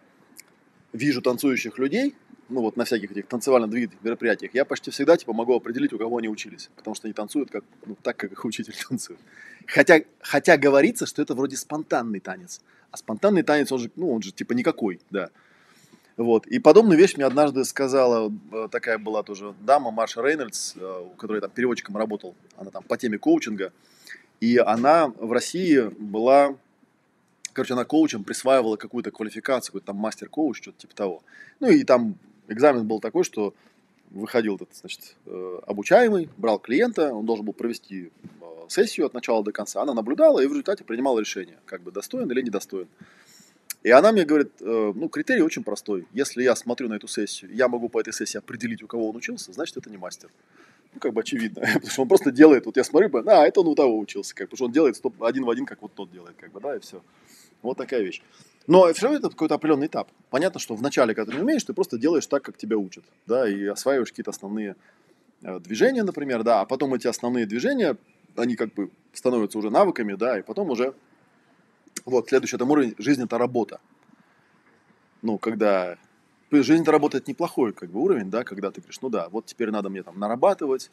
вижу 0.94 1.22
танцующих 1.22 1.80
людей, 1.80 2.16
ну 2.50 2.62
вот 2.62 2.76
на 2.76 2.86
всяких 2.86 3.12
этих 3.12 3.28
танцевально-двигательных 3.28 4.04
мероприятиях, 4.04 4.54
я 4.54 4.66
почти 4.66 4.92
всегда 4.92 5.18
типа 5.18 5.34
могу 5.34 5.56
определить, 5.56 5.94
у 5.94 5.98
кого 5.98 6.18
они 6.18 6.28
учились, 6.28 6.70
потому 6.76 6.96
что 6.96 7.08
они 7.08 7.14
танцуют 7.14 7.50
как, 7.50 7.64
ну, 7.86 7.96
так, 8.02 8.18
как 8.18 8.32
их 8.32 8.46
учитель 8.46 8.76
танцует. 8.90 9.20
Хотя, 9.66 10.02
хотя 10.20 10.58
говорится, 10.58 11.06
что 11.06 11.22
это 11.22 11.34
вроде 11.34 11.56
спонтанный 11.56 12.20
танец, 12.20 12.62
а 12.92 12.98
спонтанный 12.98 13.44
танец, 13.44 13.72
он 13.72 13.80
же, 13.80 13.92
ну, 13.96 14.12
он 14.12 14.22
же 14.22 14.32
типа 14.32 14.54
никакой, 14.54 15.00
да. 15.10 15.30
Вот. 16.22 16.46
И 16.46 16.60
подобную 16.60 17.00
вещь 17.00 17.16
мне 17.16 17.26
однажды 17.26 17.66
сказала, 17.66 18.32
э, 18.52 18.68
такая 18.70 19.00
была 19.00 19.24
тоже 19.24 19.56
дама, 19.62 19.90
Марша 19.90 20.22
Рейнольдс, 20.22 20.76
э, 20.76 21.04
у 21.06 21.16
которой 21.16 21.42
там 21.42 21.50
переводчиком 21.50 21.98
работал, 21.98 22.36
она 22.58 22.70
там 22.70 22.84
по 22.84 22.96
теме 22.96 23.18
коучинга, 23.18 23.74
и 24.40 24.58
она 24.58 25.08
в 25.08 25.32
России 25.32 25.80
была, 25.98 26.56
короче, 27.54 27.74
она 27.74 27.86
коучем 27.86 28.24
присваивала 28.24 28.76
какую-то 28.78 29.10
квалификацию, 29.10 29.72
какой-то 29.72 29.88
там 29.88 29.96
мастер-коуч, 29.96 30.62
что-то 30.62 30.78
типа 30.78 30.96
того. 30.96 31.24
Ну 31.60 31.70
и 31.70 31.84
там 31.84 32.14
экзамен 32.50 32.88
был 32.88 33.00
такой, 33.00 33.24
что 33.24 33.56
выходил 34.12 34.58
этот, 34.58 34.70
значит, 34.76 35.16
э, 35.26 35.60
обучаемый, 35.66 36.30
брал 36.38 36.60
клиента, 36.60 37.12
он 37.16 37.26
должен 37.26 37.46
был 37.46 37.54
провести 37.54 38.12
сессию 38.68 39.08
от 39.08 39.16
начала 39.16 39.44
до 39.44 39.52
конца, 39.52 39.82
она 39.82 39.96
наблюдала 39.96 40.40
и 40.40 40.46
в 40.46 40.52
результате 40.52 40.84
принимала 40.84 41.20
решение, 41.20 41.58
как 41.66 41.82
бы 41.82 41.92
достоин 41.92 42.30
или 42.32 42.42
недостоин. 42.42 42.88
И 43.84 43.90
она 43.90 44.12
мне 44.12 44.26
говорит, 44.26 44.52
э, 44.60 44.94
ну, 44.96 45.10
критерий 45.10 45.42
очень 45.42 45.64
простой. 45.64 46.08
Если 46.14 46.44
я 46.44 46.56
смотрю 46.56 46.88
на 46.88 46.96
эту 46.96 47.08
сессию, 47.08 47.52
я 47.54 47.68
могу 47.68 47.90
по 47.90 48.00
этой 48.00 48.14
сессии 48.14 48.38
определить, 48.38 48.84
у 48.84 48.88
кого 48.88 49.10
он 49.10 49.16
учился, 49.16 49.52
значит, 49.54 49.78
это 49.78 49.90
не 49.90 49.98
мастер. 49.98 50.30
Ну, 50.94 51.00
как 51.00 51.14
бы 51.14 51.22
очевидно. 51.22 51.62
Потому 51.74 51.90
что 51.90 52.02
он 52.04 52.08
просто 52.08 52.32
делает, 52.32 52.66
вот 52.66 52.78
я 52.78 52.84
смотрю, 52.84 53.10
а, 53.26 53.48
это 53.48 53.62
он 53.62 53.68
у 53.68 53.76
того 53.76 53.98
учился, 53.98 54.36
как, 54.36 54.50
потому 54.50 54.58
что 54.58 54.66
он 54.66 54.72
делает 54.72 54.98
стоп, 54.98 55.22
один 55.24 55.46
в 55.46 55.50
один, 55.50 55.66
как 55.66 55.82
вот 55.82 55.94
тот 55.94 56.12
делает, 56.12 56.36
как 56.40 56.52
бы, 56.52 56.60
да, 56.60 56.76
и 56.76 56.80
все. 56.80 57.02
Вот 57.64 57.78
такая 57.78 58.02
вещь. 58.02 58.22
Но 58.68 58.92
все 58.94 59.04
равно 59.04 59.18
это 59.18 59.30
какой-то 59.30 59.56
определенный 59.56 59.88
этап. 59.88 60.10
Понятно, 60.30 60.60
что 60.60 60.76
в 60.76 60.82
начале, 60.82 61.16
когда 61.16 61.32
ты 61.32 61.38
не 61.38 61.44
умеешь, 61.44 61.64
ты 61.64 61.74
просто 61.74 61.98
делаешь 61.98 62.28
так, 62.28 62.44
как 62.44 62.58
тебя 62.58 62.78
учат, 62.78 63.04
да, 63.26 63.50
и 63.50 63.66
осваиваешь 63.66 64.10
какие-то 64.10 64.30
основные 64.30 64.76
э, 65.42 65.60
движения, 65.60 66.04
например, 66.04 66.44
да, 66.44 66.62
а 66.62 66.66
потом 66.66 66.94
эти 66.94 67.08
основные 67.08 67.48
движения, 67.48 67.98
они 68.36 68.56
как 68.56 68.74
бы 68.76 68.92
становятся 69.14 69.58
уже 69.58 69.72
навыками, 69.72 70.14
да, 70.14 70.38
и 70.38 70.44
потом 70.44 70.70
уже 70.70 70.94
вот, 72.06 72.30
следующий 72.30 72.58
там 72.58 72.70
уровень, 72.72 72.96
жизнь 72.98 73.24
это 73.24 73.38
работа. 73.38 73.80
Ну, 75.22 75.38
когда 75.38 75.98
жизнь 76.52 76.82
это 76.82 76.92
работает 76.92 77.28
неплохой 77.28 77.74
как 77.74 77.90
бы 77.90 78.02
уровень, 78.02 78.30
да, 78.30 78.44
когда 78.44 78.72
ты 78.72 78.82
говоришь, 78.82 79.02
ну 79.02 79.10
да, 79.10 79.30
вот 79.30 79.46
теперь 79.46 79.72
надо 79.72 79.90
мне 79.90 80.04
там 80.04 80.20
нарабатывать, 80.20 80.92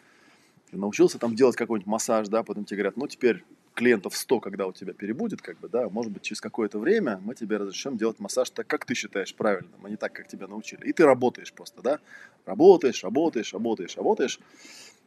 ты 0.71 0.77
научился 0.77 1.19
там 1.19 1.35
делать 1.35 1.57
какой-нибудь 1.57 1.87
массаж, 1.87 2.29
да, 2.29 2.43
потом 2.43 2.65
тебе 2.65 2.79
говорят, 2.79 2.97
ну 2.97 3.07
теперь 3.09 3.45
клиентов 3.75 4.17
100, 4.17 4.41
когда 4.41 4.67
у 4.67 4.73
тебя 4.73 4.93
перебудет, 4.93 5.41
как 5.41 5.59
бы, 5.59 5.69
да, 5.69 5.89
может 5.89 6.13
быть, 6.13 6.23
через 6.23 6.41
какое-то 6.41 6.79
время 6.79 7.21
мы 7.25 7.35
тебе 7.35 7.59
разрешим 7.59 7.97
делать 7.97 8.19
массаж 8.19 8.51
так, 8.51 8.67
как 8.67 8.85
ты 8.85 8.95
считаешь 8.95 9.35
правильным, 9.35 9.81
а 9.85 9.89
не 9.89 9.97
так, 9.97 10.13
как 10.13 10.27
тебя 10.27 10.49
научили. 10.49 10.85
И 10.85 10.93
ты 10.93 11.05
работаешь 11.05 11.53
просто, 11.53 11.81
да, 11.81 11.99
работаешь, 12.45 13.05
работаешь, 13.05 13.53
работаешь, 13.53 13.97
работаешь. 13.97 14.41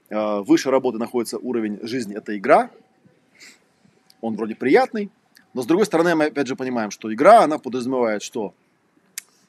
А, 0.10 0.41
выше 0.41 0.72
работы 0.72 0.99
находится 0.99 1.38
уровень 1.38 1.80
жизни, 1.86 2.16
это 2.16 2.38
игра, 2.38 2.72
он 4.22 4.36
вроде 4.36 4.56
приятный, 4.56 5.10
но 5.54 5.62
с 5.62 5.66
другой 5.66 5.86
стороны, 5.86 6.16
мы 6.16 6.26
опять 6.26 6.47
же 6.47 6.56
понимаем, 6.56 6.91
что 6.91 7.14
игра, 7.14 7.43
она 7.43 7.58
подразумевает 7.58 8.22
что? 8.24 8.54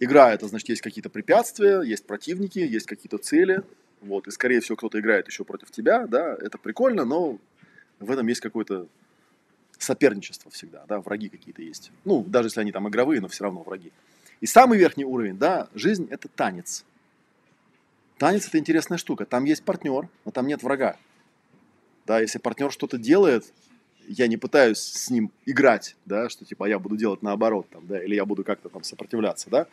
Игра 0.00 0.32
это 0.32 0.48
значит, 0.48 0.68
есть 0.68 0.82
какие-то 0.82 1.10
препятствия, 1.10 1.82
есть 1.82 2.06
противники, 2.06 2.58
есть 2.58 2.86
какие-то 2.86 3.18
цели. 3.18 3.62
Вот, 4.00 4.26
и 4.26 4.32
скорее 4.32 4.60
всего 4.60 4.76
кто-то 4.76 4.98
играет 4.98 5.28
еще 5.28 5.44
против 5.44 5.70
тебя, 5.70 6.08
да, 6.08 6.34
это 6.40 6.58
прикольно, 6.58 7.04
но 7.04 7.38
в 8.00 8.10
этом 8.10 8.26
есть 8.26 8.40
какое-то 8.40 8.88
соперничество 9.78 10.50
всегда, 10.50 10.84
да, 10.88 11.00
враги 11.00 11.28
какие-то 11.28 11.62
есть. 11.62 11.92
Ну, 12.04 12.24
даже 12.24 12.48
если 12.48 12.60
они 12.60 12.72
там 12.72 12.88
игровые, 12.88 13.20
но 13.20 13.28
все 13.28 13.44
равно 13.44 13.62
враги. 13.62 13.92
И 14.40 14.46
самый 14.46 14.76
верхний 14.76 15.04
уровень, 15.04 15.38
да, 15.38 15.68
жизнь 15.74 16.08
это 16.10 16.26
танец. 16.26 16.84
Танец 18.18 18.48
это 18.48 18.58
интересная 18.58 18.98
штука. 18.98 19.24
Там 19.24 19.44
есть 19.44 19.62
партнер, 19.62 20.08
но 20.24 20.32
там 20.32 20.48
нет 20.48 20.64
врага. 20.64 20.96
Да, 22.06 22.20
если 22.20 22.38
партнер 22.38 22.72
что-то 22.72 22.98
делает, 22.98 23.52
я 24.08 24.26
не 24.26 24.36
пытаюсь 24.36 24.78
с 24.78 25.10
ним 25.10 25.30
играть, 25.46 25.96
да, 26.06 26.28
что 26.28 26.44
типа 26.44 26.68
я 26.68 26.78
буду 26.78 26.96
делать 26.96 27.22
наоборот, 27.22 27.66
там, 27.70 27.86
да, 27.86 28.02
или 28.02 28.14
я 28.14 28.24
буду 28.24 28.44
как-то 28.44 28.68
там 28.68 28.82
сопротивляться, 28.82 29.50
да. 29.50 29.66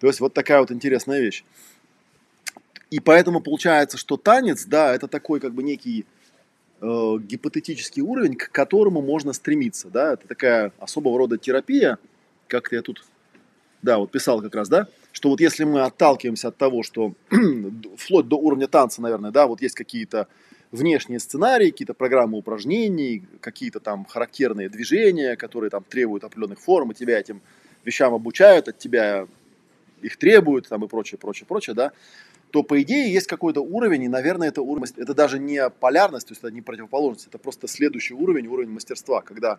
То 0.00 0.06
есть 0.06 0.20
вот 0.20 0.34
такая 0.34 0.60
вот 0.60 0.70
интересная 0.70 1.20
вещь. 1.20 1.44
И 2.90 3.00
поэтому 3.00 3.40
получается, 3.40 3.96
что 3.96 4.16
танец, 4.16 4.64
да, 4.64 4.94
это 4.94 5.06
такой 5.06 5.40
как 5.40 5.54
бы 5.54 5.62
некий 5.62 6.06
э, 6.80 7.16
гипотетический 7.20 8.02
уровень, 8.02 8.36
к 8.36 8.50
которому 8.50 9.00
можно 9.00 9.32
стремиться, 9.32 9.88
да, 9.88 10.14
это 10.14 10.26
такая 10.26 10.72
особого 10.78 11.18
рода 11.18 11.38
терапия, 11.38 11.98
как 12.48 12.72
я 12.72 12.82
тут, 12.82 13.04
да, 13.82 13.98
вот 13.98 14.10
писал 14.10 14.42
как 14.42 14.54
раз, 14.54 14.68
да, 14.68 14.88
что 15.12 15.28
вот 15.28 15.40
если 15.40 15.64
мы 15.64 15.82
отталкиваемся 15.82 16.48
от 16.48 16.56
того, 16.56 16.82
что 16.82 17.14
вплоть 17.96 18.26
до 18.26 18.36
уровня 18.36 18.66
танца, 18.66 19.02
наверное, 19.02 19.30
да, 19.30 19.46
вот 19.46 19.62
есть 19.62 19.74
какие-то 19.74 20.26
внешние 20.72 21.18
сценарии, 21.18 21.70
какие-то 21.70 21.94
программы 21.94 22.38
упражнений, 22.38 23.24
какие-то 23.40 23.80
там 23.80 24.04
характерные 24.04 24.68
движения, 24.68 25.36
которые 25.36 25.70
там 25.70 25.82
требуют 25.82 26.24
определенных 26.24 26.60
форм, 26.60 26.92
и 26.92 26.94
тебя 26.94 27.18
этим 27.18 27.40
вещам 27.84 28.14
обучают, 28.14 28.68
от 28.68 28.78
тебя 28.78 29.26
их 30.00 30.16
требуют, 30.16 30.68
там 30.68 30.84
и 30.84 30.88
прочее, 30.88 31.18
прочее, 31.18 31.46
прочее, 31.46 31.74
да, 31.74 31.92
то 32.50 32.62
по 32.62 32.80
идее 32.82 33.12
есть 33.12 33.26
какой-то 33.26 33.60
уровень, 33.60 34.04
и, 34.04 34.08
наверное, 34.08 34.48
это 34.48 34.62
уровень, 34.62 34.88
это 34.96 35.14
даже 35.14 35.38
не 35.38 35.68
полярность, 35.70 36.28
то 36.28 36.32
есть 36.32 36.42
это 36.42 36.52
не 36.52 36.62
противоположность, 36.62 37.26
это 37.26 37.38
просто 37.38 37.68
следующий 37.68 38.14
уровень, 38.14 38.46
уровень 38.46 38.70
мастерства, 38.70 39.22
когда 39.22 39.58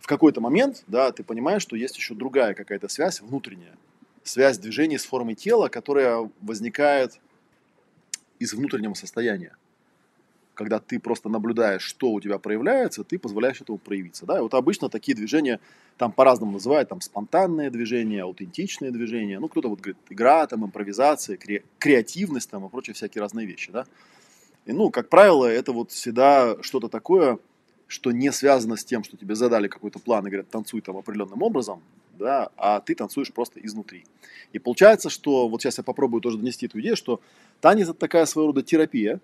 в 0.00 0.06
какой-то 0.06 0.40
момент, 0.40 0.84
да, 0.86 1.10
ты 1.12 1.24
понимаешь, 1.24 1.62
что 1.62 1.76
есть 1.76 1.96
еще 1.96 2.14
другая 2.14 2.54
какая-то 2.54 2.88
связь 2.88 3.20
внутренняя, 3.20 3.76
связь 4.22 4.58
движений 4.58 4.98
с 4.98 5.04
формой 5.04 5.34
тела, 5.34 5.68
которая 5.68 6.30
возникает 6.40 7.18
из 8.38 8.52
внутреннего 8.52 8.94
состояния 8.94 9.56
когда 10.56 10.80
ты 10.80 10.98
просто 10.98 11.28
наблюдаешь, 11.28 11.82
что 11.82 12.10
у 12.12 12.20
тебя 12.20 12.38
проявляется, 12.38 13.04
ты 13.04 13.18
позволяешь 13.18 13.60
этому 13.60 13.78
проявиться. 13.78 14.26
Да? 14.26 14.38
И 14.38 14.40
вот 14.40 14.54
обычно 14.54 14.88
такие 14.88 15.14
движения 15.14 15.60
там 15.98 16.10
по-разному 16.10 16.52
называют, 16.52 16.88
там 16.88 17.00
спонтанные 17.00 17.70
движения, 17.70 18.22
аутентичные 18.22 18.90
движения, 18.90 19.38
ну 19.38 19.48
кто-то 19.48 19.68
вот 19.68 19.80
говорит 19.80 19.98
игра, 20.08 20.46
там 20.46 20.64
импровизация, 20.64 21.36
кре- 21.36 21.62
креативность 21.78 22.50
там 22.50 22.66
и 22.66 22.68
прочие 22.70 22.94
всякие 22.94 23.20
разные 23.20 23.46
вещи, 23.46 23.70
да. 23.70 23.84
И, 24.64 24.72
ну, 24.72 24.90
как 24.90 25.08
правило, 25.08 25.46
это 25.46 25.72
вот 25.72 25.92
всегда 25.92 26.56
что-то 26.62 26.88
такое, 26.88 27.38
что 27.86 28.10
не 28.10 28.32
связано 28.32 28.76
с 28.76 28.84
тем, 28.84 29.04
что 29.04 29.16
тебе 29.16 29.36
задали 29.36 29.68
какой-то 29.68 30.00
план 30.00 30.26
и 30.26 30.30
говорят, 30.30 30.48
танцуй 30.48 30.80
там 30.80 30.96
определенным 30.96 31.42
образом, 31.42 31.82
да, 32.18 32.48
а 32.56 32.80
ты 32.80 32.94
танцуешь 32.94 33.32
просто 33.32 33.60
изнутри. 33.60 34.04
И 34.52 34.58
получается, 34.58 35.10
что, 35.10 35.48
вот 35.48 35.62
сейчас 35.62 35.78
я 35.78 35.84
попробую 35.84 36.20
тоже 36.20 36.38
донести 36.38 36.66
эту 36.66 36.80
идею, 36.80 36.96
что 36.96 37.20
танец 37.60 37.88
это 37.88 37.98
такая 37.98 38.26
своего 38.26 38.48
рода 38.48 38.62
терапия, 38.62 39.20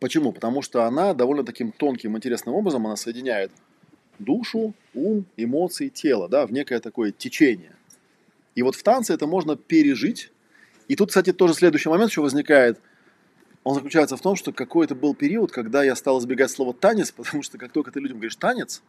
Почему? 0.00 0.32
Потому 0.32 0.62
что 0.62 0.84
она 0.84 1.14
довольно 1.14 1.44
таким 1.44 1.72
тонким, 1.72 2.16
интересным 2.16 2.54
образом 2.54 2.86
она 2.86 2.96
соединяет 2.96 3.50
душу, 4.18 4.74
ум, 4.94 5.26
эмоции, 5.36 5.88
тело, 5.88 6.28
да, 6.28 6.46
в 6.46 6.52
некое 6.52 6.80
такое 6.80 7.12
течение. 7.12 7.74
И 8.54 8.62
вот 8.62 8.74
в 8.74 8.82
танце 8.82 9.14
это 9.14 9.26
можно 9.26 9.56
пережить. 9.56 10.32
И 10.88 10.96
тут, 10.96 11.08
кстати, 11.08 11.32
тоже 11.32 11.54
следующий 11.54 11.88
момент 11.88 12.10
еще 12.10 12.22
возникает. 12.22 12.80
Он 13.64 13.74
заключается 13.74 14.16
в 14.16 14.20
том, 14.20 14.36
что 14.36 14.52
какой-то 14.52 14.94
был 14.94 15.14
период, 15.14 15.50
когда 15.50 15.82
я 15.82 15.96
стал 15.96 16.18
избегать 16.20 16.50
слова 16.50 16.72
танец, 16.72 17.10
потому 17.16 17.42
что 17.42 17.58
как 17.58 17.72
только 17.72 17.90
ты 17.90 18.00
людям 18.00 18.18
говоришь 18.18 18.36
танец, 18.36 18.82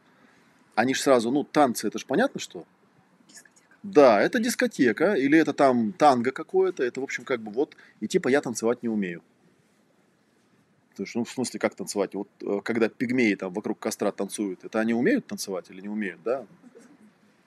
они 0.75 0.93
же 0.93 1.01
сразу, 1.01 1.31
ну, 1.31 1.43
танцы, 1.43 1.87
это 1.87 1.99
же 1.99 2.05
понятно, 2.05 2.39
что? 2.39 2.65
Да, 3.83 4.21
это 4.21 4.39
дискотека, 4.39 5.13
или 5.13 5.37
это 5.37 5.53
там 5.53 5.93
танго 5.93 6.31
какое-то, 6.31 6.83
это, 6.83 6.99
в 6.99 7.03
общем, 7.03 7.23
как 7.23 7.41
бы 7.41 7.51
вот, 7.51 7.75
и 7.99 8.07
типа 8.07 8.27
я 8.27 8.41
танцевать 8.41 8.83
не 8.83 8.89
умею. 8.89 9.23
То 10.97 11.03
есть, 11.03 11.13
ну, 11.13 11.23
в 11.23 11.29
смысле, 11.29 11.59
как 11.59 11.75
танцевать? 11.75 12.15
Вот 12.15 12.27
э, 12.41 12.59
когда 12.63 12.89
пигмеи 12.89 13.35
там 13.35 13.53
вокруг 13.53 13.77
костра 13.77 14.11
танцуют, 14.11 14.65
это 14.65 14.79
они 14.79 14.95
умеют 14.95 15.27
танцевать 15.27 15.69
или 15.69 15.81
не 15.81 15.89
умеют, 15.89 16.19
да? 16.23 16.43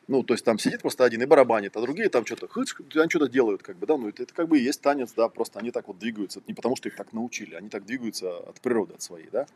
Ну, 0.07 0.22
то 0.22 0.34
есть 0.34 0.44
там 0.44 0.57
сидит 0.57 0.82
просто 0.82 1.05
один 1.05 1.22
и 1.22 1.26
барабанит, 1.26 1.76
а 1.76 1.80
другие 1.80 2.09
там 2.09 2.24
что-то, 2.24 2.48
они 2.55 3.11
что-то 3.11 3.28
делают, 3.28 3.64
как 3.64 3.76
бы, 3.76 3.88
да, 3.88 3.96
ну, 3.96 4.09
это, 4.09 4.22
это 4.22 4.32
как 4.34 4.46
бы 4.46 4.61
и 4.61 4.62
есть 4.62 4.80
танец, 4.80 5.12
да, 5.16 5.28
просто 5.28 5.59
они 5.59 5.72
так 5.72 5.88
вот 5.88 5.98
двигаются, 5.98 6.40
не 6.46 6.55
потому 6.55 6.76
что 6.76 6.88
их 6.88 6.94
так 6.94 7.12
научили, 7.12 7.57
они 7.57 7.68
так 7.68 7.84
двигаются 7.84 8.38
от 8.38 8.61
природы, 8.61 8.94
от 8.94 9.03
своей, 9.03 9.28
да. 9.32 9.46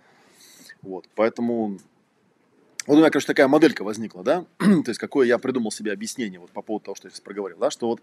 Вот, 0.83 1.09
поэтому 1.15 1.79
вот 2.87 2.95
у 2.95 2.99
меня, 2.99 3.11
конечно, 3.11 3.29
такая 3.29 3.47
моделька 3.47 3.85
возникла, 3.85 4.25
да, 4.25 4.45
то 4.59 4.89
есть 4.89 4.99
какое 4.99 5.27
я 5.27 5.39
придумал 5.39 5.71
себе 5.71 5.93
объяснение 5.93 6.41
вот 6.41 6.51
по 6.51 6.63
поводу 6.63 6.87
того, 6.87 6.95
что 6.97 7.07
я 7.07 7.11
сейчас 7.11 7.21
проговорил, 7.21 7.59
да, 7.59 7.71
что 7.71 7.87
вот 7.87 8.01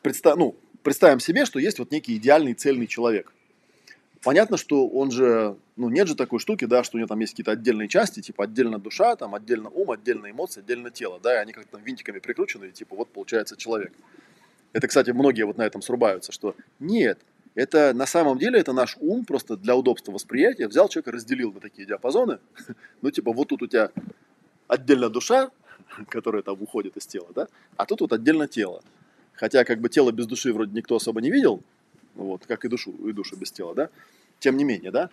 представь, 0.00 0.36
ну, 0.36 0.56
представим 0.82 1.20
себе, 1.20 1.44
что 1.44 1.58
есть 1.58 1.78
вот 1.78 1.90
некий 1.90 2.16
идеальный 2.16 2.54
цельный 2.54 2.86
человек, 2.86 3.32
Понятно, 4.22 4.56
что 4.56 4.88
он 4.88 5.10
же, 5.10 5.56
ну 5.76 5.88
нет 5.88 6.08
же 6.08 6.16
такой 6.16 6.40
штуки, 6.40 6.64
да, 6.64 6.82
что 6.82 6.96
у 6.96 6.98
него 6.98 7.06
там 7.06 7.20
есть 7.20 7.32
какие-то 7.32 7.52
отдельные 7.52 7.88
части, 7.88 8.20
типа 8.20 8.44
отдельно 8.44 8.78
душа, 8.78 9.14
там 9.14 9.34
отдельно 9.34 9.68
ум, 9.68 9.92
отдельно 9.92 10.30
эмоции, 10.30 10.60
отдельно 10.60 10.90
тело, 10.90 11.20
да, 11.22 11.34
и 11.34 11.38
они 11.38 11.52
как-то 11.52 11.72
там 11.72 11.82
винтиками 11.84 12.18
прикручены, 12.18 12.66
и 12.66 12.72
типа 12.72 12.96
вот 12.96 13.08
получается 13.10 13.56
человек. 13.56 13.92
Это, 14.72 14.88
кстати, 14.88 15.10
многие 15.12 15.44
вот 15.44 15.56
на 15.56 15.62
этом 15.62 15.82
срубаются, 15.82 16.32
что 16.32 16.56
нет, 16.80 17.20
это 17.54 17.92
на 17.94 18.06
самом 18.06 18.38
деле 18.38 18.58
это 18.60 18.72
наш 18.72 18.96
ум 19.00 19.24
просто 19.24 19.56
для 19.56 19.76
удобства 19.76 20.12
восприятия 20.12 20.68
взял 20.68 20.88
человека, 20.88 21.12
разделил 21.12 21.52
на 21.52 21.60
такие 21.60 21.86
диапазоны. 21.86 22.38
Ну, 23.02 23.10
типа, 23.10 23.32
вот 23.32 23.48
тут 23.48 23.62
у 23.62 23.66
тебя 23.66 23.90
отдельно 24.66 25.10
душа, 25.10 25.50
которая 26.08 26.42
там 26.42 26.60
уходит 26.60 26.96
из 26.96 27.06
тела, 27.06 27.28
да, 27.34 27.48
а 27.76 27.86
тут 27.86 28.00
вот 28.00 28.12
отдельно 28.12 28.48
тело. 28.48 28.82
Хотя 29.32 29.64
как 29.64 29.80
бы 29.80 29.88
тело 29.88 30.10
без 30.10 30.26
души 30.26 30.52
вроде 30.52 30.72
никто 30.72 30.96
особо 30.96 31.20
не 31.20 31.30
видел, 31.30 31.62
вот, 32.24 32.46
как 32.46 32.64
и 32.64 32.68
душу, 32.68 32.92
и 33.06 33.12
душу 33.12 33.36
без 33.36 33.52
тела, 33.52 33.74
да, 33.74 33.90
тем 34.40 34.56
не 34.56 34.64
менее, 34.64 34.90
да. 34.90 35.10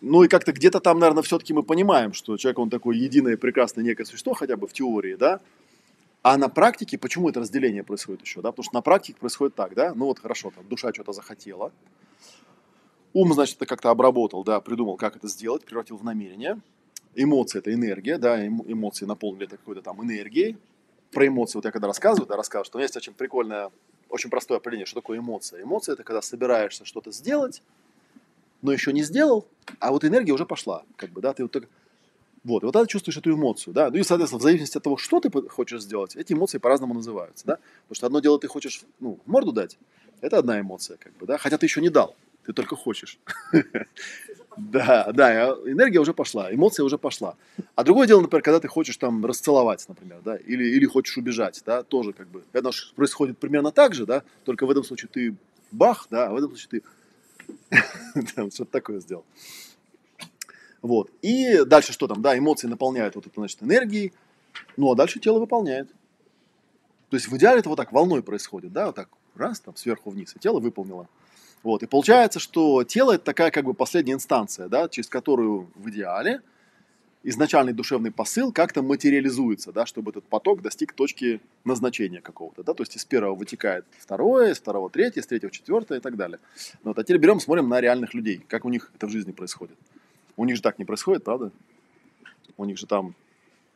Ну 0.00 0.22
и 0.22 0.28
как-то 0.28 0.52
где-то 0.52 0.80
там, 0.80 0.98
наверное, 0.98 1.22
все-таки 1.22 1.52
мы 1.52 1.62
понимаем, 1.62 2.12
что 2.12 2.36
человек, 2.36 2.58
он 2.58 2.70
такое 2.70 2.96
единое, 2.96 3.36
прекрасное 3.36 3.84
некое 3.84 4.04
существо, 4.04 4.34
хотя 4.34 4.56
бы 4.56 4.66
в 4.66 4.72
теории, 4.72 5.14
да, 5.14 5.40
а 6.22 6.36
на 6.36 6.48
практике, 6.48 6.98
почему 6.98 7.28
это 7.28 7.40
разделение 7.40 7.82
происходит 7.82 8.22
еще, 8.22 8.42
да, 8.42 8.50
потому 8.50 8.64
что 8.64 8.74
на 8.74 8.82
практике 8.82 9.18
происходит 9.18 9.54
так, 9.54 9.74
да, 9.74 9.94
ну 9.94 10.06
вот 10.06 10.18
хорошо, 10.18 10.52
там 10.54 10.66
душа 10.68 10.92
что-то 10.92 11.12
захотела, 11.12 11.72
ум, 13.12 13.32
значит, 13.32 13.56
это 13.56 13.66
как-то 13.66 13.90
обработал, 13.90 14.44
да, 14.44 14.60
придумал, 14.60 14.96
как 14.96 15.16
это 15.16 15.28
сделать, 15.28 15.64
превратил 15.64 15.96
в 15.96 16.04
намерение, 16.04 16.60
эмоции 17.14 17.58
это 17.58 17.72
энергия, 17.72 18.18
да, 18.18 18.46
эмоции 18.46 19.04
наполнили 19.04 19.46
это 19.46 19.56
какой-то 19.56 19.82
там 19.82 20.02
энергией, 20.02 20.56
про 21.10 21.26
эмоции 21.26 21.58
вот 21.58 21.64
я 21.64 21.72
когда 21.72 21.86
рассказываю, 21.88 22.26
да, 22.26 22.36
рассказываю, 22.36 22.64
что 22.64 22.76
у 22.76 22.78
меня 22.78 22.84
есть 22.84 22.96
очень 22.96 23.14
прикольная 23.14 23.70
очень 24.10 24.30
простое 24.30 24.58
определение, 24.58 24.86
что 24.86 25.00
такое 25.00 25.18
эмоция. 25.18 25.62
Эмоция– 25.62 25.92
это 25.94 26.04
когда 26.04 26.20
собираешься 26.20 26.84
что-то 26.84 27.12
сделать, 27.12 27.62
но 28.62 28.72
еще 28.72 28.92
не 28.92 29.02
сделал, 29.02 29.46
а 29.78 29.90
вот 29.90 30.04
энергия 30.04 30.32
уже 30.32 30.44
пошла, 30.44 30.84
как 30.96 31.10
бы, 31.10 31.20
да, 31.20 31.32
ты 31.32 31.42
вот 31.44 31.52
так, 31.52 31.64
вот, 32.44 32.62
и 32.62 32.66
вот 32.66 32.72
тогда 32.72 32.86
чувствуешь 32.86 33.16
эту 33.16 33.32
эмоцию, 33.32 33.72
да, 33.72 33.90
ну 33.90 33.96
и, 33.96 34.02
соответственно, 34.02 34.40
в 34.40 34.42
зависимости 34.42 34.76
от 34.76 34.84
того, 34.84 34.96
что 34.96 35.20
ты 35.20 35.30
хочешь 35.48 35.82
сделать, 35.82 36.16
эти 36.16 36.32
эмоции 36.32 36.58
по-разному 36.58 36.94
называются, 36.94 37.46
да, 37.46 37.58
потому 37.82 37.94
что 37.94 38.06
одно 38.06 38.20
дело 38.20 38.38
ты 38.38 38.48
хочешь, 38.48 38.82
ну, 38.98 39.18
морду 39.26 39.52
дать, 39.52 39.78
это 40.20 40.38
одна 40.38 40.60
эмоция, 40.60 40.96
как 40.98 41.16
бы, 41.16 41.26
да, 41.26 41.38
хотя 41.38 41.56
ты 41.56 41.66
еще 41.66 41.80
не 41.80 41.88
дал, 41.88 42.14
ты 42.44 42.52
только 42.52 42.76
хочешь. 42.76 43.18
Да, 44.56 45.10
да, 45.12 45.50
энергия 45.64 46.00
уже 46.00 46.12
пошла, 46.12 46.52
эмоция 46.52 46.84
уже 46.84 46.98
пошла. 46.98 47.36
А 47.76 47.84
другое 47.84 48.06
дело, 48.06 48.20
например, 48.20 48.42
когда 48.42 48.60
ты 48.60 48.68
хочешь 48.68 48.96
там 48.96 49.24
расцеловать, 49.24 49.88
например, 49.88 50.20
да, 50.24 50.36
или, 50.36 50.64
или 50.64 50.86
хочешь 50.86 51.16
убежать, 51.16 51.62
да, 51.64 51.82
тоже 51.82 52.12
как 52.12 52.28
бы, 52.28 52.42
это 52.52 52.70
происходит 52.96 53.38
примерно 53.38 53.70
так 53.70 53.94
же, 53.94 54.06
да, 54.06 54.22
только 54.44 54.66
в 54.66 54.70
этом 54.70 54.82
случае 54.84 55.08
ты 55.12 55.36
бах, 55.70 56.08
да, 56.10 56.26
а 56.26 56.32
в 56.32 56.36
этом 56.36 56.50
случае 56.56 56.82
ты 57.70 58.50
что-то 58.50 58.70
такое 58.70 59.00
сделал. 59.00 59.24
Вот. 60.82 61.10
И 61.22 61.64
дальше 61.64 61.92
что 61.92 62.08
там, 62.08 62.22
да, 62.22 62.36
эмоции 62.36 62.66
наполняют 62.66 63.14
вот 63.14 63.26
это, 63.26 63.34
значит, 63.36 63.62
энергией, 63.62 64.12
ну, 64.76 64.90
а 64.90 64.96
дальше 64.96 65.20
тело 65.20 65.38
выполняет. 65.38 65.88
То 67.10 67.16
есть 67.16 67.28
в 67.28 67.36
идеале 67.36 67.60
это 67.60 67.68
вот 67.68 67.76
так 67.76 67.92
волной 67.92 68.22
происходит, 68.22 68.72
да, 68.72 68.86
вот 68.86 68.96
так, 68.96 69.08
раз, 69.34 69.60
там, 69.60 69.76
сверху 69.76 70.10
вниз, 70.10 70.34
и 70.34 70.38
тело 70.38 70.60
выполнило. 70.60 71.08
Вот. 71.62 71.82
И 71.82 71.86
получается, 71.86 72.38
что 72.38 72.84
тело 72.84 73.12
это 73.12 73.24
такая 73.24 73.50
как 73.50 73.64
бы 73.64 73.74
последняя 73.74 74.14
инстанция, 74.14 74.68
да, 74.68 74.88
через 74.88 75.08
которую 75.08 75.70
в 75.74 75.90
идеале 75.90 76.40
изначальный 77.22 77.72
душевный 77.72 78.10
посыл 78.10 78.50
как-то 78.50 78.82
материализуется, 78.82 79.72
да, 79.72 79.84
чтобы 79.84 80.10
этот 80.10 80.24
поток 80.24 80.62
достиг 80.62 80.94
точки 80.94 81.40
назначения 81.64 82.20
какого-то. 82.20 82.62
Да, 82.62 82.72
то 82.72 82.82
есть 82.82 82.96
из 82.96 83.04
первого 83.04 83.34
вытекает 83.34 83.84
второе, 83.98 84.52
из 84.52 84.58
второго 84.58 84.88
третье, 84.88 85.20
из 85.20 85.26
третьего 85.26 85.52
четвертое 85.52 85.98
и 85.98 86.00
так 86.00 86.16
далее. 86.16 86.38
Вот, 86.82 86.98
а 86.98 87.04
теперь 87.04 87.18
берем, 87.18 87.40
смотрим 87.40 87.68
на 87.68 87.80
реальных 87.80 88.14
людей, 88.14 88.44
как 88.48 88.64
у 88.64 88.70
них 88.70 88.90
это 88.94 89.06
в 89.06 89.10
жизни 89.10 89.32
происходит. 89.32 89.76
У 90.36 90.44
них 90.46 90.56
же 90.56 90.62
так 90.62 90.78
не 90.78 90.86
происходит, 90.86 91.24
правда? 91.24 91.50
У 92.56 92.64
них 92.64 92.78
же 92.78 92.86
там 92.86 93.14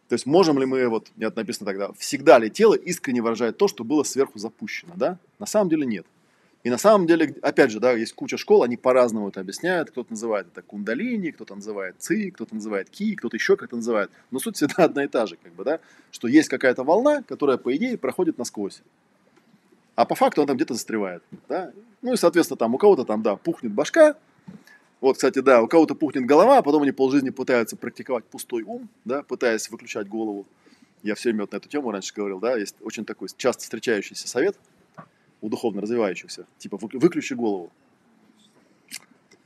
То 0.09 0.15
есть 0.15 0.25
можем 0.25 0.59
ли 0.59 0.65
мы, 0.65 0.89
вот 0.89 1.11
нет, 1.17 1.37
написано 1.37 1.67
тогда, 1.67 1.93
всегда 1.99 2.39
ли 2.39 2.51
тело 2.51 2.75
искренне 2.75 3.21
выражает 3.21 3.59
то, 3.59 3.69
что 3.69 3.85
было 3.85 4.05
сверху 4.05 4.39
запущено, 4.39 4.95
да? 4.97 5.19
На 5.39 5.47
самом 5.47 5.69
деле 5.69 5.85
нет. 5.85 6.07
И 6.65 6.71
на 6.71 6.79
самом 6.79 7.07
деле, 7.07 7.37
опять 7.43 7.71
же, 7.71 7.79
да, 7.79 7.93
есть 7.93 8.15
куча 8.15 8.39
школ, 8.39 8.63
они 8.63 8.79
по-разному 8.79 9.29
это 9.29 9.41
объясняют. 9.41 9.91
Кто-то 9.91 10.13
называет 10.13 10.47
это 10.51 10.63
кундалини, 10.63 11.31
кто-то 11.31 11.55
называет 11.55 11.97
ци, 11.99 12.31
кто-то 12.31 12.55
называет 12.55 12.89
ки, 12.89 13.15
кто-то 13.15 13.37
еще 13.37 13.59
как-то 13.59 13.77
называет. 13.77 14.11
Но 14.31 14.39
суть 14.39 14.57
всегда 14.57 14.85
одна 14.85 15.05
и 15.05 15.09
та 15.09 15.27
же, 15.27 15.37
как 15.37 15.53
бы, 15.53 15.63
да, 15.63 15.81
что 16.11 16.27
есть 16.27 16.49
какая-то 16.49 16.83
волна, 16.83 17.23
которая, 17.23 17.59
по 17.59 17.77
идее, 17.77 17.99
проходит 17.99 18.39
насквозь. 18.39 18.81
А 19.95 20.07
по 20.07 20.15
факту 20.15 20.41
она 20.41 20.49
там 20.49 20.57
где-то 20.57 20.73
застревает, 20.73 21.23
да. 21.51 21.71
Ну 22.01 22.15
и, 22.15 22.17
соответственно, 22.17 22.57
там 22.57 22.75
у 22.75 22.79
кого-то 22.79 23.05
там, 23.05 23.23
да, 23.23 23.37
пухнет 23.37 23.73
башка, 23.73 24.17
вот, 25.03 25.17
кстати, 25.17 25.41
да, 25.41 25.61
у 25.61 25.69
кого-то 25.69 25.95
пухнет 25.95 26.25
голова, 26.25 26.57
а 26.57 26.63
потом 26.63 26.83
они 26.83 26.93
полжизни 26.93 27.29
пытаются 27.29 27.77
практиковать 27.77 28.25
пустой 28.25 28.63
ум, 28.63 28.89
да, 29.05 29.23
пытаясь 29.23 29.69
выключать 29.69 30.09
голову. 30.09 30.47
Я 31.03 31.15
все 31.15 31.29
время 31.29 31.43
вот 31.43 31.53
на 31.53 31.59
эту 31.59 31.69
тему 31.69 31.91
раньше 31.91 32.15
говорил, 32.15 32.41
да, 32.41 32.57
есть 32.57 32.77
очень 32.81 33.05
такой 33.05 33.29
часто 33.37 33.65
встречающийся 33.65 34.27
совет– 34.29 34.57
у 35.45 35.51
духовно 35.51 35.83
развивающихся. 35.83 36.47
Типа, 36.57 36.79
выключи 36.81 37.35
голову. 37.35 37.71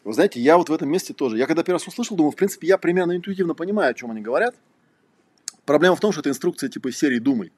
Вы 0.05 0.12
знаете, 0.12 0.40
я 0.40 0.57
вот 0.57 0.68
в 0.68 0.72
этом 0.72 0.88
месте 0.88 1.12
тоже. 1.12 1.36
Я 1.36 1.46
когда 1.46 1.64
первый 1.64 1.78
раз 1.78 1.88
услышал, 1.88 2.16
думаю, 2.16 2.30
в 2.30 2.36
принципе, 2.36 2.68
я 2.68 2.78
примерно 2.78 3.16
интуитивно 3.16 3.55
понимаю, 3.55 3.90
о 3.90 3.94
чем 3.94 4.12
они 4.12 4.20
говорят. 4.20 4.55
Проблема 5.66 5.96
в 5.96 6.01
том, 6.01 6.12
что 6.12 6.20
это 6.20 6.30
инструкция 6.30 6.68
типа 6.68 6.88
из 6.88 6.99
серии 6.99 7.18
«Думай». 7.18 7.53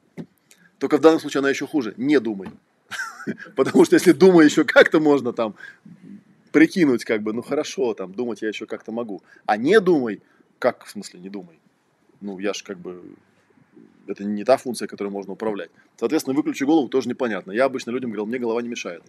Только 0.79 0.97
в 0.97 1.01
данном 1.01 1.19
случае 1.19 1.39
она 1.39 1.51
еще 1.51 1.67
хуже. 1.67 1.93
Не 1.97 2.19
думай. 2.19 2.49
Потому 3.55 3.85
что 3.85 3.95
если 3.95 4.11
думай 4.11 4.45
еще 4.45 4.63
как-то 4.63 4.99
можно 4.99 5.33
там 5.33 5.55
прикинуть, 6.51 7.05
как 7.05 7.21
бы, 7.21 7.33
ну 7.33 7.43
хорошо, 7.43 7.93
там, 7.93 8.11
думать 8.11 8.41
я 8.41 8.47
еще 8.47 8.65
как-то 8.65 8.91
могу. 8.91 9.21
А 9.45 9.55
не 9.55 9.79
думай, 9.79 10.19
как 10.57 10.83
в 10.85 10.89
смысле 10.89 11.19
не 11.19 11.29
думай? 11.29 11.59
Ну, 12.21 12.39
я 12.39 12.53
ж 12.53 12.63
как 12.63 12.79
бы 12.79 13.03
это 14.07 14.23
не 14.23 14.43
та 14.43 14.57
функция, 14.57 14.87
которой 14.87 15.09
можно 15.09 15.33
управлять. 15.33 15.69
Соответственно, 15.97 16.35
выключи 16.35 16.63
голову 16.63 16.89
тоже 16.89 17.09
непонятно. 17.09 17.51
Я 17.51 17.65
обычно 17.65 17.91
людям 17.91 18.11
говорил, 18.11 18.25
мне 18.25 18.39
голова 18.39 18.61
не 18.61 18.69
мешает. 18.69 19.03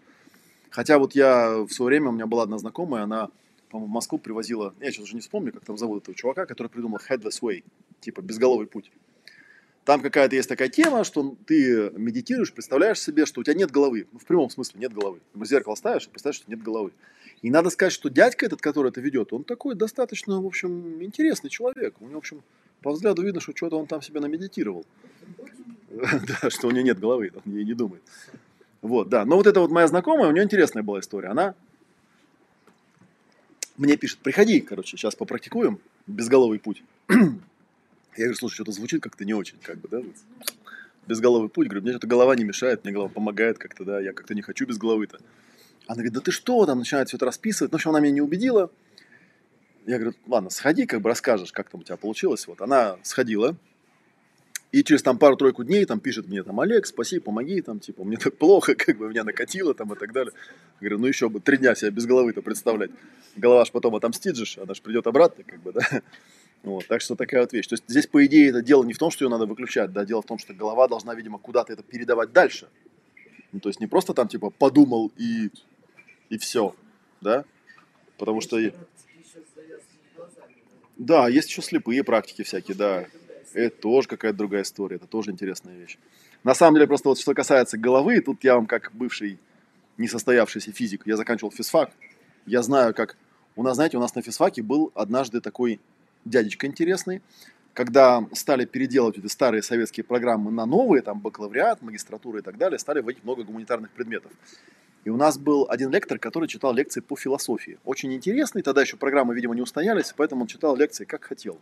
Хотя 0.71 0.99
вот 0.99 1.15
я 1.15 1.59
в 1.59 1.71
свое 1.71 1.89
время, 1.89 2.09
у 2.09 2.13
меня 2.13 2.27
была 2.27 2.45
одна 2.45 2.59
знакомая, 2.59 3.03
она, 3.03 3.29
по-моему, 3.71 3.91
в 3.91 3.95
Москву 3.95 4.19
привозила, 4.19 4.75
я 4.81 4.91
сейчас 4.91 5.05
уже 5.05 5.15
не 5.15 5.21
вспомню, 5.21 5.53
как 5.53 5.65
там 5.65 5.77
зовут 5.77 6.03
этого 6.03 6.17
чувака, 6.17 6.47
который 6.47 6.69
придумал 6.69 6.99
headless 7.09 7.43
way, 7.43 7.63
типа 8.01 8.23
безголовый 8.23 8.67
путь. 8.67 8.91
Там 9.85 10.01
какая-то 10.01 10.37
есть 10.37 10.49
такая 10.49 10.69
тема, 10.69 11.03
что 11.03 11.37
ты 11.45 11.91
медитируешь, 11.97 12.53
представляешь 12.53 13.01
себе, 13.01 13.27
что 13.27 13.41
у 13.41 13.45
тебя 13.45 13.55
нет 13.55 13.71
головы. 13.73 14.07
Ну, 14.13 14.19
в 14.21 14.25
прямом 14.25 14.49
смысле 14.49 14.81
нет 14.81 14.93
головы. 14.93 15.21
В 15.35 15.45
зеркало 15.45 15.75
ставишь 15.75 16.07
и 16.07 16.09
представляешь, 16.09 16.37
что 16.41 16.51
нет 16.51 16.63
головы. 16.63 16.93
И 17.43 17.51
надо 17.51 17.69
сказать, 17.71 17.93
что 17.93 18.09
дядька 18.09 18.47
этот, 18.47 18.61
который 18.61 18.91
это 18.91 19.01
ведет, 19.01 19.33
он 19.33 19.43
такой 19.43 19.75
достаточно, 19.75 20.41
в 20.41 20.47
общем, 20.47 21.03
интересный 21.03 21.51
человек. 21.51 21.97
У 22.01 22.05
него, 22.05 22.15
в 22.15 22.19
общем, 22.19 22.43
по 22.83 22.93
взгляду 22.93 23.23
видно, 23.23 23.41
что 23.41 23.53
что-то 23.55 23.79
он 23.79 23.87
там 23.87 24.03
себе 24.03 24.21
намедитировал. 24.21 24.85
Да, 25.93 26.49
что 26.49 26.69
у 26.69 26.71
нее 26.71 26.83
нет 26.83 26.99
головы, 26.99 27.31
он 27.35 27.53
ей 27.53 27.65
не 27.65 27.75
думает. 27.75 28.03
Вот, 28.81 29.11
да. 29.11 29.27
Но 29.27 29.37
вот 29.37 29.47
это 29.47 29.61
вот 29.61 29.71
моя 29.71 29.87
знакомая, 29.87 30.29
у 30.29 30.33
нее 30.33 30.43
интересная 30.43 30.83
была 30.83 31.01
история. 31.01 31.29
Она 31.29 31.55
мне 33.77 33.97
пишет, 33.97 34.19
приходи, 34.19 34.61
короче, 34.61 34.97
сейчас 34.97 35.15
попрактикуем 35.15 35.81
безголовый 36.07 36.59
путь. 36.59 36.83
Я 37.09 37.17
говорю, 38.17 38.35
слушай, 38.35 38.55
что-то 38.55 38.73
звучит 38.73 39.03
как-то 39.03 39.25
не 39.25 39.35
очень, 39.35 39.57
как 39.63 39.79
бы, 39.79 39.89
да? 39.89 40.03
Безголовый 41.07 41.49
путь. 41.49 41.69
Говорю, 41.69 41.83
мне 41.83 41.93
что-то 41.93 42.07
голова 42.07 42.37
не 42.37 42.45
мешает, 42.45 42.85
мне 42.85 42.93
голова 42.93 43.09
помогает 43.09 43.59
как-то, 43.59 43.85
да, 43.85 44.01
я 44.01 44.13
как-то 44.13 44.35
не 44.35 44.43
хочу 44.43 44.67
без 44.67 44.79
головы-то. 44.79 45.19
Она 45.87 45.97
говорит, 45.97 46.13
да 46.13 46.21
ты 46.21 46.31
что, 46.31 46.65
там 46.67 46.79
начинает 46.79 47.09
все 47.09 47.17
это 47.17 47.27
расписывать. 47.27 47.73
Ну, 47.73 47.79
в 47.79 47.81
общем, 47.81 47.91
она 47.91 48.01
меня 48.01 48.13
не 48.13 48.21
убедила. 48.21 48.71
Я 49.87 49.99
говорю, 49.99 50.17
ладно, 50.27 50.51
сходи, 50.51 50.87
как 50.87 51.01
бы 51.01 51.09
расскажешь, 51.09 51.53
как 51.53 51.69
там 51.69 51.81
у 51.81 51.85
тебя 51.85 51.97
получилось. 51.97 52.47
Вот 52.47 52.61
она 52.61 52.99
сходила, 53.03 53.57
и 54.73 54.83
через 54.83 55.03
там 55.03 55.19
пару-тройку 55.19 55.65
дней 55.65 55.85
там 55.85 56.01
пишет 56.01 56.27
мне 56.29 56.43
там, 56.43 56.59
Олег, 56.59 56.87
спаси, 56.87 57.19
помоги, 57.19 57.61
там, 57.61 57.79
типа, 57.79 58.05
мне 58.05 58.17
так 58.17 58.39
плохо, 58.39 58.75
как 58.77 58.97
бы 58.97 59.09
меня 59.11 59.23
накатило 59.23 59.75
там 59.75 59.93
и 59.93 59.97
так 59.97 60.13
далее. 60.13 60.33
Я 60.81 60.89
говорю, 60.89 60.99
ну 60.99 61.07
еще 61.07 61.29
бы 61.29 61.41
три 61.41 61.59
дня 61.59 61.75
себя 61.75 61.91
без 61.91 62.07
головы-то 62.07 62.41
представлять. 62.41 62.91
Голова 63.37 63.67
ж 63.67 63.71
потом 63.71 63.95
отомстит 63.95 64.35
же, 64.35 64.61
она 64.61 64.73
же 64.73 64.81
придет 64.81 65.07
обратно, 65.07 65.45
как 65.45 65.61
бы, 65.61 65.73
да. 65.73 66.03
Вот, 66.63 66.87
так 66.87 67.01
что 67.01 67.17
такая 67.17 67.41
вот 67.41 67.53
вещь. 67.53 67.67
То 67.67 67.73
есть 67.73 67.83
здесь, 67.89 68.07
по 68.07 68.25
идее, 68.25 68.51
это 68.51 68.63
дело 68.63 68.85
не 68.85 68.93
в 68.93 68.99
том, 68.99 69.11
что 69.11 69.25
ее 69.25 69.29
надо 69.29 69.47
выключать, 69.47 69.93
да, 69.93 70.05
дело 70.05 70.23
в 70.23 70.27
том, 70.27 70.39
что 70.39 70.55
голова 70.55 70.87
должна, 70.87 71.13
видимо, 71.13 71.39
куда-то 71.39 71.73
это 71.73 71.83
передавать 71.83 72.33
дальше. 72.33 72.69
Ну, 73.51 73.59
то 73.59 73.69
есть 73.69 73.81
не 73.81 73.89
просто 73.89 74.15
там, 74.15 74.29
типа, 74.29 74.51
подумал 74.51 75.11
и, 75.19 75.51
и 76.31 76.39
все, 76.39 76.75
да, 77.21 77.45
потому 78.17 78.41
что... 78.41 78.59
Да, 81.03 81.29
есть 81.29 81.49
еще 81.49 81.63
слепые 81.63 82.05
практики 82.05 82.43
всякие, 82.43 82.77
да. 82.77 83.07
Это 83.55 83.77
тоже 83.77 84.07
какая-то 84.07 84.39
другая 84.39 84.63
история, 84.63 84.97
это 84.97 85.09
тоже 85.09 85.33
интересная 85.33 85.77
вещь. 85.77 85.99
На 86.45 86.55
самом 86.55 86.77
деле, 86.77 86.87
просто 86.87 87.09
вот 87.09 87.19
что 87.19 87.35
касается 87.35 87.77
головы, 87.77 88.21
тут 88.21 88.45
я 88.45 88.55
вам 88.55 88.67
как 88.67 88.93
бывший 88.95 89.41
несостоявшийся 89.99 90.71
физик, 90.71 91.03
я 91.05 91.17
заканчивал 91.17 91.51
физфак, 91.51 91.91
я 92.47 92.63
знаю, 92.63 92.95
как... 92.95 93.17
У 93.57 93.65
нас, 93.65 93.75
знаете, 93.75 93.97
у 93.97 94.01
нас 94.01 94.15
на 94.15 94.23
физфаке 94.23 94.63
был 94.63 94.93
однажды 94.95 95.41
такой 95.41 95.81
дядечка 96.25 96.69
интересный, 96.69 97.21
когда 97.75 98.25
стали 98.33 98.65
переделывать 98.65 99.19
эти 99.19 99.27
старые 99.27 99.65
советские 99.65 100.05
программы 100.05 100.53
на 100.53 100.67
новые, 100.67 101.03
там 101.03 101.19
бакалавриат, 101.19 101.83
магистратура 101.83 102.39
и 102.39 102.43
так 102.43 102.59
далее, 102.59 102.79
стали 102.79 103.01
вводить 103.01 103.25
много 103.25 103.43
гуманитарных 103.43 103.91
предметов. 103.91 104.31
И 105.05 105.11
у 105.11 105.17
нас 105.17 105.37
был 105.37 105.67
один 105.69 105.91
лектор, 105.91 106.19
который 106.19 106.49
читал 106.49 106.73
лекции 106.73 107.01
по 107.01 107.17
философии. 107.17 107.79
Очень 107.85 108.13
интересный, 108.15 108.63
тогда 108.63 108.83
еще 108.83 108.97
программы, 108.97 109.35
видимо, 109.35 109.55
не 109.55 109.63
устоялись, 109.63 110.13
поэтому 110.17 110.43
он 110.43 110.47
читал 110.47 110.77
лекции 110.77 111.05
как 111.05 111.25
хотел. 111.25 111.59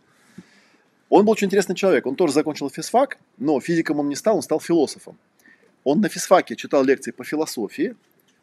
Он 1.09 1.25
был 1.25 1.31
очень 1.31 1.47
интересный 1.47 1.75
человек, 1.75 2.05
он 2.05 2.15
тоже 2.15 2.33
закончил 2.33 2.69
физфак, 2.69 3.17
но 3.37 3.59
физиком 3.59 3.99
он 3.99 4.09
не 4.09 4.15
стал, 4.15 4.37
он 4.37 4.41
стал 4.41 4.59
философом. 4.59 5.17
Он 5.83 5.99
на 5.99 6.09
физфаке 6.09 6.55
читал 6.55 6.83
лекции 6.83 7.11
по 7.11 7.23
философии, 7.23 7.95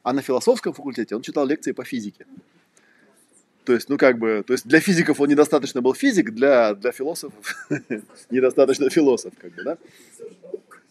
а 0.02 0.12
на 0.12 0.22
философском 0.22 0.72
факультете 0.72 1.14
он 1.14 1.22
читал 1.22 1.46
лекции 1.46 1.72
по 1.72 1.84
физике. 1.84 2.26
То 3.64 3.74
есть, 3.74 3.88
ну 3.88 3.98
как 3.98 4.18
бы, 4.18 4.42
то 4.46 4.54
есть 4.54 4.66
для 4.66 4.80
физиков 4.80 5.20
он 5.20 5.28
недостаточно 5.28 5.80
был 5.82 5.94
физик, 5.94 6.30
для, 6.32 6.74
для 6.74 6.90
философов 6.90 7.68
недостаточно 8.30 8.90
философ, 8.90 9.32
как 9.38 9.54
бы, 9.54 9.62
да? 9.62 9.78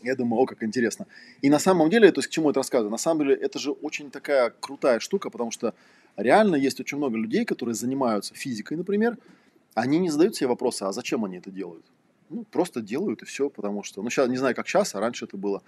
Я 0.01 0.15
думаю, 0.15 0.41
о, 0.41 0.45
как 0.45 0.63
интересно. 0.63 1.07
И 1.41 1.49
на 1.49 1.59
самом 1.59 1.89
деле, 1.89 2.11
то 2.11 2.19
есть 2.19 2.27
к 2.27 2.31
чему 2.31 2.51
это 2.51 2.59
рассказываю? 2.59 2.91
На 2.91 2.97
самом 2.97 3.25
деле 3.25 3.35
это 3.35 3.59
же 3.59 3.71
очень 3.71 4.11
такая 4.11 4.53
крутая 4.59 4.99
штука, 4.99 5.29
потому 5.29 5.51
что 5.51 5.73
реально 6.15 6.55
есть 6.55 6.79
очень 6.79 6.97
много 6.97 7.17
людей, 7.17 7.45
которые 7.45 7.75
занимаются 7.75 8.35
физикой, 8.35 8.77
например, 8.77 9.17
они 9.73 9.99
не 9.99 10.09
задают 10.09 10.35
себе 10.35 10.47
вопросы, 10.47 10.83
а 10.83 10.91
зачем 10.91 11.23
они 11.25 11.37
это 11.37 11.51
делают? 11.51 11.85
Ну, 12.29 12.43
просто 12.43 12.81
делают 12.81 13.21
и 13.21 13.25
все, 13.25 13.49
потому 13.49 13.83
что, 13.83 14.01
ну, 14.01 14.09
сейчас, 14.09 14.27
не 14.27 14.37
знаю, 14.37 14.53
как 14.53 14.67
сейчас, 14.67 14.93
а 14.95 14.99
раньше 14.99 15.25
это 15.25 15.37
было. 15.37 15.61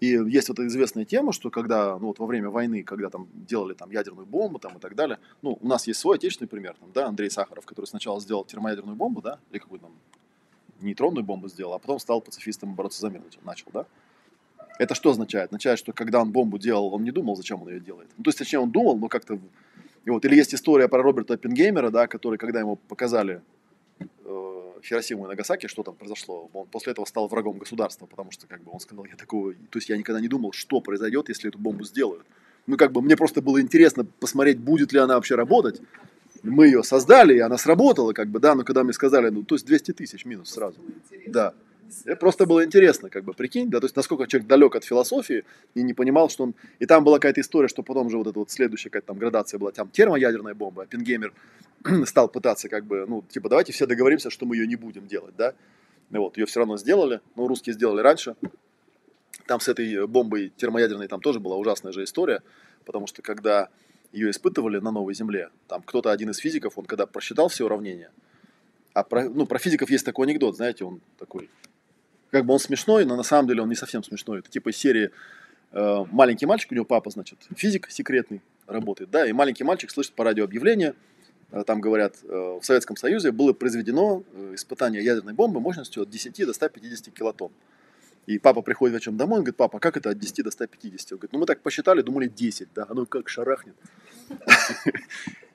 И 0.00 0.06
есть 0.06 0.48
вот 0.48 0.58
эта 0.58 0.66
известная 0.66 1.04
тема, 1.04 1.32
что 1.32 1.50
когда, 1.50 1.98
ну, 1.98 2.08
вот 2.08 2.18
во 2.18 2.26
время 2.26 2.50
войны, 2.50 2.82
когда 2.82 3.10
там 3.10 3.28
делали 3.32 3.74
там 3.74 3.90
ядерную 3.90 4.26
бомбу 4.26 4.58
там 4.58 4.76
и 4.76 4.80
так 4.80 4.96
далее, 4.96 5.18
ну, 5.42 5.56
у 5.60 5.68
нас 5.68 5.86
есть 5.86 6.00
свой 6.00 6.16
отечественный 6.16 6.48
пример, 6.48 6.74
там, 6.80 6.90
да, 6.92 7.06
Андрей 7.06 7.30
Сахаров, 7.30 7.64
который 7.64 7.86
сначала 7.86 8.20
сделал 8.20 8.44
термоядерную 8.44 8.96
бомбу, 8.96 9.22
да, 9.22 9.38
или 9.50 9.58
какую-то 9.58 9.86
там 9.86 9.94
нейтронную 10.82 11.24
бомбу 11.24 11.48
сделал, 11.48 11.74
а 11.74 11.78
потом 11.78 11.98
стал 11.98 12.20
пацифистом 12.20 12.74
бороться 12.74 13.00
за 13.00 13.10
мир 13.10 13.22
начал, 13.44 13.68
да. 13.72 13.86
Это 14.78 14.94
что 14.94 15.10
означает? 15.10 15.50
Означает, 15.50 15.78
что 15.78 15.92
когда 15.92 16.22
он 16.22 16.32
бомбу 16.32 16.58
делал, 16.58 16.94
он 16.94 17.04
не 17.04 17.10
думал, 17.10 17.36
зачем 17.36 17.60
он 17.62 17.68
ее 17.68 17.80
делает. 17.80 18.08
Ну, 18.16 18.24
то 18.24 18.28
есть, 18.28 18.38
точнее, 18.38 18.60
он 18.60 18.70
думал, 18.70 18.96
но 18.96 19.08
как-то... 19.08 19.38
И 20.06 20.10
вот, 20.10 20.24
или 20.24 20.34
есть 20.34 20.54
история 20.54 20.88
про 20.88 21.02
Роберта 21.02 21.34
Оппенгеймера, 21.34 21.90
да, 21.90 22.06
который, 22.06 22.38
когда 22.38 22.60
ему 22.60 22.76
показали 22.76 23.42
э, 24.00 24.72
Хиросиму 24.82 25.26
и 25.26 25.28
Нагасаки, 25.28 25.66
что 25.66 25.82
там 25.82 25.96
произошло, 25.96 26.48
он 26.54 26.66
после 26.66 26.92
этого 26.92 27.04
стал 27.04 27.28
врагом 27.28 27.58
государства, 27.58 28.06
потому 28.06 28.30
что, 28.30 28.46
как 28.46 28.62
бы, 28.62 28.72
он 28.72 28.80
сказал, 28.80 29.04
я 29.04 29.16
такого... 29.16 29.52
То 29.52 29.78
есть, 29.78 29.90
я 29.90 29.98
никогда 29.98 30.18
не 30.18 30.28
думал, 30.28 30.52
что 30.52 30.80
произойдет, 30.80 31.28
если 31.28 31.50
эту 31.50 31.58
бомбу 31.58 31.84
сделают. 31.84 32.24
Ну, 32.66 32.78
как 32.78 32.92
бы, 32.92 33.02
мне 33.02 33.18
просто 33.18 33.42
было 33.42 33.60
интересно 33.60 34.06
посмотреть, 34.18 34.58
будет 34.58 34.92
ли 34.94 34.98
она 34.98 35.16
вообще 35.16 35.34
работать. 35.34 35.82
Мы 36.42 36.66
ее 36.66 36.82
создали, 36.82 37.34
и 37.34 37.38
она 37.40 37.58
сработала, 37.58 38.12
как 38.12 38.28
бы, 38.28 38.38
да, 38.38 38.54
но 38.54 38.64
когда 38.64 38.82
мне 38.82 38.92
сказали, 38.92 39.28
ну, 39.28 39.42
то 39.42 39.54
есть 39.54 39.66
200 39.66 39.92
тысяч 39.92 40.24
минус 40.24 40.50
сразу. 40.50 40.78
Да. 41.26 41.54
Это 42.04 42.16
просто 42.16 42.46
было 42.46 42.64
интересно, 42.64 43.10
как 43.10 43.24
бы, 43.24 43.32
прикинь, 43.32 43.68
да, 43.68 43.80
то 43.80 43.86
есть 43.86 43.96
насколько 43.96 44.26
человек 44.26 44.48
далек 44.48 44.76
от 44.76 44.84
философии 44.84 45.44
и 45.74 45.82
не 45.82 45.92
понимал, 45.92 46.28
что 46.30 46.44
он... 46.44 46.54
И 46.78 46.86
там 46.86 47.04
была 47.04 47.18
какая-то 47.18 47.40
история, 47.40 47.68
что 47.68 47.82
потом 47.82 48.10
же 48.10 48.16
вот 48.16 48.28
эта 48.28 48.38
вот 48.38 48.50
следующая 48.50 48.90
какая-то 48.90 49.08
там 49.08 49.18
градация 49.18 49.58
была, 49.58 49.72
там 49.72 49.88
термоядерная 49.88 50.54
бомба, 50.54 50.86
Пингеймер 50.86 51.32
стал 52.06 52.28
пытаться 52.28 52.68
как 52.68 52.84
бы, 52.84 53.06
ну, 53.08 53.24
типа, 53.28 53.48
давайте 53.48 53.72
все 53.72 53.86
договоримся, 53.86 54.30
что 54.30 54.46
мы 54.46 54.56
ее 54.56 54.66
не 54.66 54.76
будем 54.76 55.06
делать, 55.06 55.34
да. 55.36 55.54
Вот, 56.10 56.36
ее 56.38 56.46
все 56.46 56.60
равно 56.60 56.76
сделали, 56.76 57.20
ну, 57.36 57.46
русские 57.46 57.74
сделали 57.74 58.00
раньше. 58.00 58.36
Там 59.46 59.60
с 59.60 59.68
этой 59.68 60.06
бомбой 60.06 60.52
термоядерной 60.56 61.08
там 61.08 61.20
тоже 61.20 61.40
была 61.40 61.56
ужасная 61.56 61.92
же 61.92 62.04
история, 62.04 62.42
потому 62.84 63.06
что 63.06 63.22
когда 63.22 63.68
ее 64.12 64.30
испытывали 64.30 64.78
на 64.78 64.90
новой 64.90 65.14
Земле, 65.14 65.50
там 65.68 65.82
кто-то 65.82 66.10
один 66.10 66.30
из 66.30 66.38
физиков, 66.38 66.78
он 66.78 66.84
когда 66.84 67.06
просчитал 67.06 67.48
все 67.48 67.64
уравнения, 67.64 68.10
а 68.92 69.04
про, 69.04 69.28
ну, 69.28 69.46
про 69.46 69.58
физиков 69.58 69.90
есть 69.90 70.04
такой 70.04 70.26
анекдот, 70.26 70.56
знаете, 70.56 70.84
он 70.84 71.00
такой, 71.18 71.48
как 72.30 72.44
бы 72.44 72.52
он 72.52 72.58
смешной, 72.58 73.04
но 73.04 73.16
на 73.16 73.22
самом 73.22 73.48
деле 73.48 73.62
он 73.62 73.68
не 73.68 73.76
совсем 73.76 74.02
смешной. 74.02 74.40
Это 74.40 74.50
типа 74.50 74.70
из 74.70 74.76
серии 74.76 75.10
э, 75.72 76.04
маленький 76.10 76.46
мальчик, 76.46 76.72
у 76.72 76.74
него 76.74 76.84
папа, 76.84 77.10
значит, 77.10 77.38
физик 77.54 77.90
секретный 77.90 78.42
работает, 78.66 79.10
да, 79.10 79.26
и 79.26 79.32
маленький 79.32 79.64
мальчик 79.64 79.90
слышит 79.90 80.12
по 80.14 80.24
радио 80.24 80.44
объявление, 80.44 80.94
э, 81.52 81.62
там 81.64 81.80
говорят, 81.80 82.16
э, 82.24 82.58
в 82.60 82.64
Советском 82.64 82.96
Союзе 82.96 83.30
было 83.30 83.52
произведено 83.52 84.24
э, 84.32 84.54
испытание 84.54 85.04
ядерной 85.04 85.34
бомбы 85.34 85.60
мощностью 85.60 86.02
от 86.02 86.10
10 86.10 86.46
до 86.46 86.52
150 86.52 87.14
килотонн. 87.14 87.52
И 88.30 88.38
папа 88.38 88.62
приходит 88.62 88.94
вечером 88.94 89.16
домой, 89.16 89.38
он 89.38 89.42
говорит, 89.42 89.56
папа, 89.56 89.78
а 89.78 89.80
как 89.80 89.96
это 89.96 90.10
от 90.10 90.18
10 90.20 90.44
до 90.44 90.52
150? 90.52 91.10
Он 91.10 91.18
говорит, 91.18 91.32
ну 91.32 91.40
мы 91.40 91.46
так 91.46 91.62
посчитали, 91.62 92.00
думали 92.00 92.28
10, 92.28 92.68
да, 92.72 92.86
оно 92.88 93.04
как 93.04 93.28
шарахнет. 93.28 93.74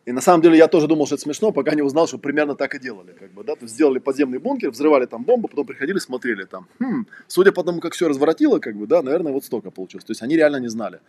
И 0.05 0.11
на 0.11 0.21
самом 0.21 0.43
деле 0.43 0.57
я 0.57 0.67
тоже 0.67 0.87
думал, 0.87 1.07
что 1.07 1.15
это 1.15 1.23
смешно, 1.23 1.51
пока 1.51 1.73
не 1.73 1.81
узнал, 1.81 2.07
что 2.07 2.19
примерно 2.19 2.55
так 2.55 2.75
и 2.75 2.79
делали. 2.79 3.11
Как 3.11 3.31
бы, 3.31 3.43
да? 3.43 3.55
То 3.55 3.63
есть 3.63 3.73
сделали 3.73 3.97
подземный 3.97 4.37
бункер, 4.37 4.69
взрывали 4.69 5.07
там 5.07 5.23
бомбу, 5.23 5.47
потом 5.47 5.65
приходили, 5.65 5.97
смотрели 5.97 6.45
там. 6.45 6.67
Хм, 6.79 7.07
судя 7.27 7.51
по 7.51 7.63
тому, 7.63 7.79
как 7.79 7.93
все 7.93 8.07
разворотило, 8.07 8.59
как 8.59 8.75
бы, 8.75 8.85
да, 8.85 9.01
наверное, 9.01 9.31
вот 9.31 9.43
столько 9.45 9.71
получилось. 9.71 10.05
То 10.05 10.11
есть 10.11 10.21
они 10.21 10.35
реально 10.35 10.57
не 10.57 10.67
знали. 10.67 10.99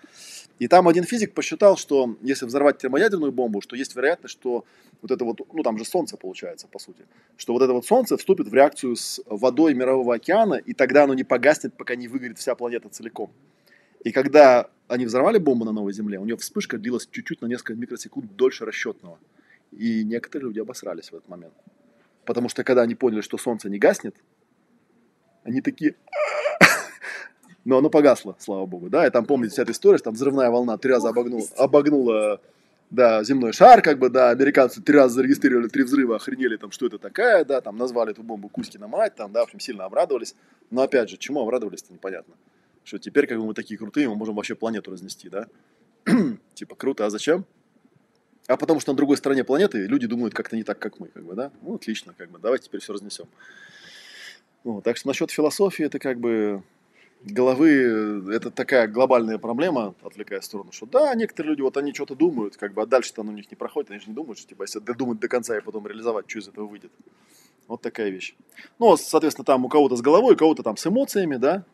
И 0.58 0.66
там 0.66 0.88
один 0.88 1.04
физик 1.04 1.34
посчитал, 1.34 1.76
что 1.76 2.16
если 2.22 2.46
взорвать 2.46 2.78
термоядерную 2.78 3.32
бомбу, 3.32 3.60
что 3.60 3.76
есть 3.76 3.94
вероятность, 3.94 4.32
что 4.32 4.64
вот 5.02 5.10
это 5.10 5.24
вот, 5.26 5.40
ну 5.52 5.62
там 5.62 5.76
же 5.76 5.84
солнце 5.84 6.16
получается, 6.16 6.66
по 6.66 6.78
сути, 6.78 7.04
что 7.36 7.52
вот 7.52 7.60
это 7.60 7.74
вот 7.74 7.84
солнце 7.84 8.16
вступит 8.16 8.48
в 8.48 8.54
реакцию 8.54 8.96
с 8.96 9.20
водой 9.26 9.74
Мирового 9.74 10.14
океана, 10.14 10.54
и 10.54 10.72
тогда 10.72 11.04
оно 11.04 11.12
не 11.12 11.24
погаснет, 11.24 11.76
пока 11.76 11.96
не 11.96 12.08
выгорит 12.08 12.38
вся 12.38 12.54
планета 12.54 12.88
целиком. 12.88 13.30
И 14.06 14.12
когда 14.12 14.68
они 14.86 15.04
взорвали 15.04 15.38
бомбу 15.38 15.64
на 15.64 15.72
Новой 15.72 15.92
Земле, 15.92 16.20
у 16.20 16.24
нее 16.24 16.36
вспышка 16.36 16.78
длилась 16.78 17.08
чуть-чуть 17.10 17.42
на 17.42 17.46
несколько 17.46 17.74
микросекунд 17.74 18.36
дольше 18.36 18.64
расчетного. 18.64 19.18
И 19.72 20.04
некоторые 20.04 20.46
люди 20.46 20.60
обосрались 20.60 21.10
в 21.10 21.16
этот 21.16 21.28
момент. 21.28 21.54
Потому 22.24 22.48
что 22.48 22.62
когда 22.62 22.82
они 22.82 22.94
поняли, 22.94 23.20
что 23.20 23.36
солнце 23.36 23.68
не 23.68 23.78
гаснет, 23.78 24.14
они 25.42 25.60
такие... 25.60 25.96
Но 27.64 27.78
оно 27.78 27.90
погасло, 27.90 28.36
слава 28.38 28.64
богу, 28.64 28.90
да, 28.90 29.04
и 29.08 29.10
там, 29.10 29.26
помните, 29.26 29.54
вся 29.54 29.62
эта 29.62 29.72
история, 29.72 29.98
что 29.98 30.04
там 30.04 30.14
взрывная 30.14 30.50
волна 30.50 30.78
три 30.78 30.92
раза 30.92 31.08
обогнула, 31.08 31.44
обогнула 31.56 32.40
да, 32.90 33.24
земной 33.24 33.52
шар, 33.52 33.82
как 33.82 33.98
бы, 33.98 34.08
да, 34.08 34.30
американцы 34.30 34.80
три 34.80 34.94
раза 34.94 35.16
зарегистрировали 35.16 35.66
три 35.66 35.82
взрыва, 35.82 36.14
охренели 36.14 36.58
там, 36.58 36.70
что 36.70 36.86
это 36.86 36.98
такая, 36.98 37.44
да, 37.44 37.60
там 37.60 37.76
назвали 37.76 38.12
эту 38.12 38.22
бомбу 38.22 38.48
Кузькина 38.48 38.86
мать, 38.86 39.16
там, 39.16 39.32
да, 39.32 39.40
в 39.40 39.46
общем, 39.46 39.58
сильно 39.58 39.84
обрадовались. 39.84 40.36
Но 40.70 40.82
опять 40.82 41.10
же, 41.10 41.16
чему 41.16 41.42
обрадовались-то 41.42 41.92
непонятно 41.92 42.36
что 42.86 42.98
теперь 42.98 43.26
как 43.26 43.38
бы 43.38 43.46
мы 43.46 43.54
такие 43.54 43.76
крутые, 43.76 44.08
мы 44.08 44.14
можем 44.14 44.36
вообще 44.36 44.54
планету 44.54 44.92
разнести, 44.92 45.28
да? 45.28 45.48
типа 46.54 46.76
круто, 46.76 47.04
а 47.04 47.10
зачем? 47.10 47.44
А 48.46 48.56
потому 48.56 48.78
что 48.78 48.92
на 48.92 48.96
другой 48.96 49.16
стороне 49.16 49.42
планеты 49.42 49.86
люди 49.86 50.06
думают 50.06 50.34
как-то 50.34 50.54
не 50.54 50.62
так, 50.62 50.78
как 50.78 51.00
мы, 51.00 51.08
как 51.08 51.24
бы, 51.24 51.34
да? 51.34 51.50
Ну, 51.62 51.74
отлично, 51.74 52.14
как 52.16 52.30
бы, 52.30 52.38
давайте 52.38 52.66
теперь 52.66 52.80
все 52.80 52.92
разнесем. 52.92 53.26
Ну, 54.62 54.80
так 54.82 54.96
что 54.96 55.08
насчет 55.08 55.32
философии, 55.32 55.84
это 55.84 55.98
как 55.98 56.20
бы 56.20 56.62
головы, 57.24 58.22
это 58.32 58.52
такая 58.52 58.86
глобальная 58.86 59.38
проблема, 59.38 59.96
отвлекая 60.02 60.40
в 60.40 60.44
сторону, 60.44 60.70
что 60.70 60.86
да, 60.86 61.12
некоторые 61.16 61.50
люди, 61.50 61.62
вот 61.62 61.76
они 61.76 61.92
что-то 61.92 62.14
думают, 62.14 62.56
как 62.56 62.72
бы, 62.72 62.82
а 62.82 62.86
дальше-то 62.86 63.22
оно 63.22 63.32
у 63.32 63.34
них 63.34 63.50
не 63.50 63.56
проходит, 63.56 63.90
они 63.90 63.98
же 63.98 64.06
не 64.06 64.14
думают, 64.14 64.38
что, 64.38 64.48
типа, 64.48 64.62
если 64.62 64.78
додумать 64.78 65.18
до 65.18 65.26
конца 65.26 65.58
и 65.58 65.60
потом 65.60 65.88
реализовать, 65.88 66.30
что 66.30 66.38
из 66.38 66.46
этого 66.46 66.66
выйдет. 66.66 66.92
Вот 67.66 67.82
такая 67.82 68.10
вещь. 68.10 68.36
Ну, 68.78 68.96
соответственно, 68.96 69.44
там 69.44 69.64
у 69.64 69.68
кого-то 69.68 69.96
с 69.96 70.02
головой, 70.02 70.34
у 70.34 70.36
кого-то 70.36 70.62
там 70.62 70.76
с 70.76 70.86
эмоциями, 70.86 71.34
да, 71.34 71.64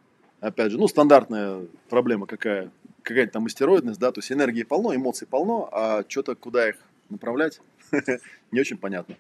опять 0.43 0.73
же, 0.73 0.79
ну, 0.79 0.89
стандартная 0.89 1.67
проблема 1.89 2.27
какая, 2.27 2.71
какая-то 3.03 3.33
там 3.33 3.47
истероидность, 3.47 4.01
да, 4.01 4.13
то 4.13 4.19
есть 4.19 4.31
энергии 4.31 4.65
полно, 4.65 4.95
эмоций 4.95 5.27
полно, 5.27 5.69
а 5.73 6.05
что-то 6.07 6.35
куда 6.35 6.69
их 6.69 6.77
направлять, 7.09 7.61
не 8.51 8.61
очень 8.61 8.77
понятно. 8.77 9.17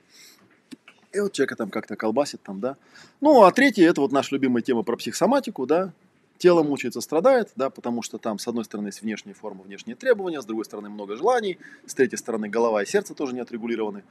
И 1.13 1.21
вот 1.21 1.33
человека 1.33 1.57
там 1.57 1.71
как-то 1.71 1.95
колбасит 1.95 2.43
там, 2.43 2.61
да. 2.61 2.77
Ну, 3.21 3.43
а 3.43 3.53
третье, 3.53 3.89
это 3.89 4.01
вот 4.01 4.13
наша 4.13 4.35
любимая 4.35 4.63
тема 4.63 4.83
про 4.83 4.97
психосоматику, 4.97 5.67
да. 5.67 5.93
Тело 6.39 6.65
мучается, 6.65 7.01
страдает, 7.01 7.53
да, 7.55 7.71
потому 7.71 8.03
что 8.03 8.19
там, 8.19 8.39
с 8.41 8.49
одной 8.49 8.65
стороны, 8.65 8.89
есть 8.89 9.03
внешние 9.03 9.35
формы, 9.35 9.63
внешние 9.63 9.95
требования, 9.95 10.43
с 10.43 10.45
другой 10.45 10.65
стороны, 10.65 10.89
много 10.89 11.17
желаний, 11.17 11.59
с 11.87 11.95
третьей 11.95 12.19
стороны, 12.19 12.49
голова 12.49 12.83
и 12.83 12.87
сердце 12.87 13.15
тоже 13.15 13.33
не 13.35 13.41
отрегулированы. 13.41 14.03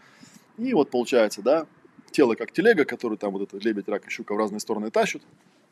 И 0.57 0.74
вот 0.74 0.91
получается, 0.91 1.41
да, 1.41 1.66
тело 2.12 2.36
как 2.36 2.53
телега, 2.53 2.86
которую 2.86 3.18
там 3.18 3.34
вот 3.34 3.41
этот 3.41 3.66
лебедь, 3.66 3.89
рак 3.89 4.07
и 4.07 4.09
щука 4.09 4.34
в 4.34 4.38
разные 4.38 4.62
стороны 4.62 4.91
тащат, 4.91 5.24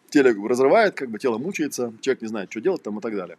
телегу 0.09 0.47
разрывает, 0.47 0.95
как 0.95 1.09
бы 1.09 1.19
тело 1.19 1.37
мучается, 1.37 1.93
человек 2.01 2.21
не 2.21 2.27
знает, 2.27 2.51
что 2.51 2.61
делать 2.61 2.83
там 2.83 2.97
и 2.97 3.01
так 3.01 3.15
далее. 3.15 3.37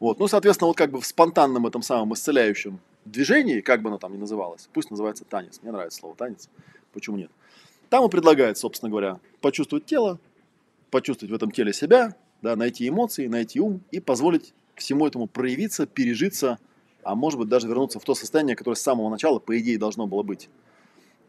Вот. 0.00 0.18
Ну, 0.18 0.28
соответственно, 0.28 0.68
вот 0.68 0.76
как 0.76 0.90
бы 0.90 1.00
в 1.00 1.06
спонтанном 1.06 1.66
этом 1.66 1.82
самом 1.82 2.14
исцеляющем 2.14 2.78
движении, 3.04 3.60
как 3.60 3.82
бы 3.82 3.88
оно 3.88 3.98
там 3.98 4.12
ни 4.12 4.18
называлось, 4.18 4.68
пусть 4.72 4.90
называется 4.90 5.24
танец, 5.24 5.60
мне 5.62 5.72
нравится 5.72 5.98
слово 5.98 6.14
танец, 6.14 6.48
почему 6.92 7.16
нет. 7.16 7.30
Там 7.90 8.04
он 8.04 8.10
предлагает, 8.10 8.58
собственно 8.58 8.90
говоря, 8.90 9.18
почувствовать 9.40 9.86
тело, 9.86 10.18
почувствовать 10.90 11.32
в 11.32 11.34
этом 11.34 11.50
теле 11.50 11.72
себя, 11.72 12.14
да, 12.42 12.54
найти 12.54 12.88
эмоции, 12.88 13.26
найти 13.26 13.60
ум 13.60 13.80
и 13.90 14.00
позволить 14.00 14.52
всему 14.74 15.06
этому 15.06 15.26
проявиться, 15.26 15.86
пережиться, 15.86 16.58
а 17.02 17.14
может 17.14 17.38
быть 17.38 17.48
даже 17.48 17.66
вернуться 17.66 17.98
в 17.98 18.04
то 18.04 18.14
состояние, 18.14 18.56
которое 18.56 18.76
с 18.76 18.82
самого 18.82 19.08
начала, 19.08 19.38
по 19.38 19.58
идее, 19.58 19.78
должно 19.78 20.06
было 20.06 20.22
быть. 20.22 20.48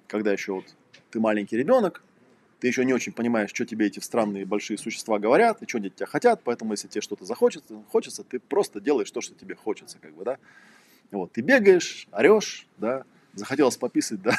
Когда 0.07 0.31
еще 0.31 0.53
вот 0.53 0.65
ты 1.11 1.19
маленький 1.19 1.57
ребенок, 1.57 2.03
ты 2.59 2.67
еще 2.67 2.83
не 2.83 2.93
очень 2.93 3.13
понимаешь, 3.13 3.51
что 3.51 3.65
тебе 3.65 3.87
эти 3.87 3.99
странные 3.99 4.45
большие 4.45 4.77
существа 4.77 5.17
говорят, 5.17 5.61
и 5.61 5.67
что 5.67 5.77
они 5.77 5.87
от 5.87 5.95
тебя 5.95 6.05
хотят, 6.05 6.41
поэтому 6.43 6.73
если 6.73 6.87
тебе 6.87 7.01
что-то 7.01 7.25
захочется, 7.25 7.81
хочется, 7.91 8.23
ты 8.23 8.39
просто 8.39 8.81
делаешь 8.81 9.11
то, 9.11 9.21
что 9.21 9.33
тебе 9.33 9.55
хочется, 9.55 9.97
как 9.99 10.13
бы, 10.13 10.23
да. 10.25 10.37
Вот, 11.11 11.31
ты 11.31 11.41
бегаешь, 11.41 12.07
орешь, 12.11 12.67
да, 12.77 13.03
захотелось 13.33 13.77
пописать, 13.77 14.21
да, 14.21 14.37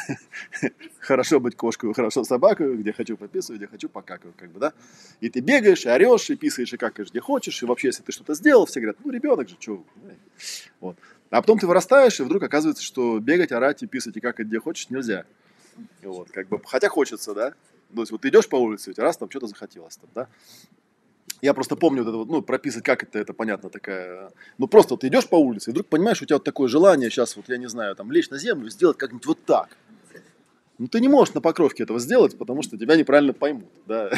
хорошо 1.00 1.40
быть 1.40 1.56
кошкой, 1.56 1.94
хорошо 1.94 2.22
собакой, 2.24 2.76
где 2.76 2.92
хочу 2.92 3.16
пописываю, 3.16 3.58
где 3.58 3.66
хочу 3.66 3.88
покакаю, 3.88 4.34
как 4.36 4.50
бы, 4.50 4.60
да. 4.60 4.72
И 5.20 5.30
ты 5.30 5.40
бегаешь, 5.40 5.86
и 5.86 5.88
орешь, 5.88 6.28
и 6.28 6.36
писаешь, 6.36 6.72
и 6.72 6.76
какаешь, 6.76 7.10
где 7.10 7.20
хочешь, 7.20 7.62
и 7.62 7.66
вообще, 7.66 7.88
если 7.88 8.02
ты 8.02 8.12
что-то 8.12 8.34
сделал, 8.34 8.66
все 8.66 8.80
говорят, 8.80 8.98
ну, 9.02 9.10
ребенок 9.10 9.48
же, 9.48 9.56
что, 9.58 9.82
вот. 10.80 10.96
А 11.30 11.40
потом 11.40 11.58
ты 11.58 11.66
вырастаешь, 11.66 12.20
и 12.20 12.22
вдруг 12.24 12.42
оказывается, 12.42 12.82
что 12.82 13.18
бегать, 13.18 13.52
орать 13.52 13.82
и 13.82 13.86
писать, 13.86 14.16
и 14.16 14.20
какать, 14.20 14.46
где 14.46 14.58
хочешь, 14.58 14.90
нельзя. 14.90 15.24
Вот, 16.02 16.30
как 16.30 16.48
бы, 16.48 16.60
хотя 16.64 16.88
хочется, 16.88 17.32
да, 17.34 17.54
то 17.94 18.00
есть 18.00 18.12
вот 18.12 18.24
идешь 18.24 18.48
по 18.48 18.56
улице, 18.56 18.90
у 18.90 18.92
тебя 18.92 19.04
раз 19.04 19.16
там 19.16 19.30
что-то 19.30 19.46
захотелось 19.46 19.96
там, 19.96 20.10
да. 20.14 20.28
Я 21.42 21.54
просто 21.54 21.74
помню 21.76 22.02
вот 22.02 22.08
это 22.10 22.18
вот, 22.18 22.28
ну, 22.28 22.42
прописать, 22.42 22.82
как 22.82 23.02
это, 23.02 23.18
это 23.18 23.32
понятно 23.32 23.70
такая. 23.70 24.30
Ну, 24.58 24.66
просто 24.66 24.94
вот 24.94 25.00
ты 25.00 25.08
идешь 25.08 25.28
по 25.28 25.36
улице, 25.36 25.70
и 25.70 25.72
вдруг 25.72 25.86
понимаешь, 25.86 26.20
у 26.20 26.26
тебя 26.26 26.36
вот 26.36 26.44
такое 26.44 26.68
желание 26.68 27.08
сейчас, 27.08 27.36
вот 27.36 27.48
я 27.48 27.56
не 27.56 27.68
знаю, 27.68 27.96
там, 27.96 28.12
лечь 28.12 28.28
на 28.30 28.38
землю, 28.38 28.68
сделать 28.68 28.98
как-нибудь 28.98 29.26
вот 29.26 29.44
так. 29.44 29.68
Ну, 30.78 30.88
ты 30.88 31.00
не 31.00 31.08
можешь 31.08 31.34
на 31.34 31.40
покровке 31.40 31.82
этого 31.82 31.98
сделать, 31.98 32.36
потому 32.36 32.62
что 32.62 32.76
тебя 32.76 32.96
неправильно 32.96 33.32
поймут, 33.32 33.70
да. 33.86 34.10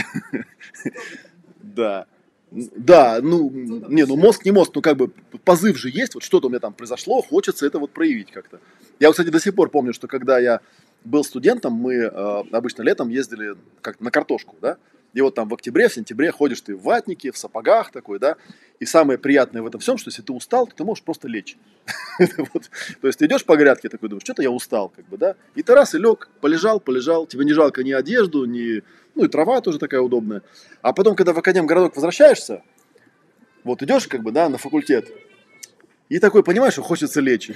Да. 1.60 2.06
Да, 2.50 3.20
ну, 3.22 3.48
не, 3.50 4.04
ну 4.04 4.16
мозг 4.16 4.44
не 4.44 4.50
мозг, 4.50 4.72
ну 4.74 4.82
как 4.82 4.98
бы 4.98 5.08
позыв 5.44 5.78
же 5.78 5.88
есть, 5.88 6.14
вот 6.14 6.22
что-то 6.22 6.48
у 6.48 6.50
меня 6.50 6.60
там 6.60 6.74
произошло, 6.74 7.22
хочется 7.22 7.64
это 7.64 7.78
вот 7.78 7.92
проявить 7.92 8.30
как-то. 8.30 8.60
Я, 9.00 9.10
кстати, 9.10 9.28
до 9.28 9.40
сих 9.40 9.54
пор 9.54 9.70
помню, 9.70 9.94
что 9.94 10.06
когда 10.06 10.38
я 10.38 10.60
был 11.04 11.24
студентом, 11.24 11.72
мы 11.72 11.94
э, 11.94 12.08
обычно 12.52 12.82
летом 12.82 13.08
ездили 13.08 13.56
как 13.80 14.00
на 14.00 14.10
картошку, 14.10 14.56
да, 14.60 14.76
и 15.14 15.20
вот 15.20 15.34
там 15.34 15.48
в 15.48 15.54
октябре, 15.54 15.88
в 15.88 15.94
сентябре 15.94 16.30
ходишь 16.30 16.60
ты 16.62 16.74
в 16.74 16.82
ватнике, 16.82 17.32
в 17.32 17.36
сапогах 17.36 17.90
такой, 17.90 18.18
да, 18.18 18.36
и 18.80 18.86
самое 18.86 19.18
приятное 19.18 19.62
в 19.62 19.66
этом 19.66 19.80
всем, 19.80 19.98
что 19.98 20.08
если 20.08 20.22
ты 20.22 20.32
устал, 20.32 20.66
то 20.66 20.74
ты 20.74 20.84
можешь 20.84 21.04
просто 21.04 21.28
лечь. 21.28 21.56
То 22.18 23.06
есть 23.06 23.18
ты 23.18 23.26
идешь 23.26 23.44
по 23.44 23.56
грядке, 23.56 23.88
такой 23.88 24.08
думаешь, 24.08 24.24
что-то 24.24 24.42
я 24.42 24.50
устал, 24.50 24.88
как 24.88 25.06
бы, 25.08 25.18
да, 25.18 25.36
и 25.54 25.62
ты 25.62 25.74
раз 25.74 25.94
и 25.94 25.98
лег, 25.98 26.30
полежал, 26.40 26.80
полежал, 26.80 27.26
тебе 27.26 27.44
не 27.44 27.52
жалко 27.52 27.82
ни 27.82 27.92
одежду, 27.92 28.44
ни, 28.44 28.82
ну 29.14 29.24
и 29.24 29.28
трава 29.28 29.60
тоже 29.60 29.78
такая 29.78 30.00
удобная. 30.00 30.42
А 30.80 30.92
потом, 30.92 31.14
когда 31.14 31.32
в 31.32 31.38
Академгородок 31.38 31.94
возвращаешься, 31.94 32.62
вот 33.64 33.82
идешь, 33.82 34.08
как 34.08 34.22
бы, 34.22 34.32
да, 34.32 34.48
на 34.48 34.58
факультет, 34.58 35.12
и 36.12 36.18
такой, 36.18 36.44
понимаешь, 36.44 36.74
что 36.74 36.82
хочется 36.82 37.22
лечь. 37.22 37.50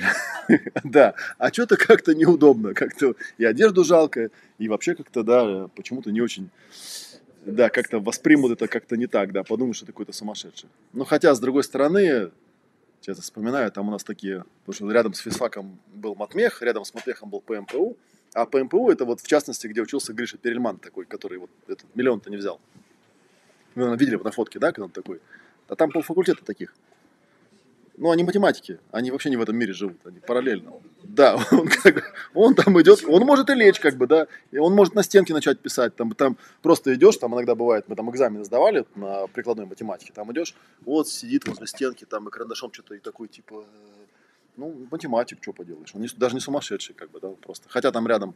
да, 0.83 1.15
а 1.37 1.53
что-то 1.53 1.77
как-то 1.77 2.15
неудобно, 2.15 2.73
как-то 2.73 3.15
и 3.37 3.45
одежду 3.45 3.85
жалко, 3.85 4.31
и 4.57 4.69
вообще 4.69 4.95
как-то, 4.95 5.23
да, 5.23 5.69
почему-то 5.77 6.11
не 6.11 6.23
очень, 6.23 6.49
да, 7.45 7.69
как-то 7.69 8.01
воспримут 8.01 8.53
это 8.53 8.67
как-то 8.67 8.97
не 8.97 9.09
так, 9.09 9.33
да, 9.33 9.43
подумают, 9.43 9.77
что 9.77 9.85
ты 9.85 9.93
какой-то 9.93 10.15
сумасшедший. 10.15 10.71
Но 10.95 11.05
хотя, 11.05 11.35
с 11.35 11.39
другой 11.39 11.65
стороны, 11.65 12.31
сейчас 13.03 13.19
вспоминаю, 13.19 13.71
там 13.71 13.89
у 13.89 13.91
нас 13.91 14.03
такие, 14.05 14.45
потому 14.65 14.75
что 14.75 14.91
рядом 14.91 15.13
с 15.13 15.19
физфаком 15.19 15.79
был 15.93 16.15
матмех, 16.15 16.63
рядом 16.63 16.87
с 16.87 16.95
матмехом 16.95 17.29
был 17.29 17.43
ПМПУ, 17.43 17.99
а 18.33 18.47
ПМПУ 18.47 18.89
это 18.89 19.05
вот 19.05 19.21
в 19.21 19.27
частности, 19.27 19.67
где 19.67 19.83
учился 19.83 20.15
Гриша 20.15 20.39
Перельман 20.39 20.79
такой, 20.79 21.05
который 21.05 21.37
вот 21.37 21.51
этот 21.69 21.95
миллион-то 21.95 22.31
не 22.31 22.39
взял. 22.39 22.59
Вы, 23.75 23.83
наверное, 23.83 23.99
видели 23.99 24.17
на 24.17 24.31
фотке, 24.31 24.59
да, 24.59 24.73
когда 24.73 24.87
он 24.87 24.93
такой? 24.93 25.21
А 25.69 25.77
там 25.77 25.91
полфакультета 25.91 26.43
таких. 26.43 26.75
Ну, 27.99 28.11
они 28.11 28.25
математики, 28.25 28.79
они 28.91 29.11
вообще 29.11 29.31
не 29.31 29.37
в 29.37 29.41
этом 29.41 29.57
мире 29.57 29.73
живут, 29.73 29.99
они 30.05 30.21
параллельно. 30.21 30.73
Да, 31.03 31.37
он, 31.51 31.67
как, 31.67 32.15
он 32.35 32.55
там 32.55 32.79
идет, 32.83 33.03
он 33.07 33.23
может 33.23 33.49
и 33.49 33.55
лечь, 33.55 33.81
как 33.81 33.97
бы, 33.97 34.07
да, 34.07 34.27
и 34.51 34.59
он 34.59 34.75
может 34.75 34.95
на 34.95 35.03
стенке 35.03 35.33
начать 35.33 35.61
писать, 35.61 35.97
там, 35.97 36.13
там 36.13 36.37
просто 36.61 36.95
идешь, 36.95 37.17
там 37.17 37.35
иногда 37.35 37.55
бывает, 37.55 37.87
мы 37.89 37.97
там 37.97 38.11
экзамены 38.11 38.45
сдавали 38.45 38.85
на 38.97 39.27
прикладной 39.29 39.65
математике, 39.65 40.13
там 40.13 40.31
идешь, 40.33 40.55
вот 40.85 41.09
сидит 41.09 41.49
возле 41.49 41.67
стенки, 41.67 42.05
там 42.05 42.29
и 42.29 42.31
карандашом 42.31 42.71
что-то 42.71 42.95
и 42.95 42.99
такой, 42.99 43.29
типа, 43.29 43.65
ну, 44.57 44.87
математик, 44.91 45.39
что 45.41 45.55
поделаешь, 45.55 45.95
он 45.95 46.03
не, 46.03 46.09
даже 46.17 46.35
не 46.35 46.41
сумасшедший, 46.41 46.95
как 46.95 47.11
бы, 47.11 47.21
да, 47.21 47.31
просто, 47.31 47.67
хотя 47.71 47.93
там 47.93 48.07
рядом 48.07 48.35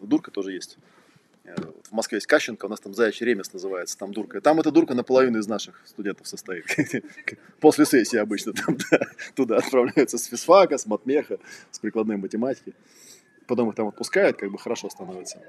дурка 0.00 0.30
тоже 0.30 0.52
есть. 0.52 0.78
В 1.44 1.92
Москве 1.92 2.16
есть 2.16 2.26
Кащенко, 2.26 2.66
у 2.66 2.68
нас 2.68 2.80
там 2.80 2.94
Заячий 2.94 3.26
ремес 3.26 3.52
называется, 3.52 3.98
там 3.98 4.12
дурка. 4.12 4.40
Там 4.40 4.58
эта 4.58 4.70
дурка 4.70 4.94
наполовину 4.94 5.38
из 5.38 5.46
наших 5.46 5.80
студентов 5.84 6.26
состоит. 6.26 6.64
После 7.60 7.84
сессии 7.84 8.16
обычно 8.16 8.52
там 8.52 8.76
да, 8.90 9.00
туда 9.34 9.58
отправляются 9.58 10.18
с 10.18 10.24
физфака, 10.24 10.78
с 10.78 10.86
матмеха, 10.86 11.38
с 11.70 11.78
прикладной 11.78 12.16
математики. 12.16 12.72
Потом 13.46 13.68
их 13.68 13.74
там 13.74 13.88
отпускают, 13.88 14.38
как 14.38 14.50
бы 14.50 14.58
хорошо 14.58 14.88
становится. 14.88 15.40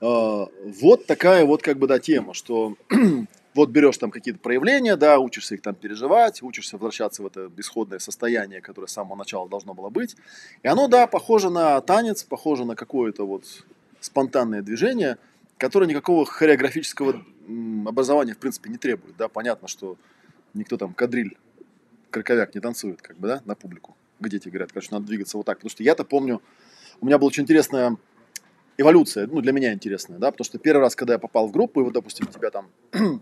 А, 0.00 0.48
Вот 0.64 1.06
такая 1.06 1.44
вот 1.44 1.62
как 1.62 1.78
бы, 1.78 1.86
да, 1.86 1.98
тема, 1.98 2.32
что 2.32 2.76
вот 3.54 3.68
берешь 3.68 3.98
там 3.98 4.10
какие-то 4.10 4.40
проявления, 4.40 4.96
да, 4.96 5.18
учишься 5.18 5.54
их 5.54 5.62
там 5.62 5.74
переживать, 5.74 6.42
учишься 6.42 6.76
возвращаться 6.76 7.22
в 7.22 7.26
это 7.26 7.50
исходное 7.58 7.98
состояние, 7.98 8.62
которое 8.62 8.86
с 8.86 8.92
самого 8.92 9.16
начала 9.16 9.48
должно 9.48 9.74
было 9.74 9.90
быть. 9.90 10.16
И 10.62 10.68
оно, 10.68 10.88
да, 10.88 11.06
похоже 11.06 11.50
на 11.50 11.80
танец, 11.82 12.24
похоже 12.24 12.64
на 12.64 12.74
какое-то 12.74 13.26
вот 13.26 13.44
спонтанное 14.00 14.62
движение, 14.62 15.18
которое 15.58 15.86
никакого 15.86 16.24
хореографического 16.24 17.24
образования, 17.86 18.34
в 18.34 18.38
принципе, 18.38 18.70
не 18.70 18.78
требует, 18.78 19.16
да. 19.16 19.28
Понятно, 19.28 19.68
что 19.68 19.96
никто 20.54 20.76
там 20.76 20.94
кадриль, 20.94 21.36
краковяк 22.10 22.54
не 22.54 22.60
танцует, 22.60 23.02
как 23.02 23.16
бы, 23.18 23.28
да, 23.28 23.42
на 23.44 23.54
публику. 23.54 23.96
Где 24.18 24.38
тебе 24.38 24.52
говорят, 24.52 24.72
короче, 24.72 24.88
надо 24.90 25.06
двигаться 25.06 25.36
вот 25.36 25.46
так. 25.46 25.58
Потому 25.58 25.70
что 25.70 25.82
я-то 25.82 26.04
помню, 26.04 26.42
у 27.00 27.06
меня 27.06 27.18
была 27.18 27.28
очень 27.28 27.44
интересная 27.44 27.96
эволюция, 28.80 29.26
ну, 29.26 29.40
для 29.40 29.52
меня 29.52 29.72
интересная, 29.72 30.18
да, 30.18 30.30
потому 30.30 30.44
что 30.44 30.58
первый 30.58 30.80
раз, 30.80 30.96
когда 30.96 31.14
я 31.14 31.18
попал 31.18 31.46
в 31.46 31.52
группу, 31.52 31.80
и 31.80 31.84
вот, 31.84 31.92
допустим, 31.92 32.26
тебя 32.26 32.50
там 32.50 32.70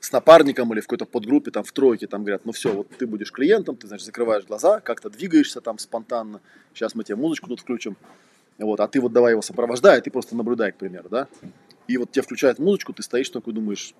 с 0.00 0.12
напарником 0.12 0.72
или 0.72 0.80
в 0.80 0.84
какой-то 0.84 1.06
подгруппе, 1.06 1.50
там, 1.50 1.64
в 1.64 1.72
тройке, 1.72 2.06
там 2.06 2.22
говорят, 2.22 2.44
ну 2.44 2.52
все, 2.52 2.72
вот 2.72 2.88
ты 2.90 3.06
будешь 3.06 3.32
клиентом, 3.32 3.76
ты, 3.76 3.86
значит, 3.86 4.06
закрываешь 4.06 4.44
глаза, 4.44 4.80
как-то 4.80 5.08
двигаешься 5.08 5.60
там 5.60 5.78
спонтанно, 5.78 6.40
сейчас 6.74 6.94
мы 6.94 7.04
тебе 7.04 7.16
музычку 7.16 7.48
тут 7.48 7.60
включим, 7.60 7.96
вот, 8.64 8.80
а 8.80 8.88
ты 8.88 9.00
вот 9.00 9.12
давай 9.12 9.32
его 9.32 9.42
сопровождай, 9.42 9.98
а 9.98 10.00
ты 10.00 10.10
просто 10.10 10.36
наблюдай, 10.36 10.72
к 10.72 10.76
примеру, 10.76 11.08
да, 11.08 11.28
и 11.88 11.96
вот 11.96 12.12
тебе 12.12 12.22
включают 12.22 12.58
музычку, 12.58 12.92
ты 12.92 13.02
стоишь 13.02 13.30
такой, 13.30 13.52
думаешь, 13.52 13.94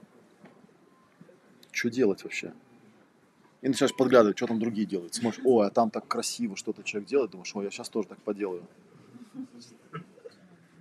что 1.73 1.91
делать 1.91 2.23
вообще? 2.25 2.53
И 3.63 3.69
начинаешь 3.69 3.95
подглядывать, 3.95 4.39
что 4.39 4.47
там 4.47 4.59
другие 4.59 4.87
делают. 4.87 5.15
Смотришь, 5.15 5.43
о, 5.45 5.61
а 5.61 5.71
там 5.71 5.91
так 5.91 6.07
красиво 6.09 6.57
что-то 6.57 6.83
человек 6.83 7.09
делает, 7.09 7.31
думаешь, 7.33 7.55
о, 7.55 7.63
я 7.63 7.71
сейчас 7.71 7.89
тоже 7.89 8.09
так 8.09 8.19
поделаю. 8.23 8.63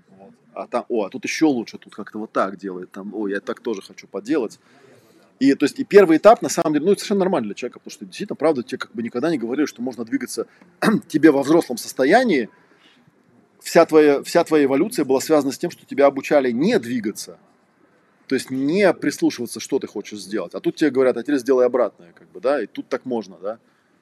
Вот. 0.10 0.34
А 0.54 0.68
там, 0.68 0.86
о, 0.88 1.06
а 1.06 1.10
тут 1.10 1.24
еще 1.24 1.46
лучше, 1.46 1.78
тут 1.78 1.94
как-то 1.96 2.20
вот 2.20 2.32
так 2.32 2.58
делает, 2.58 2.92
там, 2.92 3.14
о, 3.14 3.28
я 3.28 3.40
так 3.42 3.60
тоже 3.60 3.82
хочу 3.82 4.08
поделать. 4.08 4.60
И, 5.40 5.54
то 5.56 5.66
есть, 5.66 5.80
и 5.80 5.86
первый 5.86 6.18
этап, 6.18 6.42
на 6.42 6.50
самом 6.50 6.74
деле, 6.74 6.86
ну, 6.86 6.92
это 6.92 7.00
совершенно 7.00 7.22
нормально 7.22 7.48
для 7.48 7.56
человека, 7.56 7.80
потому 7.80 7.92
что 7.92 8.06
действительно, 8.06 8.36
правда, 8.36 8.62
тебе 8.62 8.78
как 8.78 8.92
бы 8.92 9.02
никогда 9.02 9.32
не 9.32 9.38
говорили, 9.38 9.66
что 9.66 9.82
можно 9.82 10.04
двигаться 10.04 10.48
тебе 11.08 11.32
во 11.32 11.44
взрослом 11.44 11.78
состоянии. 11.78 12.50
Вся 13.70 13.86
твоя, 13.86 14.24
вся 14.24 14.44
твоя 14.44 14.66
эволюция 14.66 15.06
была 15.06 15.22
связана 15.22 15.52
с 15.52 15.58
тем, 15.60 15.70
что 15.70 15.86
тебя 15.86 16.08
обучали 16.08 16.50
не 16.50 16.80
двигаться, 16.80 17.38
то 18.26 18.34
есть 18.34 18.50
не 18.50 18.92
прислушиваться, 18.96 19.60
что 19.60 19.78
ты 19.78 19.86
хочешь 19.86 20.22
сделать. 20.22 20.56
А 20.56 20.60
тут 20.60 20.78
тебе 20.78 20.90
говорят, 20.90 21.18
а 21.18 21.22
теперь 21.22 21.38
сделай 21.38 21.68
обратное, 21.68 22.12
как 22.14 22.28
бы, 22.32 22.42
да, 22.42 22.64
и 22.64 22.66
тут 22.66 22.88
так 22.90 23.06
можно, 23.06 23.38
да. 23.38 23.60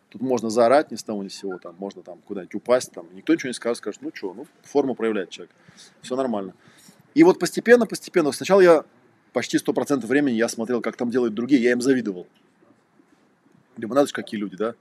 Тут 0.08 0.22
можно 0.22 0.50
заорать 0.50 0.90
ни 0.92 0.96
с 0.96 1.04
того 1.04 1.22
ни 1.22 1.28
с 1.28 1.36
сего, 1.36 1.58
там, 1.58 1.76
можно 1.80 2.02
там 2.02 2.20
куда-нибудь 2.20 2.56
упасть, 2.56 2.94
там, 2.94 3.08
никто 3.14 3.34
ничего 3.34 3.50
не 3.50 3.54
скажет, 3.54 3.80
скажет, 3.80 4.02
ну 4.02 4.12
что, 4.14 4.34
ну, 4.34 4.48
форму 4.64 4.96
проявляет 4.96 5.32
человек, 5.32 5.54
все 6.02 6.16
нормально. 6.16 6.54
И 7.14 7.24
вот 7.24 7.38
постепенно, 7.38 7.86
постепенно, 7.86 8.32
сначала 8.32 8.62
я 8.62 8.86
почти 9.34 9.58
100% 9.58 10.06
времени 10.06 10.36
я 10.36 10.48
смотрел, 10.48 10.80
как 10.80 10.96
там 10.96 11.12
делают 11.12 11.34
другие, 11.34 11.62
я 11.62 11.74
им 11.74 11.82
завидовал. 11.82 12.26
Думаю, 13.76 13.96
надо 13.96 14.08
же, 14.08 14.14
какие 14.14 14.40
люди, 14.40 14.56
да? 14.56 14.76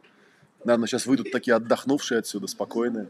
Наверное, 0.62 0.86
сейчас 0.86 1.06
выйдут 1.06 1.32
такие 1.32 1.56
отдохнувшие 1.56 2.20
отсюда, 2.20 2.46
спокойные. 2.46 3.08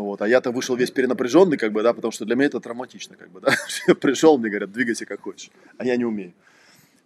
Вот. 0.00 0.22
А 0.22 0.28
я-то 0.28 0.50
вышел 0.50 0.76
весь 0.76 0.90
перенапряженный, 0.90 1.58
как 1.58 1.72
бы, 1.72 1.82
да, 1.82 1.92
потому 1.92 2.10
что 2.10 2.24
для 2.24 2.34
меня 2.34 2.46
это 2.46 2.58
травматично, 2.58 3.16
как 3.16 3.30
бы, 3.30 3.40
да. 3.40 3.52
Пришел, 3.94 4.38
мне 4.38 4.48
говорят, 4.48 4.72
двигайся 4.72 5.04
как 5.04 5.20
хочешь, 5.20 5.50
а 5.76 5.84
я 5.84 5.96
не 5.96 6.06
умею. 6.06 6.32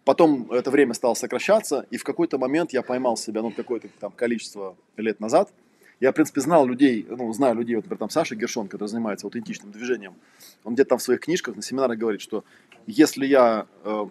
Потом 0.05 0.53
это 0.53 0.71
время 0.71 0.95
стало 0.95 1.15
сокращаться, 1.15 1.87
и 1.91 1.97
в 1.97 2.05
какой-то 2.05 2.39
момент 2.39 2.73
я 2.73 2.83
поймал 2.83 3.17
себя, 3.17 3.43
ну, 3.43 3.51
какое-то 3.51 3.89
там 3.99 4.13
количество 4.13 4.77
лет 4.97 5.19
назад. 5.19 5.53
Я, 5.99 6.13
в 6.13 6.15
принципе, 6.15 6.41
знал 6.41 6.67
людей, 6.67 7.05
ну, 7.09 7.33
знаю 7.33 7.57
людей, 7.57 7.75
вот, 7.75 7.85
например, 7.85 7.99
там 7.99 8.11
Саша 8.11 8.37
Гершон, 8.37 8.69
который 8.69 8.89
занимается 8.89 9.27
аутентичным 9.27 9.73
движением. 9.73 10.15
Он 10.63 10.75
где-то 10.75 10.91
там 10.91 10.99
в 10.99 11.03
своих 11.03 11.21
книжках, 11.21 11.57
на 11.57 11.63
семинарах 11.63 11.99
говорит, 11.99 12.21
что 12.21 12.45
если 12.87 13.27
я 13.27 13.67
э, 13.83 14.05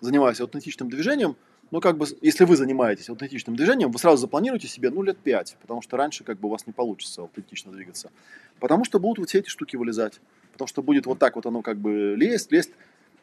занимаюсь 0.00 0.40
аутентичным 0.40 0.88
движением, 0.88 1.36
ну, 1.74 1.80
как 1.80 1.98
бы, 1.98 2.06
если 2.20 2.44
вы 2.44 2.54
занимаетесь 2.54 3.08
аутентичным 3.08 3.56
движением, 3.56 3.90
вы 3.90 3.98
сразу 3.98 4.16
запланируете 4.18 4.68
себе, 4.68 4.90
ну, 4.90 5.02
лет 5.02 5.18
пять, 5.18 5.56
потому 5.60 5.82
что 5.82 5.96
раньше, 5.96 6.22
как 6.22 6.38
бы, 6.38 6.46
у 6.46 6.50
вас 6.52 6.68
не 6.68 6.72
получится 6.72 7.22
аутентично 7.22 7.72
двигаться. 7.72 8.12
Потому 8.60 8.84
что 8.84 9.00
будут 9.00 9.18
вот 9.18 9.28
все 9.28 9.40
эти 9.40 9.48
штуки 9.48 9.74
вылезать. 9.74 10.20
Потому 10.52 10.68
что 10.68 10.84
будет 10.84 11.06
вот 11.06 11.18
так 11.18 11.34
вот 11.34 11.46
оно, 11.46 11.62
как 11.62 11.78
бы, 11.78 12.14
лезть, 12.16 12.52
лезть. 12.52 12.70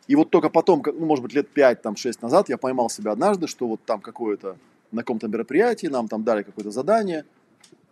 И 0.07 0.17
вот 0.17 0.31
только 0.31 0.49
потом, 0.49 0.83
ну, 0.85 1.05
может 1.05 1.23
быть, 1.23 1.33
лет 1.33 1.47
5, 1.47 1.81
там, 1.81 1.95
6 1.95 2.21
назад 2.21 2.49
я 2.49 2.57
поймал 2.57 2.89
себя 2.89 3.13
однажды, 3.13 3.47
что 3.47 3.69
вот 3.69 3.85
там 3.85 4.01
какое-то, 4.01 4.57
на 4.91 5.03
каком-то 5.03 5.29
мероприятии 5.29 5.87
нам 5.87 6.09
там 6.09 6.25
дали 6.25 6.43
какое-то 6.43 6.71
задание, 6.71 7.23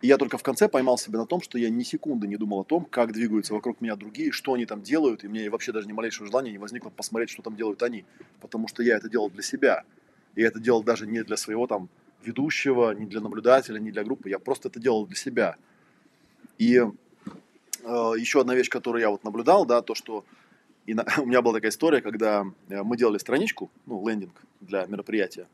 и 0.02 0.08
я 0.08 0.18
только 0.18 0.38
в 0.38 0.44
конце 0.44 0.68
поймал 0.68 0.98
себя 0.98 1.20
на 1.20 1.26
том, 1.26 1.42
что 1.42 1.58
я 1.58 1.70
ни 1.70 1.84
секунды 1.84 2.28
не 2.28 2.36
думал 2.36 2.60
о 2.60 2.64
том, 2.66 2.84
как 2.84 3.14
двигаются 3.14 3.54
вокруг 3.54 3.80
меня 3.80 3.96
другие, 3.96 4.34
что 4.34 4.56
они 4.56 4.66
там 4.66 4.82
делают, 4.82 5.24
и 5.24 5.30
мне 5.30 5.50
вообще 5.50 5.72
даже 5.72 5.88
ни 5.88 5.94
малейшего 5.94 6.28
желания 6.28 6.52
не 6.52 6.58
возникло 6.58 6.90
посмотреть, 6.90 7.30
что 7.30 7.42
там 7.44 7.56
делают 7.56 7.82
они, 7.82 8.04
потому 8.42 8.68
что 8.68 8.84
я 8.84 8.98
это 8.98 9.08
делал 9.08 9.30
для 9.30 9.42
себя. 9.42 9.86
И 10.40 10.42
это 10.42 10.58
делал 10.58 10.84
даже 10.84 11.06
не 11.06 11.22
для 11.22 11.36
своего 11.36 11.68
там 11.68 11.90
ведущего, 12.24 12.92
не 12.92 13.06
для 13.06 13.20
наблюдателя, 13.20 13.78
не 13.78 13.92
для 13.92 14.06
группы, 14.06 14.30
я 14.30 14.40
просто 14.40 14.70
это 14.70 14.80
делал 14.80 15.06
для 15.06 15.18
себя. 15.18 15.58
И 16.58 16.78
э, 16.78 16.84
еще 17.84 18.40
одна 18.40 18.56
вещь, 18.56 18.70
которую 18.70 19.02
я 19.02 19.10
вот 19.10 19.26
наблюдал, 19.26 19.66
да, 19.66 19.82
то, 19.82 19.96
что 19.96 20.24
и 20.86 20.94
на- 20.94 21.06
у 21.18 21.26
меня 21.26 21.42
была 21.42 21.56
такая 21.56 21.72
история, 21.72 22.00
когда 22.00 22.46
э, 22.70 22.84
мы 22.84 22.96
делали 22.96 23.18
страничку, 23.18 23.70
ну, 23.86 24.08
лендинг 24.08 24.32
для 24.62 24.86
мероприятия, 24.86 25.46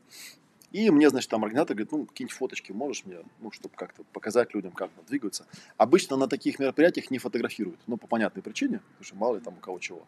и 0.70 0.88
мне, 0.90 1.10
значит, 1.10 1.30
там 1.30 1.42
организатор 1.42 1.74
говорит, 1.74 1.90
ну, 1.90 2.06
какие-нибудь 2.06 2.36
фоточки 2.36 2.70
можешь 2.70 3.04
мне, 3.06 3.16
ну, 3.40 3.50
чтобы 3.50 3.74
как-то 3.74 4.04
показать 4.12 4.54
людям, 4.54 4.70
как 4.70 4.90
они 4.96 5.04
двигаются. 5.08 5.46
Обычно 5.78 6.16
на 6.16 6.28
таких 6.28 6.60
мероприятиях 6.60 7.10
не 7.10 7.18
фотографируют, 7.18 7.80
ну, 7.88 7.96
по 7.96 8.06
понятной 8.06 8.44
причине, 8.44 8.78
потому 8.90 9.04
что 9.04 9.16
мало 9.16 9.34
ли 9.34 9.40
там 9.40 9.54
у 9.54 9.60
кого 9.60 9.80
чего. 9.80 10.06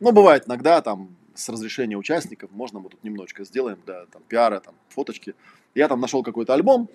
Но 0.00 0.12
бывает 0.12 0.46
иногда 0.46 0.82
там 0.82 1.16
с 1.38 1.48
разрешения 1.48 1.96
участников, 1.96 2.50
можно 2.50 2.80
мы 2.80 2.90
тут 2.90 3.02
немножечко 3.04 3.44
сделаем 3.44 3.78
для 3.86 4.06
там, 4.06 4.22
пиара, 4.28 4.60
там, 4.60 4.74
фоточки. 4.88 5.34
Я 5.74 5.86
там 5.88 6.00
нашел 6.00 6.22
какой-то 6.22 6.52
альбом, 6.52 6.88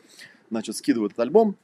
значит, 0.49 0.75
скидываю 0.75 1.07
этот 1.07 1.19
альбом, 1.19 1.55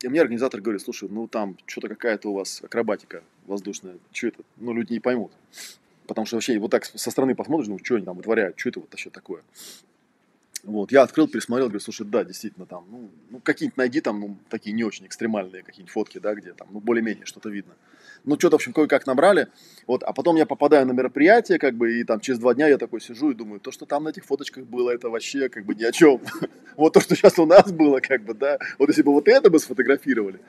и 0.00 0.08
мне 0.08 0.20
организатор 0.20 0.60
говорит, 0.60 0.82
слушай, 0.82 1.08
ну 1.10 1.28
там 1.28 1.56
что-то 1.66 1.88
какая-то 1.88 2.30
у 2.30 2.34
вас 2.34 2.62
акробатика 2.62 3.22
воздушная, 3.46 3.98
что 4.12 4.28
это? 4.28 4.42
Ну, 4.56 4.72
люди 4.72 4.92
не 4.94 5.00
поймут. 5.00 5.32
Потому 6.06 6.26
что 6.26 6.36
вообще 6.36 6.58
вот 6.58 6.70
так 6.70 6.86
со 6.86 7.10
стороны 7.10 7.34
посмотришь, 7.34 7.68
ну, 7.68 7.78
что 7.82 7.96
они 7.96 8.04
там 8.04 8.16
вытворяют, 8.16 8.58
что 8.58 8.70
это 8.70 8.80
вот 8.80 8.90
вообще 8.90 9.10
такое. 9.10 9.42
Вот, 10.66 10.90
я 10.90 11.02
открыл, 11.02 11.28
пересмотрел, 11.28 11.68
говорю, 11.68 11.78
слушай, 11.78 12.04
да, 12.04 12.24
действительно, 12.24 12.66
там, 12.66 12.84
ну, 12.90 13.08
ну 13.30 13.38
какие-нибудь 13.38 13.76
найди 13.76 14.00
там, 14.00 14.18
ну, 14.18 14.36
такие 14.48 14.72
не 14.72 14.82
очень 14.82 15.06
экстремальные 15.06 15.62
какие-нибудь 15.62 15.92
фотки, 15.92 16.18
да, 16.18 16.34
где 16.34 16.54
там, 16.54 16.66
ну, 16.72 16.80
более-менее 16.80 17.24
что-то 17.24 17.50
видно. 17.50 17.74
Ну, 18.24 18.34
что-то, 18.34 18.56
в 18.56 18.58
общем, 18.58 18.72
кое-как 18.72 19.06
набрали, 19.06 19.46
вот, 19.86 20.02
а 20.02 20.12
потом 20.12 20.34
я 20.34 20.44
попадаю 20.44 20.84
на 20.84 20.90
мероприятие, 20.90 21.60
как 21.60 21.76
бы, 21.76 22.00
и 22.00 22.02
там 22.02 22.18
через 22.18 22.40
два 22.40 22.52
дня 22.52 22.66
я 22.66 22.78
такой 22.78 23.00
сижу 23.00 23.30
и 23.30 23.34
думаю, 23.34 23.60
то, 23.60 23.70
что 23.70 23.86
там 23.86 24.02
на 24.02 24.08
этих 24.08 24.24
фоточках 24.24 24.64
было, 24.64 24.90
это 24.90 25.08
вообще, 25.08 25.48
как 25.48 25.64
бы, 25.64 25.76
ни 25.76 25.84
о 25.84 25.92
чем. 25.92 26.20
Вот 26.76 26.92
то, 26.92 27.00
что 27.00 27.14
сейчас 27.14 27.38
у 27.38 27.46
нас 27.46 27.70
было, 27.70 28.00
как 28.00 28.24
бы, 28.24 28.34
да, 28.34 28.58
вот 28.78 28.88
если 28.88 29.02
бы 29.02 29.12
вот 29.12 29.28
это 29.28 29.48
бы 29.48 29.60
сфотографировали. 29.60 30.40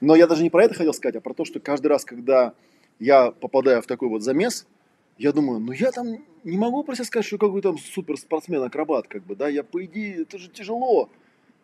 Но 0.00 0.14
я 0.14 0.28
даже 0.28 0.44
не 0.44 0.50
про 0.50 0.64
это 0.64 0.74
хотел 0.74 0.94
сказать, 0.94 1.16
а 1.16 1.20
про 1.20 1.34
то, 1.34 1.44
что 1.44 1.58
каждый 1.58 1.88
раз, 1.88 2.04
когда 2.04 2.54
я 3.00 3.32
попадаю 3.32 3.82
в 3.82 3.86
такой 3.86 4.08
вот 4.08 4.22
замес, 4.22 4.64
я 5.18 5.32
думаю, 5.32 5.60
ну 5.60 5.72
я 5.72 5.92
там 5.92 6.06
не 6.44 6.58
могу 6.58 6.84
про 6.84 6.94
себя 6.94 7.04
сказать, 7.04 7.26
что 7.26 7.38
какой-то 7.38 7.70
там 7.70 7.78
суперспортсмен-акробат, 7.78 9.08
как 9.08 9.24
бы, 9.24 9.34
да, 9.34 9.48
я 9.48 9.64
по 9.64 9.84
идее, 9.84 10.22
это 10.22 10.38
же 10.38 10.48
тяжело. 10.48 11.10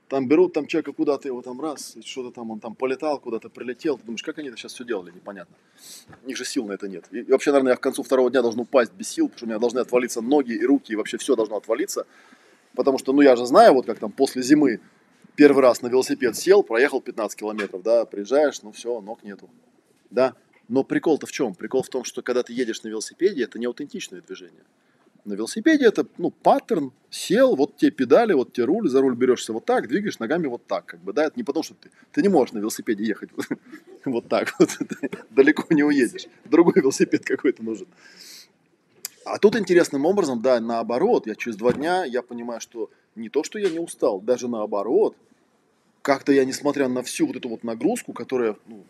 Там 0.09 0.29
берут 0.29 0.53
там 0.53 0.67
человека 0.67 0.93
куда-то, 0.93 1.29
его 1.29 1.41
там 1.41 1.59
раз, 1.59 1.97
что-то 2.05 2.33
там, 2.33 2.51
он 2.51 2.61
там 2.61 2.75
полетал, 2.75 3.19
куда-то 3.19 3.49
прилетел. 3.49 3.97
Ты 3.97 4.05
думаешь, 4.05 4.23
как 4.23 4.37
они 4.39 4.49
это 4.49 4.59
сейчас 4.59 4.75
все 4.75 4.85
делали, 4.85 5.11
непонятно. 5.11 5.57
У 6.23 6.27
них 6.27 6.37
же 6.37 6.45
сил 6.45 6.67
на 6.67 6.73
это 6.73 6.87
нет. 6.87 7.07
И, 7.13 7.21
и 7.21 7.31
вообще, 7.31 7.51
наверное, 7.51 7.73
я 7.73 7.77
к 7.77 7.81
концу 7.81 8.03
второго 8.03 8.31
дня 8.31 8.43
должен 8.43 8.61
упасть 8.61 8.93
без 8.93 9.09
сил, 9.09 9.29
потому 9.29 9.39
что 9.39 9.47
у 9.47 9.49
меня 9.49 9.59
должны 9.59 9.79
отвалиться 9.79 10.21
ноги 10.21 10.53
и 10.53 10.67
руки, 10.67 10.93
и 10.93 10.97
вообще 10.97 11.17
все 11.17 11.35
должно 11.35 11.57
отвалиться. 11.57 12.07
Потому 12.75 12.99
что, 12.99 13.15
ну, 13.15 13.23
я 13.23 13.37
же 13.37 13.47
знаю, 13.47 13.73
вот 13.73 13.87
как 13.87 13.99
там 14.01 14.13
после 14.13 14.43
зимы 14.43 14.81
первый 15.35 15.63
раз 15.63 15.81
на 15.81 15.89
велосипед 15.89 16.37
сел, 16.37 16.63
проехал 16.63 17.01
15 17.01 17.39
километров, 17.39 17.83
да, 17.83 18.05
приезжаешь, 18.05 18.61
ну 18.63 18.73
все, 18.73 19.01
ног 19.01 19.23
нету, 19.23 19.49
да. 20.11 20.35
Но 20.73 20.85
прикол-то 20.85 21.27
в 21.27 21.33
чем? 21.33 21.55
Прикол 21.55 21.83
в 21.83 21.91
том, 21.91 22.03
что 22.03 22.23
когда 22.23 22.43
ты 22.43 22.55
едешь 22.55 22.83
на 22.83 22.89
велосипеде, 22.89 23.45
это 23.45 23.59
не 23.59 23.67
аутентичное 23.67 24.23
движение. 24.23 24.65
На 25.27 25.35
велосипеде 25.35 25.85
это, 25.85 26.07
ну, 26.17 26.31
паттерн, 26.31 26.93
сел, 27.11 27.57
вот 27.57 27.77
те 27.77 27.91
педали, 27.91 28.33
вот 28.33 28.55
те 28.55 28.65
руль, 28.65 28.89
за 28.89 29.03
руль 29.03 29.15
берешься 29.15 29.53
вот 29.53 29.67
так, 29.67 29.87
двигаешь 29.87 30.19
ногами 30.19 30.47
вот 30.47 30.67
так, 30.67 30.87
как 30.87 31.01
бы, 31.01 31.13
да, 31.13 31.27
это 31.27 31.35
не 31.37 31.45
потому, 31.45 31.63
что 31.63 31.75
ты, 31.75 31.91
ты 32.11 32.23
не 32.23 32.31
можешь 32.31 32.55
на 32.55 32.59
велосипеде 32.61 33.05
ехать 33.05 33.29
вот 34.07 34.29
так 34.29 34.55
вот, 34.59 34.71
далеко 35.31 35.67
не 35.69 35.83
уедешь, 35.83 36.27
другой 36.47 36.77
велосипед 36.77 37.23
какой-то 37.23 37.63
нужен. 37.63 37.87
А 39.27 39.37
тут 39.37 39.57
интересным 39.57 40.07
образом, 40.07 40.41
да, 40.41 40.59
наоборот, 40.59 41.27
я 41.27 41.35
через 41.35 41.59
два 41.59 41.75
дня, 41.75 42.07
я 42.07 42.23
понимаю, 42.23 42.63
что 42.63 42.89
не 43.15 43.29
то, 43.29 43.45
что 43.45 43.59
я 43.59 43.69
не 43.69 43.79
устал, 43.79 44.23
даже 44.23 44.49
наоборот, 44.49 45.19
как-то 46.01 46.33
я, 46.33 46.47
несмотря 46.47 46.89
на 46.89 47.03
всю 47.03 47.27
вот 47.27 47.37
эту 47.37 47.51
вот 47.51 47.63
нагрузку, 47.63 48.15
которая, 48.15 48.57
ну, 48.67 48.87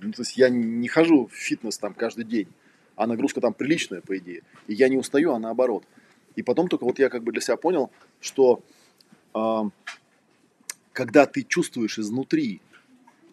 Ну, 0.00 0.12
то 0.12 0.22
есть 0.22 0.36
я 0.36 0.48
не 0.48 0.88
хожу 0.88 1.26
в 1.26 1.32
фитнес 1.32 1.78
там 1.78 1.94
каждый 1.94 2.24
день, 2.24 2.48
а 2.96 3.06
нагрузка 3.06 3.40
там 3.40 3.54
приличная, 3.54 4.00
по 4.00 4.16
идее. 4.16 4.42
И 4.66 4.74
я 4.74 4.88
не 4.88 4.96
устаю, 4.96 5.32
а 5.32 5.38
наоборот. 5.38 5.84
И 6.36 6.42
потом 6.42 6.68
только 6.68 6.84
вот 6.84 6.98
я 6.98 7.08
как 7.08 7.22
бы 7.22 7.32
для 7.32 7.40
себя 7.40 7.56
понял, 7.56 7.90
что 8.20 8.62
э, 9.34 9.62
когда 10.92 11.26
ты 11.26 11.42
чувствуешь 11.42 11.98
изнутри 11.98 12.60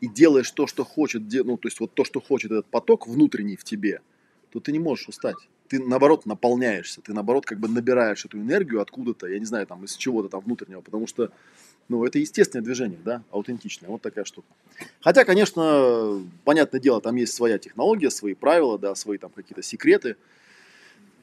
и 0.02 0.08
делаешь 0.08 0.52
то, 0.52 0.68
что 0.68 0.84
хочет, 0.84 1.24
ну, 1.32 1.58
то 1.58 1.68
есть 1.68 1.80
вот 1.80 1.94
то, 1.94 2.04
что 2.04 2.20
хочет 2.22 2.52
этот 2.52 2.66
поток 2.68 3.08
внутренний 3.08 3.56
в 3.56 3.64
тебе, 3.64 4.02
то 4.52 4.60
ты 4.60 4.72
не 4.72 4.80
можешь 4.80 5.08
устать. 5.08 5.38
Ты, 5.68 5.84
наоборот, 5.84 6.26
наполняешься, 6.26 7.02
ты, 7.02 7.14
наоборот, 7.14 7.46
как 7.46 7.60
бы 7.60 7.68
набираешь 7.68 8.24
эту 8.24 8.40
энергию 8.40 8.82
откуда-то, 8.82 9.28
я 9.28 9.38
не 9.40 9.46
знаю, 9.46 9.68
там, 9.68 9.84
из 9.84 9.96
чего-то 9.96 10.30
там 10.30 10.42
внутреннего, 10.42 10.82
потому 10.82 11.08
что, 11.08 11.32
ну, 11.90 12.06
это 12.06 12.20
естественное 12.20 12.64
движение, 12.64 13.00
да, 13.04 13.24
аутентичное, 13.32 13.90
вот 13.90 14.02
такая 14.02 14.26
штука. 14.26 14.48
Хотя, 15.02 15.26
конечно, 15.26 16.22
понятное 16.44 16.80
дело, 16.80 17.02
там 17.02 17.16
есть 17.16 17.34
своя 17.34 17.58
технология, 17.58 18.10
свои 18.10 18.34
правила, 18.34 18.78
да, 18.78 18.94
свои 18.96 19.18
там 19.18 19.32
какие-то 19.32 19.62
секреты, 19.64 20.18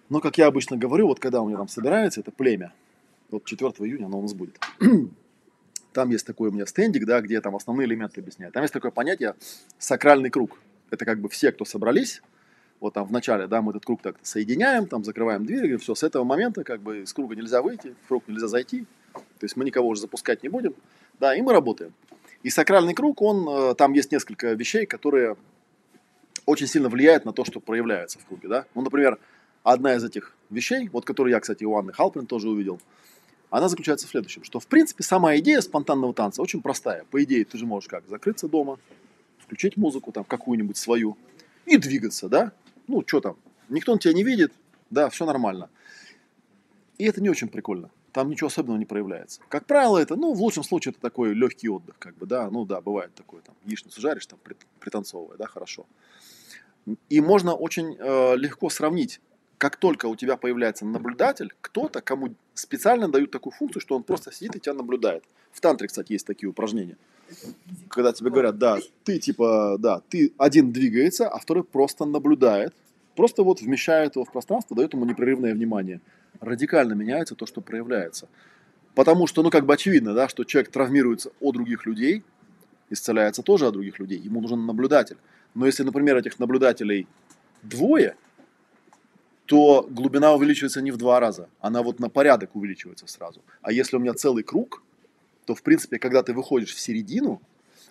но, 0.09 0.21
как 0.21 0.39
я 0.39 0.47
обычно 0.47 0.77
говорю, 0.77 1.07
вот 1.07 1.21
когда 1.21 1.41
у 1.41 1.47
меня 1.47 1.57
там 1.57 1.69
собирается 1.69 2.21
это 2.21 2.31
племя, 2.31 2.73
вот 3.31 3.45
4 3.45 3.71
июня 3.71 4.07
оно 4.07 4.19
у 4.19 4.23
нас 4.23 4.35
будет, 4.35 4.59
там 5.93 6.11
есть 6.11 6.27
такой 6.27 6.51
у 6.51 6.53
меня 6.53 6.67
стендик, 6.67 7.07
да, 7.07 7.21
где 7.21 7.41
там 7.41 7.57
основные 7.57 7.87
элементы 7.87 8.21
объясняют. 8.21 8.55
Там 8.55 8.63
есть 8.63 8.75
такое 8.75 8.91
понятие 8.91 9.35
сакральный 9.79 10.31
круг. 10.31 10.59
Это 10.91 11.05
как 11.05 11.21
бы 11.21 11.29
все, 11.29 11.53
кто 11.53 11.65
собрались, 11.65 12.23
вот 12.81 12.95
там 12.95 13.07
в 13.07 13.13
начале, 13.13 13.47
да, 13.47 13.63
мы 13.63 13.73
этот 13.73 13.85
круг 13.85 14.03
так 14.03 14.17
соединяем, 14.23 14.87
там 14.87 15.05
закрываем 15.05 15.47
дверь, 15.47 15.61
говорим, 15.61 15.79
все, 15.79 15.95
с 15.95 16.03
этого 16.03 16.25
момента 16.25 16.65
как 16.65 16.81
бы 16.81 17.03
из 17.03 17.13
круга 17.13 17.35
нельзя 17.35 17.63
выйти, 17.63 17.95
в 18.05 18.09
круг 18.09 18.29
нельзя 18.29 18.47
зайти, 18.47 18.85
то 19.15 19.45
есть 19.45 19.57
мы 19.57 19.65
никого 19.65 19.89
уже 19.89 20.01
запускать 20.01 20.43
не 20.43 20.49
будем, 20.49 20.75
да, 21.21 21.35
и 21.35 21.43
мы 21.43 21.53
работаем. 21.53 21.93
И 22.43 22.51
сакральный 22.51 22.95
круг, 22.95 23.23
он, 23.23 23.49
э, 23.49 23.75
там 23.75 23.93
есть 23.93 24.13
несколько 24.13 24.53
вещей, 24.53 24.87
которые 24.87 25.37
очень 26.47 26.67
сильно 26.67 26.89
влияют 26.89 27.25
на 27.25 27.33
то, 27.33 27.45
что 27.45 27.61
проявляется 27.61 28.19
в 28.19 28.27
круге, 28.27 28.49
да. 28.49 28.67
Ну, 28.75 28.83
например, 28.83 29.19
одна 29.63 29.95
из 29.95 30.05
этих 30.05 30.37
вещей, 30.51 30.89
вот 30.93 31.05
которую 31.05 31.33
я, 31.33 31.41
кстати, 31.41 31.65
у 31.65 31.77
Анны 31.77 31.93
Халприн 31.93 32.27
тоже 32.27 32.49
увидел, 32.49 32.81
она 33.51 33.69
заключается 33.69 34.07
в 34.07 34.11
следующем, 34.11 34.45
что, 34.45 34.61
в 34.61 34.67
принципе, 34.67 35.05
сама 35.05 35.37
идея 35.37 35.61
спонтанного 35.61 36.13
танца 36.13 36.43
очень 36.43 36.61
простая. 36.61 37.05
По 37.11 37.23
идее, 37.23 37.45
ты 37.45 37.57
же 37.57 37.67
можешь 37.67 37.89
как, 37.89 38.07
закрыться 38.09 38.49
дома, 38.49 38.79
включить 39.39 39.77
музыку 39.77 40.13
там 40.13 40.25
какую-нибудь 40.25 40.77
свою 40.77 41.17
и 41.65 41.77
двигаться, 41.77 42.29
да? 42.29 42.53
Ну, 42.89 43.05
что 43.07 43.21
там, 43.21 43.37
никто 43.69 43.93
на 43.93 43.99
тебя 43.99 44.13
не 44.13 44.25
видит, 44.25 44.53
да, 44.91 45.09
все 45.09 45.25
нормально. 45.25 45.71
И 46.99 47.05
это 47.05 47.23
не 47.23 47.29
очень 47.31 47.49
прикольно. 47.49 47.91
Там 48.15 48.31
ничего 48.31 48.47
особенного 48.47 48.79
не 48.79 48.87
проявляется. 48.87 49.41
Как 49.49 49.67
правило, 49.67 49.99
это, 49.99 50.17
ну, 50.17 50.33
в 50.33 50.41
лучшем 50.41 50.63
случае, 50.63 50.93
это 50.93 51.01
такой 51.01 51.35
легкий 51.35 51.69
отдых, 51.69 51.97
как 51.99 52.17
бы, 52.17 52.27
да, 52.27 52.49
ну, 52.49 52.65
да, 52.65 52.81
бывает 52.81 53.13
такое, 53.15 53.43
там, 53.43 53.55
яичницу 53.67 54.01
жаришь, 54.01 54.27
там, 54.27 54.39
пританцовывая, 54.79 55.37
да, 55.37 55.47
хорошо. 55.47 55.85
И 57.09 57.21
можно 57.21 57.55
очень 57.55 57.97
э, 57.99 58.37
легко 58.37 58.71
сравнить 58.71 59.21
как 59.59 59.77
только 59.77 60.07
у 60.07 60.17
тебя 60.17 60.37
появляется 60.37 60.85
наблюдатель, 60.85 61.53
кто-то, 61.61 62.03
кому 62.03 62.35
специально 62.55 63.09
дают 63.09 63.31
такую 63.31 63.53
функцию, 63.53 63.81
что 63.81 63.97
он 63.97 64.03
просто 64.03 64.33
сидит 64.33 64.57
и 64.57 64.61
тебя 64.61 64.75
наблюдает. 64.75 65.25
В 65.53 65.61
тантре, 65.61 65.89
кстати, 65.89 66.13
есть 66.13 66.27
такие 66.27 66.51
упражнения. 66.51 66.99
Когда 67.89 68.13
тебе 68.13 68.31
говорят, 68.31 68.59
да, 68.59 68.79
ты 69.05 69.19
типа, 69.19 69.77
да, 69.79 70.03
ты 70.09 70.33
один 70.37 70.71
двигается, 70.71 71.29
а 71.29 71.39
второй 71.39 71.65
просто 71.65 72.05
наблюдает, 72.05 72.75
просто 73.17 73.43
вот 73.43 73.63
вмещает 73.63 74.17
его 74.17 74.25
в 74.25 74.33
пространство, 74.33 74.77
дает 74.77 74.93
ему 74.93 75.05
непрерывное 75.07 75.55
внимание. 75.55 76.01
Радикально 76.41 76.95
меняется 76.95 77.35
то, 77.35 77.47
что 77.47 77.61
проявляется. 77.61 78.29
Потому 78.95 79.27
что, 79.27 79.43
ну, 79.43 79.51
как 79.51 79.67
бы 79.67 79.75
очевидно, 79.75 80.15
да, 80.15 80.29
что 80.29 80.45
человек 80.45 80.71
травмируется 80.71 81.33
от 81.41 81.55
других 81.55 81.87
людей, 81.87 82.23
исцеляется 82.91 83.43
тоже 83.43 83.67
от 83.67 83.73
других 83.73 83.99
людей, 83.99 84.19
ему 84.19 84.41
нужен 84.41 84.67
наблюдатель. 84.67 85.17
Но 85.55 85.67
если, 85.67 85.83
например, 85.83 86.17
этих 86.17 86.39
наблюдателей 86.39 87.07
двое, 87.63 88.17
то 89.47 89.87
глубина 89.91 90.33
увеличивается 90.35 90.81
не 90.81 90.91
в 90.91 90.97
два 90.97 91.21
раза, 91.21 91.49
она 91.61 91.83
вот 91.83 92.01
на 92.01 92.09
порядок 92.09 92.57
увеличивается 92.57 93.07
сразу. 93.07 93.43
А 93.63 93.73
если 93.73 93.97
у 93.97 94.01
меня 94.01 94.15
целый 94.15 94.43
круг, 94.43 94.83
то, 95.45 95.55
в 95.55 95.63
принципе, 95.63 95.99
когда 95.99 96.23
ты 96.23 96.33
выходишь 96.33 96.75
в 96.75 96.81
середину, 96.81 97.43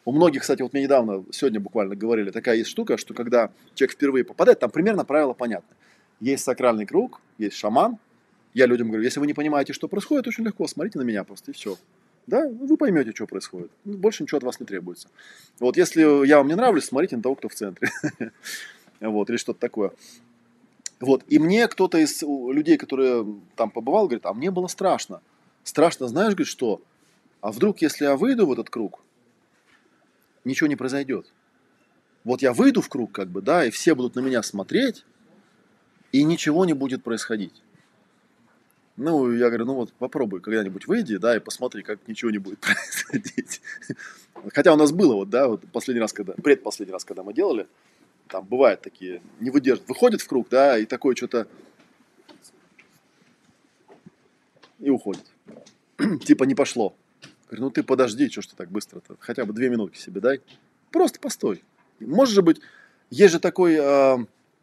у 0.05 0.11
многих, 0.11 0.41
кстати, 0.41 0.61
вот 0.61 0.73
мне 0.73 0.83
недавно, 0.83 1.23
сегодня 1.31 1.59
буквально 1.59 1.95
говорили, 1.95 2.31
такая 2.31 2.57
есть 2.57 2.69
штука, 2.69 2.97
что 2.97 3.13
когда 3.13 3.51
человек 3.75 3.93
впервые 3.93 4.25
попадает, 4.25 4.59
там 4.59 4.69
примерно 4.69 5.05
правило 5.05 5.33
понятно. 5.33 5.75
Есть 6.19 6.43
сакральный 6.43 6.85
круг, 6.85 7.21
есть 7.37 7.55
шаман. 7.55 7.97
Я 8.53 8.67
людям 8.67 8.87
говорю, 8.87 9.03
если 9.03 9.19
вы 9.19 9.27
не 9.27 9.33
понимаете, 9.33 9.73
что 9.73 9.87
происходит, 9.87 10.27
очень 10.27 10.43
легко, 10.43 10.67
смотрите 10.67 10.99
на 10.99 11.03
меня 11.03 11.23
просто 11.23 11.51
и 11.51 11.53
все. 11.53 11.77
Да, 12.27 12.47
вы 12.47 12.77
поймете, 12.77 13.11
что 13.11 13.25
происходит. 13.25 13.71
Больше 13.83 14.23
ничего 14.23 14.37
от 14.37 14.43
вас 14.43 14.59
не 14.59 14.65
требуется. 14.65 15.09
Вот 15.59 15.75
если 15.75 16.25
я 16.25 16.37
вам 16.37 16.47
не 16.47 16.55
нравлюсь, 16.55 16.85
смотрите 16.85 17.17
на 17.17 17.23
того, 17.23 17.35
кто 17.35 17.49
в 17.49 17.55
центре. 17.55 17.89
Вот, 18.99 19.29
или 19.29 19.35
что-то 19.35 19.59
такое. 19.59 19.91
Вот. 21.01 21.25
И 21.27 21.37
мне 21.37 21.67
кто-то 21.67 21.97
из 21.97 22.21
людей, 22.21 22.77
которые 22.77 23.25
там 23.57 23.69
побывал, 23.69 24.05
говорит, 24.05 24.25
а 24.25 24.33
мне 24.33 24.49
было 24.49 24.67
страшно. 24.67 25.19
Страшно, 25.65 26.07
знаешь, 26.07 26.35
говорит, 26.35 26.47
что? 26.47 26.81
А 27.41 27.51
вдруг, 27.51 27.81
если 27.81 28.05
я 28.05 28.15
выйду 28.15 28.45
в 28.45 28.53
этот 28.53 28.69
круг, 28.69 29.01
ничего 30.45 30.67
не 30.67 30.77
произойдет. 30.77 31.33
Вот 32.23 32.41
я 32.41 32.53
выйду 32.53 32.79
в 32.79 32.87
круг, 32.87 33.11
как 33.11 33.27
бы, 33.27 33.41
да, 33.41 33.65
и 33.65 33.71
все 33.71 33.95
будут 33.95 34.15
на 34.15 34.21
меня 34.21 34.41
смотреть, 34.41 35.03
и 36.13 36.23
ничего 36.23 36.63
не 36.63 36.71
будет 36.71 37.03
происходить. 37.03 37.61
Ну, 38.95 39.31
я 39.31 39.47
говорю, 39.47 39.65
ну 39.65 39.73
вот 39.73 39.93
попробуй 39.93 40.39
когда-нибудь 40.39 40.87
выйди, 40.87 41.17
да, 41.17 41.35
и 41.35 41.39
посмотри, 41.39 41.81
как 41.81 42.07
ничего 42.07 42.29
не 42.29 42.37
будет 42.37 42.59
происходить. 42.61 43.61
Хотя 44.53 44.73
у 44.73 44.77
нас 44.77 44.91
было 44.91 45.15
вот, 45.15 45.29
да, 45.29 45.47
вот 45.47 45.63
последний 45.71 46.01
раз, 46.01 46.13
когда, 46.13 46.33
предпоследний 46.33 46.93
раз, 46.93 47.03
когда 47.03 47.23
мы 47.23 47.33
делали, 47.33 47.67
там 48.27 48.45
бывают 48.45 48.81
такие, 48.81 49.21
не 49.39 49.49
выдерживают, 49.49 49.89
выходит 49.89 50.21
в 50.21 50.27
круг, 50.27 50.47
да, 50.49 50.77
и 50.77 50.85
такое 50.85 51.15
что-то 51.15 51.47
и 54.79 54.89
уходит. 54.89 55.25
типа 56.23 56.43
не 56.43 56.55
пошло. 56.55 56.95
Говорю, 57.47 57.65
ну 57.65 57.71
ты 57.71 57.83
подожди, 57.83 58.29
что 58.29 58.41
ж 58.41 58.47
ты 58.47 58.55
так 58.55 58.69
быстро-то, 58.69 59.15
хотя 59.19 59.45
бы 59.45 59.53
две 59.53 59.69
минутки 59.69 59.97
себе 59.97 60.21
дай. 60.21 60.41
Просто 60.91 61.19
постой. 61.19 61.63
Может 61.99 62.35
же 62.35 62.41
быть, 62.41 62.61
есть 63.09 63.33
же 63.33 63.39
такой, 63.39 63.75
э, 63.75 64.17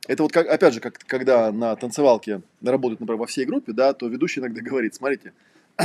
это 0.08 0.22
вот 0.22 0.32
как, 0.32 0.48
опять 0.48 0.74
же, 0.74 0.80
как, 0.80 0.98
когда 1.06 1.52
на 1.52 1.76
танцевалке 1.76 2.42
работают, 2.62 3.00
например, 3.00 3.20
во 3.20 3.26
всей 3.26 3.44
группе, 3.44 3.72
да, 3.72 3.92
то 3.92 4.08
ведущий 4.08 4.40
иногда 4.40 4.60
говорит, 4.60 4.94
смотрите, 4.94 5.32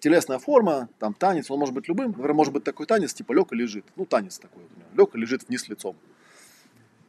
телесная 0.00 0.38
форма, 0.38 0.88
там 0.98 1.14
танец, 1.14 1.50
он 1.50 1.58
может 1.58 1.74
быть 1.74 1.88
любым, 1.88 2.08
например, 2.08 2.34
может 2.34 2.52
быть 2.52 2.64
такой 2.64 2.86
танец, 2.86 3.14
типа 3.14 3.32
и 3.32 3.56
лежит, 3.56 3.84
ну 3.96 4.04
танец 4.04 4.38
такой, 4.38 4.62
лег 4.96 5.14
и 5.14 5.18
лежит 5.18 5.48
вниз 5.48 5.68
лицом. 5.68 5.96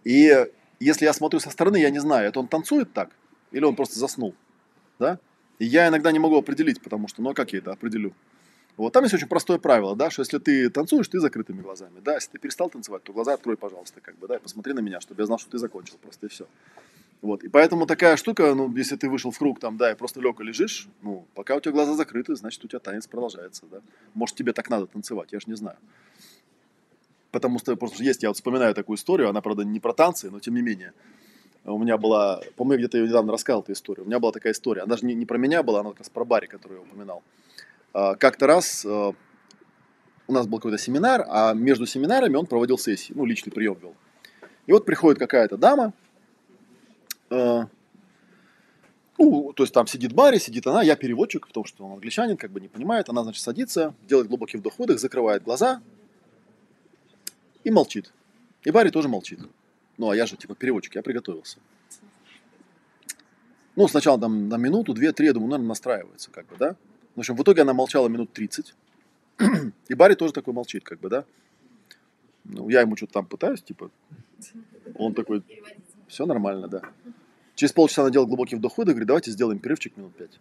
И 0.03 0.47
если 0.79 1.05
я 1.05 1.13
смотрю 1.13 1.39
со 1.39 1.49
стороны, 1.49 1.77
я 1.77 1.89
не 1.89 1.99
знаю, 1.99 2.27
это 2.27 2.39
он 2.39 2.47
танцует 2.47 2.93
так 2.93 3.09
или 3.53 3.63
он 3.63 3.75
просто 3.75 3.97
заснул. 3.99 4.35
Да? 4.99 5.19
И 5.59 5.65
я 5.65 5.87
иногда 5.87 6.11
не 6.11 6.19
могу 6.19 6.37
определить, 6.37 6.81
потому 6.81 7.07
что, 7.07 7.21
ну 7.21 7.29
а 7.29 7.33
как 7.33 7.53
я 7.53 7.59
это 7.59 7.71
определю? 7.71 8.13
Вот 8.77 8.93
там 8.93 9.03
есть 9.03 9.13
очень 9.13 9.27
простое 9.27 9.59
правило, 9.59 9.95
да, 9.95 10.09
что 10.09 10.21
если 10.21 10.39
ты 10.39 10.69
танцуешь, 10.69 11.07
ты 11.07 11.19
закрытыми 11.19 11.61
глазами, 11.61 11.99
да, 12.03 12.15
если 12.15 12.31
ты 12.31 12.39
перестал 12.39 12.69
танцевать, 12.69 13.03
то 13.03 13.13
глаза 13.13 13.33
открой, 13.33 13.55
пожалуйста, 13.55 14.01
как 14.01 14.17
бы, 14.17 14.27
да, 14.27 14.37
и 14.37 14.39
посмотри 14.39 14.73
на 14.73 14.79
меня, 14.79 14.99
чтобы 14.99 15.21
я 15.21 15.25
знал, 15.27 15.37
что 15.37 15.51
ты 15.51 15.57
закончил, 15.59 15.97
просто 16.01 16.25
и 16.25 16.29
все. 16.29 16.47
Вот, 17.21 17.43
и 17.43 17.49
поэтому 17.49 17.85
такая 17.85 18.17
штука, 18.17 18.53
ну, 18.55 18.73
если 18.75 18.95
ты 18.95 19.09
вышел 19.09 19.31
в 19.31 19.37
круг 19.37 19.59
там, 19.59 19.77
да, 19.77 19.91
и 19.91 19.95
просто 19.95 20.19
лег 20.19 20.41
и 20.41 20.43
лежишь, 20.43 20.87
ну, 21.03 21.25
пока 21.35 21.55
у 21.55 21.59
тебя 21.59 21.71
глаза 21.71 21.93
закрыты, 21.93 22.35
значит, 22.35 22.65
у 22.65 22.67
тебя 22.67 22.79
танец 22.79 23.07
продолжается, 23.07 23.65
да. 23.71 23.79
Может, 24.13 24.35
тебе 24.35 24.53
так 24.53 24.69
надо 24.69 24.87
танцевать, 24.87 25.31
я 25.31 25.39
же 25.39 25.45
не 25.47 25.55
знаю 25.55 25.77
потому 27.33 27.57
что 27.57 27.75
просто 27.75 28.03
есть, 28.03 28.23
я 28.23 28.29
вот 28.29 28.37
вспоминаю 28.37 28.75
такую 28.75 28.95
историю, 28.95 29.27
она, 29.27 29.41
правда, 29.41 29.63
не 29.63 29.79
про 29.79 29.91
танцы, 29.91 30.29
но 30.29 30.39
тем 30.39 30.53
не 30.53 30.61
менее. 30.61 30.93
У 31.65 31.79
меня 31.79 31.97
была, 31.97 32.41
по-моему, 32.55 32.79
где-то 32.79 32.99
ее 32.99 33.07
недавно 33.07 33.33
рассказал 33.33 33.61
эту 33.61 33.71
историю. 33.71 34.05
У 34.05 34.07
меня 34.07 34.19
была 34.19 34.31
такая 34.31 34.53
история, 34.53 34.81
она 34.83 34.91
даже 34.91 35.05
не, 35.05 35.15
не 35.15 35.25
про 35.25 35.37
меня 35.37 35.63
была, 35.63 35.79
она 35.79 35.89
как 35.89 35.99
раз 35.99 36.09
про 36.09 36.25
Барри, 36.25 36.45
который 36.45 36.75
я 36.75 36.81
упоминал. 36.81 37.23
Как-то 37.93 38.47
раз 38.47 38.85
а, 38.85 39.13
у 40.27 40.33
нас 40.33 40.47
был 40.47 40.57
какой-то 40.57 40.77
семинар, 40.77 41.25
а 41.27 41.53
между 41.53 41.85
семинарами 41.85 42.35
он 42.35 42.47
проводил 42.47 42.77
сессии, 42.77 43.13
ну, 43.15 43.25
личный 43.25 43.51
прием 43.51 43.77
вел. 43.79 43.95
И 44.65 44.71
вот 44.71 44.85
приходит 44.85 45.19
какая-то 45.19 45.57
дама, 45.57 45.93
а, 47.29 47.67
ну, 49.17 49.53
то 49.53 49.63
есть 49.63 49.73
там 49.73 49.85
сидит 49.85 50.13
Барри, 50.13 50.39
сидит 50.39 50.65
она, 50.65 50.81
я 50.81 50.95
переводчик, 50.95 51.47
потому 51.47 51.65
что 51.65 51.85
он 51.85 51.93
англичанин, 51.93 52.35
как 52.35 52.51
бы 52.51 52.59
не 52.59 52.67
понимает, 52.67 53.09
она, 53.09 53.23
значит, 53.23 53.43
садится, 53.43 53.93
делает 54.07 54.27
глубокий 54.27 54.57
вдох-выдох, 54.57 54.99
закрывает 54.99 55.43
глаза, 55.43 55.81
и 57.63 57.71
молчит. 57.71 58.11
И 58.63 58.71
Барри 58.71 58.89
тоже 58.89 59.07
молчит. 59.07 59.39
Ну, 59.97 60.09
а 60.09 60.15
я 60.15 60.25
же, 60.25 60.35
типа, 60.35 60.55
переводчик, 60.55 60.95
я 60.95 61.03
приготовился. 61.03 61.59
Ну, 63.75 63.87
сначала 63.87 64.19
там 64.19 64.49
на 64.49 64.57
минуту, 64.57 64.93
две, 64.93 65.11
три, 65.13 65.27
я 65.27 65.33
думаю, 65.33 65.51
наверное, 65.51 65.69
настраивается, 65.69 66.31
как 66.31 66.47
бы, 66.47 66.55
да. 66.57 66.75
В 67.15 67.19
общем, 67.19 67.35
в 67.35 67.41
итоге 67.43 67.61
она 67.61 67.73
молчала 67.73 68.07
минут 68.07 68.33
30. 68.33 68.73
И 69.87 69.93
Барри 69.93 70.15
тоже 70.15 70.33
такой 70.33 70.53
молчит, 70.53 70.83
как 70.83 70.99
бы, 70.99 71.09
да. 71.09 71.25
Ну, 72.43 72.69
я 72.69 72.81
ему 72.81 72.95
что-то 72.95 73.13
там 73.13 73.25
пытаюсь, 73.25 73.61
типа. 73.61 73.91
Он 74.95 75.13
такой, 75.13 75.43
все 76.07 76.25
нормально, 76.25 76.67
да. 76.67 76.81
Через 77.55 77.71
полчаса 77.71 78.01
она 78.01 78.11
делала 78.11 78.27
глубокий 78.27 78.55
вдох 78.55 78.77
выдох, 78.77 78.93
говорит, 78.93 79.07
давайте 79.07 79.31
сделаем 79.31 79.59
перерывчик 79.59 79.95
минут 79.95 80.15
пять. 80.15 80.39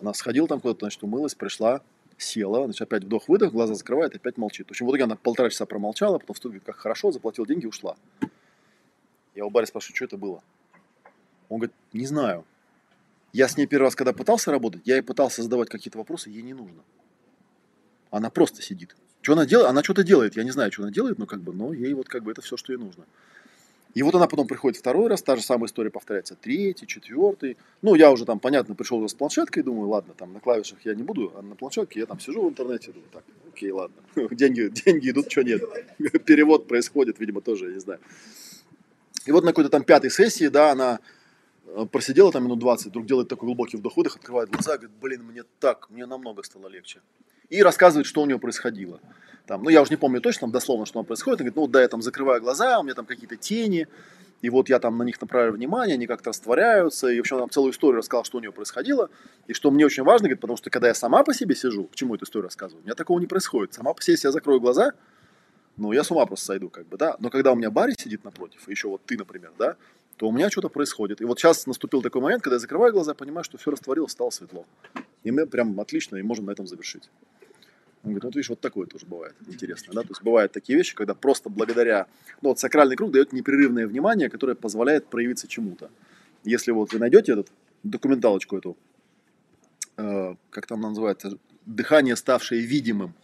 Она 0.00 0.12
сходила 0.12 0.46
там 0.46 0.60
куда-то, 0.60 0.80
значит, 0.80 1.02
умылась, 1.02 1.34
пришла, 1.34 1.80
села, 2.18 2.64
значит, 2.64 2.82
опять 2.82 3.04
вдох-выдох, 3.04 3.52
глаза 3.52 3.74
закрывает, 3.74 4.14
опять 4.14 4.36
молчит. 4.36 4.66
В 4.66 4.70
общем, 4.70 4.86
в 4.86 4.90
итоге 4.90 5.04
она 5.04 5.16
полтора 5.16 5.50
часа 5.50 5.66
промолчала, 5.66 6.18
потом 6.18 6.34
вступила, 6.34 6.60
как 6.60 6.76
хорошо, 6.76 7.10
заплатил 7.10 7.46
деньги 7.46 7.64
и 7.64 7.68
ушла. 7.68 7.96
Я 9.34 9.46
у 9.46 9.50
Барри 9.50 9.66
спрашиваю, 9.66 9.96
что 9.96 10.04
это 10.04 10.16
было? 10.16 10.42
Он 11.48 11.58
говорит, 11.58 11.74
не 11.92 12.06
знаю. 12.06 12.44
Я 13.32 13.48
с 13.48 13.56
ней 13.56 13.66
первый 13.66 13.84
раз, 13.84 13.94
когда 13.94 14.12
пытался 14.12 14.50
работать, 14.50 14.82
я 14.84 14.96
ей 14.96 15.02
пытался 15.02 15.42
задавать 15.42 15.68
какие-то 15.68 15.98
вопросы, 15.98 16.30
ей 16.30 16.42
не 16.42 16.54
нужно. 16.54 16.82
Она 18.10 18.30
просто 18.30 18.62
сидит. 18.62 18.96
Что 19.20 19.34
она 19.34 19.44
делает? 19.44 19.68
Она 19.68 19.82
что-то 19.82 20.02
делает. 20.02 20.36
Я 20.36 20.44
не 20.44 20.50
знаю, 20.50 20.72
что 20.72 20.82
она 20.82 20.92
делает, 20.92 21.18
но 21.18 21.26
как 21.26 21.40
бы, 21.42 21.52
но 21.52 21.72
ей 21.72 21.92
вот 21.92 22.08
как 22.08 22.22
бы 22.22 22.30
это 22.30 22.40
все, 22.40 22.56
что 22.56 22.72
ей 22.72 22.78
нужно. 22.78 23.04
И 23.94 24.02
вот 24.02 24.14
она 24.14 24.28
потом 24.28 24.46
приходит 24.46 24.78
второй 24.78 25.08
раз, 25.08 25.22
та 25.22 25.36
же 25.36 25.42
самая 25.42 25.66
история 25.66 25.90
повторяется, 25.90 26.36
третий, 26.36 26.86
четвертый. 26.86 27.56
Ну, 27.82 27.94
я 27.94 28.10
уже 28.10 28.26
там, 28.26 28.38
понятно, 28.38 28.74
пришел 28.74 29.06
с 29.06 29.14
планшеткой, 29.14 29.62
думаю, 29.62 29.88
ладно, 29.88 30.14
там 30.16 30.32
на 30.32 30.40
клавишах 30.40 30.78
я 30.84 30.94
не 30.94 31.02
буду, 31.02 31.32
а 31.34 31.42
на 31.42 31.56
планшетке 31.56 32.00
я 32.00 32.06
там 32.06 32.20
сижу 32.20 32.46
в 32.46 32.50
интернете, 32.50 32.92
думаю, 32.92 33.08
так, 33.12 33.24
окей, 33.52 33.70
ладно, 33.70 33.96
деньги, 34.30 34.68
деньги 34.68 35.10
идут, 35.10 35.30
что 35.32 35.42
нет. 35.42 35.62
Перевод 36.26 36.68
происходит, 36.68 37.18
видимо, 37.18 37.40
тоже, 37.40 37.66
я 37.66 37.72
не 37.72 37.80
знаю. 37.80 37.98
И 39.26 39.32
вот 39.32 39.42
на 39.42 39.50
какой-то 39.50 39.70
там 39.70 39.84
пятой 39.84 40.10
сессии, 40.10 40.48
да, 40.48 40.70
она 40.72 41.00
просидела 41.90 42.32
там 42.32 42.44
минут 42.44 42.58
20, 42.58 42.86
вдруг 42.88 43.06
делает 43.06 43.28
такой 43.28 43.46
глубокий 43.46 43.76
вдох-выдох, 43.76 44.16
открывает 44.16 44.50
глаза, 44.50 44.76
говорит, 44.76 44.96
блин, 45.00 45.22
мне 45.24 45.44
так, 45.60 45.90
мне 45.90 46.06
намного 46.06 46.42
стало 46.42 46.68
легче. 46.68 47.00
И 47.48 47.62
рассказывает, 47.62 48.06
что 48.06 48.22
у 48.22 48.26
нее 48.26 48.38
происходило. 48.38 49.00
Там, 49.46 49.62
ну, 49.62 49.70
я 49.70 49.80
уже 49.80 49.90
не 49.90 49.96
помню 49.96 50.20
точно, 50.20 50.42
там, 50.42 50.50
дословно, 50.52 50.84
что 50.84 50.94
там 50.94 51.06
происходит. 51.06 51.40
Он 51.40 51.46
говорит, 51.46 51.56
ну, 51.56 51.66
да, 51.66 51.80
я 51.80 51.88
там 51.88 52.02
закрываю 52.02 52.42
глаза, 52.42 52.78
у 52.78 52.82
меня 52.82 52.94
там 52.94 53.06
какие-то 53.06 53.36
тени, 53.36 53.88
и 54.42 54.50
вот 54.50 54.68
я 54.68 54.78
там 54.78 54.96
на 54.98 55.02
них 55.02 55.20
направляю 55.20 55.54
внимание, 55.54 55.94
они 55.94 56.06
как-то 56.06 56.30
растворяются, 56.30 57.08
и 57.08 57.16
вообще 57.16 57.34
он 57.34 57.42
там 57.42 57.50
целую 57.50 57.72
историю 57.72 57.98
рассказал, 57.98 58.24
что 58.24 58.38
у 58.38 58.40
нее 58.40 58.52
происходило, 58.52 59.10
и 59.46 59.52
что 59.52 59.70
мне 59.70 59.84
очень 59.84 60.04
важно, 60.04 60.28
говорит, 60.28 60.40
потому 60.40 60.56
что 60.56 60.70
когда 60.70 60.88
я 60.88 60.94
сама 60.94 61.24
по 61.24 61.34
себе 61.34 61.56
сижу, 61.56 61.84
к 61.84 61.94
чему 61.94 62.14
эту 62.14 62.24
историю 62.24 62.44
рассказываю, 62.44 62.82
у 62.82 62.84
меня 62.84 62.94
такого 62.94 63.18
не 63.18 63.26
происходит. 63.26 63.74
Сама 63.74 63.94
по 63.94 64.02
себе, 64.02 64.12
если 64.12 64.28
я 64.28 64.32
закрою 64.32 64.60
глаза, 64.60 64.92
ну, 65.76 65.92
я 65.92 66.04
с 66.04 66.10
ума 66.10 66.26
просто 66.26 66.46
сойду, 66.46 66.68
как 66.68 66.86
бы, 66.86 66.96
да. 66.96 67.16
Но 67.20 67.30
когда 67.30 67.52
у 67.52 67.56
меня 67.56 67.70
Барри 67.70 67.94
сидит 67.96 68.24
напротив, 68.24 68.68
и 68.68 68.72
еще 68.72 68.88
вот 68.88 69.02
ты, 69.06 69.16
например, 69.16 69.52
да, 69.58 69.76
то 70.18 70.28
у 70.28 70.32
меня 70.32 70.50
что-то 70.50 70.68
происходит. 70.68 71.20
И 71.20 71.24
вот 71.24 71.38
сейчас 71.38 71.66
наступил 71.66 72.02
такой 72.02 72.20
момент, 72.20 72.42
когда 72.42 72.56
я 72.56 72.60
закрываю 72.60 72.92
глаза, 72.92 73.14
понимаю, 73.14 73.44
что 73.44 73.56
все 73.56 73.70
растворилось, 73.70 74.12
стало 74.12 74.30
светло. 74.30 74.66
И 75.22 75.30
мы 75.30 75.46
прям 75.46 75.78
отлично, 75.80 76.16
и 76.16 76.22
можем 76.22 76.46
на 76.46 76.50
этом 76.50 76.66
завершить. 76.66 77.08
Он 78.02 78.10
говорит, 78.10 78.24
ну, 78.24 78.30
видишь, 78.30 78.48
вот 78.48 78.60
такое 78.60 78.86
тоже 78.86 79.06
бывает. 79.06 79.36
Интересно, 79.46 79.94
да? 79.94 80.02
То 80.02 80.08
есть 80.08 80.22
бывают 80.22 80.50
такие 80.50 80.76
вещи, 80.76 80.96
когда 80.96 81.14
просто 81.14 81.48
благодаря... 81.50 82.08
Ну, 82.42 82.48
вот 82.48 82.58
сакральный 82.58 82.96
круг 82.96 83.12
дает 83.12 83.32
непрерывное 83.32 83.86
внимание, 83.86 84.28
которое 84.28 84.56
позволяет 84.56 85.06
проявиться 85.06 85.46
чему-то. 85.46 85.88
Если 86.42 86.72
вот 86.72 86.92
вы 86.92 86.98
найдете 86.98 87.32
этот 87.32 87.48
документалочку 87.84 88.56
эту, 88.56 88.76
э, 89.98 90.34
как 90.50 90.66
там 90.66 90.80
она 90.80 90.88
называется, 90.88 91.38
дыхание, 91.64 92.16
ставшее 92.16 92.62
видимым, 92.62 93.14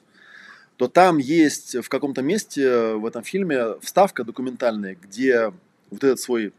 то 0.77 0.87
там 0.87 1.19
есть 1.19 1.77
в 1.77 1.89
каком-то 1.89 2.23
месте 2.23 2.95
в 2.95 3.07
этом 3.07 3.25
фильме 3.25 3.81
вставка 3.81 4.23
документальная, 4.23 4.97
где 5.01 5.53
вот 5.91 6.05
этот 6.05 6.21
свой 6.21 6.53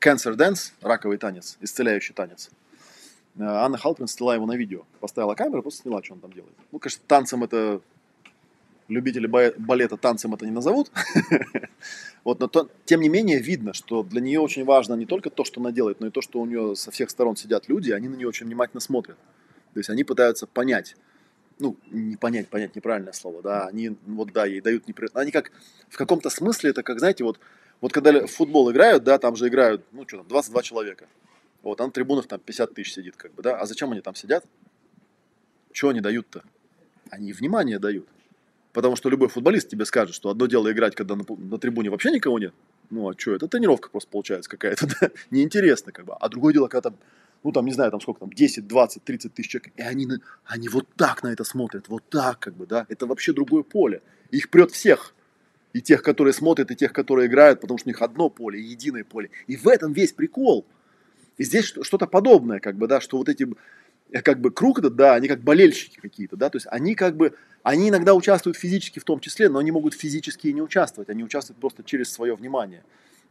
cancer 0.00 0.36
dance, 0.36 0.72
раковый 0.80 1.18
танец, 1.18 1.56
исцеляющий 1.60 2.14
танец, 2.14 2.50
э, 3.38 3.42
Анна 3.42 3.78
Халприн 3.78 4.08
сняла 4.08 4.34
его 4.34 4.46
на 4.46 4.56
видео. 4.56 4.84
Поставила 5.00 5.34
камеру, 5.34 5.62
просто 5.62 5.82
сняла, 5.82 6.02
что 6.02 6.14
он 6.14 6.20
там 6.20 6.32
делает. 6.32 6.54
Ну, 6.72 6.78
конечно, 6.78 7.02
танцем 7.06 7.44
это... 7.44 7.80
Любители 8.88 9.26
балета 9.26 9.96
танцем 9.96 10.34
это 10.34 10.44
не 10.44 10.52
назовут. 10.52 10.92
Вот, 12.26 12.40
но 12.40 12.48
то, 12.48 12.68
тем 12.86 13.02
не 13.02 13.08
менее 13.08 13.38
видно, 13.38 13.72
что 13.72 14.02
для 14.02 14.20
нее 14.20 14.40
очень 14.40 14.64
важно 14.64 14.94
не 14.94 15.06
только 15.06 15.30
то, 15.30 15.44
что 15.44 15.60
она 15.60 15.70
делает, 15.70 16.00
но 16.00 16.08
и 16.08 16.10
то, 16.10 16.22
что 16.22 16.40
у 16.40 16.44
нее 16.44 16.74
со 16.74 16.90
всех 16.90 17.08
сторон 17.08 17.36
сидят 17.36 17.68
люди, 17.68 17.92
они 17.92 18.08
на 18.08 18.16
нее 18.16 18.26
очень 18.26 18.46
внимательно 18.46 18.80
смотрят. 18.80 19.16
То 19.74 19.78
есть 19.78 19.90
они 19.90 20.02
пытаются 20.02 20.48
понять, 20.48 20.96
ну, 21.60 21.76
не 21.92 22.16
понять, 22.16 22.48
понять 22.48 22.74
неправильное 22.74 23.12
слово, 23.12 23.42
да, 23.42 23.66
они, 23.66 23.96
вот 24.06 24.32
да, 24.32 24.44
ей 24.44 24.60
дают 24.60 24.88
неприятно. 24.88 25.20
Они 25.20 25.30
как, 25.30 25.52
в 25.88 25.96
каком-то 25.96 26.28
смысле, 26.28 26.70
это 26.70 26.82
как, 26.82 26.98
знаете, 26.98 27.22
вот, 27.22 27.38
вот 27.80 27.92
когда 27.92 28.26
в 28.26 28.30
футбол 28.30 28.70
играют, 28.70 29.04
да, 29.04 29.18
там 29.18 29.36
же 29.36 29.48
играют, 29.48 29.84
ну, 29.92 30.06
что 30.06 30.18
там, 30.18 30.28
22 30.28 30.62
человека. 30.62 31.06
Вот, 31.62 31.80
а 31.80 31.86
на 31.86 31.90
трибунах 31.90 32.26
там 32.26 32.40
50 32.40 32.74
тысяч 32.74 32.94
сидит, 32.94 33.16
как 33.16 33.34
бы, 33.34 33.42
да. 33.42 33.58
А 33.58 33.66
зачем 33.66 33.92
они 33.92 34.00
там 34.00 34.14
сидят? 34.14 34.44
Чего 35.72 35.90
они 35.90 36.00
дают-то? 36.00 36.42
Они 37.10 37.32
внимание 37.32 37.78
дают. 37.78 38.08
Потому 38.72 38.96
что 38.96 39.08
любой 39.08 39.28
футболист 39.28 39.68
тебе 39.68 39.84
скажет, 39.84 40.14
что 40.14 40.28
одно 40.28 40.46
дело 40.46 40.70
играть, 40.70 40.94
когда 40.94 41.16
на, 41.16 41.24
на 41.28 41.58
трибуне 41.58 41.90
вообще 41.90 42.10
никого 42.10 42.38
нет. 42.38 42.54
Ну, 42.90 43.08
а 43.08 43.14
что, 43.18 43.34
это 43.34 43.48
тренировка 43.48 43.90
просто 43.90 44.10
получается 44.10 44.50
какая-то, 44.50 44.86
да? 45.00 45.10
Неинтересно, 45.30 45.92
как 45.92 46.04
бы. 46.04 46.14
А 46.14 46.28
другое 46.28 46.52
дело, 46.52 46.68
когда 46.68 46.90
там 46.90 46.98
ну 47.42 47.52
там, 47.52 47.64
не 47.64 47.72
знаю, 47.72 47.90
там 47.90 48.00
сколько 48.00 48.20
там, 48.20 48.32
10, 48.32 48.66
20, 48.66 49.04
30 49.04 49.34
тысяч 49.34 49.50
человек, 49.50 49.72
и 49.76 49.82
они, 49.82 50.08
они 50.44 50.68
вот 50.68 50.86
так 50.96 51.22
на 51.22 51.28
это 51.28 51.44
смотрят, 51.44 51.88
вот 51.88 52.02
так, 52.08 52.40
как 52.40 52.56
бы, 52.56 52.66
да, 52.66 52.86
это 52.88 53.06
вообще 53.06 53.32
другое 53.32 53.62
поле. 53.62 54.02
Их 54.30 54.50
прет 54.50 54.72
всех. 54.72 55.14
И 55.76 55.82
тех, 55.82 56.02
которые 56.02 56.32
смотрят, 56.32 56.70
и 56.70 56.74
тех, 56.74 56.90
которые 56.94 57.26
играют, 57.26 57.60
потому 57.60 57.76
что 57.76 57.86
у 57.86 57.90
них 57.90 58.00
одно 58.00 58.30
поле, 58.30 58.58
единое 58.58 59.04
поле. 59.04 59.28
И 59.46 59.58
в 59.58 59.68
этом 59.68 59.92
весь 59.92 60.10
прикол. 60.10 60.64
И 61.36 61.44
здесь 61.44 61.66
что-то 61.66 62.06
подобное, 62.06 62.60
как 62.60 62.76
бы, 62.76 62.86
да, 62.86 62.98
что 63.02 63.18
вот 63.18 63.28
эти, 63.28 63.46
э, 64.10 64.22
как 64.22 64.40
бы, 64.40 64.50
круг 64.50 64.80
да, 64.80 65.16
они 65.16 65.28
как 65.28 65.42
болельщики 65.42 65.98
какие-то, 66.00 66.34
да, 66.34 66.48
то 66.48 66.56
есть 66.56 66.66
они 66.70 66.94
как 66.94 67.14
бы, 67.18 67.34
они 67.62 67.90
иногда 67.90 68.14
участвуют 68.14 68.56
физически 68.56 69.00
в 69.00 69.04
том 69.04 69.20
числе, 69.20 69.50
но 69.50 69.58
они 69.58 69.70
могут 69.70 69.92
физически 69.92 70.46
и 70.46 70.54
не 70.54 70.62
участвовать, 70.62 71.10
они 71.10 71.22
участвуют 71.22 71.60
просто 71.60 71.82
через 71.82 72.10
свое 72.10 72.34
внимание. 72.34 72.82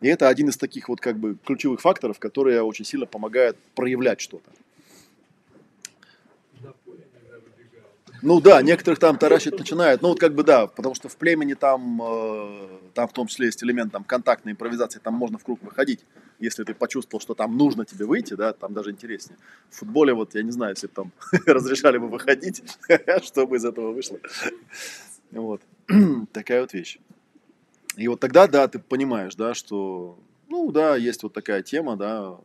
И 0.01 0.07
это 0.07 0.29
один 0.29 0.49
из 0.49 0.57
таких 0.57 0.87
вот 0.87 1.01
как 1.01 1.17
бы 1.17 1.37
ключевых 1.43 1.81
факторов, 1.81 2.19
которые 2.19 2.61
очень 2.61 2.85
сильно 2.85 3.07
помогают 3.07 3.57
проявлять 3.73 4.21
что-то. 4.21 4.51
Ну 8.21 8.41
да, 8.41 8.61
некоторых 8.61 8.99
там 8.99 9.17
таращить 9.17 9.57
начинают. 9.57 10.01
Ну 10.01 10.09
вот 10.09 10.19
как 10.19 10.33
бы 10.33 10.43
да, 10.43 10.67
потому 10.67 10.95
что 10.95 11.09
в 11.09 11.17
племени 11.17 11.53
там, 11.53 12.01
э, 12.01 12.67
там 12.93 13.07
в 13.07 13.13
том 13.13 13.27
числе 13.27 13.47
есть 13.47 13.63
элемент 13.63 13.91
там 13.91 14.03
контактной 14.03 14.53
импровизации, 14.53 14.99
там 14.99 15.13
можно 15.13 15.37
в 15.37 15.43
круг 15.43 15.61
выходить. 15.63 16.01
Если 16.39 16.63
ты 16.63 16.73
почувствовал, 16.73 17.21
что 17.21 17.33
там 17.33 17.57
нужно 17.57 17.85
тебе 17.85 18.05
выйти, 18.05 18.33
да, 18.33 18.53
там 18.53 18.73
даже 18.73 18.91
интереснее. 18.91 19.37
В 19.69 19.77
футболе 19.77 20.13
вот 20.13 20.35
я 20.35 20.43
не 20.43 20.51
знаю, 20.51 20.71
если 20.71 20.87
бы 20.87 20.93
там 20.93 21.11
разрешали 21.45 21.97
бы 21.97 22.07
выходить, 22.07 22.63
что 23.23 23.47
бы 23.47 23.57
из 23.57 23.65
этого 23.65 23.91
вышло. 23.91 24.19
Вот. 25.31 25.61
Такая 26.33 26.61
вот 26.61 26.73
вещь. 26.73 26.99
И 27.97 28.07
вот 28.07 28.19
тогда, 28.19 28.47
да, 28.47 28.67
ты 28.67 28.79
понимаешь, 28.79 29.35
да, 29.35 29.53
что, 29.53 30.19
ну, 30.49 30.71
да, 30.71 30.97
есть 30.97 31.23
вот 31.23 31.33
такая 31.33 31.61
тема, 31.61 31.95
да, 31.95 32.37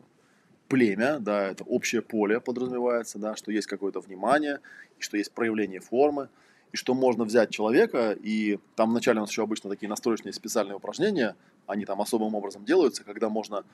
племя, 0.70 1.18
да, 1.18 1.48
это 1.48 1.64
общее 1.64 2.00
поле 2.00 2.40
подразумевается, 2.40 3.18
да, 3.18 3.34
что 3.34 3.50
есть 3.50 3.66
какое-то 3.66 4.00
внимание, 4.00 4.60
и 4.98 5.02
что 5.02 5.16
есть 5.16 5.32
проявление 5.32 5.80
формы, 5.80 6.28
и 6.70 6.76
что 6.76 6.94
можно 6.94 7.24
взять 7.24 7.50
человека, 7.50 8.12
и 8.12 8.60
там 8.76 8.90
вначале 8.90 9.18
у 9.18 9.22
нас 9.22 9.30
еще 9.30 9.42
обычно 9.42 9.68
такие 9.68 9.88
настроечные 9.88 10.32
специальные 10.32 10.76
упражнения, 10.76 11.34
они 11.66 11.84
там 11.84 12.00
особым 12.00 12.36
образом 12.36 12.64
делаются, 12.64 13.02
когда 13.02 13.28
можно, 13.28 13.64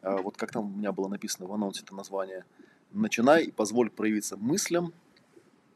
э, 0.00 0.16
вот 0.22 0.38
как 0.38 0.50
там 0.50 0.74
у 0.74 0.78
меня 0.78 0.90
было 0.90 1.08
написано 1.08 1.46
в 1.46 1.52
анонсе 1.52 1.82
это 1.84 1.94
название, 1.94 2.46
начинай 2.92 3.44
и 3.44 3.50
позволь 3.50 3.90
проявиться 3.90 4.38
мыслям, 4.38 4.94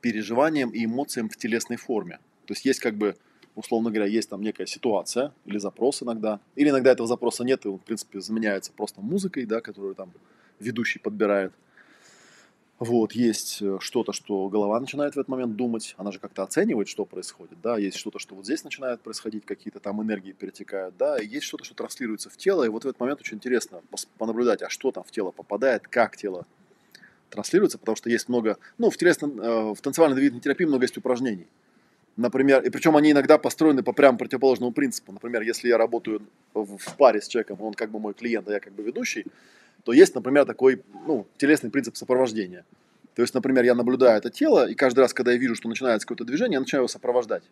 переживаниям 0.01 0.70
и 0.70 0.86
эмоциям 0.86 1.28
в 1.28 1.36
телесной 1.36 1.77
форме. 1.77 2.19
То 2.47 2.55
есть 2.55 2.65
есть 2.65 2.81
как 2.81 2.94
бы 2.94 3.15
условно 3.55 3.90
говоря, 3.90 4.07
есть 4.07 4.31
там 4.31 4.40
некая 4.40 4.65
ситуация 4.65 5.35
или 5.44 5.59
запрос 5.59 6.03
иногда, 6.03 6.40
или 6.57 6.70
иногда 6.70 6.93
этого 6.93 7.07
запроса 7.07 7.44
нет, 7.44 7.66
и 7.66 7.69
он, 7.69 7.78
в 7.78 7.82
принципе, 7.82 8.23
заменяется 8.23 8.73
просто 8.73 9.03
музыкой, 9.03 9.44
да, 9.44 9.61
которую 9.61 9.94
там 9.94 10.11
ведущий 10.62 10.98
подбирает. 10.98 11.52
Вот, 12.78 13.12
есть 13.12 13.62
э, 13.62 13.78
что-то, 13.80 14.12
что 14.12 14.48
голова 14.48 14.80
начинает 14.80 15.14
в 15.14 15.16
этот 15.16 15.28
момент 15.28 15.55
думать, 15.55 15.94
она 15.98 16.10
же 16.10 16.18
как-то 16.18 16.43
оценивает, 16.43 16.89
что 16.89 17.05
происходит, 17.05 17.60
да, 17.62 17.78
есть 17.78 17.97
что-то, 17.97 18.18
что 18.18 18.34
вот 18.34 18.44
здесь 18.44 18.64
начинает 18.64 19.01
происходить, 19.01 19.44
какие-то 19.44 19.78
там 19.78 20.02
энергии 20.02 20.32
перетекают, 20.32 20.97
да, 20.97 21.16
и 21.16 21.24
есть 21.24 21.47
что-то, 21.47 21.62
что 21.62 21.76
транслируется 21.76 22.28
в 22.28 22.36
тело, 22.36 22.64
и 22.64 22.68
вот 22.68 22.82
в 22.82 22.89
этот 22.89 22.98
момент 22.98 23.20
очень 23.20 23.36
интересно 23.36 23.82
понаблюдать, 24.18 24.62
а 24.62 24.68
что 24.68 24.90
там 24.90 25.05
в 25.05 25.12
тело 25.12 25.30
попадает, 25.30 25.86
как 25.86 26.16
тело 26.16 26.44
транслируется, 27.30 27.78
потому 27.78 27.94
что 27.94 28.10
есть 28.10 28.28
много, 28.28 28.59
ну, 28.78 28.90
в, 28.90 28.97
телесном, 28.97 29.40
э, 29.40 29.74
в 29.74 29.80
танцевальной 29.80 30.16
двигательной 30.16 30.43
терапии 30.43 30.64
много 30.64 30.82
есть 30.82 30.97
упражнений, 30.97 31.47
Например, 32.16 32.62
и 32.62 32.68
причем 32.68 32.97
они 32.97 33.12
иногда 33.12 33.39
построены 33.39 33.82
по 33.82 33.93
прям 33.93 34.18
противоположному 34.18 34.72
принципу. 34.72 35.12
Например, 35.12 35.40
если 35.40 35.68
я 35.68 35.78
работаю 35.78 36.20
в 36.52 36.97
паре 36.98 37.22
с 37.22 37.28
человеком, 37.28 37.56
он 37.62 37.72
как 37.72 37.90
бы 37.90 37.98
мой 37.98 38.12
клиент, 38.12 38.48
а 38.48 38.52
я 38.52 38.60
как 38.60 38.74
бы 38.74 38.82
ведущий, 38.82 39.24
то 39.84 39.92
есть, 39.92 40.14
например, 40.14 40.44
такой 40.44 40.82
ну, 41.06 41.26
телесный 41.36 41.70
принцип 41.70 41.96
сопровождения. 41.96 42.64
То 43.14 43.22
есть, 43.22 43.34
например, 43.34 43.64
я 43.64 43.74
наблюдаю 43.74 44.18
это 44.18 44.30
тело, 44.30 44.68
и 44.68 44.74
каждый 44.74 45.00
раз, 45.00 45.12
когда 45.12 45.32
я 45.32 45.38
вижу, 45.38 45.54
что 45.54 45.68
начинается 45.68 46.06
какое-то 46.06 46.24
движение, 46.24 46.54
я 46.54 46.60
начинаю 46.60 46.82
его 46.82 46.88
сопровождать. 46.88 47.42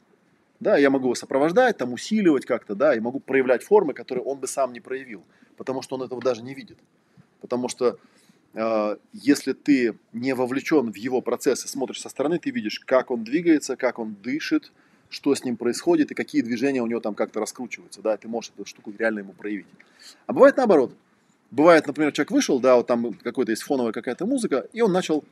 Да, 0.58 0.76
я 0.76 0.90
могу 0.90 1.06
его 1.06 1.14
сопровождать, 1.14 1.76
там 1.78 1.92
усиливать 1.92 2.46
как-то, 2.46 2.74
да, 2.74 2.94
и 2.94 3.00
могу 3.00 3.20
проявлять 3.20 3.62
формы, 3.62 3.94
которые 3.94 4.24
он 4.24 4.38
бы 4.38 4.46
сам 4.46 4.72
не 4.72 4.80
проявил, 4.80 5.22
потому 5.56 5.82
что 5.82 5.96
он 5.96 6.02
этого 6.02 6.22
даже 6.22 6.42
не 6.42 6.54
видит. 6.54 6.78
Потому 7.40 7.68
что 7.68 7.98
а, 8.54 8.98
если 9.12 9.52
ты 9.52 9.96
не 10.12 10.34
вовлечен 10.34 10.92
в 10.92 10.96
его 10.96 11.20
процессы, 11.20 11.68
смотришь 11.68 12.00
со 12.00 12.08
стороны, 12.08 12.38
ты 12.38 12.50
видишь, 12.50 12.80
как 12.80 13.10
он 13.10 13.24
двигается, 13.24 13.76
как 13.76 13.98
он 13.98 14.16
дышит, 14.22 14.72
что 15.08 15.34
с 15.34 15.44
ним 15.44 15.56
происходит 15.56 16.10
и 16.10 16.14
какие 16.14 16.42
движения 16.42 16.82
у 16.82 16.86
него 16.86 17.00
там 17.00 17.14
как-то 17.14 17.40
раскручиваются, 17.40 18.00
да, 18.00 18.16
ты 18.16 18.28
можешь 18.28 18.52
эту 18.54 18.64
штуку 18.64 18.92
реально 18.96 19.20
ему 19.20 19.32
проявить. 19.32 19.66
А 20.26 20.32
бывает 20.32 20.56
наоборот. 20.56 20.94
Бывает, 21.50 21.86
например, 21.86 22.12
человек 22.12 22.30
вышел, 22.30 22.60
да, 22.60 22.76
вот 22.76 22.86
там 22.86 23.12
какой-то 23.14 23.50
есть 23.50 23.62
фоновая 23.62 23.92
какая-то 23.92 24.24
музыка, 24.24 24.68
и 24.72 24.82
он 24.82 24.92
начал 24.92 25.24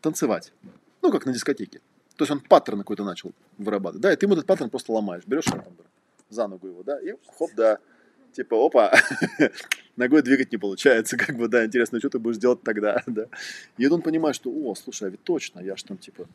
танцевать. 0.00 0.52
Ну, 1.00 1.10
как 1.10 1.26
на 1.26 1.32
дискотеке. 1.32 1.80
То 2.16 2.24
есть 2.24 2.30
он 2.30 2.40
паттерн 2.40 2.80
какой-то 2.80 3.04
начал 3.04 3.32
вырабатывать, 3.58 4.02
да, 4.02 4.12
и 4.12 4.16
ты 4.16 4.26
ему 4.26 4.34
этот 4.34 4.46
паттерн 4.46 4.70
просто 4.70 4.92
ломаешь, 4.92 5.24
берешь 5.26 5.44
там, 5.44 5.64
за 6.28 6.46
ногу 6.46 6.68
его, 6.68 6.82
да, 6.82 7.00
и 7.00 7.14
хоп, 7.38 7.50
да, 7.56 7.78
типа, 8.32 8.66
опа, 8.66 8.92
ногой 9.96 10.22
двигать 10.22 10.52
не 10.52 10.58
получается, 10.58 11.16
как 11.16 11.36
бы, 11.36 11.48
да, 11.48 11.64
интересно, 11.64 11.98
что 11.98 12.10
ты 12.10 12.18
будешь 12.18 12.36
делать 12.36 12.62
тогда, 12.62 13.02
да. 13.06 13.26
И 13.78 13.86
он 13.86 14.02
понимает, 14.02 14.36
что, 14.36 14.50
о, 14.50 14.74
слушай, 14.74 15.08
а 15.08 15.10
ведь 15.10 15.22
точно, 15.22 15.60
я 15.60 15.76
ж 15.76 15.82
там, 15.82 15.96
типа, 15.96 16.26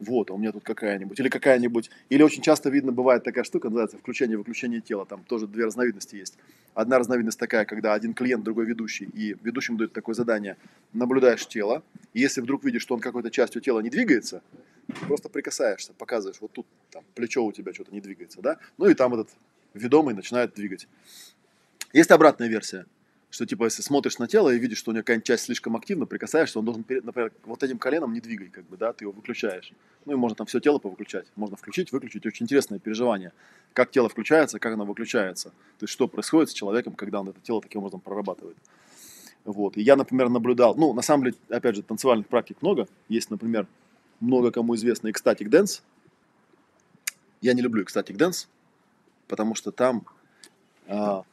вот, 0.00 0.30
а 0.30 0.34
у 0.34 0.38
меня 0.38 0.50
тут 0.50 0.64
какая-нибудь, 0.64 1.20
или 1.20 1.28
какая-нибудь, 1.28 1.90
или 2.08 2.22
очень 2.22 2.42
часто 2.42 2.70
видно, 2.70 2.90
бывает 2.90 3.22
такая 3.22 3.44
штука, 3.44 3.68
называется 3.68 3.98
включение-выключение 3.98 4.80
тела, 4.80 5.06
там 5.06 5.22
тоже 5.24 5.46
две 5.46 5.66
разновидности 5.66 6.16
есть. 6.16 6.36
Одна 6.74 6.98
разновидность 6.98 7.38
такая, 7.38 7.64
когда 7.66 7.92
один 7.92 8.14
клиент, 8.14 8.42
другой 8.42 8.64
ведущий, 8.64 9.04
и 9.12 9.36
ведущему 9.42 9.76
дают 9.78 9.92
такое 9.92 10.14
задание, 10.14 10.56
наблюдаешь 10.92 11.46
тело, 11.46 11.82
и 12.14 12.20
если 12.20 12.40
вдруг 12.40 12.64
видишь, 12.64 12.82
что 12.82 12.94
он 12.94 13.00
какой-то 13.00 13.30
частью 13.30 13.60
тела 13.60 13.80
не 13.80 13.90
двигается, 13.90 14.42
просто 15.06 15.28
прикасаешься, 15.28 15.92
показываешь, 15.92 16.40
вот 16.40 16.52
тут 16.52 16.66
там 16.90 17.04
плечо 17.14 17.44
у 17.44 17.52
тебя 17.52 17.74
что-то 17.74 17.92
не 17.92 18.00
двигается, 18.00 18.40
да, 18.40 18.58
ну 18.78 18.88
и 18.88 18.94
там 18.94 19.14
этот 19.14 19.28
ведомый 19.74 20.14
начинает 20.14 20.54
двигать. 20.54 20.88
Есть 21.92 22.10
обратная 22.10 22.48
версия, 22.48 22.86
что 23.30 23.46
типа 23.46 23.64
если 23.64 23.82
смотришь 23.82 24.18
на 24.18 24.26
тело 24.26 24.50
и 24.50 24.58
видишь, 24.58 24.78
что 24.78 24.90
у 24.90 24.94
него 24.94 25.02
какая-нибудь 25.02 25.26
часть 25.26 25.44
слишком 25.44 25.76
активна, 25.76 26.04
прикасаешься, 26.04 26.58
он 26.58 26.64
должен, 26.64 26.84
например, 26.88 27.32
вот 27.44 27.62
этим 27.62 27.78
коленом 27.78 28.12
не 28.12 28.20
двигай, 28.20 28.48
как 28.48 28.64
бы, 28.64 28.76
да, 28.76 28.92
ты 28.92 29.04
его 29.04 29.12
выключаешь. 29.12 29.72
Ну 30.04 30.12
и 30.12 30.16
можно 30.16 30.36
там 30.36 30.46
все 30.46 30.60
тело 30.60 30.78
повыключать, 30.78 31.26
можно 31.36 31.56
включить, 31.56 31.92
выключить, 31.92 32.26
очень 32.26 32.44
интересное 32.44 32.78
переживание, 32.78 33.32
как 33.72 33.90
тело 33.90 34.08
включается, 34.08 34.58
как 34.58 34.74
оно 34.74 34.84
выключается, 34.84 35.50
то 35.50 35.84
есть 35.84 35.92
что 35.92 36.08
происходит 36.08 36.50
с 36.50 36.52
человеком, 36.52 36.94
когда 36.94 37.20
он 37.20 37.28
это 37.28 37.40
тело 37.40 37.62
таким 37.62 37.80
образом 37.80 38.00
прорабатывает. 38.00 38.56
Вот. 39.44 39.76
И 39.76 39.82
я, 39.82 39.96
например, 39.96 40.28
наблюдал, 40.28 40.74
ну, 40.74 40.92
на 40.92 41.02
самом 41.02 41.24
деле, 41.24 41.36
опять 41.48 41.76
же, 41.76 41.82
танцевальных 41.82 42.26
практик 42.26 42.60
много. 42.60 42.86
Есть, 43.08 43.30
например, 43.30 43.66
много 44.20 44.50
кому 44.50 44.74
известный 44.74 45.10
ecstatic 45.10 45.48
dance. 45.48 45.82
Я 47.40 47.54
не 47.54 47.62
люблю 47.62 47.82
ecstatic 47.82 48.16
dance, 48.16 48.48
потому 49.28 49.54
что 49.54 49.72
там 49.72 50.04
а, 50.86 51.24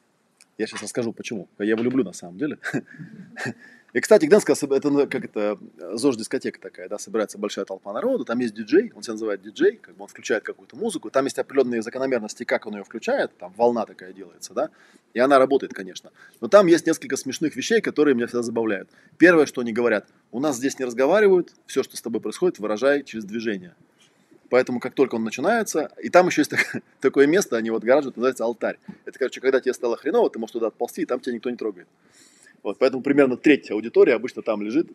я 0.57 0.67
сейчас 0.67 0.81
расскажу, 0.81 1.13
почему. 1.13 1.47
Я 1.59 1.71
его 1.71 1.83
люблю 1.83 2.03
на 2.03 2.13
самом 2.13 2.37
деле. 2.37 2.57
Ecstatic 3.93 4.25
dance, 4.25 4.49
это 4.49 4.89
ну, 4.89 5.07
как 5.07 5.25
это, 5.25 5.57
ЗОЖ-дискотека 5.77 6.59
такая, 6.59 6.89
да, 6.89 6.99
собирается 6.99 7.37
большая 7.37 7.63
толпа 7.63 7.93
народу, 7.93 8.25
там 8.25 8.37
есть 8.39 8.53
диджей, 8.53 8.91
он 8.93 9.01
себя 9.01 9.13
называет 9.13 9.41
диджей, 9.41 9.77
как 9.77 9.95
бы 9.95 10.03
он 10.03 10.07
включает 10.09 10.43
какую-то 10.43 10.75
музыку, 10.75 11.09
там 11.09 11.23
есть 11.23 11.39
определенные 11.39 11.81
закономерности, 11.81 12.43
как 12.43 12.67
он 12.67 12.75
ее 12.75 12.83
включает, 12.83 13.35
там 13.37 13.53
волна 13.55 13.85
такая 13.85 14.11
делается, 14.11 14.53
да, 14.53 14.69
и 15.13 15.19
она 15.19 15.39
работает, 15.39 15.73
конечно. 15.73 16.11
Но 16.41 16.49
там 16.49 16.67
есть 16.67 16.85
несколько 16.85 17.15
смешных 17.15 17.55
вещей, 17.55 17.79
которые 17.79 18.13
меня 18.13 18.27
всегда 18.27 18.43
забавляют. 18.43 18.89
Первое, 19.17 19.45
что 19.45 19.61
они 19.61 19.71
говорят, 19.71 20.07
у 20.31 20.41
нас 20.41 20.57
здесь 20.57 20.77
не 20.79 20.85
разговаривают, 20.85 21.53
все, 21.65 21.81
что 21.81 21.95
с 21.95 22.01
тобой 22.01 22.19
происходит, 22.19 22.59
выражай 22.59 23.03
через 23.03 23.23
движение. 23.23 23.73
Поэтому 24.49 24.79
как 24.79 24.93
только 24.93 25.15
он 25.15 25.23
начинается, 25.23 25.91
и 26.01 26.09
там 26.09 26.27
еще 26.27 26.41
есть 26.41 26.53
такое 27.01 27.27
место, 27.27 27.57
они 27.57 27.69
вот 27.69 27.83
гаражи, 27.83 28.09
называется 28.09 28.45
алтарь. 28.45 28.79
Это, 29.05 29.19
короче, 29.19 29.41
когда 29.41 29.59
тебе 29.59 29.73
стало 29.73 29.97
хреново, 29.97 30.29
ты 30.29 30.39
можешь 30.39 30.53
туда 30.53 30.67
отползти, 30.67 31.01
и 31.01 31.05
там 31.05 31.19
тебя 31.19 31.35
никто 31.35 31.49
не 31.49 31.57
трогает. 31.57 31.87
Вот, 32.63 32.77
поэтому 32.79 33.03
примерно 33.03 33.37
треть 33.37 33.69
аудитории 33.71 34.13
обычно 34.13 34.41
там 34.41 34.61
лежит, 34.61 34.87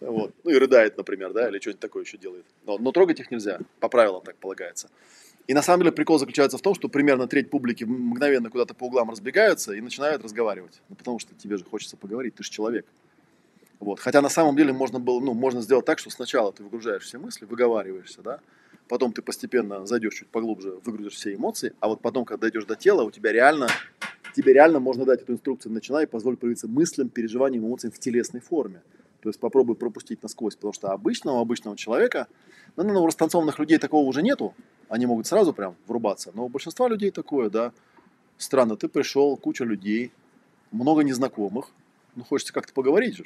вот, 0.00 0.32
ну 0.44 0.50
и 0.50 0.54
рыдает, 0.56 0.96
например, 0.96 1.32
да, 1.32 1.48
или 1.48 1.58
что-нибудь 1.58 1.80
такое 1.80 2.04
еще 2.04 2.18
делает. 2.18 2.44
Но, 2.66 2.78
но 2.78 2.92
трогать 2.92 3.20
их 3.20 3.30
нельзя, 3.30 3.58
по 3.80 3.88
правилам 3.88 4.22
так 4.22 4.36
полагается. 4.36 4.88
И 5.48 5.54
на 5.54 5.62
самом 5.62 5.82
деле 5.82 5.92
прикол 5.92 6.18
заключается 6.18 6.58
в 6.58 6.62
том, 6.62 6.74
что 6.74 6.88
примерно 6.88 7.26
треть 7.26 7.50
публики 7.50 7.84
мгновенно 7.84 8.50
куда-то 8.50 8.74
по 8.74 8.84
углам 8.84 9.10
разбегаются 9.10 9.72
и 9.72 9.80
начинают 9.80 10.22
разговаривать. 10.22 10.82
Ну, 10.88 10.94
потому 10.94 11.18
что 11.18 11.34
тебе 11.34 11.56
же 11.56 11.64
хочется 11.64 11.96
поговорить, 11.96 12.34
ты 12.34 12.44
же 12.44 12.50
человек. 12.50 12.86
Вот. 13.80 13.98
Хотя 13.98 14.20
на 14.20 14.28
самом 14.28 14.56
деле 14.56 14.72
можно 14.72 14.98
было, 15.00 15.20
ну, 15.20 15.32
можно 15.32 15.62
сделать 15.62 15.86
так, 15.86 15.98
что 15.98 16.10
сначала 16.10 16.52
ты 16.52 16.62
выгружаешь 16.62 17.04
все 17.04 17.18
мысли, 17.18 17.46
выговариваешься, 17.46 18.20
да, 18.22 18.40
потом 18.88 19.12
ты 19.12 19.22
постепенно 19.22 19.86
зайдешь 19.86 20.14
чуть 20.14 20.28
поглубже, 20.28 20.78
выгрузишь 20.84 21.14
все 21.14 21.34
эмоции, 21.34 21.72
а 21.80 21.88
вот 21.88 22.00
потом, 22.00 22.24
когда 22.24 22.42
дойдешь 22.42 22.64
до 22.64 22.74
тела, 22.74 23.02
у 23.02 23.10
тебя 23.10 23.32
реально, 23.32 23.68
тебе 24.34 24.52
реально 24.52 24.80
можно 24.80 25.04
дать 25.04 25.22
эту 25.22 25.34
инструкцию, 25.34 25.72
начинай 25.72 26.04
и 26.04 26.06
позволь 26.06 26.36
проявиться 26.36 26.68
мыслям, 26.68 27.08
переживаниям, 27.08 27.66
эмоциям 27.66 27.92
в 27.92 27.98
телесной 27.98 28.40
форме. 28.40 28.82
То 29.20 29.28
есть 29.28 29.40
попробуй 29.40 29.74
пропустить 29.76 30.22
насквозь, 30.22 30.54
потому 30.54 30.72
что 30.72 30.88
обычного, 30.88 31.40
обычного 31.40 31.76
человека, 31.76 32.28
ну, 32.76 32.84
ну, 32.84 33.02
у 33.02 33.06
растанцованных 33.06 33.58
людей 33.58 33.78
такого 33.78 34.06
уже 34.06 34.22
нету, 34.22 34.54
они 34.88 35.06
могут 35.06 35.26
сразу 35.26 35.52
прям 35.52 35.76
врубаться, 35.86 36.30
но 36.34 36.46
у 36.46 36.48
большинства 36.48 36.88
людей 36.88 37.10
такое, 37.10 37.50
да, 37.50 37.72
странно, 38.36 38.76
ты 38.76 38.88
пришел, 38.88 39.36
куча 39.36 39.64
людей, 39.64 40.12
много 40.70 41.02
незнакомых, 41.02 41.70
ну, 42.14 42.24
хочется 42.24 42.52
как-то 42.52 42.72
поговорить 42.72 43.16
же, 43.16 43.24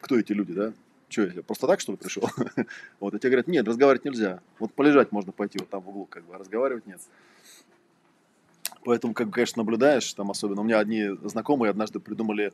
кто 0.00 0.18
эти 0.18 0.32
люди, 0.32 0.52
да, 0.52 0.72
что 1.08 1.22
я 1.22 1.42
просто 1.42 1.66
так, 1.66 1.80
что 1.80 1.92
ли, 1.92 1.98
пришел? 1.98 2.28
вот, 3.00 3.14
и 3.14 3.18
тебе 3.18 3.30
говорят, 3.30 3.48
нет, 3.48 3.66
разговаривать 3.66 4.04
нельзя. 4.04 4.40
Вот 4.58 4.72
полежать 4.72 5.12
можно 5.12 5.32
пойти 5.32 5.58
вот 5.58 5.68
там 5.68 5.80
в 5.80 5.88
углу, 5.88 6.06
как 6.06 6.24
бы, 6.24 6.34
а 6.34 6.38
разговаривать 6.38 6.86
нет. 6.86 7.00
Поэтому, 8.84 9.14
как, 9.14 9.30
конечно, 9.30 9.60
наблюдаешь, 9.60 10.12
там 10.14 10.30
особенно, 10.30 10.60
у 10.60 10.64
меня 10.64 10.78
одни 10.78 11.08
знакомые 11.24 11.70
однажды 11.70 12.00
придумали 12.00 12.52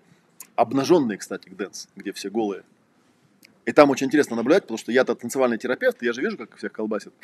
обнаженный 0.57 1.17
ecstatic 1.17 1.49
dance, 1.49 1.89
где 1.97 2.13
все 2.13 2.31
голые. 2.31 2.65
И 3.65 3.73
там 3.73 3.91
очень 3.91 4.09
интересно 4.09 4.37
наблюдать, 4.37 4.65
потому 4.65 4.79
что 4.79 4.93
я-то 4.93 5.15
танцевальный 5.15 5.59
терапевт, 5.59 6.03
я 6.03 6.13
же 6.13 6.21
вижу, 6.21 6.37
как 6.37 6.57
всех 6.57 6.73
колбасит. 6.73 7.15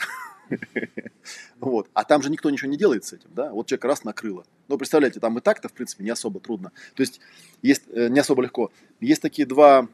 вот. 1.61 1.89
А 1.93 2.05
там 2.05 2.23
же 2.23 2.31
никто 2.31 2.49
ничего 2.49 2.71
не 2.71 2.79
делает 2.79 3.05
с 3.05 3.13
этим, 3.13 3.29
да? 3.35 3.53
Вот 3.53 3.67
человек 3.67 3.85
раз 3.85 4.05
накрыло. 4.05 4.45
Ну, 4.69 4.79
представляете, 4.79 5.21
там 5.21 5.37
и 5.37 5.41
так-то, 5.43 5.69
в 5.69 5.73
принципе, 5.73 6.03
не 6.03 6.11
особо 6.11 6.41
трудно. 6.41 6.73
То 6.95 7.03
есть, 7.03 7.21
есть 7.61 7.83
э, 7.89 8.09
не 8.09 8.21
особо 8.21 8.43
легко. 8.43 8.73
Есть 9.01 9.21
такие 9.21 9.47
два 9.47 9.87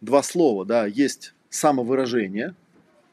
два 0.00 0.22
слова, 0.22 0.64
да, 0.64 0.86
есть 0.86 1.34
самовыражение, 1.48 2.54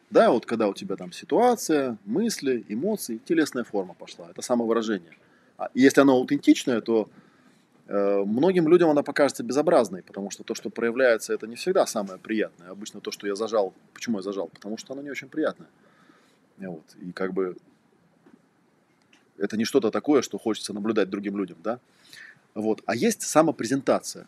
да, 0.09 0.31
вот 0.31 0.45
когда 0.45 0.67
у 0.67 0.73
тебя 0.73 0.95
там 0.95 1.11
ситуация, 1.11 1.97
мысли, 2.05 2.63
эмоции, 2.69 3.19
телесная 3.25 3.65
форма 3.65 3.93
пошла, 3.93 4.29
это 4.29 4.41
самовыражение. 4.41 5.11
А 5.57 5.69
если 5.73 6.01
оно 6.01 6.13
аутентичное, 6.13 6.79
то 6.81 7.09
э, 7.87 8.23
многим 8.25 8.69
людям 8.69 8.89
она 8.89 9.03
покажется 9.03 9.43
безобразной, 9.43 10.03
потому 10.03 10.29
что 10.29 10.43
то, 10.43 10.55
что 10.55 10.69
проявляется, 10.69 11.33
это 11.33 11.45
не 11.45 11.55
всегда 11.55 11.85
самое 11.85 12.19
приятное. 12.19 12.69
Обычно 12.69 13.01
то, 13.01 13.11
что 13.11 13.27
я 13.27 13.35
зажал, 13.35 13.73
почему 13.93 14.19
я 14.19 14.23
зажал? 14.23 14.47
Потому 14.47 14.77
что 14.77 14.93
оно 14.93 15.01
не 15.01 15.09
очень 15.09 15.27
приятное. 15.27 15.67
Вот. 16.57 16.85
И 17.01 17.11
как 17.11 17.33
бы 17.33 17.57
это 19.37 19.57
не 19.57 19.65
что-то 19.65 19.91
такое, 19.91 20.21
что 20.21 20.37
хочется 20.37 20.73
наблюдать 20.73 21.09
другим 21.09 21.37
людям, 21.37 21.57
да. 21.63 21.79
Вот. 22.53 22.81
А 22.85 22.95
есть 22.95 23.23
самопрезентация. 23.23 24.27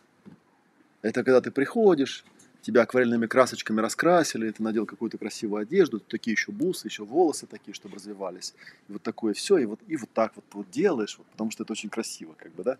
Это 1.02 1.24
когда 1.24 1.40
ты 1.40 1.50
приходишь, 1.50 2.24
тебя 2.62 2.82
акварельными 2.82 3.26
красочками 3.26 3.80
раскрасили, 3.80 4.50
ты 4.50 4.62
надел 4.62 4.86
какую-то 4.86 5.18
красивую 5.18 5.62
одежду, 5.62 6.00
такие 6.00 6.32
еще 6.32 6.52
бусы, 6.52 6.88
еще 6.88 7.04
волосы 7.04 7.46
такие, 7.46 7.74
чтобы 7.74 7.96
развивались. 7.96 8.54
И 8.88 8.92
вот 8.92 9.02
такое 9.02 9.34
все, 9.34 9.58
и 9.58 9.66
вот, 9.66 9.80
и 9.86 9.96
вот 9.96 10.10
так 10.12 10.32
вот, 10.36 10.44
вот 10.52 10.70
делаешь, 10.70 11.16
вот, 11.18 11.26
потому 11.28 11.50
что 11.50 11.62
это 11.62 11.72
очень 11.72 11.88
красиво, 11.88 12.34
как 12.38 12.52
бы, 12.54 12.64
да. 12.64 12.78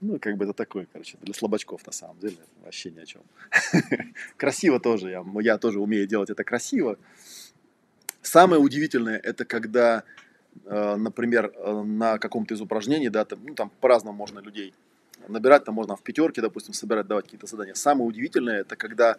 Ну, 0.00 0.18
как 0.18 0.36
бы 0.36 0.44
это 0.44 0.52
такое, 0.52 0.86
короче, 0.92 1.16
для 1.22 1.32
слабачков 1.32 1.86
на 1.86 1.92
самом 1.92 2.18
деле, 2.18 2.36
вообще 2.62 2.90
ни 2.90 2.98
о 2.98 3.06
чем. 3.06 3.22
красиво 4.36 4.78
тоже, 4.78 5.10
я, 5.10 5.24
я 5.40 5.58
тоже 5.58 5.80
умею 5.80 6.06
делать 6.06 6.28
это 6.28 6.44
красиво. 6.44 6.98
Самое 8.20 8.60
удивительное, 8.60 9.18
это 9.18 9.44
когда, 9.44 10.02
э, 10.64 10.96
например, 10.96 11.52
э, 11.54 11.82
на 11.82 12.18
каком-то 12.18 12.54
из 12.54 12.60
упражнений, 12.60 13.08
да, 13.08 13.24
там, 13.24 13.38
ну, 13.46 13.54
там 13.54 13.70
по-разному 13.80 14.16
можно 14.16 14.40
людей 14.40 14.74
набирать 15.28 15.64
там 15.64 15.74
можно 15.74 15.96
в 15.96 16.02
пятерке, 16.02 16.40
допустим, 16.40 16.74
собирать, 16.74 17.06
давать 17.06 17.24
какие-то 17.24 17.46
задания. 17.46 17.74
Самое 17.74 18.08
удивительное, 18.08 18.60
это 18.60 18.76
когда 18.76 19.16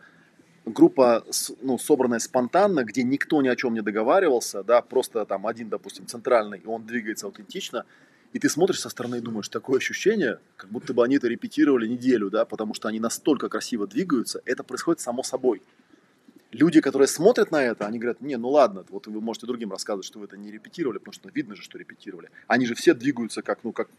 группа, 0.66 1.24
ну, 1.62 1.78
собранная 1.78 2.20
спонтанно, 2.20 2.84
где 2.84 3.04
никто 3.04 3.42
ни 3.42 3.48
о 3.48 3.56
чем 3.56 3.74
не 3.74 3.82
договаривался, 3.82 4.64
да, 4.64 4.82
просто 4.82 5.26
там 5.26 5.48
один, 5.48 5.70
допустим, 5.70 6.08
центральный, 6.08 6.60
и 6.60 6.68
он 6.68 6.86
двигается 6.86 7.26
аутентично, 7.26 7.86
и 8.34 8.40
ты 8.40 8.50
смотришь 8.50 8.82
со 8.82 8.90
стороны 8.90 9.18
и 9.18 9.22
думаешь, 9.22 9.50
такое 9.50 9.78
ощущение, 9.78 10.40
как 10.58 10.70
будто 10.70 10.94
бы 10.94 11.04
они 11.04 11.16
это 11.16 11.28
репетировали 11.28 11.88
неделю, 11.88 12.30
да, 12.30 12.46
потому 12.46 12.74
что 12.74 12.88
они 12.90 13.00
настолько 13.00 13.50
красиво 13.50 13.88
двигаются, 13.88 14.42
это 14.46 14.64
происходит 14.64 15.00
само 15.00 15.24
собой. 15.24 15.62
Люди, 16.52 16.82
которые 16.82 17.08
смотрят 17.08 17.52
на 17.52 17.64
это, 17.64 17.86
они 17.86 18.00
говорят, 18.00 18.22
не, 18.22 18.38
ну 18.38 18.50
ладно, 18.50 18.86
вот 18.90 19.08
вы 19.08 19.22
можете 19.22 19.48
другим 19.48 19.72
рассказывать, 19.72 20.06
что 20.06 20.20
вы 20.20 20.26
это 20.26 20.38
не 20.38 20.52
репетировали, 20.52 20.98
потому 20.98 21.14
что 21.14 21.30
видно 21.30 21.56
же, 21.56 21.62
что 21.62 21.78
репетировали. 21.78 22.30
Они 22.48 22.66
же 22.66 22.74
все 22.74 22.94
двигаются 22.94 23.42
как, 23.42 23.64
ну, 23.64 23.74
как 23.74 23.90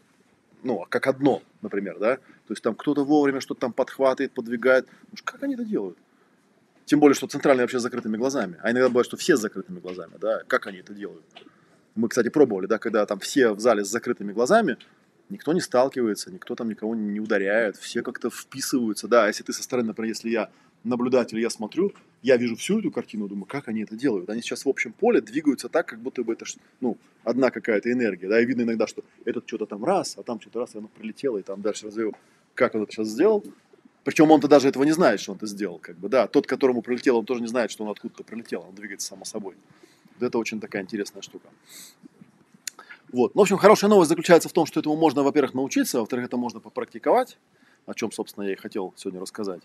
ну, 0.63 0.85
как 0.89 1.07
одно, 1.07 1.41
например, 1.61 1.99
да, 1.99 2.17
то 2.17 2.51
есть 2.51 2.63
там 2.63 2.75
кто-то 2.75 3.03
вовремя 3.03 3.41
что-то 3.41 3.61
там 3.61 3.73
подхватывает, 3.73 4.31
подвигает, 4.33 4.87
ну, 5.11 5.17
как 5.23 5.43
они 5.43 5.53
это 5.53 5.63
делают? 5.63 5.97
Тем 6.85 6.99
более, 6.99 7.15
что 7.15 7.27
центральные 7.27 7.63
вообще 7.63 7.79
с 7.79 7.83
закрытыми 7.83 8.17
глазами, 8.17 8.57
а 8.63 8.71
иногда 8.71 8.89
бывает, 8.89 9.05
что 9.05 9.17
все 9.17 9.37
с 9.37 9.39
закрытыми 9.39 9.79
глазами, 9.79 10.13
да, 10.19 10.41
как 10.47 10.67
они 10.67 10.79
это 10.79 10.93
делают? 10.93 11.23
Мы, 11.95 12.09
кстати, 12.09 12.29
пробовали, 12.29 12.65
да, 12.65 12.79
когда 12.79 13.05
там 13.05 13.19
все 13.19 13.51
в 13.51 13.59
зале 13.59 13.83
с 13.83 13.89
закрытыми 13.89 14.31
глазами, 14.31 14.77
никто 15.29 15.53
не 15.53 15.61
сталкивается, 15.61 16.31
никто 16.31 16.55
там 16.55 16.69
никого 16.69 16.95
не 16.95 17.19
ударяет, 17.19 17.77
все 17.77 18.01
как-то 18.01 18.29
вписываются, 18.29 19.07
да, 19.07 19.27
если 19.27 19.43
ты 19.43 19.53
со 19.53 19.63
стороны, 19.63 19.89
например, 19.89 20.09
если 20.09 20.29
я 20.29 20.49
наблюдатель, 20.83 21.39
я 21.39 21.49
смотрю, 21.49 21.93
я 22.21 22.37
вижу 22.37 22.55
всю 22.55 22.79
эту 22.79 22.91
картину, 22.91 23.27
думаю, 23.27 23.45
как 23.45 23.67
они 23.67 23.83
это 23.83 23.95
делают. 23.95 24.29
Они 24.29 24.41
сейчас 24.41 24.65
в 24.65 24.69
общем 24.69 24.93
поле 24.93 25.21
двигаются 25.21 25.69
так, 25.69 25.87
как 25.87 25.99
будто 25.99 26.23
бы 26.23 26.33
это 26.33 26.45
ну, 26.81 26.97
одна 27.23 27.49
какая-то 27.49 27.91
энергия. 27.91 28.27
Да, 28.27 28.41
и 28.41 28.45
видно 28.45 28.63
иногда, 28.63 28.87
что 28.87 29.03
этот 29.25 29.47
что-то 29.47 29.65
там 29.65 29.83
раз, 29.83 30.17
а 30.17 30.23
там 30.23 30.39
что-то 30.41 30.59
раз, 30.59 30.75
и 30.75 30.77
оно 30.77 30.87
прилетело, 30.87 31.37
и 31.37 31.43
там 31.43 31.61
дальше 31.61 31.85
развил. 31.85 32.15
Как 32.53 32.75
он 32.75 32.83
это 32.83 32.91
сейчас 32.91 33.07
сделал? 33.07 33.43
Причем 34.03 34.31
он-то 34.31 34.47
даже 34.47 34.67
этого 34.67 34.83
не 34.83 34.91
знает, 34.91 35.19
что 35.19 35.31
он 35.31 35.37
это 35.37 35.47
сделал. 35.47 35.79
Как 35.79 35.97
бы, 35.97 36.09
да. 36.09 36.27
Тот, 36.27 36.47
которому 36.47 36.81
прилетел, 36.81 37.17
он 37.17 37.25
тоже 37.25 37.41
не 37.41 37.47
знает, 37.47 37.71
что 37.71 37.83
он 37.83 37.91
откуда-то 37.91 38.23
прилетел. 38.23 38.65
Он 38.67 38.75
двигается 38.75 39.07
само 39.07 39.25
собой. 39.25 39.55
Вот 40.17 40.27
это 40.27 40.37
очень 40.37 40.59
такая 40.59 40.81
интересная 40.81 41.21
штука. 41.21 41.47
Вот. 43.11 43.35
Ну, 43.35 43.41
в 43.41 43.43
общем, 43.43 43.57
хорошая 43.57 43.89
новость 43.89 44.09
заключается 44.09 44.49
в 44.49 44.53
том, 44.53 44.65
что 44.65 44.79
этому 44.79 44.95
можно, 44.95 45.23
во-первых, 45.23 45.53
научиться, 45.53 45.99
во-вторых, 45.99 46.25
это 46.25 46.37
можно 46.37 46.59
попрактиковать, 46.59 47.37
о 47.85 47.93
чем, 47.93 48.11
собственно, 48.11 48.45
я 48.45 48.53
и 48.53 48.55
хотел 48.55 48.93
сегодня 48.97 49.19
рассказать. 49.19 49.61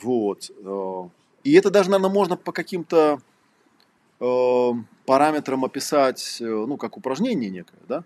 Вот. 0.00 0.50
Э, 0.64 1.08
и 1.44 1.52
это 1.54 1.70
даже, 1.70 1.90
наверное, 1.90 2.12
можно 2.12 2.36
по 2.36 2.52
каким-то 2.52 3.20
э, 4.20 4.70
параметрам 5.06 5.64
описать, 5.64 6.38
э, 6.40 6.44
ну, 6.44 6.76
как 6.76 6.96
упражнение 6.96 7.50
некое, 7.50 7.78
да? 7.88 8.04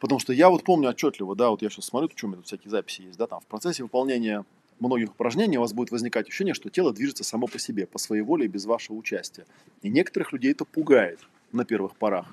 Потому 0.00 0.18
что 0.18 0.32
я 0.32 0.50
вот 0.50 0.64
помню 0.64 0.90
отчетливо, 0.90 1.34
да, 1.34 1.50
вот 1.50 1.62
я 1.62 1.70
сейчас 1.70 1.86
смотрю, 1.86 2.10
что 2.14 2.26
у 2.26 2.28
меня 2.28 2.36
тут 2.38 2.46
всякие 2.46 2.70
записи 2.70 3.02
есть, 3.02 3.18
да, 3.18 3.26
там 3.26 3.40
в 3.40 3.46
процессе 3.46 3.82
выполнения 3.82 4.44
многих 4.80 5.10
упражнений 5.12 5.56
у 5.56 5.60
вас 5.60 5.72
будет 5.72 5.90
возникать 5.90 6.28
ощущение, 6.28 6.54
что 6.54 6.68
тело 6.68 6.92
движется 6.92 7.24
само 7.24 7.46
по 7.46 7.58
себе, 7.58 7.86
по 7.86 7.98
своей 7.98 8.22
воле 8.22 8.46
и 8.46 8.48
без 8.48 8.66
вашего 8.66 8.96
участия. 8.96 9.46
И 9.82 9.88
некоторых 9.88 10.32
людей 10.32 10.52
это 10.52 10.64
пугает 10.64 11.20
на 11.54 11.64
первых 11.64 11.94
порах, 11.96 12.26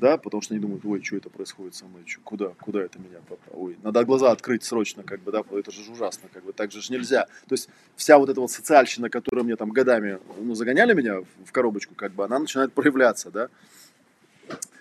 да, 0.00 0.16
потому 0.16 0.42
что 0.42 0.54
они 0.54 0.62
думают, 0.62 0.84
ой, 0.84 1.02
что 1.02 1.16
это 1.16 1.30
происходит 1.30 1.74
со 1.74 1.86
мной, 1.86 2.02
что, 2.06 2.20
куда, 2.22 2.48
куда 2.60 2.82
это 2.82 2.98
меня 2.98 3.18
попало, 3.28 3.64
ой, 3.64 3.78
надо 3.82 4.04
глаза 4.04 4.30
открыть 4.30 4.64
срочно, 4.64 5.02
как 5.02 5.20
бы, 5.20 5.32
да, 5.32 5.42
это 5.52 5.70
же 5.70 5.90
ужасно, 5.90 6.28
как 6.32 6.44
бы, 6.44 6.52
так 6.52 6.70
же 6.72 6.80
ж 6.80 6.90
нельзя. 6.90 7.26
То 7.48 7.54
есть 7.54 7.68
вся 7.96 8.18
вот 8.18 8.28
эта 8.28 8.40
вот 8.40 8.50
социальщина, 8.50 9.10
которая 9.10 9.44
мне 9.44 9.56
там 9.56 9.70
годами, 9.70 10.18
ну, 10.38 10.54
загоняли 10.54 10.94
меня 10.94 11.20
в 11.44 11.52
коробочку, 11.52 11.94
как 11.94 12.12
бы, 12.12 12.24
она 12.24 12.38
начинает 12.38 12.72
проявляться, 12.72 13.30
да. 13.30 13.48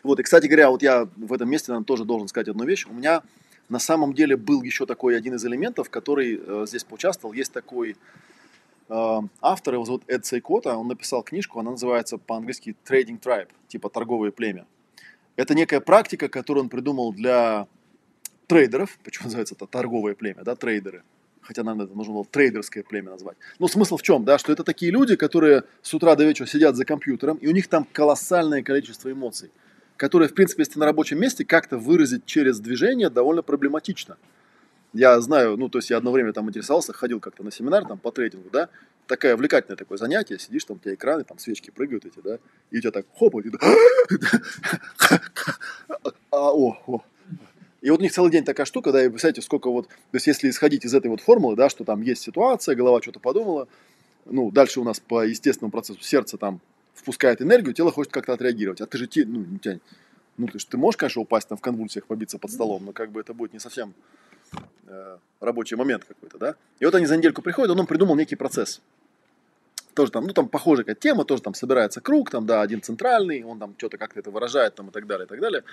Вот, 0.03 0.19
и, 0.19 0.23
кстати 0.23 0.47
говоря, 0.47 0.69
вот 0.69 0.81
я 0.81 1.07
в 1.15 1.33
этом 1.33 1.49
месте, 1.49 1.71
наверное, 1.71 1.85
тоже 1.85 2.05
должен 2.05 2.27
сказать 2.27 2.47
одну 2.47 2.65
вещь. 2.65 2.85
У 2.89 2.93
меня 2.93 3.21
на 3.67 3.79
самом 3.79 4.13
деле 4.13 4.35
был 4.35 4.63
еще 4.63 4.85
такой 4.85 5.15
один 5.17 5.35
из 5.35 5.45
элементов, 5.45 5.89
который 5.89 6.39
э, 6.41 6.65
здесь 6.67 6.83
поучаствовал. 6.83 7.33
Есть 7.33 7.51
такой 7.51 7.97
автор, 8.89 9.73
его 9.73 9.85
зовут 9.85 10.03
Эд 10.07 10.25
Сайкота, 10.25 10.75
он 10.75 10.87
написал 10.87 11.23
книжку, 11.23 11.59
она 11.59 11.71
называется 11.71 12.17
по-английски 12.17 12.75
Trading 12.87 13.19
Tribe, 13.19 13.49
типа 13.67 13.89
торговое 13.89 14.31
племя. 14.31 14.65
Это 15.35 15.53
некая 15.53 15.79
практика, 15.79 16.27
которую 16.27 16.63
он 16.63 16.69
придумал 16.69 17.13
для 17.13 17.67
трейдеров, 18.47 18.97
почему 19.03 19.25
называется 19.25 19.55
это 19.55 19.67
торговое 19.67 20.15
племя, 20.15 20.43
да, 20.43 20.55
трейдеры. 20.55 21.03
Хотя, 21.41 21.63
наверное, 21.63 21.85
это 21.85 21.95
нужно 21.95 22.13
было 22.13 22.25
трейдерское 22.25 22.83
племя 22.83 23.11
назвать. 23.11 23.37
Но 23.59 23.67
смысл 23.67 23.97
в 23.97 24.01
чем, 24.01 24.25
да, 24.25 24.37
что 24.37 24.51
это 24.51 24.63
такие 24.63 24.91
люди, 24.91 25.15
которые 25.15 25.63
с 25.81 25.93
утра 25.93 26.15
до 26.15 26.25
вечера 26.25 26.47
сидят 26.47 26.75
за 26.75 26.83
компьютером, 26.83 27.37
и 27.37 27.47
у 27.47 27.51
них 27.51 27.67
там 27.67 27.87
колоссальное 27.91 28.61
количество 28.63 29.11
эмоций, 29.11 29.51
которые, 29.97 30.29
в 30.29 30.33
принципе, 30.33 30.63
если 30.63 30.79
на 30.79 30.85
рабочем 30.85 31.19
месте, 31.19 31.45
как-то 31.45 31.77
выразить 31.77 32.25
через 32.25 32.59
движение 32.59 33.09
довольно 33.09 33.41
проблематично. 33.41 34.17
Я 34.93 35.19
знаю, 35.21 35.55
ну, 35.57 35.69
то 35.69 35.77
есть 35.77 35.91
я 35.91 35.97
одно 35.97 36.11
время 36.11 36.33
там 36.33 36.49
интересовался, 36.49 36.93
ходил 36.93 37.19
как-то 37.19 37.43
на 37.43 37.51
семинар 37.51 37.85
там 37.85 37.99
по 37.99 38.11
трейдингу, 38.11 38.49
да, 38.49 38.69
такое 39.05 39.35
увлекательное 39.35 39.77
такое 39.77 39.97
занятие, 39.97 40.39
сидишь, 40.39 40.63
там 40.63 40.77
у 40.77 40.79
тебя 40.79 40.95
экраны, 40.95 41.23
там 41.23 41.37
свечки 41.37 41.69
прыгают 41.69 42.05
эти, 42.05 42.19
да, 42.23 42.39
и 42.71 42.77
у 42.77 42.81
тебя 42.81 42.91
так 42.91 43.05
хоп, 43.15 43.35
и, 43.35 43.51
а. 46.31 46.51
И 47.81 47.89
вот 47.89 47.99
у 47.99 48.03
них 48.03 48.11
целый 48.11 48.31
день 48.31 48.43
такая 48.43 48.65
штука, 48.65 48.91
да, 48.91 49.03
и 49.03 49.09
представляете, 49.09 49.41
сколько 49.41 49.69
вот, 49.69 49.87
то 49.87 49.93
есть 50.13 50.27
если 50.27 50.49
исходить 50.49 50.85
из 50.85 50.93
этой 50.93 51.07
вот 51.07 51.21
формулы, 51.21 51.55
да, 51.55 51.69
что 51.69 51.85
там 51.85 52.01
есть 52.01 52.21
ситуация, 52.21 52.75
голова 52.75 53.01
что-то 53.01 53.19
подумала, 53.19 53.67
ну, 54.25 54.51
дальше 54.51 54.79
у 54.79 54.83
нас 54.83 54.99
по 54.99 55.25
естественному 55.25 55.71
процессу 55.71 56.01
сердце 56.01 56.37
там 56.37 56.59
впускает 56.93 57.41
энергию, 57.41 57.73
тело 57.73 57.91
хочет 57.91 58.11
как-то 58.11 58.33
отреагировать, 58.33 58.81
а 58.81 58.85
ты 58.85 58.97
же, 58.97 59.09
ну, 59.25 59.45
ну, 60.37 60.47
ты 60.47 60.77
можешь, 60.77 60.97
конечно, 60.97 61.21
упасть 61.21 61.47
там 61.47 61.57
в 61.57 61.61
конвульсиях, 61.61 62.05
побиться 62.05 62.37
под 62.37 62.51
столом, 62.51 62.85
но 62.85 62.91
как 62.91 63.11
бы 63.11 63.19
это 63.19 63.33
будет 63.33 63.53
не 63.53 63.59
совсем 63.59 63.93
рабочий 65.39 65.75
момент 65.75 66.03
какой-то, 66.05 66.37
да. 66.37 66.55
И 66.79 66.85
вот 66.85 66.95
они 66.95 67.05
за 67.05 67.17
недельку 67.17 67.41
приходят, 67.41 67.71
он, 67.71 67.79
он 67.79 67.85
придумал 67.85 68.15
некий 68.15 68.35
процесс 68.35 68.81
тоже 69.99 70.11
там, 70.13 70.25
ну, 70.25 70.33
там 70.33 70.47
похожая 70.47 70.85
какая 70.85 70.95
тема, 70.95 71.25
тоже 71.25 71.41
там 71.41 71.53
собирается 71.53 71.99
круг, 71.99 72.29
там, 72.29 72.45
да, 72.45 72.61
один 72.61 72.81
центральный, 72.81 73.43
он 73.43 73.59
там 73.59 73.75
что-то 73.77 73.97
как-то 73.97 74.21
это 74.21 74.31
выражает, 74.31 74.75
там, 74.75 74.87
и 74.87 74.91
так 74.91 75.05
далее, 75.07 75.25
и 75.25 75.27
так 75.27 75.41
далее. 75.41 75.63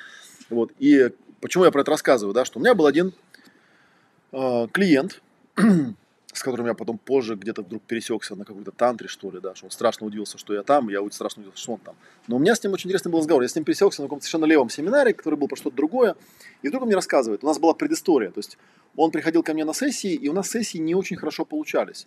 Вот, 0.50 0.72
и 0.80 1.10
почему 1.40 1.64
я 1.64 1.70
про 1.70 1.82
это 1.82 1.92
рассказываю, 1.92 2.34
да, 2.34 2.44
что 2.44 2.58
у 2.58 2.62
меня 2.62 2.74
был 2.74 2.86
один 2.86 3.12
э, 4.32 4.66
клиент, 4.72 5.22
с 6.36 6.42
которым 6.42 6.66
я 6.66 6.74
потом 6.74 6.98
позже 6.98 7.34
где-то 7.34 7.62
вдруг 7.62 7.82
пересекся 7.82 8.34
на 8.34 8.44
какой-то 8.44 8.70
тантре, 8.70 9.08
что 9.08 9.30
ли, 9.30 9.40
да, 9.40 9.54
что 9.54 9.66
он 9.66 9.70
страшно 9.70 10.06
удивился, 10.06 10.36
что 10.36 10.52
я 10.52 10.62
там, 10.62 10.88
я 10.90 11.00
страшно 11.10 11.40
удивился, 11.40 11.62
что 11.62 11.72
он 11.72 11.78
там. 11.78 11.96
Но 12.28 12.36
у 12.36 12.38
меня 12.38 12.54
с 12.54 12.62
ним 12.62 12.72
очень 12.72 12.88
интересный 12.90 13.10
был 13.10 13.20
разговор. 13.20 13.42
Я 13.42 13.48
с 13.48 13.54
ним 13.54 13.64
пересекся 13.64 14.02
на 14.02 14.08
каком-то 14.08 14.24
совершенно 14.24 14.44
левом 14.44 14.68
семинаре, 14.68 15.14
который 15.14 15.36
был 15.36 15.48
про 15.48 15.56
что-то 15.56 15.76
другое, 15.76 16.14
и 16.62 16.68
вдруг 16.68 16.82
он 16.82 16.88
мне 16.88 16.94
рассказывает. 16.94 17.42
У 17.42 17.46
нас 17.46 17.58
была 17.58 17.72
предыстория, 17.72 18.30
то 18.30 18.38
есть 18.38 18.58
он 18.96 19.10
приходил 19.10 19.42
ко 19.42 19.54
мне 19.54 19.64
на 19.64 19.72
сессии, 19.72 20.12
и 20.12 20.28
у 20.28 20.32
нас 20.32 20.50
сессии 20.50 20.78
не 20.78 20.94
очень 20.94 21.16
хорошо 21.16 21.44
получались. 21.44 22.06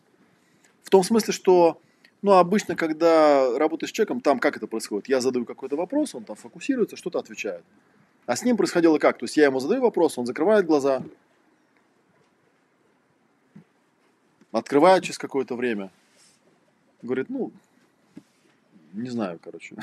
В 0.83 0.89
том 0.89 1.03
смысле, 1.03 1.33
что 1.33 1.81
ну, 2.21 2.33
обычно, 2.33 2.75
когда 2.75 3.57
работаешь 3.57 3.89
с 3.89 3.93
человеком, 3.93 4.21
там 4.21 4.39
как 4.39 4.57
это 4.57 4.67
происходит? 4.67 5.07
Я 5.07 5.21
задаю 5.21 5.45
какой-то 5.45 5.75
вопрос, 5.75 6.13
он 6.13 6.23
там 6.23 6.35
фокусируется, 6.35 6.97
что-то 6.97 7.19
отвечает. 7.19 7.63
А 8.25 8.35
с 8.35 8.43
ним 8.43 8.57
происходило 8.57 8.99
как? 8.99 9.17
То 9.17 9.25
есть 9.25 9.37
я 9.37 9.45
ему 9.45 9.59
задаю 9.59 9.81
вопрос, 9.81 10.17
он 10.17 10.25
закрывает 10.25 10.65
глаза, 10.65 11.01
открывает 14.51 15.03
через 15.03 15.17
какое-то 15.17 15.55
время, 15.55 15.91
говорит, 17.01 17.29
ну, 17.29 17.51
не 18.93 19.09
знаю, 19.09 19.39
короче, 19.43 19.75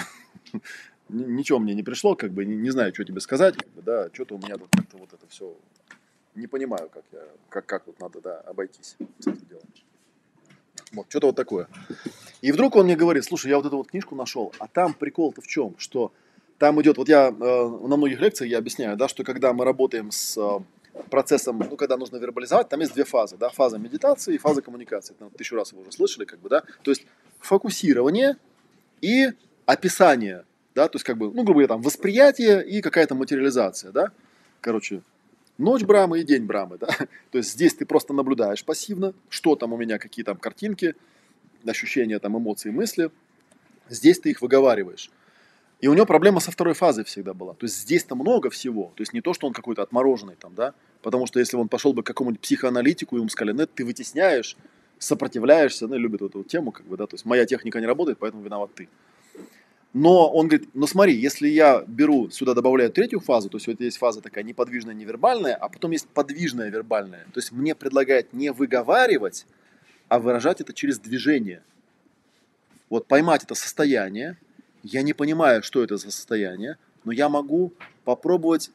ничего 1.08 1.58
мне 1.58 1.74
не 1.74 1.82
пришло, 1.82 2.16
как 2.16 2.32
бы, 2.32 2.44
не, 2.44 2.56
не 2.56 2.70
знаю, 2.70 2.92
что 2.94 3.04
тебе 3.04 3.20
сказать, 3.20 3.56
как 3.56 3.68
бы, 3.70 3.82
да, 3.82 4.10
что-то 4.12 4.34
у 4.34 4.38
меня 4.38 4.56
тут 4.56 4.68
как-то 4.70 4.96
вот 4.96 5.12
это 5.12 5.26
все, 5.28 5.54
не 6.34 6.46
понимаю, 6.46 6.88
как 6.88 7.04
я, 7.12 7.22
как, 7.48 7.66
как 7.66 7.86
вот 7.86 8.00
надо, 8.00 8.20
да, 8.20 8.40
обойтись 8.40 8.96
с 9.20 9.26
этим 9.26 9.46
делом. 9.48 9.64
Вот, 10.92 11.06
что-то 11.08 11.28
вот 11.28 11.36
такое. 11.36 11.68
И 12.42 12.52
вдруг 12.52 12.76
он 12.76 12.86
мне 12.86 12.96
говорит, 12.96 13.24
слушай, 13.24 13.48
я 13.48 13.56
вот 13.56 13.66
эту 13.66 13.78
вот 13.78 13.88
книжку 13.88 14.14
нашел, 14.14 14.52
а 14.58 14.68
там 14.68 14.94
прикол-то 14.94 15.40
в 15.40 15.46
чем, 15.46 15.74
что 15.78 16.12
там 16.58 16.80
идет, 16.80 16.96
вот 16.96 17.08
я 17.08 17.28
э, 17.28 17.32
на 17.32 17.96
многих 17.96 18.20
лекциях 18.20 18.50
я 18.50 18.58
объясняю, 18.58 18.96
да, 18.96 19.08
что 19.08 19.24
когда 19.24 19.52
мы 19.52 19.64
работаем 19.64 20.10
с 20.10 20.36
э, 20.38 20.60
процессом, 21.10 21.58
ну, 21.58 21.76
когда 21.76 21.96
нужно 21.96 22.16
вербализовать, 22.16 22.68
там 22.68 22.80
есть 22.80 22.94
две 22.94 23.04
фазы, 23.04 23.36
да, 23.36 23.48
фаза 23.50 23.78
медитации 23.78 24.34
и 24.34 24.38
фаза 24.38 24.62
коммуникации. 24.62 25.14
Там, 25.14 25.30
тысячу 25.30 25.56
раз 25.56 25.72
вы 25.72 25.82
уже 25.82 25.92
слышали, 25.92 26.24
как 26.24 26.40
бы, 26.40 26.48
да, 26.48 26.62
то 26.82 26.90
есть 26.90 27.06
фокусирование 27.40 28.36
и 29.00 29.28
описание, 29.66 30.44
да, 30.74 30.88
то 30.88 30.96
есть 30.96 31.04
как 31.04 31.16
бы, 31.18 31.26
ну, 31.26 31.42
грубо 31.42 31.52
говоря, 31.52 31.68
там 31.68 31.82
восприятие 31.82 32.66
и 32.66 32.80
какая-то 32.80 33.14
материализация, 33.14 33.92
да, 33.92 34.12
короче, 34.60 35.02
ночь 35.58 35.82
Брамы 35.82 36.20
и 36.20 36.24
день 36.24 36.44
Брамы, 36.44 36.78
да? 36.78 36.88
То 37.30 37.38
есть 37.38 37.52
здесь 37.52 37.74
ты 37.74 37.86
просто 37.86 38.12
наблюдаешь 38.12 38.64
пассивно, 38.64 39.14
что 39.28 39.56
там 39.56 39.72
у 39.72 39.76
меня, 39.76 39.98
какие 39.98 40.24
там 40.24 40.36
картинки, 40.36 40.94
ощущения, 41.66 42.18
там 42.18 42.36
эмоции, 42.38 42.70
мысли. 42.70 43.10
Здесь 43.88 44.20
ты 44.20 44.30
их 44.30 44.40
выговариваешь. 44.40 45.10
И 45.80 45.88
у 45.88 45.94
него 45.94 46.06
проблема 46.06 46.40
со 46.40 46.50
второй 46.50 46.74
фазой 46.74 47.04
всегда 47.04 47.34
была. 47.34 47.52
То 47.54 47.66
есть 47.66 47.78
здесь-то 47.80 48.14
много 48.14 48.48
всего. 48.48 48.92
То 48.96 49.02
есть 49.02 49.12
не 49.12 49.20
то, 49.20 49.34
что 49.34 49.46
он 49.46 49.52
какой-то 49.52 49.82
отмороженный 49.82 50.36
там, 50.36 50.54
да? 50.54 50.72
Потому 51.02 51.26
что 51.26 51.38
если 51.38 51.56
он 51.56 51.68
пошел 51.68 51.92
бы 51.92 52.02
к 52.02 52.06
какому-нибудь 52.06 52.40
психоаналитику, 52.40 53.16
и 53.16 53.18
ему 53.18 53.28
сказали, 53.28 53.54
нет, 53.54 53.70
ты 53.74 53.84
вытесняешь, 53.84 54.56
сопротивляешься, 54.98 55.86
ну, 55.86 55.96
любит 55.96 56.22
эту 56.22 56.42
тему, 56.44 56.72
как 56.72 56.86
бы, 56.86 56.96
да, 56.96 57.06
то 57.06 57.14
есть 57.14 57.26
моя 57.26 57.44
техника 57.44 57.80
не 57.80 57.86
работает, 57.86 58.18
поэтому 58.18 58.42
виноват 58.42 58.70
ты. 58.74 58.88
Но 59.92 60.30
он 60.30 60.48
говорит, 60.48 60.68
ну 60.74 60.86
смотри, 60.86 61.14
если 61.14 61.48
я 61.48 61.82
беру, 61.86 62.28
сюда 62.30 62.54
добавляю 62.54 62.90
третью 62.90 63.20
фазу, 63.20 63.48
то 63.48 63.56
есть 63.56 63.66
вот 63.66 63.80
есть 63.80 63.98
фаза 63.98 64.20
такая 64.20 64.44
неподвижная, 64.44 64.94
невербальная, 64.94 65.54
а 65.54 65.68
потом 65.68 65.90
есть 65.90 66.06
подвижная 66.08 66.70
вербальная. 66.70 67.24
То 67.32 67.40
есть 67.40 67.52
мне 67.52 67.74
предлагают 67.74 68.32
не 68.32 68.52
выговаривать, 68.52 69.46
а 70.08 70.18
выражать 70.18 70.60
это 70.60 70.72
через 70.72 70.98
движение. 70.98 71.62
Вот 72.90 73.06
поймать 73.06 73.44
это 73.44 73.54
состояние, 73.54 74.36
я 74.86 75.02
не 75.02 75.12
понимаю, 75.12 75.62
что 75.62 75.82
это 75.82 75.96
за 75.96 76.10
состояние, 76.10 76.78
но 77.04 77.12
я 77.12 77.28
могу 77.28 77.72
попробовать 78.04 78.70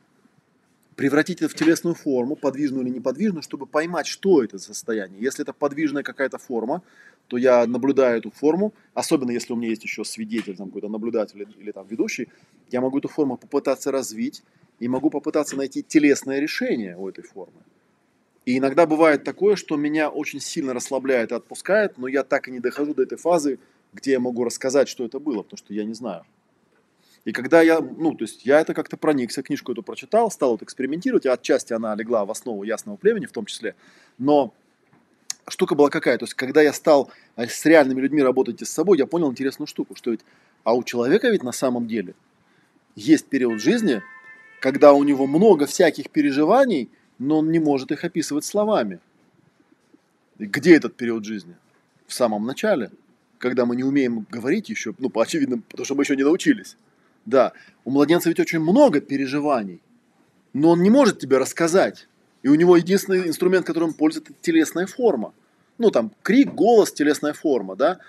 превратить 0.95 1.41
это 1.41 1.49
в 1.49 1.55
телесную 1.55 1.95
форму, 1.95 2.35
подвижную 2.35 2.85
или 2.85 2.93
неподвижную, 2.93 3.41
чтобы 3.41 3.65
поймать, 3.65 4.07
что 4.07 4.43
это 4.43 4.57
за 4.57 4.65
состояние. 4.65 5.21
Если 5.21 5.43
это 5.43 5.53
подвижная 5.53 6.03
какая-то 6.03 6.38
форма, 6.38 6.83
то 7.27 7.38
я 7.38 7.65
наблюдаю 7.65 8.17
эту 8.17 8.29
форму, 8.29 8.73
особенно 8.93 9.31
если 9.31 9.53
у 9.53 9.55
меня 9.55 9.69
есть 9.69 9.83
еще 9.83 10.03
свидетель, 10.03 10.57
там 10.57 10.67
какой-то 10.67 10.89
наблюдатель 10.89 11.47
или 11.59 11.71
там 11.71 11.88
ведущий, 11.88 12.27
я 12.71 12.81
могу 12.81 12.99
эту 12.99 13.07
форму 13.07 13.38
попытаться 13.38 13.91
развить 13.91 14.43
и 14.79 14.88
могу 14.88 15.09
попытаться 15.09 15.55
найти 15.55 15.81
телесное 15.81 16.39
решение 16.39 16.97
у 16.97 17.07
этой 17.07 17.23
формы. 17.23 17.61
И 18.45 18.57
иногда 18.57 18.85
бывает 18.85 19.23
такое, 19.23 19.55
что 19.55 19.77
меня 19.77 20.09
очень 20.09 20.41
сильно 20.41 20.73
расслабляет 20.73 21.31
и 21.31 21.35
отпускает, 21.35 21.97
но 21.97 22.07
я 22.07 22.23
так 22.23 22.47
и 22.47 22.51
не 22.51 22.59
дохожу 22.59 22.93
до 22.93 23.03
этой 23.03 23.17
фазы, 23.17 23.59
где 23.93 24.11
я 24.11 24.19
могу 24.19 24.43
рассказать, 24.43 24.88
что 24.88 25.05
это 25.05 25.19
было, 25.19 25.43
потому 25.43 25.57
что 25.57 25.73
я 25.73 25.84
не 25.84 25.93
знаю. 25.93 26.26
И 27.23 27.34
когда 27.34 27.61
я, 27.61 27.81
ну, 27.81 28.15
то 28.15 28.23
есть 28.23 28.45
я 28.45 28.59
это 28.59 28.73
как-то 28.73 28.97
проникся, 28.97 29.43
книжку 29.43 29.72
эту 29.73 29.84
прочитал, 29.84 30.31
стал 30.31 30.51
вот 30.51 30.63
экспериментировать, 30.63 31.26
и 31.26 31.30
отчасти 31.30 31.73
она 31.73 31.93
легла 31.95 32.26
в 32.26 32.31
основу 32.31 32.63
ясного 32.63 32.97
племени 32.97 33.27
в 33.27 33.31
том 33.31 33.45
числе, 33.45 33.76
но 34.18 34.53
штука 35.47 35.76
была 35.76 35.89
какая? 35.89 36.18
То 36.18 36.23
есть, 36.23 36.34
когда 36.34 36.61
я 36.61 36.73
стал 36.73 37.11
э, 37.35 37.47
с 37.47 37.65
реальными 37.65 38.01
людьми 38.01 38.23
работать 38.23 38.61
и 38.61 38.65
с 38.65 38.69
собой, 38.69 38.97
я 38.97 39.05
понял 39.05 39.30
интересную 39.30 39.68
штуку, 39.68 39.95
что 39.95 40.11
ведь, 40.11 40.22
а 40.63 40.73
у 40.73 40.84
человека 40.84 41.30
ведь 41.30 41.43
на 41.43 41.51
самом 41.51 41.88
деле 41.88 42.15
есть 42.95 43.27
период 43.27 43.61
жизни, 43.61 44.01
когда 44.59 44.93
у 44.93 45.03
него 45.03 45.27
много 45.27 45.65
всяких 45.68 46.09
переживаний, 46.09 46.89
но 47.19 47.39
он 47.39 47.51
не 47.51 47.59
может 47.59 47.91
их 47.91 48.03
описывать 48.03 48.45
словами. 48.45 48.99
Где 50.39 50.76
этот 50.76 50.95
период 50.95 51.23
жизни? 51.23 51.55
В 52.07 52.13
самом 52.13 52.45
начале, 52.45 52.91
когда 53.41 53.65
мы 53.65 53.76
не 53.76 53.84
умеем 53.84 54.26
говорить 54.30 54.69
еще, 54.69 54.93
ну, 54.99 55.09
по 55.09 55.23
очевидным, 55.23 55.63
потому 55.63 55.85
что 55.85 55.95
мы 55.95 56.03
еще 56.03 56.15
не 56.15 56.23
научились. 56.23 56.77
Да, 57.26 57.53
у 57.84 57.91
младенца 57.91 58.30
ведь 58.30 58.39
очень 58.39 58.59
много 58.59 59.01
переживаний, 59.01 59.81
но 60.53 60.69
он 60.69 60.81
не 60.81 60.89
может 60.89 61.19
тебе 61.19 61.38
рассказать. 61.38 62.07
И 62.43 62.47
у 62.47 62.55
него 62.55 62.77
единственный 62.77 63.27
инструмент, 63.27 63.65
которым 63.65 63.89
он 63.89 63.93
пользуется, 63.93 64.31
это 64.31 64.41
телесная 64.41 64.88
форма. 64.88 65.34
Ну, 65.77 65.91
там, 65.91 66.11
крик, 66.23 66.53
голос, 66.53 66.91
телесная 66.91 67.34
форма, 67.34 67.76
да. 67.76 67.99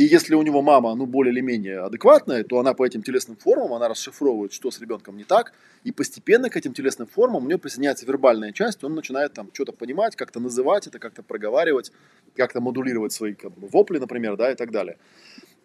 И 0.00 0.04
если 0.04 0.34
у 0.34 0.40
него 0.40 0.62
мама, 0.62 0.94
ну, 0.94 1.04
более 1.04 1.30
или 1.30 1.42
менее 1.42 1.80
адекватная, 1.80 2.42
то 2.42 2.58
она 2.58 2.72
по 2.72 2.86
этим 2.86 3.02
телесным 3.02 3.36
формам, 3.36 3.74
она 3.74 3.86
расшифровывает, 3.86 4.50
что 4.50 4.70
с 4.70 4.80
ребенком 4.80 5.14
не 5.14 5.24
так, 5.24 5.52
и 5.84 5.92
постепенно 5.92 6.48
к 6.48 6.56
этим 6.56 6.72
телесным 6.72 7.06
формам 7.06 7.44
у 7.44 7.48
него 7.48 7.58
присоединяется 7.58 8.06
вербальная 8.06 8.52
часть, 8.52 8.82
он 8.82 8.94
начинает 8.94 9.34
там 9.34 9.50
что-то 9.52 9.72
понимать, 9.72 10.16
как-то 10.16 10.40
называть 10.40 10.86
это, 10.86 10.98
как-то 10.98 11.22
проговаривать, 11.22 11.92
как-то 12.34 12.62
модулировать 12.62 13.12
свои 13.12 13.34
как 13.34 13.52
бы, 13.52 13.68
вопли, 13.68 13.98
например, 13.98 14.38
да, 14.38 14.50
и 14.50 14.54
так 14.54 14.70
далее. 14.70 14.96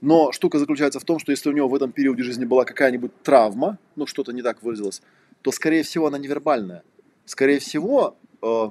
Но 0.02 0.34
штука 0.34 0.60
заключается 0.60 0.99
в 0.99 1.06
том, 1.06 1.18
что 1.18 1.32
если 1.32 1.48
у 1.48 1.53
него 1.53 1.70
в 1.70 1.76
этом 1.76 1.94
периоде 1.94 2.24
жизни 2.24 2.44
была 2.44 2.66
какая-нибудь 2.66 3.14
травма, 3.24 3.78
ну, 3.95 4.06
что-то 4.06 4.34
не 4.34 4.41
так 4.41 4.62
выразилось, 4.62 5.02
то, 5.44 5.53
скорее 5.53 5.84
всего, 5.84 6.07
она 6.07 6.18
невербальная. 6.18 6.84
Скорее 7.24 7.60
всего, 7.60 8.18
э, 8.41 8.70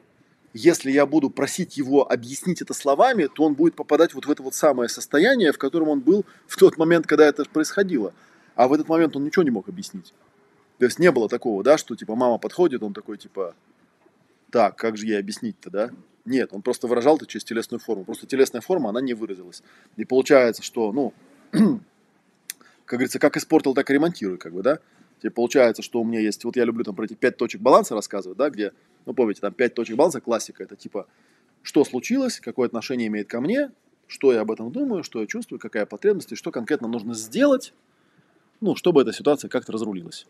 если 0.54 0.92
я 0.92 1.04
буду 1.04 1.30
просить 1.30 1.76
его 1.76 2.10
объяснить 2.10 2.62
это 2.62 2.74
словами, 2.74 3.26
то 3.26 3.42
он 3.42 3.54
будет 3.54 3.74
попадать 3.74 4.14
вот 4.14 4.24
в 4.24 4.30
это 4.30 4.42
вот 4.42 4.54
самое 4.54 4.88
состояние, 4.88 5.52
в 5.52 5.58
котором 5.58 5.88
он 5.88 6.00
был 6.00 6.24
в 6.46 6.56
тот 6.56 6.78
момент, 6.78 7.06
когда 7.08 7.26
это 7.26 7.44
происходило. 7.44 8.14
А 8.54 8.68
в 8.68 8.72
этот 8.72 8.88
момент 8.88 9.16
он 9.16 9.24
ничего 9.24 9.42
не 9.42 9.50
мог 9.50 9.68
объяснить. 9.68 10.14
То 10.78 10.86
есть 10.86 11.00
не 11.00 11.10
было 11.10 11.28
такого, 11.28 11.64
да, 11.64 11.76
что 11.76 11.96
типа 11.96 12.14
мама 12.14 12.38
подходит, 12.38 12.84
он 12.84 12.94
такой 12.94 13.18
типа, 13.18 13.56
так, 14.50 14.76
как 14.76 14.96
же 14.96 15.06
ей 15.06 15.18
объяснить-то, 15.18 15.70
да? 15.70 15.90
Нет, 16.24 16.50
он 16.52 16.62
просто 16.62 16.86
выражал 16.86 17.16
это 17.16 17.26
через 17.26 17.44
телесную 17.44 17.80
форму. 17.80 18.04
Просто 18.04 18.28
телесная 18.28 18.60
форма, 18.60 18.90
она 18.90 19.00
не 19.00 19.12
выразилась. 19.12 19.62
И 19.96 20.04
получается, 20.04 20.62
что, 20.62 20.92
ну, 20.92 21.12
как 21.50 21.80
говорится, 22.98 23.18
как 23.18 23.36
испортил, 23.36 23.74
так 23.74 23.90
и 23.90 23.92
ремонтируй, 23.92 24.38
как 24.38 24.52
бы, 24.52 24.62
да? 24.62 24.78
И 25.24 25.30
получается, 25.30 25.82
что 25.82 26.02
у 26.02 26.04
меня 26.04 26.20
есть, 26.20 26.44
вот 26.44 26.54
я 26.56 26.66
люблю 26.66 26.84
там 26.84 26.94
про 26.94 27.06
эти 27.06 27.14
пять 27.14 27.38
точек 27.38 27.62
баланса 27.62 27.94
рассказывать, 27.94 28.36
да, 28.36 28.50
где, 28.50 28.74
ну, 29.06 29.14
помните, 29.14 29.40
там 29.40 29.54
пять 29.54 29.72
точек 29.72 29.96
баланса, 29.96 30.20
классика, 30.20 30.62
это 30.62 30.76
типа, 30.76 31.06
что 31.62 31.82
случилось, 31.86 32.40
какое 32.40 32.66
отношение 32.66 33.08
имеет 33.08 33.26
ко 33.26 33.40
мне, 33.40 33.70
что 34.06 34.34
я 34.34 34.42
об 34.42 34.50
этом 34.50 34.70
думаю, 34.70 35.02
что 35.02 35.22
я 35.22 35.26
чувствую, 35.26 35.58
какая 35.58 35.86
потребность, 35.86 36.32
и 36.32 36.34
что 36.34 36.50
конкретно 36.50 36.88
нужно 36.88 37.14
сделать, 37.14 37.72
ну, 38.60 38.76
чтобы 38.76 39.00
эта 39.00 39.14
ситуация 39.14 39.48
как-то 39.48 39.72
разрулилась. 39.72 40.26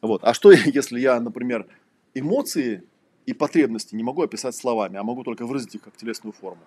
Вот. 0.00 0.24
А 0.24 0.32
что, 0.32 0.50
если 0.52 0.98
я, 0.98 1.20
например, 1.20 1.66
эмоции 2.14 2.82
и 3.26 3.34
потребности 3.34 3.94
не 3.94 4.02
могу 4.02 4.22
описать 4.22 4.56
словами, 4.56 4.96
а 4.96 5.02
могу 5.02 5.24
только 5.24 5.44
выразить 5.44 5.74
их 5.74 5.82
как 5.82 5.94
телесную 5.98 6.32
форму? 6.32 6.62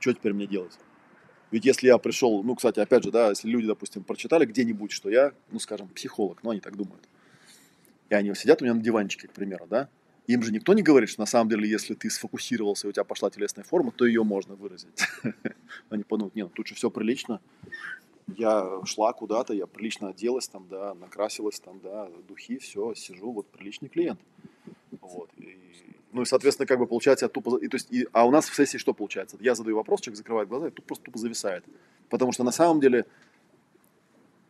Что 0.00 0.12
теперь 0.12 0.32
мне 0.32 0.48
делать? 0.48 0.76
Ведь 1.50 1.64
если 1.64 1.86
я 1.86 1.98
пришел, 1.98 2.42
ну, 2.42 2.54
кстати, 2.54 2.80
опять 2.80 3.04
же, 3.04 3.10
да, 3.10 3.30
если 3.30 3.48
люди, 3.48 3.66
допустим, 3.66 4.04
прочитали 4.04 4.44
где-нибудь, 4.44 4.92
что 4.92 5.08
я, 5.08 5.32
ну, 5.50 5.58
скажем, 5.58 5.88
психолог, 5.88 6.42
ну, 6.42 6.50
они 6.50 6.60
так 6.60 6.76
думают, 6.76 7.08
и 8.10 8.14
они 8.14 8.34
сидят 8.34 8.60
у 8.60 8.64
меня 8.64 8.74
на 8.74 8.82
диванчике, 8.82 9.28
к 9.28 9.32
примеру, 9.32 9.66
да, 9.68 9.88
им 10.28 10.42
же 10.42 10.52
никто 10.52 10.74
не 10.74 10.82
говорит, 10.82 11.08
что 11.08 11.22
на 11.22 11.26
самом 11.26 11.48
деле, 11.48 11.68
если 11.68 11.94
ты 11.94 12.10
сфокусировался, 12.10 12.86
и 12.86 12.90
у 12.90 12.92
тебя 12.92 13.04
пошла 13.04 13.30
телесная 13.30 13.64
форма, 13.64 13.92
то 13.92 14.04
ее 14.04 14.24
можно 14.24 14.56
выразить. 14.56 14.88
Они 15.88 16.04
подумают, 16.04 16.36
нет, 16.36 16.48
ну 16.48 16.52
тут 16.54 16.66
же 16.66 16.74
все 16.74 16.90
прилично. 16.90 17.40
Я 18.36 18.82
шла 18.84 19.14
куда-то, 19.14 19.54
я 19.54 19.66
прилично 19.66 20.10
оделась 20.10 20.46
там, 20.46 20.66
да, 20.68 20.92
накрасилась 20.92 21.58
там, 21.60 21.80
да, 21.80 22.10
духи, 22.28 22.58
все, 22.58 22.92
сижу, 22.92 23.32
вот 23.32 23.46
приличный 23.46 23.88
клиент. 23.88 24.20
Вот. 25.00 25.30
И 25.38 25.56
ну 26.12 26.22
и, 26.22 26.24
соответственно, 26.24 26.66
как 26.66 26.78
бы 26.78 26.86
получается, 26.86 27.26
я 27.26 27.28
тупо... 27.28 27.58
И, 27.58 27.68
то 27.68 27.76
есть, 27.76 27.92
и, 27.92 28.06
а 28.12 28.26
у 28.26 28.30
нас 28.30 28.48
в 28.48 28.54
сессии 28.54 28.78
что 28.78 28.94
получается? 28.94 29.36
Я 29.40 29.54
задаю 29.54 29.76
вопрос, 29.76 30.00
человек 30.00 30.16
закрывает 30.16 30.48
глаза 30.48 30.68
и 30.68 30.70
тут 30.70 30.86
просто 30.86 31.04
тупо 31.04 31.18
зависает. 31.18 31.64
Потому 32.08 32.32
что 32.32 32.44
на 32.44 32.50
самом 32.50 32.80
деле, 32.80 33.04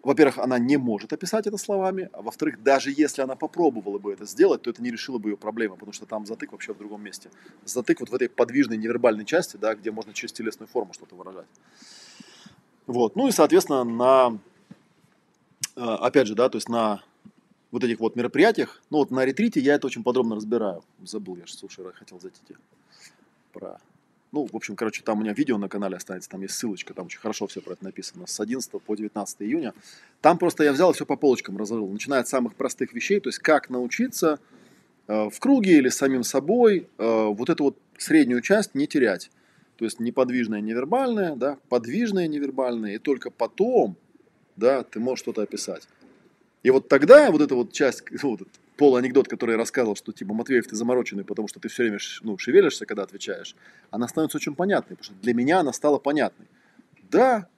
во-первых, 0.02 0.38
она 0.38 0.58
не 0.58 0.76
может 0.76 1.12
описать 1.12 1.46
это 1.46 1.56
словами, 1.56 2.08
а 2.12 2.22
во-вторых, 2.22 2.62
даже 2.62 2.92
если 2.96 3.22
она 3.22 3.34
попробовала 3.34 3.98
бы 3.98 4.12
это 4.12 4.24
сделать, 4.24 4.62
то 4.62 4.70
это 4.70 4.82
не 4.82 4.90
решило 4.90 5.18
бы 5.18 5.30
ее 5.30 5.36
проблемы, 5.36 5.74
потому 5.74 5.92
что 5.92 6.06
там 6.06 6.26
затык 6.26 6.52
вообще 6.52 6.74
в 6.74 6.78
другом 6.78 7.02
месте. 7.02 7.30
Затык 7.64 8.00
вот 8.00 8.10
в 8.10 8.14
этой 8.14 8.28
подвижной 8.28 8.76
невербальной 8.76 9.24
части, 9.24 9.56
да, 9.56 9.74
где 9.74 9.90
можно 9.90 10.14
через 10.14 10.32
телесную 10.32 10.68
форму 10.68 10.92
что-то 10.92 11.16
выражать. 11.16 11.46
Вот. 12.86 13.16
Ну 13.16 13.26
и, 13.26 13.32
соответственно, 13.32 13.82
на, 13.84 14.38
э, 15.74 15.80
опять 15.80 16.28
же, 16.28 16.36
да, 16.36 16.48
то 16.48 16.56
есть 16.56 16.68
на 16.68 17.02
вот 17.70 17.84
этих 17.84 18.00
вот 18.00 18.16
мероприятиях. 18.16 18.82
Ну 18.90 18.98
вот 18.98 19.10
на 19.10 19.24
ретрите 19.24 19.60
я 19.60 19.74
это 19.74 19.86
очень 19.86 20.02
подробно 20.02 20.36
разбираю. 20.36 20.82
Забыл, 21.04 21.36
я 21.36 21.44
слушай, 21.46 21.84
хотел 21.94 22.20
зайти 22.20 22.56
про... 23.52 23.78
Ну, 24.30 24.44
в 24.44 24.54
общем, 24.54 24.76
короче, 24.76 25.02
там 25.02 25.18
у 25.18 25.22
меня 25.22 25.32
видео 25.32 25.56
на 25.56 25.70
канале 25.70 25.96
останется, 25.96 26.28
там 26.28 26.42
есть 26.42 26.54
ссылочка, 26.54 26.92
там 26.92 27.06
очень 27.06 27.18
хорошо 27.18 27.46
все 27.46 27.62
про 27.62 27.72
это 27.72 27.84
написано, 27.84 28.26
с 28.26 28.38
11 28.38 28.70
по 28.70 28.94
19 28.94 29.42
июня. 29.42 29.72
Там 30.20 30.36
просто 30.36 30.64
я 30.64 30.72
взял 30.72 30.92
все 30.92 31.06
по 31.06 31.16
полочкам 31.16 31.56
разложил, 31.56 31.88
начиная 31.88 32.20
от 32.20 32.28
самых 32.28 32.54
простых 32.54 32.92
вещей, 32.92 33.20
то 33.20 33.30
есть 33.30 33.38
как 33.38 33.70
научиться 33.70 34.38
э, 35.06 35.30
в 35.30 35.40
круге 35.40 35.78
или 35.78 35.88
самим 35.88 36.24
собой 36.24 36.88
э, 36.98 37.24
вот 37.26 37.48
эту 37.48 37.64
вот 37.64 37.78
среднюю 37.96 38.42
часть 38.42 38.74
не 38.74 38.86
терять. 38.86 39.30
То 39.76 39.86
есть 39.86 39.98
неподвижное 39.98 40.60
невербальное, 40.60 41.34
да, 41.34 41.56
подвижное 41.70 42.28
невербальное, 42.28 42.96
и 42.96 42.98
только 42.98 43.30
потом, 43.30 43.96
да, 44.56 44.82
ты 44.82 45.00
можешь 45.00 45.20
что-то 45.20 45.40
описать. 45.40 45.88
И 46.62 46.70
вот 46.70 46.88
тогда 46.88 47.30
вот 47.30 47.40
эта 47.40 47.54
вот 47.54 47.72
часть, 47.72 48.02
вот 48.22 48.42
этот 48.42 48.54
полуанекдот, 48.76 49.28
который 49.28 49.52
я 49.52 49.56
рассказывал, 49.56 49.96
что 49.96 50.12
типа 50.12 50.34
Матвеев, 50.34 50.66
ты 50.66 50.76
замороченный, 50.76 51.24
потому 51.24 51.48
что 51.48 51.60
ты 51.60 51.68
все 51.68 51.82
время 51.82 51.98
ну, 52.22 52.38
шевелишься, 52.38 52.86
когда 52.86 53.02
отвечаешь, 53.02 53.56
она 53.90 54.06
становится 54.08 54.38
очень 54.38 54.54
понятной, 54.54 54.96
потому 54.96 55.04
что 55.04 55.22
для 55.22 55.34
меня 55.34 55.60
она 55.60 55.72
стала 55.72 55.98
понятной. 55.98 56.46
Да, 57.10 57.48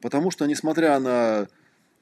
потому 0.00 0.30
что 0.30 0.46
несмотря 0.46 0.98
на 0.98 1.48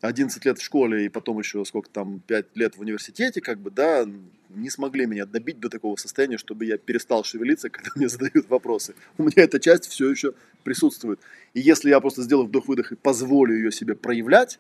11 0.01 0.45
лет 0.45 0.59
в 0.59 0.63
школе 0.63 1.07
и 1.07 1.09
потом 1.09 1.39
еще 1.39 1.65
сколько 1.65 1.89
там, 1.91 2.21
5 2.27 2.47
лет 2.57 2.77
в 2.77 2.81
университете, 2.81 3.41
как 3.41 3.59
бы, 3.59 3.71
да, 3.71 4.05
не 4.51 4.71
смогли 4.71 5.07
меня 5.07 5.27
добить 5.27 5.61
до 5.61 5.69
такого 5.69 5.97
состояния, 5.97 6.39
чтобы 6.39 6.65
я 6.65 6.79
перестал 6.79 7.25
шевелиться, 7.25 7.69
когда 7.71 7.91
мне 7.95 8.09
задают 8.09 8.49
вопросы. 8.49 8.95
У 9.19 9.23
меня 9.23 9.45
эта 9.45 9.61
часть 9.61 9.87
все 9.87 10.11
еще 10.11 10.35
присутствует. 10.65 11.21
И 11.55 11.61
если 11.61 11.91
я 11.91 12.01
просто 12.01 12.23
сделаю 12.23 12.49
вдох-выдох 12.49 12.93
и 12.93 12.97
позволю 12.97 13.55
ее 13.55 13.71
себе 13.71 13.95
проявлять, 13.95 14.59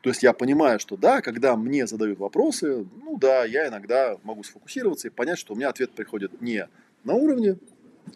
то 0.00 0.10
есть 0.10 0.22
я 0.22 0.32
понимаю, 0.32 0.78
что 0.78 0.96
да, 0.96 1.20
когда 1.20 1.56
мне 1.56 1.86
задают 1.86 2.18
вопросы, 2.18 2.86
ну 3.02 3.18
да, 3.18 3.44
я 3.44 3.68
иногда 3.68 4.16
могу 4.22 4.44
сфокусироваться 4.44 5.08
и 5.08 5.10
понять, 5.10 5.38
что 5.38 5.54
у 5.54 5.56
меня 5.56 5.68
ответ 5.68 5.90
приходит 5.92 6.40
не 6.40 6.68
на 7.04 7.14
уровне 7.14 7.58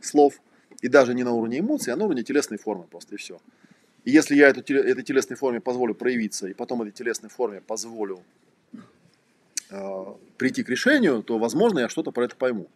слов 0.01 0.41
и 0.81 0.89
даже 0.89 1.15
не 1.15 1.25
на 1.25 1.33
уровне 1.33 1.59
эмоций, 1.59 1.93
а 1.93 1.97
на 1.97 2.05
уровне 2.05 2.23
телесной 2.23 2.59
формы 2.59 2.85
просто 2.85 3.17
и 3.17 3.19
все. 3.19 3.41
И 4.05 4.11
если 4.11 4.37
я 4.37 4.49
эту, 4.49 4.61
этой 4.75 5.03
телесной 5.03 5.37
форме 5.37 5.61
позволю 5.61 5.95
проявиться, 5.95 6.47
и 6.47 6.55
потом 6.55 6.83
этой 6.83 6.93
телесной 6.93 7.31
форме 7.31 7.61
позволю 7.61 8.23
э, 9.71 10.05
прийти 10.39 10.63
к 10.63 10.69
решению, 10.69 11.23
то, 11.23 11.39
возможно, 11.39 11.81
я 11.81 11.89
что-то 11.89 12.13
про 12.13 12.25
это 12.25 12.37
пойму. 12.37 12.69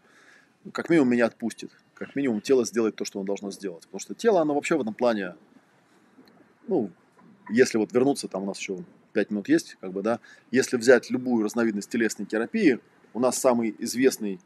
Как 0.73 0.89
минимум 0.89 1.11
меня 1.11 1.27
отпустит. 1.27 1.71
Как 1.95 2.15
минимум 2.17 2.41
тело 2.41 2.65
сделает 2.65 2.97
то, 2.97 3.05
что 3.05 3.21
оно 3.21 3.27
должно 3.27 3.51
сделать. 3.51 3.85
Потому 3.85 4.01
что 4.01 4.15
тело, 4.15 4.41
оно 4.41 4.55
вообще 4.55 4.77
в 4.77 4.81
этом 4.81 4.95
плане, 4.95 5.35
ну, 6.69 6.91
если 7.51 7.79
вот 7.79 7.93
вернуться, 7.93 8.29
там 8.29 8.43
у 8.43 8.47
нас 8.47 8.59
еще 8.59 8.79
5 9.17 9.31
минут 9.31 9.49
есть, 9.49 9.79
как 9.81 9.93
бы, 9.93 10.03
да, 10.03 10.21
если 10.51 10.77
взять 10.77 11.11
любую 11.11 11.43
разновидность 11.43 11.89
телесной 11.89 12.27
терапии, 12.27 12.81
у 13.15 13.19
нас 13.19 13.39
самый 13.39 13.75
известный 13.79 14.39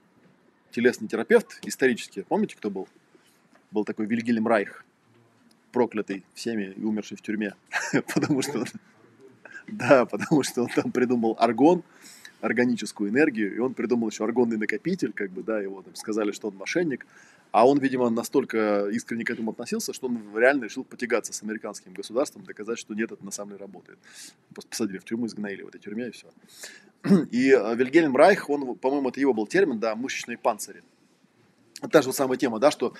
телесный 0.70 1.08
терапевт 1.08 1.58
исторически, 1.64 2.22
помните, 2.28 2.54
кто 2.56 2.70
был? 2.70 2.86
Был 3.72 3.84
такой 3.84 4.06
Вильгельм 4.06 4.46
Райх, 4.46 4.84
проклятый 5.72 6.24
всеми 6.34 6.72
и 6.76 6.84
умерший 6.84 7.16
в 7.16 7.20
тюрьме, 7.20 7.54
потому 8.14 8.42
что 8.42 8.64
да, 9.66 10.06
потому 10.06 10.44
что 10.44 10.62
он 10.62 10.68
там 10.68 10.92
придумал 10.92 11.34
аргон, 11.40 11.82
органическую 12.40 13.10
энергию, 13.10 13.52
и 13.52 13.58
он 13.58 13.74
придумал 13.74 14.08
еще 14.08 14.22
аргонный 14.22 14.56
накопитель, 14.56 15.12
как 15.12 15.32
бы, 15.32 15.42
да, 15.42 15.60
его 15.60 15.82
там 15.82 15.96
сказали, 15.96 16.30
что 16.30 16.46
он 16.46 16.56
мошенник, 16.56 17.08
а 17.52 17.66
он, 17.66 17.78
видимо, 17.78 18.10
настолько 18.10 18.88
искренне 18.90 19.24
к 19.24 19.30
этому 19.30 19.50
относился, 19.50 19.92
что 19.92 20.06
он 20.06 20.20
реально 20.36 20.64
решил 20.64 20.84
потягаться 20.84 21.32
с 21.32 21.42
американским 21.42 21.92
государством, 21.92 22.44
доказать, 22.44 22.78
что 22.78 22.94
нет, 22.94 23.10
это 23.10 23.24
на 23.24 23.30
самом 23.30 23.52
деле 23.52 23.60
работает. 23.60 23.98
Просто 24.52 24.70
посадили 24.70 24.98
в 24.98 25.04
тюрьму, 25.04 25.26
изгнаили 25.26 25.62
в 25.62 25.68
этой 25.68 25.80
тюрьме 25.80 26.08
и 26.08 26.10
все. 26.10 26.28
И 27.30 27.50
э, 27.50 27.74
Вильгельм 27.74 28.16
Райх, 28.16 28.48
он, 28.50 28.76
по-моему, 28.76 29.08
это 29.08 29.20
его 29.20 29.34
был 29.34 29.46
термин, 29.46 29.80
да, 29.80 29.96
мышечные 29.96 30.38
панцири. 30.38 30.82
Та 31.90 32.02
же 32.02 32.12
самая 32.12 32.38
тема, 32.38 32.58
да, 32.58 32.70
что 32.70 32.94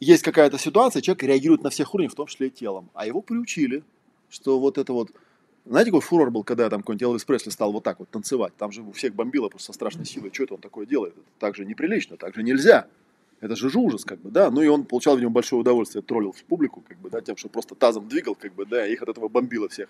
есть 0.00 0.22
какая-то 0.22 0.58
ситуация, 0.58 1.00
человек 1.00 1.22
реагирует 1.22 1.62
на 1.62 1.70
всех 1.70 1.94
уровнях, 1.94 2.12
в 2.12 2.16
том 2.16 2.26
числе 2.26 2.48
и 2.48 2.50
телом. 2.50 2.90
А 2.94 3.06
его 3.06 3.22
приучили, 3.22 3.82
что 4.28 4.60
вот 4.60 4.78
это 4.78 4.92
вот 4.92 5.10
знаете, 5.64 5.92
какой 5.92 6.00
фурор 6.00 6.30
был, 6.32 6.42
когда 6.42 6.68
там 6.68 6.80
какой-нибудь 6.80 7.02
Элвис 7.02 7.24
Пресли 7.24 7.50
стал 7.50 7.72
вот 7.72 7.84
так 7.84 8.00
вот 8.00 8.08
танцевать? 8.08 8.52
Там 8.56 8.72
же 8.72 8.82
у 8.82 8.90
всех 8.90 9.14
бомбило 9.14 9.48
просто 9.48 9.66
со 9.66 9.72
страшной 9.72 10.06
силой. 10.06 10.30
Что 10.32 10.44
это 10.44 10.54
он 10.54 10.60
такое 10.60 10.86
делает? 10.86 11.14
Это 11.14 11.26
так 11.38 11.54
же 11.54 11.64
неприлично, 11.64 12.16
так 12.16 12.34
же 12.34 12.42
нельзя. 12.42 12.88
Это 13.42 13.56
же 13.56 13.76
ужас, 13.76 14.04
как 14.04 14.20
бы, 14.20 14.30
да. 14.30 14.52
Ну 14.52 14.62
и 14.62 14.68
он 14.68 14.84
получал, 14.84 15.16
видимо, 15.16 15.32
большое 15.32 15.60
удовольствие, 15.60 16.00
троллил 16.00 16.30
в 16.30 16.44
публику, 16.44 16.80
как 16.86 16.96
бы, 16.98 17.10
да, 17.10 17.20
тем, 17.20 17.36
что 17.36 17.48
просто 17.48 17.74
тазом 17.74 18.08
двигал, 18.08 18.36
как 18.36 18.54
бы, 18.54 18.64
да, 18.64 18.86
их 18.86 19.02
от 19.02 19.08
этого 19.08 19.28
бомбило 19.28 19.68
всех. 19.68 19.88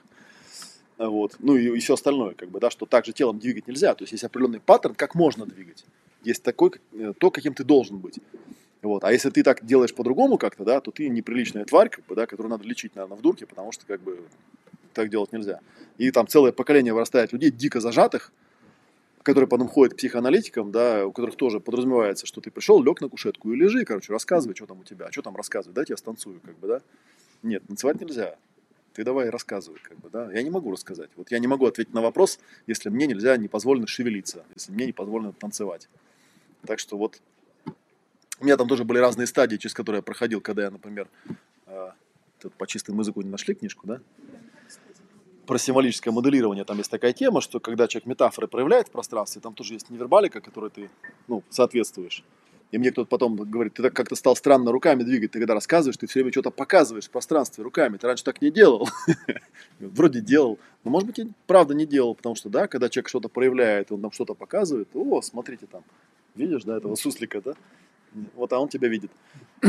Вот. 0.97 1.37
Ну 1.39 1.57
и, 1.57 1.77
и 1.77 1.79
все 1.81 1.93
остальное, 1.95 2.33
как 2.33 2.49
бы, 2.49 2.61
да, 2.61 2.71
что 2.71 2.87
также 2.87 3.13
телом 3.13 3.39
двигать 3.39 3.69
нельзя. 3.69 3.95
То 3.95 4.05
есть 4.05 4.13
есть 4.13 4.25
определенный 4.25 4.59
паттерн, 4.59 4.95
как 4.95 5.15
можно 5.15 5.45
двигать. 5.45 5.85
Есть 6.25 6.43
такой, 6.43 6.71
э, 6.95 7.13
то, 7.19 7.31
каким 7.31 7.53
ты 7.53 7.63
должен 7.63 7.99
быть. 7.99 8.21
Вот. 8.81 9.05
А 9.05 9.13
если 9.13 9.29
ты 9.29 9.43
так 9.43 9.63
делаешь 9.67 9.95
по-другому 9.95 10.39
как-то, 10.39 10.65
да, 10.65 10.81
то 10.81 10.91
ты 10.91 11.11
неприличная 11.11 11.67
тварь, 11.67 11.91
как 11.91 12.07
бы, 12.07 12.15
да, 12.15 12.25
которую 12.25 12.51
надо 12.51 12.65
лечить, 12.65 12.97
наверное, 12.97 13.19
в 13.19 13.21
дурке, 13.21 13.45
потому 13.45 13.71
что 13.73 13.85
как 13.85 14.01
бы 14.01 14.19
так 14.95 15.11
делать 15.11 15.31
нельзя. 15.31 15.61
И 15.99 16.11
там 16.11 16.27
целое 16.27 16.53
поколение 16.53 16.95
вырастает 16.95 17.35
людей 17.35 17.51
дико 17.51 17.81
зажатых, 17.81 18.33
которые 19.23 19.49
потом 19.49 19.69
ходят 19.69 19.95
к 19.95 19.97
психоаналитикам, 19.97 20.73
да, 20.73 21.07
у 21.07 21.13
которых 21.13 21.37
тоже 21.37 21.61
подразумевается, 21.61 22.27
что 22.27 22.41
ты 22.41 22.51
пришел, 22.51 22.83
лег 22.83 23.01
на 23.01 23.09
кушетку 23.09 23.53
и 23.53 23.57
лежи, 23.57 23.85
короче, 23.85 24.13
рассказывай, 24.13 24.55
что 24.55 24.67
там 24.67 24.81
у 24.81 24.85
тебя, 24.85 25.07
а 25.07 25.13
что 25.13 25.23
там 25.23 25.37
рассказывай, 25.37 25.75
дайте 25.75 25.93
я 25.93 25.97
станцую, 25.97 26.41
как 26.41 26.59
бы, 26.59 26.69
да. 26.69 26.83
Нет, 27.43 27.63
танцевать 27.67 28.01
нельзя. 28.01 28.37
Ты 28.93 29.05
давай 29.05 29.31
рассказывай, 29.31 29.79
как 29.83 29.99
бы, 29.99 30.11
да. 30.11 30.31
Я 30.33 30.43
не 30.43 30.51
могу 30.51 30.71
рассказать. 30.71 31.11
Вот 31.17 31.31
я 31.31 31.39
не 31.39 31.47
могу 31.47 31.67
ответить 31.67 31.95
на 31.95 32.03
вопрос, 32.03 32.39
если 32.67 32.89
мне 32.89 33.07
нельзя, 33.07 33.37
не 33.37 33.49
позволено 33.49 33.87
шевелиться, 33.87 34.45
если 34.55 34.73
мне 34.73 34.87
не 34.87 34.93
позволено 34.93 35.33
танцевать. 35.33 35.89
Так 36.67 36.79
что 36.79 36.97
вот 36.97 37.21
у 38.41 38.45
меня 38.45 38.57
там 38.57 38.69
тоже 38.69 38.85
были 38.85 38.99
разные 38.99 39.27
стадии, 39.27 39.57
через 39.57 39.75
которые 39.75 40.01
я 40.01 40.03
проходил, 40.03 40.41
когда 40.41 40.65
я, 40.65 40.71
например, 40.71 41.09
э, 41.67 41.91
по 42.59 42.67
чистому 42.67 43.01
языку 43.01 43.23
не 43.23 43.31
нашли 43.31 43.55
книжку, 43.55 43.87
да? 43.87 44.01
Про 45.47 45.59
символическое 45.59 46.13
моделирование 46.13 46.65
там 46.65 46.79
есть 46.79 46.91
такая 46.91 47.13
тема, 47.13 47.41
что 47.41 47.59
когда 47.61 47.89
человек 47.89 48.07
метафоры 48.07 48.47
проявляет 48.47 48.89
в 48.89 48.91
пространстве, 48.91 49.41
там 49.41 49.55
тоже 49.55 49.75
есть 49.75 49.91
невербалика, 49.91 50.41
которой 50.41 50.71
ты 50.71 50.91
ну, 51.27 51.43
соответствуешь. 51.51 52.25
И 52.73 52.79
мне 52.79 52.91
кто-то 52.91 53.09
потом 53.09 53.37
говорит, 53.37 53.75
ты 53.75 53.83
так 53.83 53.93
как-то 53.93 54.17
стал 54.17 54.35
странно 54.35 54.73
руками 54.73 55.03
двигать, 55.03 55.33
ты 55.33 55.39
когда 55.39 55.53
рассказываешь, 55.53 55.99
ты 55.99 56.07
все 56.07 56.21
время 56.21 56.33
что-то 56.33 56.51
показываешь 56.51 57.05
в 57.05 57.11
пространстве 57.11 57.63
руками, 57.63 57.99
ты 57.99 58.07
раньше 58.07 58.25
так 58.25 58.41
не 58.41 58.51
делал. 58.51 58.89
Вроде 59.79 60.23
делал, 60.23 60.59
но 60.83 60.91
может 60.91 61.07
быть 61.07 61.19
и 61.19 61.29
правда 61.47 61.75
не 61.75 61.85
делал, 61.85 62.15
потому 62.15 62.35
что, 62.35 62.49
да, 62.49 62.69
когда 62.69 62.89
человек 62.89 63.11
что-то 63.11 63.29
проявляет, 63.29 63.93
он 63.93 64.01
нам 64.01 64.11
что-то 64.11 64.33
показывает, 64.35 64.89
о, 64.95 65.21
смотрите 65.21 65.67
там, 65.67 65.85
видишь, 66.35 66.65
да, 66.65 66.79
этого 66.79 66.95
суслика, 66.95 67.43
да, 67.43 67.53
вот, 68.35 68.53
а 68.55 68.59
он 68.59 68.69
тебя 68.69 68.89
видит. 68.89 69.11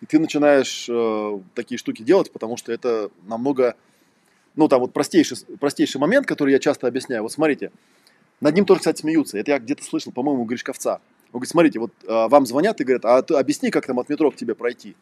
И 0.00 0.06
ты 0.06 0.18
начинаешь 0.18 0.88
э, 0.88 1.40
такие 1.54 1.76
штуки 1.76 2.02
делать, 2.02 2.30
потому 2.30 2.56
что 2.56 2.72
это 2.72 3.10
намного, 3.24 3.76
ну, 4.58 4.66
там 4.66 4.80
вот 4.80 4.92
простейший, 4.92 5.38
простейший 5.60 6.00
момент, 6.00 6.26
который 6.26 6.52
я 6.52 6.58
часто 6.58 6.88
объясняю. 6.88 7.22
Вот 7.22 7.30
смотрите, 7.30 7.70
над 8.40 8.56
ним 8.56 8.64
тоже, 8.64 8.80
кстати, 8.80 9.00
смеются. 9.00 9.38
Это 9.38 9.52
я 9.52 9.58
где-то 9.60 9.84
слышал, 9.84 10.10
по-моему, 10.10 10.42
у 10.42 10.44
Гришковца. 10.46 10.94
Он 11.32 11.34
говорит, 11.34 11.50
смотрите, 11.50 11.78
вот 11.78 11.92
э, 12.02 12.28
вам 12.28 12.44
звонят 12.44 12.80
и 12.80 12.84
говорят, 12.84 13.04
а 13.04 13.22
ты 13.22 13.34
объясни, 13.34 13.70
как 13.70 13.86
там 13.86 14.00
от 14.00 14.08
метро 14.08 14.32
к 14.32 14.36
тебе 14.36 14.56
пройти. 14.56 14.96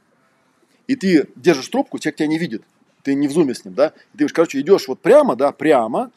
И 0.88 0.94
ты 0.94 1.28
держишь 1.36 1.68
трубку, 1.68 1.98
человек 1.98 2.16
тебя 2.16 2.28
не 2.28 2.38
видит, 2.38 2.64
ты 3.02 3.14
не 3.14 3.28
в 3.28 3.32
зуме 3.32 3.54
с 3.54 3.64
ним, 3.64 3.72
да, 3.72 3.88
и 3.88 3.90
ты 4.12 4.18
говоришь, 4.18 4.34
короче, 4.34 4.60
идешь 4.60 4.88
вот 4.88 5.00
прямо, 5.00 5.36
да, 5.36 5.52
прямо, 5.52 6.10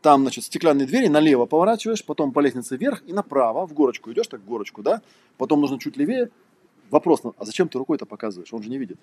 там, 0.00 0.22
значит, 0.22 0.44
стеклянные 0.44 0.86
двери, 0.86 1.08
налево 1.08 1.44
поворачиваешь, 1.44 2.02
потом 2.02 2.32
по 2.32 2.40
лестнице 2.40 2.76
вверх 2.76 3.02
и 3.06 3.12
направо, 3.12 3.66
в 3.66 3.74
горочку 3.74 4.10
идешь, 4.12 4.28
так 4.28 4.40
в 4.40 4.44
горочку, 4.46 4.82
да, 4.82 5.02
потом 5.36 5.60
нужно 5.60 5.78
чуть 5.78 5.98
левее. 5.98 6.30
Вопрос, 6.90 7.20
а 7.36 7.44
зачем 7.44 7.68
ты 7.68 7.78
рукой-то 7.78 8.06
показываешь? 8.06 8.52
Он 8.54 8.62
же 8.62 8.70
не 8.70 8.78
видит. 8.78 8.98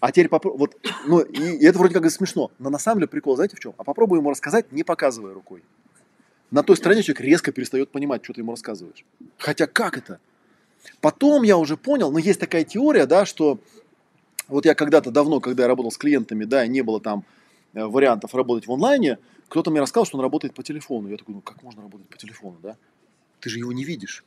А 0.00 0.12
теперь 0.12 0.28
попробуй, 0.28 0.58
вот, 0.58 0.76
ну, 1.06 1.20
и, 1.20 1.58
и 1.58 1.66
это 1.66 1.78
вроде 1.78 1.94
как 1.94 2.10
смешно, 2.10 2.50
но 2.58 2.70
на 2.70 2.78
самом 2.78 3.00
деле 3.00 3.08
прикол, 3.08 3.36
знаете 3.36 3.56
в 3.56 3.60
чем? 3.60 3.74
А 3.78 3.84
попробуй 3.84 4.18
ему 4.18 4.30
рассказать, 4.30 4.70
не 4.72 4.84
показывая 4.84 5.32
рукой. 5.32 5.62
На 6.50 6.62
той 6.62 6.76
стороне 6.76 7.02
человек 7.02 7.20
резко 7.22 7.52
перестает 7.52 7.90
понимать, 7.90 8.24
что 8.24 8.34
ты 8.34 8.42
ему 8.42 8.52
рассказываешь. 8.52 9.04
Хотя 9.38 9.66
как 9.66 9.96
это? 9.96 10.20
Потом 11.00 11.42
я 11.42 11.56
уже 11.56 11.76
понял, 11.76 12.10
но 12.10 12.18
есть 12.18 12.38
такая 12.38 12.64
теория, 12.64 13.06
да, 13.06 13.24
что 13.24 13.58
вот 14.48 14.66
я 14.66 14.74
когда-то 14.74 15.10
давно, 15.10 15.40
когда 15.40 15.62
я 15.62 15.68
работал 15.68 15.90
с 15.90 15.96
клиентами, 15.96 16.44
да, 16.44 16.66
не 16.66 16.82
было 16.82 17.00
там 17.00 17.24
Э, 17.74 17.86
вариантов 17.86 18.34
работать 18.34 18.68
в 18.68 18.72
онлайне, 18.72 19.18
кто-то 19.48 19.70
мне 19.70 19.80
рассказал, 19.80 20.06
что 20.06 20.16
он 20.16 20.22
работает 20.22 20.54
по 20.54 20.62
телефону. 20.62 21.08
Я 21.08 21.16
такой, 21.16 21.34
ну 21.34 21.40
как 21.40 21.62
можно 21.62 21.82
работать 21.82 22.08
по 22.08 22.16
телефону, 22.16 22.58
да? 22.62 22.76
Ты 23.40 23.50
же 23.50 23.58
его 23.58 23.72
не 23.72 23.84
видишь. 23.84 24.24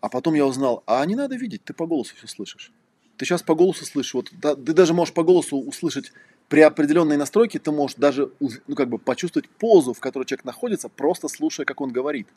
А 0.00 0.08
потом 0.08 0.34
я 0.34 0.46
узнал, 0.46 0.82
а 0.86 1.04
не 1.04 1.14
надо 1.14 1.36
видеть, 1.36 1.62
ты 1.62 1.74
по 1.74 1.86
голосу 1.86 2.16
все 2.16 2.26
слышишь. 2.26 2.72
Ты 3.20 3.26
сейчас 3.26 3.42
по 3.42 3.54
голосу 3.54 3.84
слышишь, 3.84 4.14
вот 4.14 4.30
да, 4.32 4.56
ты 4.56 4.72
даже 4.72 4.94
можешь 4.94 5.12
по 5.12 5.22
голосу 5.22 5.58
услышать 5.58 6.10
при 6.48 6.60
определенной 6.60 7.18
настройке, 7.18 7.58
ты 7.58 7.70
можешь 7.70 7.98
даже 7.98 8.32
ну, 8.66 8.74
как 8.74 8.88
бы 8.88 8.96
почувствовать 8.96 9.46
позу, 9.46 9.92
в 9.92 10.00
которой 10.00 10.24
человек 10.24 10.46
находится, 10.46 10.88
просто 10.88 11.28
слушая, 11.28 11.66
как 11.66 11.82
он 11.82 11.92
говорит. 11.92 12.28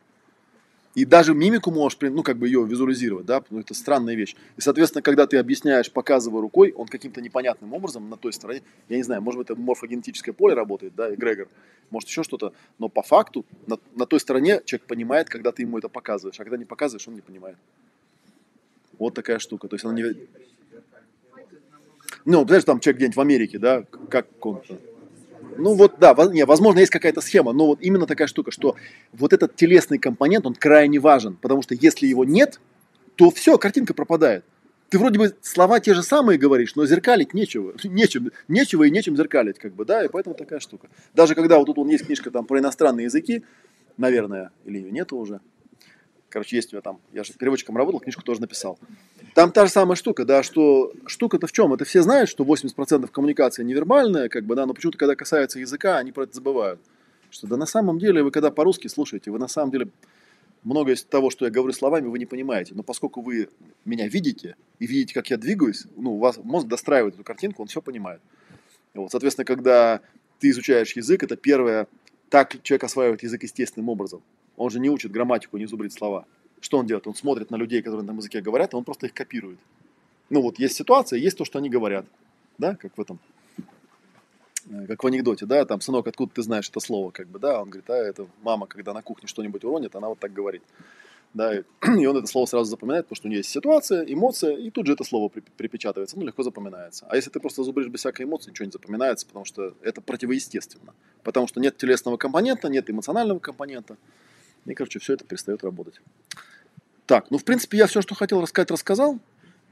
И 0.93 1.05
даже 1.05 1.33
мимику 1.33 1.71
можешь, 1.71 1.97
ну, 2.01 2.21
как 2.21 2.35
бы 2.35 2.47
ее 2.47 2.65
визуализировать, 2.65 3.25
да, 3.25 3.41
ну, 3.49 3.61
это 3.61 3.73
странная 3.73 4.15
вещь. 4.15 4.35
И, 4.57 4.61
соответственно, 4.61 5.01
когда 5.01 5.25
ты 5.25 5.37
объясняешь, 5.37 5.89
показывая 5.89 6.41
рукой, 6.41 6.73
он 6.73 6.87
каким-то 6.87 7.21
непонятным 7.21 7.73
образом 7.73 8.09
на 8.09 8.17
той 8.17 8.33
стороне, 8.33 8.61
я 8.89 8.97
не 8.97 9.03
знаю, 9.03 9.21
может 9.21 9.37
быть, 9.37 9.49
это 9.49 9.57
морфогенетическое 9.57 10.33
поле 10.33 10.53
работает, 10.53 10.95
да, 10.95 11.13
эгрегор, 11.13 11.47
может, 11.91 12.09
еще 12.09 12.23
что-то, 12.23 12.51
но 12.77 12.89
по 12.89 13.03
факту 13.03 13.45
на, 13.67 13.77
на 13.95 14.05
той 14.05 14.19
стороне 14.19 14.61
человек 14.65 14.85
понимает, 14.85 15.29
когда 15.29 15.53
ты 15.53 15.61
ему 15.61 15.77
это 15.77 15.87
показываешь, 15.87 16.41
а 16.41 16.43
когда 16.43 16.57
не 16.57 16.65
показываешь, 16.65 17.07
он 17.07 17.15
не 17.15 17.21
понимает. 17.21 17.55
Вот 18.99 19.13
такая 19.13 19.39
штука, 19.39 19.69
то 19.69 19.75
есть 19.75 19.85
она 19.85 19.93
не... 19.93 20.03
Ну, 22.25 22.45
знаешь, 22.45 22.63
там 22.63 22.79
человек 22.79 22.97
где-нибудь 22.97 23.17
в 23.17 23.21
Америке, 23.21 23.59
да, 23.59 23.83
как 24.09 24.27
он-то 24.45 24.77
ну 25.57 25.73
вот 25.75 25.95
да, 25.99 26.15
не, 26.31 26.45
возможно, 26.45 26.79
есть 26.79 26.91
какая-то 26.91 27.21
схема, 27.21 27.53
но 27.53 27.67
вот 27.67 27.79
именно 27.81 28.05
такая 28.05 28.27
штука, 28.27 28.51
что 28.51 28.75
вот 29.11 29.33
этот 29.33 29.55
телесный 29.55 29.97
компонент, 29.97 30.45
он 30.45 30.55
крайне 30.55 30.99
важен, 30.99 31.37
потому 31.41 31.61
что 31.61 31.75
если 31.75 32.07
его 32.07 32.25
нет, 32.25 32.59
то 33.15 33.29
все, 33.31 33.57
картинка 33.57 33.93
пропадает. 33.93 34.43
Ты 34.89 34.99
вроде 34.99 35.17
бы 35.17 35.35
слова 35.41 35.79
те 35.79 35.93
же 35.93 36.03
самые 36.03 36.37
говоришь, 36.37 36.75
но 36.75 36.85
зеркалить 36.85 37.33
нечего, 37.33 37.73
нечем, 37.83 38.31
нечего 38.47 38.83
и 38.83 38.91
нечем 38.91 39.15
зеркалить, 39.17 39.59
как 39.59 39.73
бы, 39.73 39.85
да, 39.85 40.05
и 40.05 40.07
поэтому 40.07 40.35
такая 40.35 40.59
штука. 40.59 40.87
Даже 41.13 41.35
когда 41.35 41.57
вот 41.57 41.65
тут 41.65 41.77
вон 41.77 41.89
есть 41.89 42.05
книжка 42.05 42.31
там 42.31 42.45
про 42.45 42.59
иностранные 42.59 43.05
языки, 43.05 43.43
наверное, 43.97 44.51
или 44.65 44.77
ее 44.77 44.91
нету 44.91 45.17
уже, 45.17 45.41
короче, 46.33 46.55
есть 46.55 46.73
у 46.73 46.75
меня 46.75 46.81
там, 46.81 46.99
я 47.13 47.23
же 47.23 47.31
переводчиком 47.33 47.77
работал, 47.77 47.99
книжку 47.99 48.23
тоже 48.23 48.41
написал. 48.41 48.79
Там 49.35 49.51
та 49.51 49.67
же 49.67 49.71
самая 49.71 49.95
штука, 49.95 50.25
да, 50.25 50.41
что 50.41 50.91
штука-то 51.05 51.45
в 51.45 51.51
чем? 51.51 51.73
Это 51.73 51.85
все 51.85 52.01
знают, 52.01 52.27
что 52.27 52.43
80% 52.43 53.07
коммуникация 53.07 53.63
невербальная, 53.63 54.29
как 54.29 54.45
бы, 54.45 54.55
да, 54.55 54.65
но 54.65 54.73
почему-то, 54.73 54.97
когда 54.97 55.15
касается 55.15 55.59
языка, 55.59 55.97
они 55.99 56.11
про 56.11 56.23
это 56.23 56.33
забывают. 56.33 56.79
Что 57.29 57.47
да 57.47 57.55
на 57.55 57.67
самом 57.67 57.99
деле 57.99 58.23
вы 58.23 58.31
когда 58.31 58.49
по-русски 58.49 58.87
слушаете, 58.87 59.29
вы 59.29 59.37
на 59.37 59.47
самом 59.47 59.71
деле 59.71 59.89
многое 60.63 60.95
из 60.95 61.03
того, 61.03 61.29
что 61.29 61.45
я 61.45 61.51
говорю 61.51 61.71
словами, 61.71 62.07
вы 62.07 62.17
не 62.17 62.25
понимаете. 62.25 62.73
Но 62.73 62.81
поскольку 62.81 63.21
вы 63.21 63.49
меня 63.85 64.07
видите 64.07 64.55
и 64.79 64.87
видите, 64.87 65.13
как 65.13 65.29
я 65.29 65.37
двигаюсь, 65.37 65.85
ну, 65.95 66.15
у 66.15 66.19
вас 66.19 66.39
мозг 66.43 66.67
достраивает 66.67 67.13
эту 67.13 67.23
картинку, 67.23 67.61
он 67.61 67.67
все 67.67 67.81
понимает. 67.81 68.21
Вот, 68.95 69.11
соответственно, 69.11 69.45
когда 69.45 70.01
ты 70.39 70.49
изучаешь 70.49 70.95
язык, 70.95 71.23
это 71.23 71.35
первое, 71.35 71.87
так 72.29 72.61
человек 72.63 72.83
осваивает 72.85 73.21
язык 73.21 73.43
естественным 73.43 73.89
образом. 73.89 74.23
Он 74.57 74.69
же 74.69 74.79
не 74.79 74.89
учит 74.89 75.11
грамматику, 75.11 75.57
не 75.57 75.65
зубрит 75.65 75.93
слова. 75.93 76.25
Что 76.59 76.77
он 76.77 76.85
делает? 76.85 77.07
Он 77.07 77.15
смотрит 77.15 77.51
на 77.51 77.55
людей, 77.55 77.81
которые 77.81 78.05
на 78.05 78.11
языке 78.11 78.41
говорят, 78.41 78.73
и 78.73 78.75
он 78.75 78.83
просто 78.83 79.07
их 79.07 79.13
копирует. 79.13 79.59
Ну 80.29 80.41
вот 80.41 80.59
есть 80.59 80.75
ситуация, 80.75 81.19
есть 81.19 81.37
то, 81.37 81.45
что 81.45 81.59
они 81.59 81.69
говорят. 81.69 82.05
Да, 82.57 82.75
как 82.75 82.97
в 82.97 83.01
этом, 83.01 83.19
э, 84.69 84.85
как 84.87 85.03
в 85.03 85.07
анекдоте, 85.07 85.45
да, 85.45 85.65
там, 85.65 85.81
сынок, 85.81 86.07
откуда 86.07 86.33
ты 86.35 86.43
знаешь 86.43 86.69
это 86.69 86.79
слово, 86.79 87.11
как 87.11 87.27
бы, 87.27 87.39
да, 87.39 87.61
он 87.61 87.69
говорит, 87.69 87.89
а 87.89 87.95
это 87.95 88.27
мама, 88.43 88.67
когда 88.67 88.93
на 88.93 89.01
кухне 89.01 89.27
что-нибудь 89.27 89.63
уронит, 89.63 89.95
она 89.95 90.09
вот 90.09 90.19
так 90.19 90.31
говорит. 90.31 90.63
Да, 91.33 91.57
и, 91.57 91.63
он 92.05 92.15
это 92.15 92.27
слово 92.27 92.45
сразу 92.45 92.69
запоминает, 92.69 93.05
потому 93.05 93.15
что 93.15 93.27
у 93.27 93.31
него 93.31 93.39
есть 93.39 93.49
ситуация, 93.49 94.03
эмоция, 94.03 94.55
и 94.55 94.69
тут 94.69 94.85
же 94.85 94.93
это 94.93 95.03
слово 95.03 95.29
припечатывается, 95.29 96.17
ну, 96.17 96.25
легко 96.25 96.43
запоминается. 96.43 97.05
А 97.09 97.15
если 97.15 97.31
ты 97.31 97.39
просто 97.39 97.63
зубришь 97.63 97.87
без 97.87 98.01
всякой 98.01 98.25
эмоции, 98.25 98.51
ничего 98.51 98.65
не 98.65 98.71
запоминается, 98.71 99.25
потому 99.25 99.45
что 99.45 99.73
это 99.81 99.99
противоестественно. 99.99 100.93
Потому 101.23 101.47
что 101.47 101.59
нет 101.59 101.75
телесного 101.77 102.17
компонента, 102.17 102.69
нет 102.69 102.89
эмоционального 102.89 103.39
компонента, 103.39 103.97
и, 104.65 104.73
короче, 104.73 104.99
все 104.99 105.13
это 105.13 105.25
перестает 105.25 105.63
работать. 105.63 106.01
Так, 107.05 107.29
ну, 107.31 107.37
в 107.37 107.43
принципе, 107.43 107.77
я 107.77 107.87
все, 107.87 108.01
что 108.01 108.15
хотел 108.15 108.41
рассказать, 108.41 108.71
рассказал. 108.71 109.19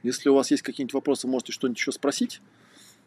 Если 0.04 0.30
у 0.30 0.36
вас 0.36 0.52
есть 0.52 0.64
какие-нибудь 0.64 0.94
вопросы, 0.94 1.28
можете 1.28 1.52
что-нибудь 1.52 1.78
еще 1.78 1.92
спросить. 1.92 2.42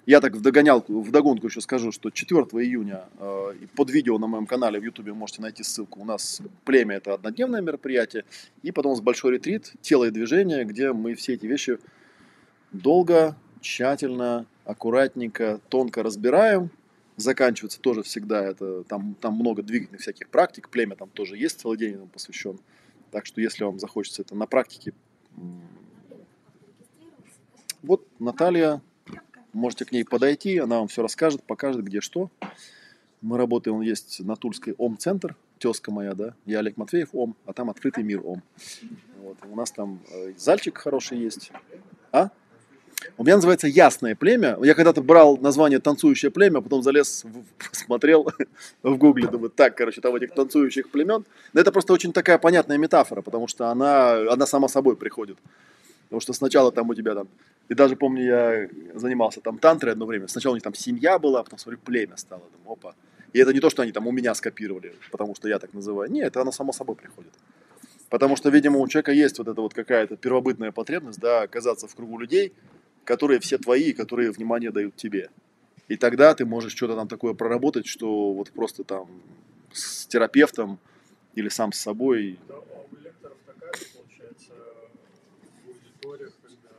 Я 0.06 0.20
так 0.20 0.34
в 0.34 0.40
догонялку, 0.42 1.00
в 1.00 1.10
догонку 1.10 1.46
еще 1.46 1.62
скажу, 1.62 1.90
что 1.90 2.10
4 2.10 2.42
июня 2.42 3.04
э, 3.18 3.54
под 3.74 3.90
видео 3.90 4.18
на 4.18 4.26
моем 4.26 4.46
канале 4.46 4.78
в 4.78 4.84
YouTube 4.84 5.14
можете 5.14 5.40
найти 5.40 5.62
ссылку. 5.62 6.00
У 6.00 6.04
нас 6.04 6.42
племя 6.64 6.96
это 6.96 7.14
однодневное 7.14 7.62
мероприятие. 7.62 8.24
И 8.62 8.70
потом 8.70 8.92
у 8.92 8.94
нас 8.94 9.02
большой 9.02 9.32
ретрит, 9.32 9.72
тело 9.80 10.04
и 10.04 10.10
движение, 10.10 10.64
где 10.64 10.92
мы 10.92 11.14
все 11.14 11.34
эти 11.34 11.46
вещи 11.46 11.78
долго, 12.72 13.34
тщательно, 13.62 14.46
аккуратненько, 14.66 15.60
тонко 15.70 16.02
разбираем. 16.02 16.70
Заканчивается 17.16 17.80
тоже 17.80 18.02
всегда 18.02 18.44
это, 18.44 18.82
там, 18.84 19.14
там 19.20 19.34
много 19.34 19.62
двигательных 19.62 20.00
всяких 20.00 20.28
практик, 20.28 20.68
племя 20.68 20.96
там 20.96 21.08
тоже 21.10 21.36
есть, 21.36 21.60
целый 21.60 21.78
день 21.78 21.92
этому 21.94 22.08
посвящен. 22.08 22.58
Так 23.12 23.26
что, 23.26 23.40
если 23.40 23.62
вам 23.62 23.78
захочется 23.78 24.22
это 24.22 24.34
на 24.34 24.46
практике, 24.46 24.92
вот 27.82 28.06
Наталья, 28.18 28.82
можете 29.52 29.84
к 29.84 29.92
ней 29.92 30.04
подойти, 30.04 30.58
она 30.58 30.78
вам 30.78 30.88
все 30.88 31.02
расскажет, 31.02 31.44
покажет, 31.44 31.84
где 31.84 32.00
что. 32.00 32.30
Мы 33.20 33.38
работаем, 33.38 33.80
есть 33.80 34.20
на 34.20 34.36
Тульской 34.36 34.74
ОМ-центр, 34.76 35.36
тезка 35.58 35.90
моя, 35.90 36.14
да, 36.14 36.34
я 36.44 36.58
Олег 36.58 36.76
Матвеев, 36.76 37.10
ОМ, 37.12 37.36
а 37.46 37.52
там 37.52 37.70
открытый 37.70 38.02
мир 38.02 38.20
ОМ. 38.24 38.42
Вот. 39.22 39.38
У 39.48 39.56
нас 39.56 39.70
там 39.70 40.00
э, 40.10 40.32
зальчик 40.36 40.76
хороший 40.76 41.18
есть. 41.18 41.52
А? 42.12 42.30
У 43.16 43.24
меня 43.24 43.36
называется 43.36 43.66
«Ясное 43.66 44.14
племя». 44.14 44.58
Я 44.62 44.74
когда-то 44.74 45.02
брал 45.02 45.36
название 45.36 45.78
«Танцующее 45.78 46.30
племя», 46.30 46.60
потом 46.60 46.82
залез, 46.82 47.24
в- 47.24 47.44
посмотрел 47.70 48.30
в 48.82 48.96
гугле, 48.96 49.28
думаю, 49.28 49.50
так, 49.50 49.76
короче, 49.76 50.00
там 50.00 50.14
этих 50.16 50.32
танцующих 50.32 50.90
племен. 50.90 51.24
Но 51.52 51.60
это 51.60 51.72
просто 51.72 51.92
очень 51.92 52.12
такая 52.12 52.38
понятная 52.38 52.78
метафора, 52.78 53.22
потому 53.22 53.48
что 53.48 53.68
она, 53.68 54.32
она 54.32 54.46
сама 54.46 54.68
собой 54.68 54.96
приходит. 54.96 55.38
Потому 56.04 56.20
что 56.20 56.32
сначала 56.32 56.70
там 56.70 56.90
у 56.90 56.94
тебя 56.94 57.14
там, 57.14 57.28
и 57.68 57.74
даже 57.74 57.96
помню, 57.96 58.24
я 58.24 58.68
занимался 58.94 59.40
там 59.40 59.58
тантрой 59.58 59.92
одно 59.92 60.06
время. 60.06 60.28
Сначала 60.28 60.52
у 60.52 60.56
них 60.56 60.62
там 60.62 60.74
семья 60.74 61.18
была, 61.18 61.42
потом 61.42 61.58
смотрю, 61.58 61.78
племя 61.84 62.16
стало. 62.16 62.42
Думаю, 62.52 62.72
опа. 62.72 62.94
И 63.32 63.38
это 63.40 63.52
не 63.52 63.60
то, 63.60 63.68
что 63.70 63.82
они 63.82 63.90
там 63.90 64.06
у 64.06 64.12
меня 64.12 64.34
скопировали, 64.34 64.94
потому 65.10 65.34
что 65.34 65.48
я 65.48 65.58
так 65.58 65.72
называю. 65.74 66.10
Нет, 66.10 66.26
это 66.28 66.42
оно 66.42 66.52
само 66.52 66.72
собой 66.72 66.94
приходит. 66.94 67.32
Потому 68.10 68.36
что, 68.36 68.48
видимо, 68.50 68.78
у 68.78 68.86
человека 68.86 69.10
есть 69.10 69.38
вот 69.38 69.48
эта 69.48 69.60
вот 69.60 69.74
какая-то 69.74 70.16
первобытная 70.16 70.70
потребность, 70.70 71.18
да, 71.18 71.42
оказаться 71.42 71.88
в 71.88 71.94
кругу 71.96 72.18
людей, 72.18 72.52
которые 73.04 73.40
все 73.40 73.58
твои, 73.58 73.92
которые 73.92 74.30
внимание 74.30 74.70
дают 74.70 74.96
тебе. 74.96 75.30
И 75.88 75.96
тогда 75.96 76.34
ты 76.34 76.46
можешь 76.46 76.72
что-то 76.74 76.96
там 76.96 77.08
такое 77.08 77.34
проработать, 77.34 77.86
что 77.86 78.32
вот 78.32 78.50
просто 78.50 78.84
там 78.84 79.08
с 79.72 80.06
терапевтом 80.06 80.78
или 81.34 81.48
сам 81.48 81.72
с 81.72 81.78
собой. 81.78 82.38
Да, 82.48 82.54
а 82.54 82.84
у 82.90 82.96
лекторов 83.04 83.36
такая 83.44 83.72
же, 83.74 83.84
получается, 83.94 84.52
в 85.64 85.68
аудиториях, 85.68 86.32
когда 86.42 86.70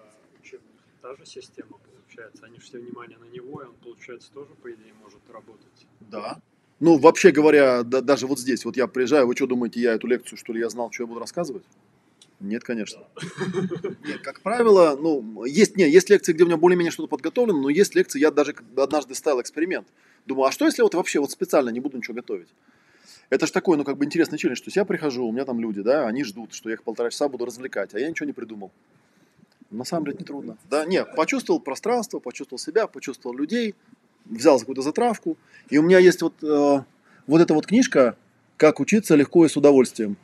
учебных, 0.41 0.71
та 1.01 1.15
же 1.15 1.25
система 1.25 1.77
получается. 1.77 2.45
Они 2.45 2.55
же 2.55 2.65
все 2.65 2.79
внимание 2.79 3.17
на 3.17 3.25
него, 3.25 3.61
и 3.61 3.65
он, 3.65 3.73
получается, 3.83 4.31
тоже, 4.33 4.51
по 4.61 4.71
идее, 4.71 4.93
может 5.03 5.19
работать. 5.31 5.87
Да. 5.99 6.39
Ну, 6.79 6.97
вообще 6.97 7.31
говоря, 7.31 7.83
да- 7.83 8.01
даже 8.01 8.27
вот 8.27 8.39
здесь, 8.39 8.65
вот 8.65 8.75
я 8.75 8.87
приезжаю, 8.87 9.27
вы 9.27 9.35
что 9.35 9.47
думаете, 9.47 9.79
я 9.81 9.93
эту 9.93 10.07
лекцию, 10.07 10.37
что 10.37 10.51
ли, 10.51 10.59
я 10.59 10.69
знал, 10.69 10.91
что 10.91 11.03
я 11.03 11.07
буду 11.07 11.19
рассказывать? 11.19 11.63
Нет, 12.39 12.63
конечно. 12.63 13.01
Нет, 14.05 14.21
как 14.21 14.41
правило, 14.41 14.97
ну, 14.99 15.45
есть, 15.45 15.77
не, 15.77 15.89
есть 15.89 16.09
лекции, 16.09 16.33
где 16.33 16.43
у 16.43 16.47
меня 16.47 16.57
более-менее 16.57 16.91
что-то 16.91 17.07
подготовлено, 17.07 17.61
но 17.61 17.69
есть 17.69 17.95
лекции, 17.95 18.19
я 18.19 18.29
даже 18.31 18.55
однажды 18.75 19.15
ставил 19.15 19.41
эксперимент. 19.41 19.87
Думаю, 20.25 20.47
а 20.47 20.51
что 20.51 20.65
если 20.65 20.81
вот 20.81 20.95
вообще 20.95 21.19
вот 21.19 21.31
специально 21.31 21.69
не 21.69 21.79
буду 21.79 21.97
ничего 21.97 22.15
готовить? 22.15 22.49
Это 23.29 23.47
же 23.47 23.51
такой, 23.51 23.77
ну, 23.77 23.83
как 23.83 23.97
бы 23.97 24.05
интересный 24.05 24.37
челлендж, 24.37 24.59
то 24.59 24.67
есть 24.67 24.75
я 24.75 24.85
прихожу, 24.85 25.25
у 25.25 25.31
меня 25.31 25.45
там 25.45 25.59
люди, 25.59 25.81
да, 25.81 26.07
они 26.07 26.23
ждут, 26.23 26.53
что 26.53 26.69
я 26.69 26.75
их 26.75 26.83
полтора 26.83 27.09
часа 27.09 27.27
буду 27.27 27.45
развлекать, 27.45 27.95
а 27.95 27.99
я 27.99 28.09
ничего 28.09 28.27
не 28.27 28.33
придумал. 28.33 28.71
На 29.71 29.83
самом 29.83 30.05
деле 30.05 30.17
не 30.19 30.25
трудно. 30.25 30.57
Да, 30.69 30.85
не, 30.85 31.03
почувствовал 31.03 31.59
пространство, 31.59 32.19
почувствовал 32.19 32.59
себя, 32.59 32.87
почувствовал 32.87 33.35
людей, 33.35 33.75
взял 34.25 34.59
какую-то 34.59 34.81
затравку. 34.81 35.37
И 35.69 35.77
у 35.77 35.81
меня 35.81 35.99
есть 35.99 36.21
вот, 36.21 36.33
э, 36.43 36.83
вот 37.27 37.41
эта 37.41 37.53
вот 37.53 37.65
книжка 37.65 38.15
«Как 38.57 38.79
учиться 38.79 39.15
легко 39.15 39.45
и 39.45 39.49
с 39.49 39.57
удовольствием». 39.57 40.17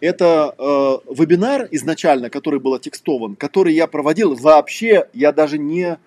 Это 0.00 0.54
э, 0.58 1.12
вебинар 1.14 1.68
изначально, 1.70 2.28
который 2.28 2.60
был 2.60 2.74
отекстован, 2.74 3.34
который 3.34 3.74
я 3.74 3.86
проводил 3.86 4.34
вообще, 4.34 5.08
я 5.14 5.32
даже 5.32 5.58
не... 5.58 5.98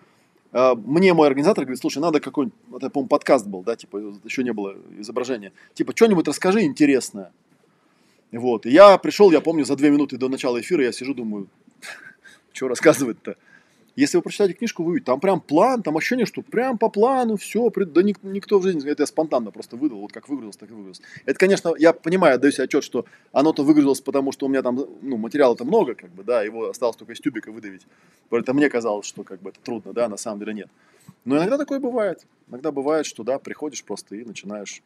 э, 0.51 0.75
мне 0.75 1.13
мой 1.13 1.27
организатор 1.27 1.65
говорит, 1.65 1.81
слушай, 1.81 1.97
надо 1.97 2.19
какой-нибудь, 2.19 2.57
это, 2.75 2.89
по-моему, 2.91 3.07
подкаст 3.09 3.47
был, 3.47 3.63
да, 3.63 3.75
типа, 3.75 3.97
еще 4.23 4.43
не 4.43 4.53
было 4.53 4.75
изображения. 4.99 5.53
Типа, 5.73 5.93
что-нибудь 5.95 6.27
расскажи 6.27 6.61
интересное. 6.61 7.31
Вот, 8.31 8.67
и 8.67 8.69
я 8.69 8.95
пришел, 8.99 9.31
я 9.31 9.41
помню, 9.41 9.65
за 9.65 9.75
две 9.75 9.89
минуты 9.89 10.17
до 10.17 10.29
начала 10.29 10.61
эфира 10.61 10.83
я 10.83 10.91
сижу, 10.91 11.15
думаю, 11.15 11.47
что 12.53 12.67
рассказывать-то? 12.67 13.37
Если 13.99 14.15
вы 14.15 14.23
прочитаете 14.23 14.53
книжку, 14.53 14.83
вы 14.83 14.91
увидите, 14.91 15.07
там 15.07 15.19
прям 15.19 15.41
план, 15.41 15.83
там 15.83 15.97
ощущение, 15.97 16.25
что 16.25 16.41
прям 16.41 16.77
по 16.77 16.87
плану, 16.87 17.35
все, 17.35 17.69
да 17.69 18.01
ник- 18.01 18.23
никто 18.23 18.57
в 18.57 18.63
жизни, 18.63 18.89
это 18.89 19.03
я 19.03 19.07
спонтанно 19.07 19.51
просто 19.51 19.75
выдал, 19.75 19.99
вот 19.99 20.13
как 20.13 20.29
выгрузился, 20.29 20.59
так 20.59 20.69
и 20.69 20.73
выгрузился. 20.73 21.03
Это, 21.25 21.37
конечно, 21.37 21.73
я 21.77 21.91
понимаю, 21.91 22.35
отдаю 22.35 22.53
себе 22.53 22.63
отчет, 22.63 22.85
что 22.85 23.03
оно-то 23.33 23.65
выгрузилось, 23.65 23.99
потому 23.99 24.31
что 24.31 24.45
у 24.45 24.49
меня 24.49 24.61
там, 24.61 24.79
ну, 25.01 25.17
материала-то 25.17 25.65
много, 25.65 25.95
как 25.95 26.11
бы, 26.11 26.23
да, 26.23 26.43
его 26.43 26.69
осталось 26.69 26.95
только 26.95 27.11
из 27.11 27.19
тюбика 27.19 27.51
выдавить. 27.51 27.85
Это 28.31 28.53
мне 28.53 28.69
казалось, 28.69 29.05
что 29.05 29.25
как 29.25 29.41
бы 29.41 29.49
это 29.49 29.59
трудно, 29.59 29.91
да, 29.91 30.07
на 30.07 30.15
самом 30.15 30.39
деле 30.39 30.53
нет. 30.53 30.69
Но 31.25 31.35
иногда 31.35 31.57
такое 31.57 31.81
бывает. 31.81 32.25
Иногда 32.47 32.71
бывает, 32.71 33.05
что, 33.05 33.23
да, 33.23 33.37
приходишь 33.37 33.83
просто 33.83 34.15
и 34.15 34.23
начинаешь 34.23 34.81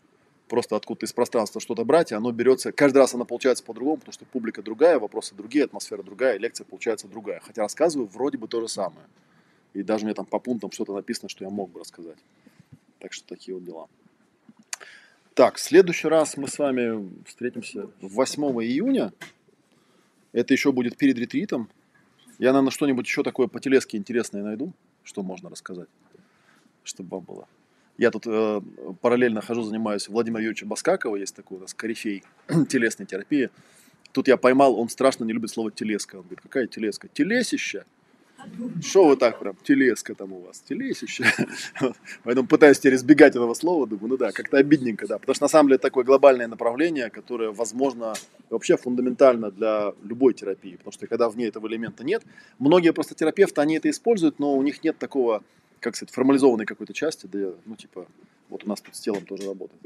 просто 0.48 0.76
откуда-то 0.76 1.06
из 1.06 1.14
пространства 1.14 1.62
что-то 1.62 1.86
брать, 1.86 2.12
и 2.12 2.16
оно 2.16 2.32
берется, 2.32 2.72
каждый 2.72 3.00
раз 3.00 3.14
оно 3.14 3.26
получается 3.26 3.64
по-другому, 3.64 3.98
потому 3.98 4.14
что 4.14 4.26
публика 4.26 4.62
другая, 4.62 5.00
вопросы 5.00 5.36
другие, 5.36 5.66
атмосфера 5.66 6.04
другая, 6.04 6.38
лекция 6.38 6.66
получается 6.66 7.08
другая. 7.08 7.40
Хотя 7.40 7.64
рассказываю 7.64 8.08
вроде 8.08 8.38
бы 8.38 8.48
то 8.48 8.62
же 8.62 8.68
самое. 8.68 9.06
И 9.74 9.82
даже 9.82 10.06
меня 10.06 10.14
там 10.14 10.26
по 10.26 10.40
пунктам 10.40 10.72
что-то 10.72 10.94
написано, 10.94 11.30
что 11.30 11.44
я 11.44 11.50
мог 11.50 11.72
бы 11.72 11.80
рассказать. 11.80 12.18
Так 13.00 13.14
что 13.14 13.28
такие 13.28 13.56
вот 13.56 13.64
дела. 13.64 13.88
Так, 15.34 15.56
в 15.56 15.60
следующий 15.60 16.08
раз 16.08 16.38
мы 16.38 16.48
с 16.48 16.60
вами 16.60 17.10
встретимся 17.26 17.90
8 18.02 18.44
июня. 18.64 19.12
Это 20.32 20.54
еще 20.54 20.72
будет 20.72 20.96
перед 20.96 21.18
ретритом. 21.18 21.70
Я, 22.38 22.52
наверное, 22.52 22.72
что-нибудь 22.72 23.06
еще 23.06 23.24
такое 23.24 23.48
по 23.48 23.60
телеске 23.60 23.98
интересное 23.98 24.44
найду, 24.44 24.74
что 25.04 25.24
можно 25.24 25.50
рассказать, 25.50 25.90
чтобы 26.84 27.18
вам 27.18 27.24
было. 27.24 27.48
Я 27.98 28.10
тут 28.12 28.24
э, 28.26 28.62
параллельно 29.02 29.42
хожу, 29.42 29.62
занимаюсь 29.64 30.08
Владимиром 30.08 30.42
Юрьевичем 30.42 30.68
Баскакова, 30.68 31.16
есть 31.16 31.36
такой 31.36 31.58
у 31.58 31.62
нас 31.62 31.74
корифей 31.74 32.24
телесной 32.70 33.06
терапии. 33.06 33.50
Тут 34.12 34.28
я 34.28 34.38
поймал, 34.38 34.80
он 34.80 34.90
страшно 34.90 35.26
не 35.26 35.34
любит 35.34 35.50
слово 35.50 35.72
телеска. 35.72 36.18
Он 36.18 36.22
говорит, 36.22 36.42
какая 36.42 36.68
телеска? 36.68 37.08
Телесища. 37.08 37.86
Что 38.82 39.06
вы 39.06 39.16
так 39.16 39.40
прям, 39.40 39.56
телеска 39.64 40.16
там 40.16 40.34
у 40.34 40.42
вас, 40.42 40.60
телесище. 40.60 41.26
Поэтому 42.24 42.48
пытаюсь 42.48 42.78
теперь 42.78 42.96
избегать 42.96 43.36
этого 43.36 43.54
слова, 43.54 43.88
думаю, 43.88 44.10
ну 44.10 44.18
да, 44.18 44.32
как-то 44.32 44.58
обидненько, 44.58 45.08
да. 45.08 45.18
Потому 45.18 45.36
что 45.36 45.46
на 45.46 45.50
самом 45.50 45.70
деле 45.70 45.78
такое 45.78 46.04
глобальное 46.04 46.48
направление, 46.48 47.10
которое, 47.10 47.52
возможно, 47.52 48.14
вообще 48.50 48.76
фундаментально 48.78 49.50
для 49.52 49.94
любой 50.04 50.34
терапии. 50.34 50.76
Потому 50.76 50.92
что 50.92 51.08
когда 51.08 51.30
в 51.30 51.38
ней 51.38 51.48
этого 51.48 51.68
элемента 51.68 52.04
нет, 52.04 52.24
многие 52.60 52.92
просто 52.92 53.16
терапевты, 53.16 53.62
они 53.62 53.78
это 53.78 53.90
используют, 53.90 54.40
но 54.40 54.54
у 54.54 54.62
них 54.62 54.84
нет 54.84 54.98
такого, 54.98 55.44
как 55.84 55.96
сказать, 55.96 56.14
формализованной 56.14 56.66
какой-то 56.66 56.94
части, 56.94 57.28
да, 57.28 57.52
ну 57.66 57.76
типа, 57.76 58.08
вот 58.50 58.64
у 58.64 58.70
нас 58.70 58.82
тут 58.82 58.96
с 58.96 59.00
телом 59.00 59.26
тоже 59.26 59.48
работает. 59.48 59.82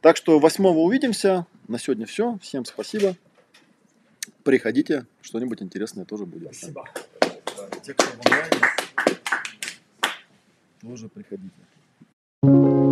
Так 0.00 0.16
что 0.16 0.38
8 0.38 0.64
увидимся. 0.66 1.46
На 1.68 1.78
сегодня 1.78 2.06
все. 2.06 2.38
Всем 2.40 2.64
спасибо. 2.64 3.16
Приходите, 4.42 5.06
что-нибудь 5.20 5.62
интересное 5.62 6.04
тоже 6.04 6.26
будет. 6.26 6.54
Спасибо. 6.54 6.88
Те, 7.82 7.94
кто 7.94 8.04
в 8.04 8.26
онлайне, 8.26 8.56
тоже 10.80 11.08
приходите. 11.08 12.91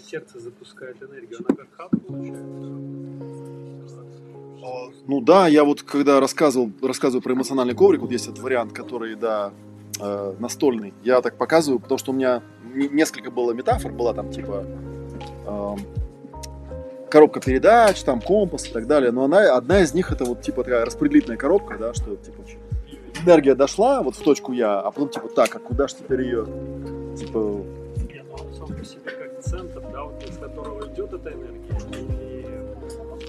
Сердце 0.00 0.40
запускает 0.40 1.02
энергию, 1.02 1.38
она 1.46 1.56
как 1.56 1.68
хаб 1.76 1.90
получается. 2.06 2.80
Ну 5.06 5.20
да, 5.20 5.48
я 5.48 5.64
вот 5.64 5.82
когда 5.82 6.20
рассказывал, 6.20 6.70
рассказываю 6.82 7.22
про 7.22 7.34
эмоциональный 7.34 7.74
коврик, 7.74 8.00
вот 8.00 8.10
есть 8.10 8.26
этот 8.26 8.40
вариант, 8.40 8.72
который, 8.72 9.14
да, 9.14 9.52
э, 10.00 10.34
настольный, 10.38 10.92
я 11.02 11.20
так 11.22 11.36
показываю, 11.36 11.80
потому 11.80 11.98
что 11.98 12.12
у 12.12 12.14
меня 12.14 12.42
несколько 12.74 13.30
было 13.30 13.52
метафор, 13.52 13.92
была 13.92 14.14
там 14.14 14.30
типа 14.30 14.64
эм, 15.46 15.78
коробка 17.10 17.40
передач, 17.40 18.02
там 18.02 18.20
компас 18.20 18.68
и 18.68 18.72
так 18.72 18.86
далее, 18.86 19.10
но 19.10 19.24
она, 19.24 19.54
одна 19.54 19.80
из 19.80 19.94
них 19.94 20.12
это 20.12 20.24
вот 20.24 20.42
типа 20.42 20.62
такая 20.62 20.84
распределительная 20.84 21.36
коробка, 21.36 21.76
да, 21.78 21.94
что 21.94 22.16
типа 22.16 22.42
энергия 23.24 23.54
дошла 23.54 24.02
вот 24.02 24.16
в 24.16 24.22
точку 24.22 24.52
Я, 24.52 24.80
а 24.80 24.90
потом 24.90 25.08
типа 25.08 25.28
так, 25.28 25.54
а 25.56 25.58
куда 25.58 25.88
же 25.88 25.96
теперь 25.96 26.22
ее, 26.22 26.46
типа, 27.18 27.64
Нет, 28.12 28.24
ну 28.30 28.54
сам 28.54 28.68
по 28.68 28.84
себе 28.84 29.10
идет 31.10 31.26
эта 31.26 31.32
энергия. 31.32 31.60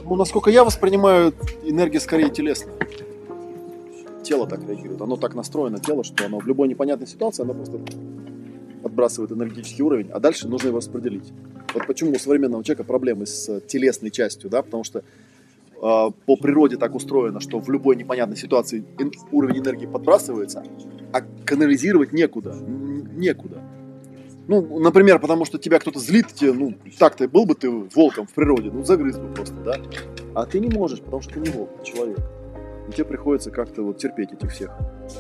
И 0.02 0.12
ну, 0.12 0.16
насколько 0.16 0.50
я 0.50 0.64
воспринимаю, 0.64 1.34
энергия 1.64 2.00
скорее 2.00 2.30
телесная. 2.30 2.76
Тело 4.24 4.48
так 4.48 4.62
реагирует. 4.68 5.02
Оно 5.02 5.18
так 5.18 5.36
настроено, 5.36 5.80
тело, 5.80 6.04
что 6.04 6.26
оно 6.26 6.40
в 6.40 6.48
любой 6.48 6.68
непонятной 6.68 7.08
ситуации, 7.08 7.44
оно 7.44 7.54
просто 7.54 7.80
отбрасывает 8.84 9.32
энергетический 9.32 9.84
уровень, 9.84 10.10
а 10.12 10.20
дальше 10.20 10.48
нужно 10.48 10.68
его 10.68 10.78
распределить. 10.78 11.32
Вот 11.74 11.88
почему 11.88 12.12
у 12.12 12.16
современного 12.16 12.64
человека 12.64 12.84
проблемы 12.84 13.26
с 13.26 13.62
телесной 13.62 14.12
частью, 14.12 14.50
да, 14.50 14.62
потому 14.62 14.84
что 14.84 15.00
э, 15.00 15.04
по 15.80 16.36
природе 16.36 16.78
так 16.78 16.96
устроено, 16.96 17.40
что 17.40 17.60
в 17.60 17.70
любой 17.70 17.96
непонятной 17.96 18.38
ситуации 18.38 18.84
уровень 19.32 19.60
энергии 19.60 19.86
подбрасывается, 19.86 20.64
а 21.14 21.22
канализировать 21.46 22.12
некуда, 22.12 22.56
некуда. 22.56 23.62
Ну, 24.52 24.80
например, 24.80 25.18
потому 25.20 25.46
что 25.46 25.58
тебя 25.58 25.80
кто-то 25.80 25.98
злит, 25.98 26.28
тебе, 26.28 26.52
ну, 26.52 26.74
так-то 27.00 27.26
был 27.30 27.46
бы 27.46 27.56
ты 27.56 27.70
волком 27.70 28.28
в 28.28 28.34
природе, 28.34 28.70
ну, 28.70 28.84
загрыз 28.84 29.18
бы 29.18 29.34
просто, 29.34 29.56
да? 29.64 29.78
А 30.36 30.46
ты 30.46 30.60
не 30.60 30.68
можешь, 30.68 31.00
потому 31.00 31.22
что 31.22 31.36
ты 31.36 31.40
не 31.40 31.50
волк, 31.50 31.70
ты 31.80 31.86
человек. 31.86 32.20
И 32.90 32.92
тебе 32.92 33.06
приходится 33.06 33.50
как-то 33.50 33.82
вот 33.82 33.98
терпеть 33.98 34.34
этих 34.34 34.52
всех. 34.52 34.72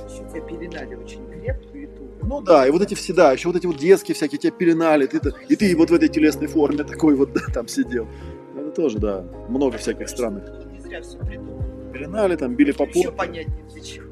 Еще 0.09 0.29
тебя 0.29 0.41
передали 0.41 0.95
очень 0.95 1.25
крепко 1.29 1.77
и 1.77 1.85
туго. 1.85 2.11
Ну 2.23 2.41
да, 2.41 2.67
и 2.67 2.71
вот 2.71 2.81
эти 2.81 2.93
все, 2.93 3.13
да, 3.13 3.31
еще 3.31 3.47
вот 3.47 3.55
эти 3.55 3.67
вот 3.67 3.77
детские 3.77 4.15
всякие, 4.15 4.37
тебя 4.37 4.51
пеленали, 4.51 5.05
ты, 5.05 5.21
и 5.47 5.55
ты 5.55 5.77
вот 5.77 5.91
в 5.91 5.93
этой 5.93 6.09
телесной 6.09 6.47
форме 6.47 6.83
такой 6.83 7.15
вот 7.15 7.31
да, 7.33 7.39
там 7.53 7.69
сидел. 7.69 8.09
Это 8.57 8.71
тоже, 8.71 8.99
да, 8.99 9.23
много 9.47 9.77
всяких 9.77 10.09
странных. 10.09 10.43
Не 10.73 10.81
зря 10.81 11.01
все 11.01 11.17
придумал. 11.19 11.63
Пеленали, 11.93 12.35
там 12.35 12.53
били 12.55 12.73
по 12.73 12.85
попе. 12.85 13.09
понятнее 13.11 13.65
для 13.71 13.81
чего. 13.81 14.11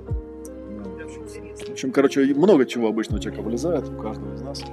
Интересно. 0.78 1.66
В 1.66 1.70
общем, 1.72 1.92
короче, 1.92 2.22
много 2.36 2.66
чего 2.66 2.88
обычно 2.88 3.18
у 3.18 3.20
человека 3.20 3.44
вылезает, 3.44 3.90
у 3.90 4.02
каждого 4.02 4.34
из 4.34 4.42
нас. 4.42 4.64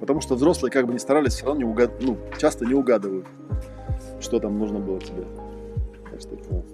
Потому 0.00 0.20
что 0.20 0.34
взрослые, 0.34 0.72
как 0.72 0.86
бы 0.86 0.94
ни 0.94 0.98
старались, 0.98 1.34
все 1.34 1.46
равно 1.46 1.60
не 1.60 1.70
угад... 1.70 1.92
ну, 2.00 2.16
часто 2.38 2.64
не 2.64 2.74
угадывают, 2.74 3.26
что 4.20 4.40
там 4.40 4.58
нужно 4.58 4.78
было 4.78 4.98
тебе. 4.98 5.24
Так 6.10 6.20
что, 6.20 6.36
ну, 6.48 6.64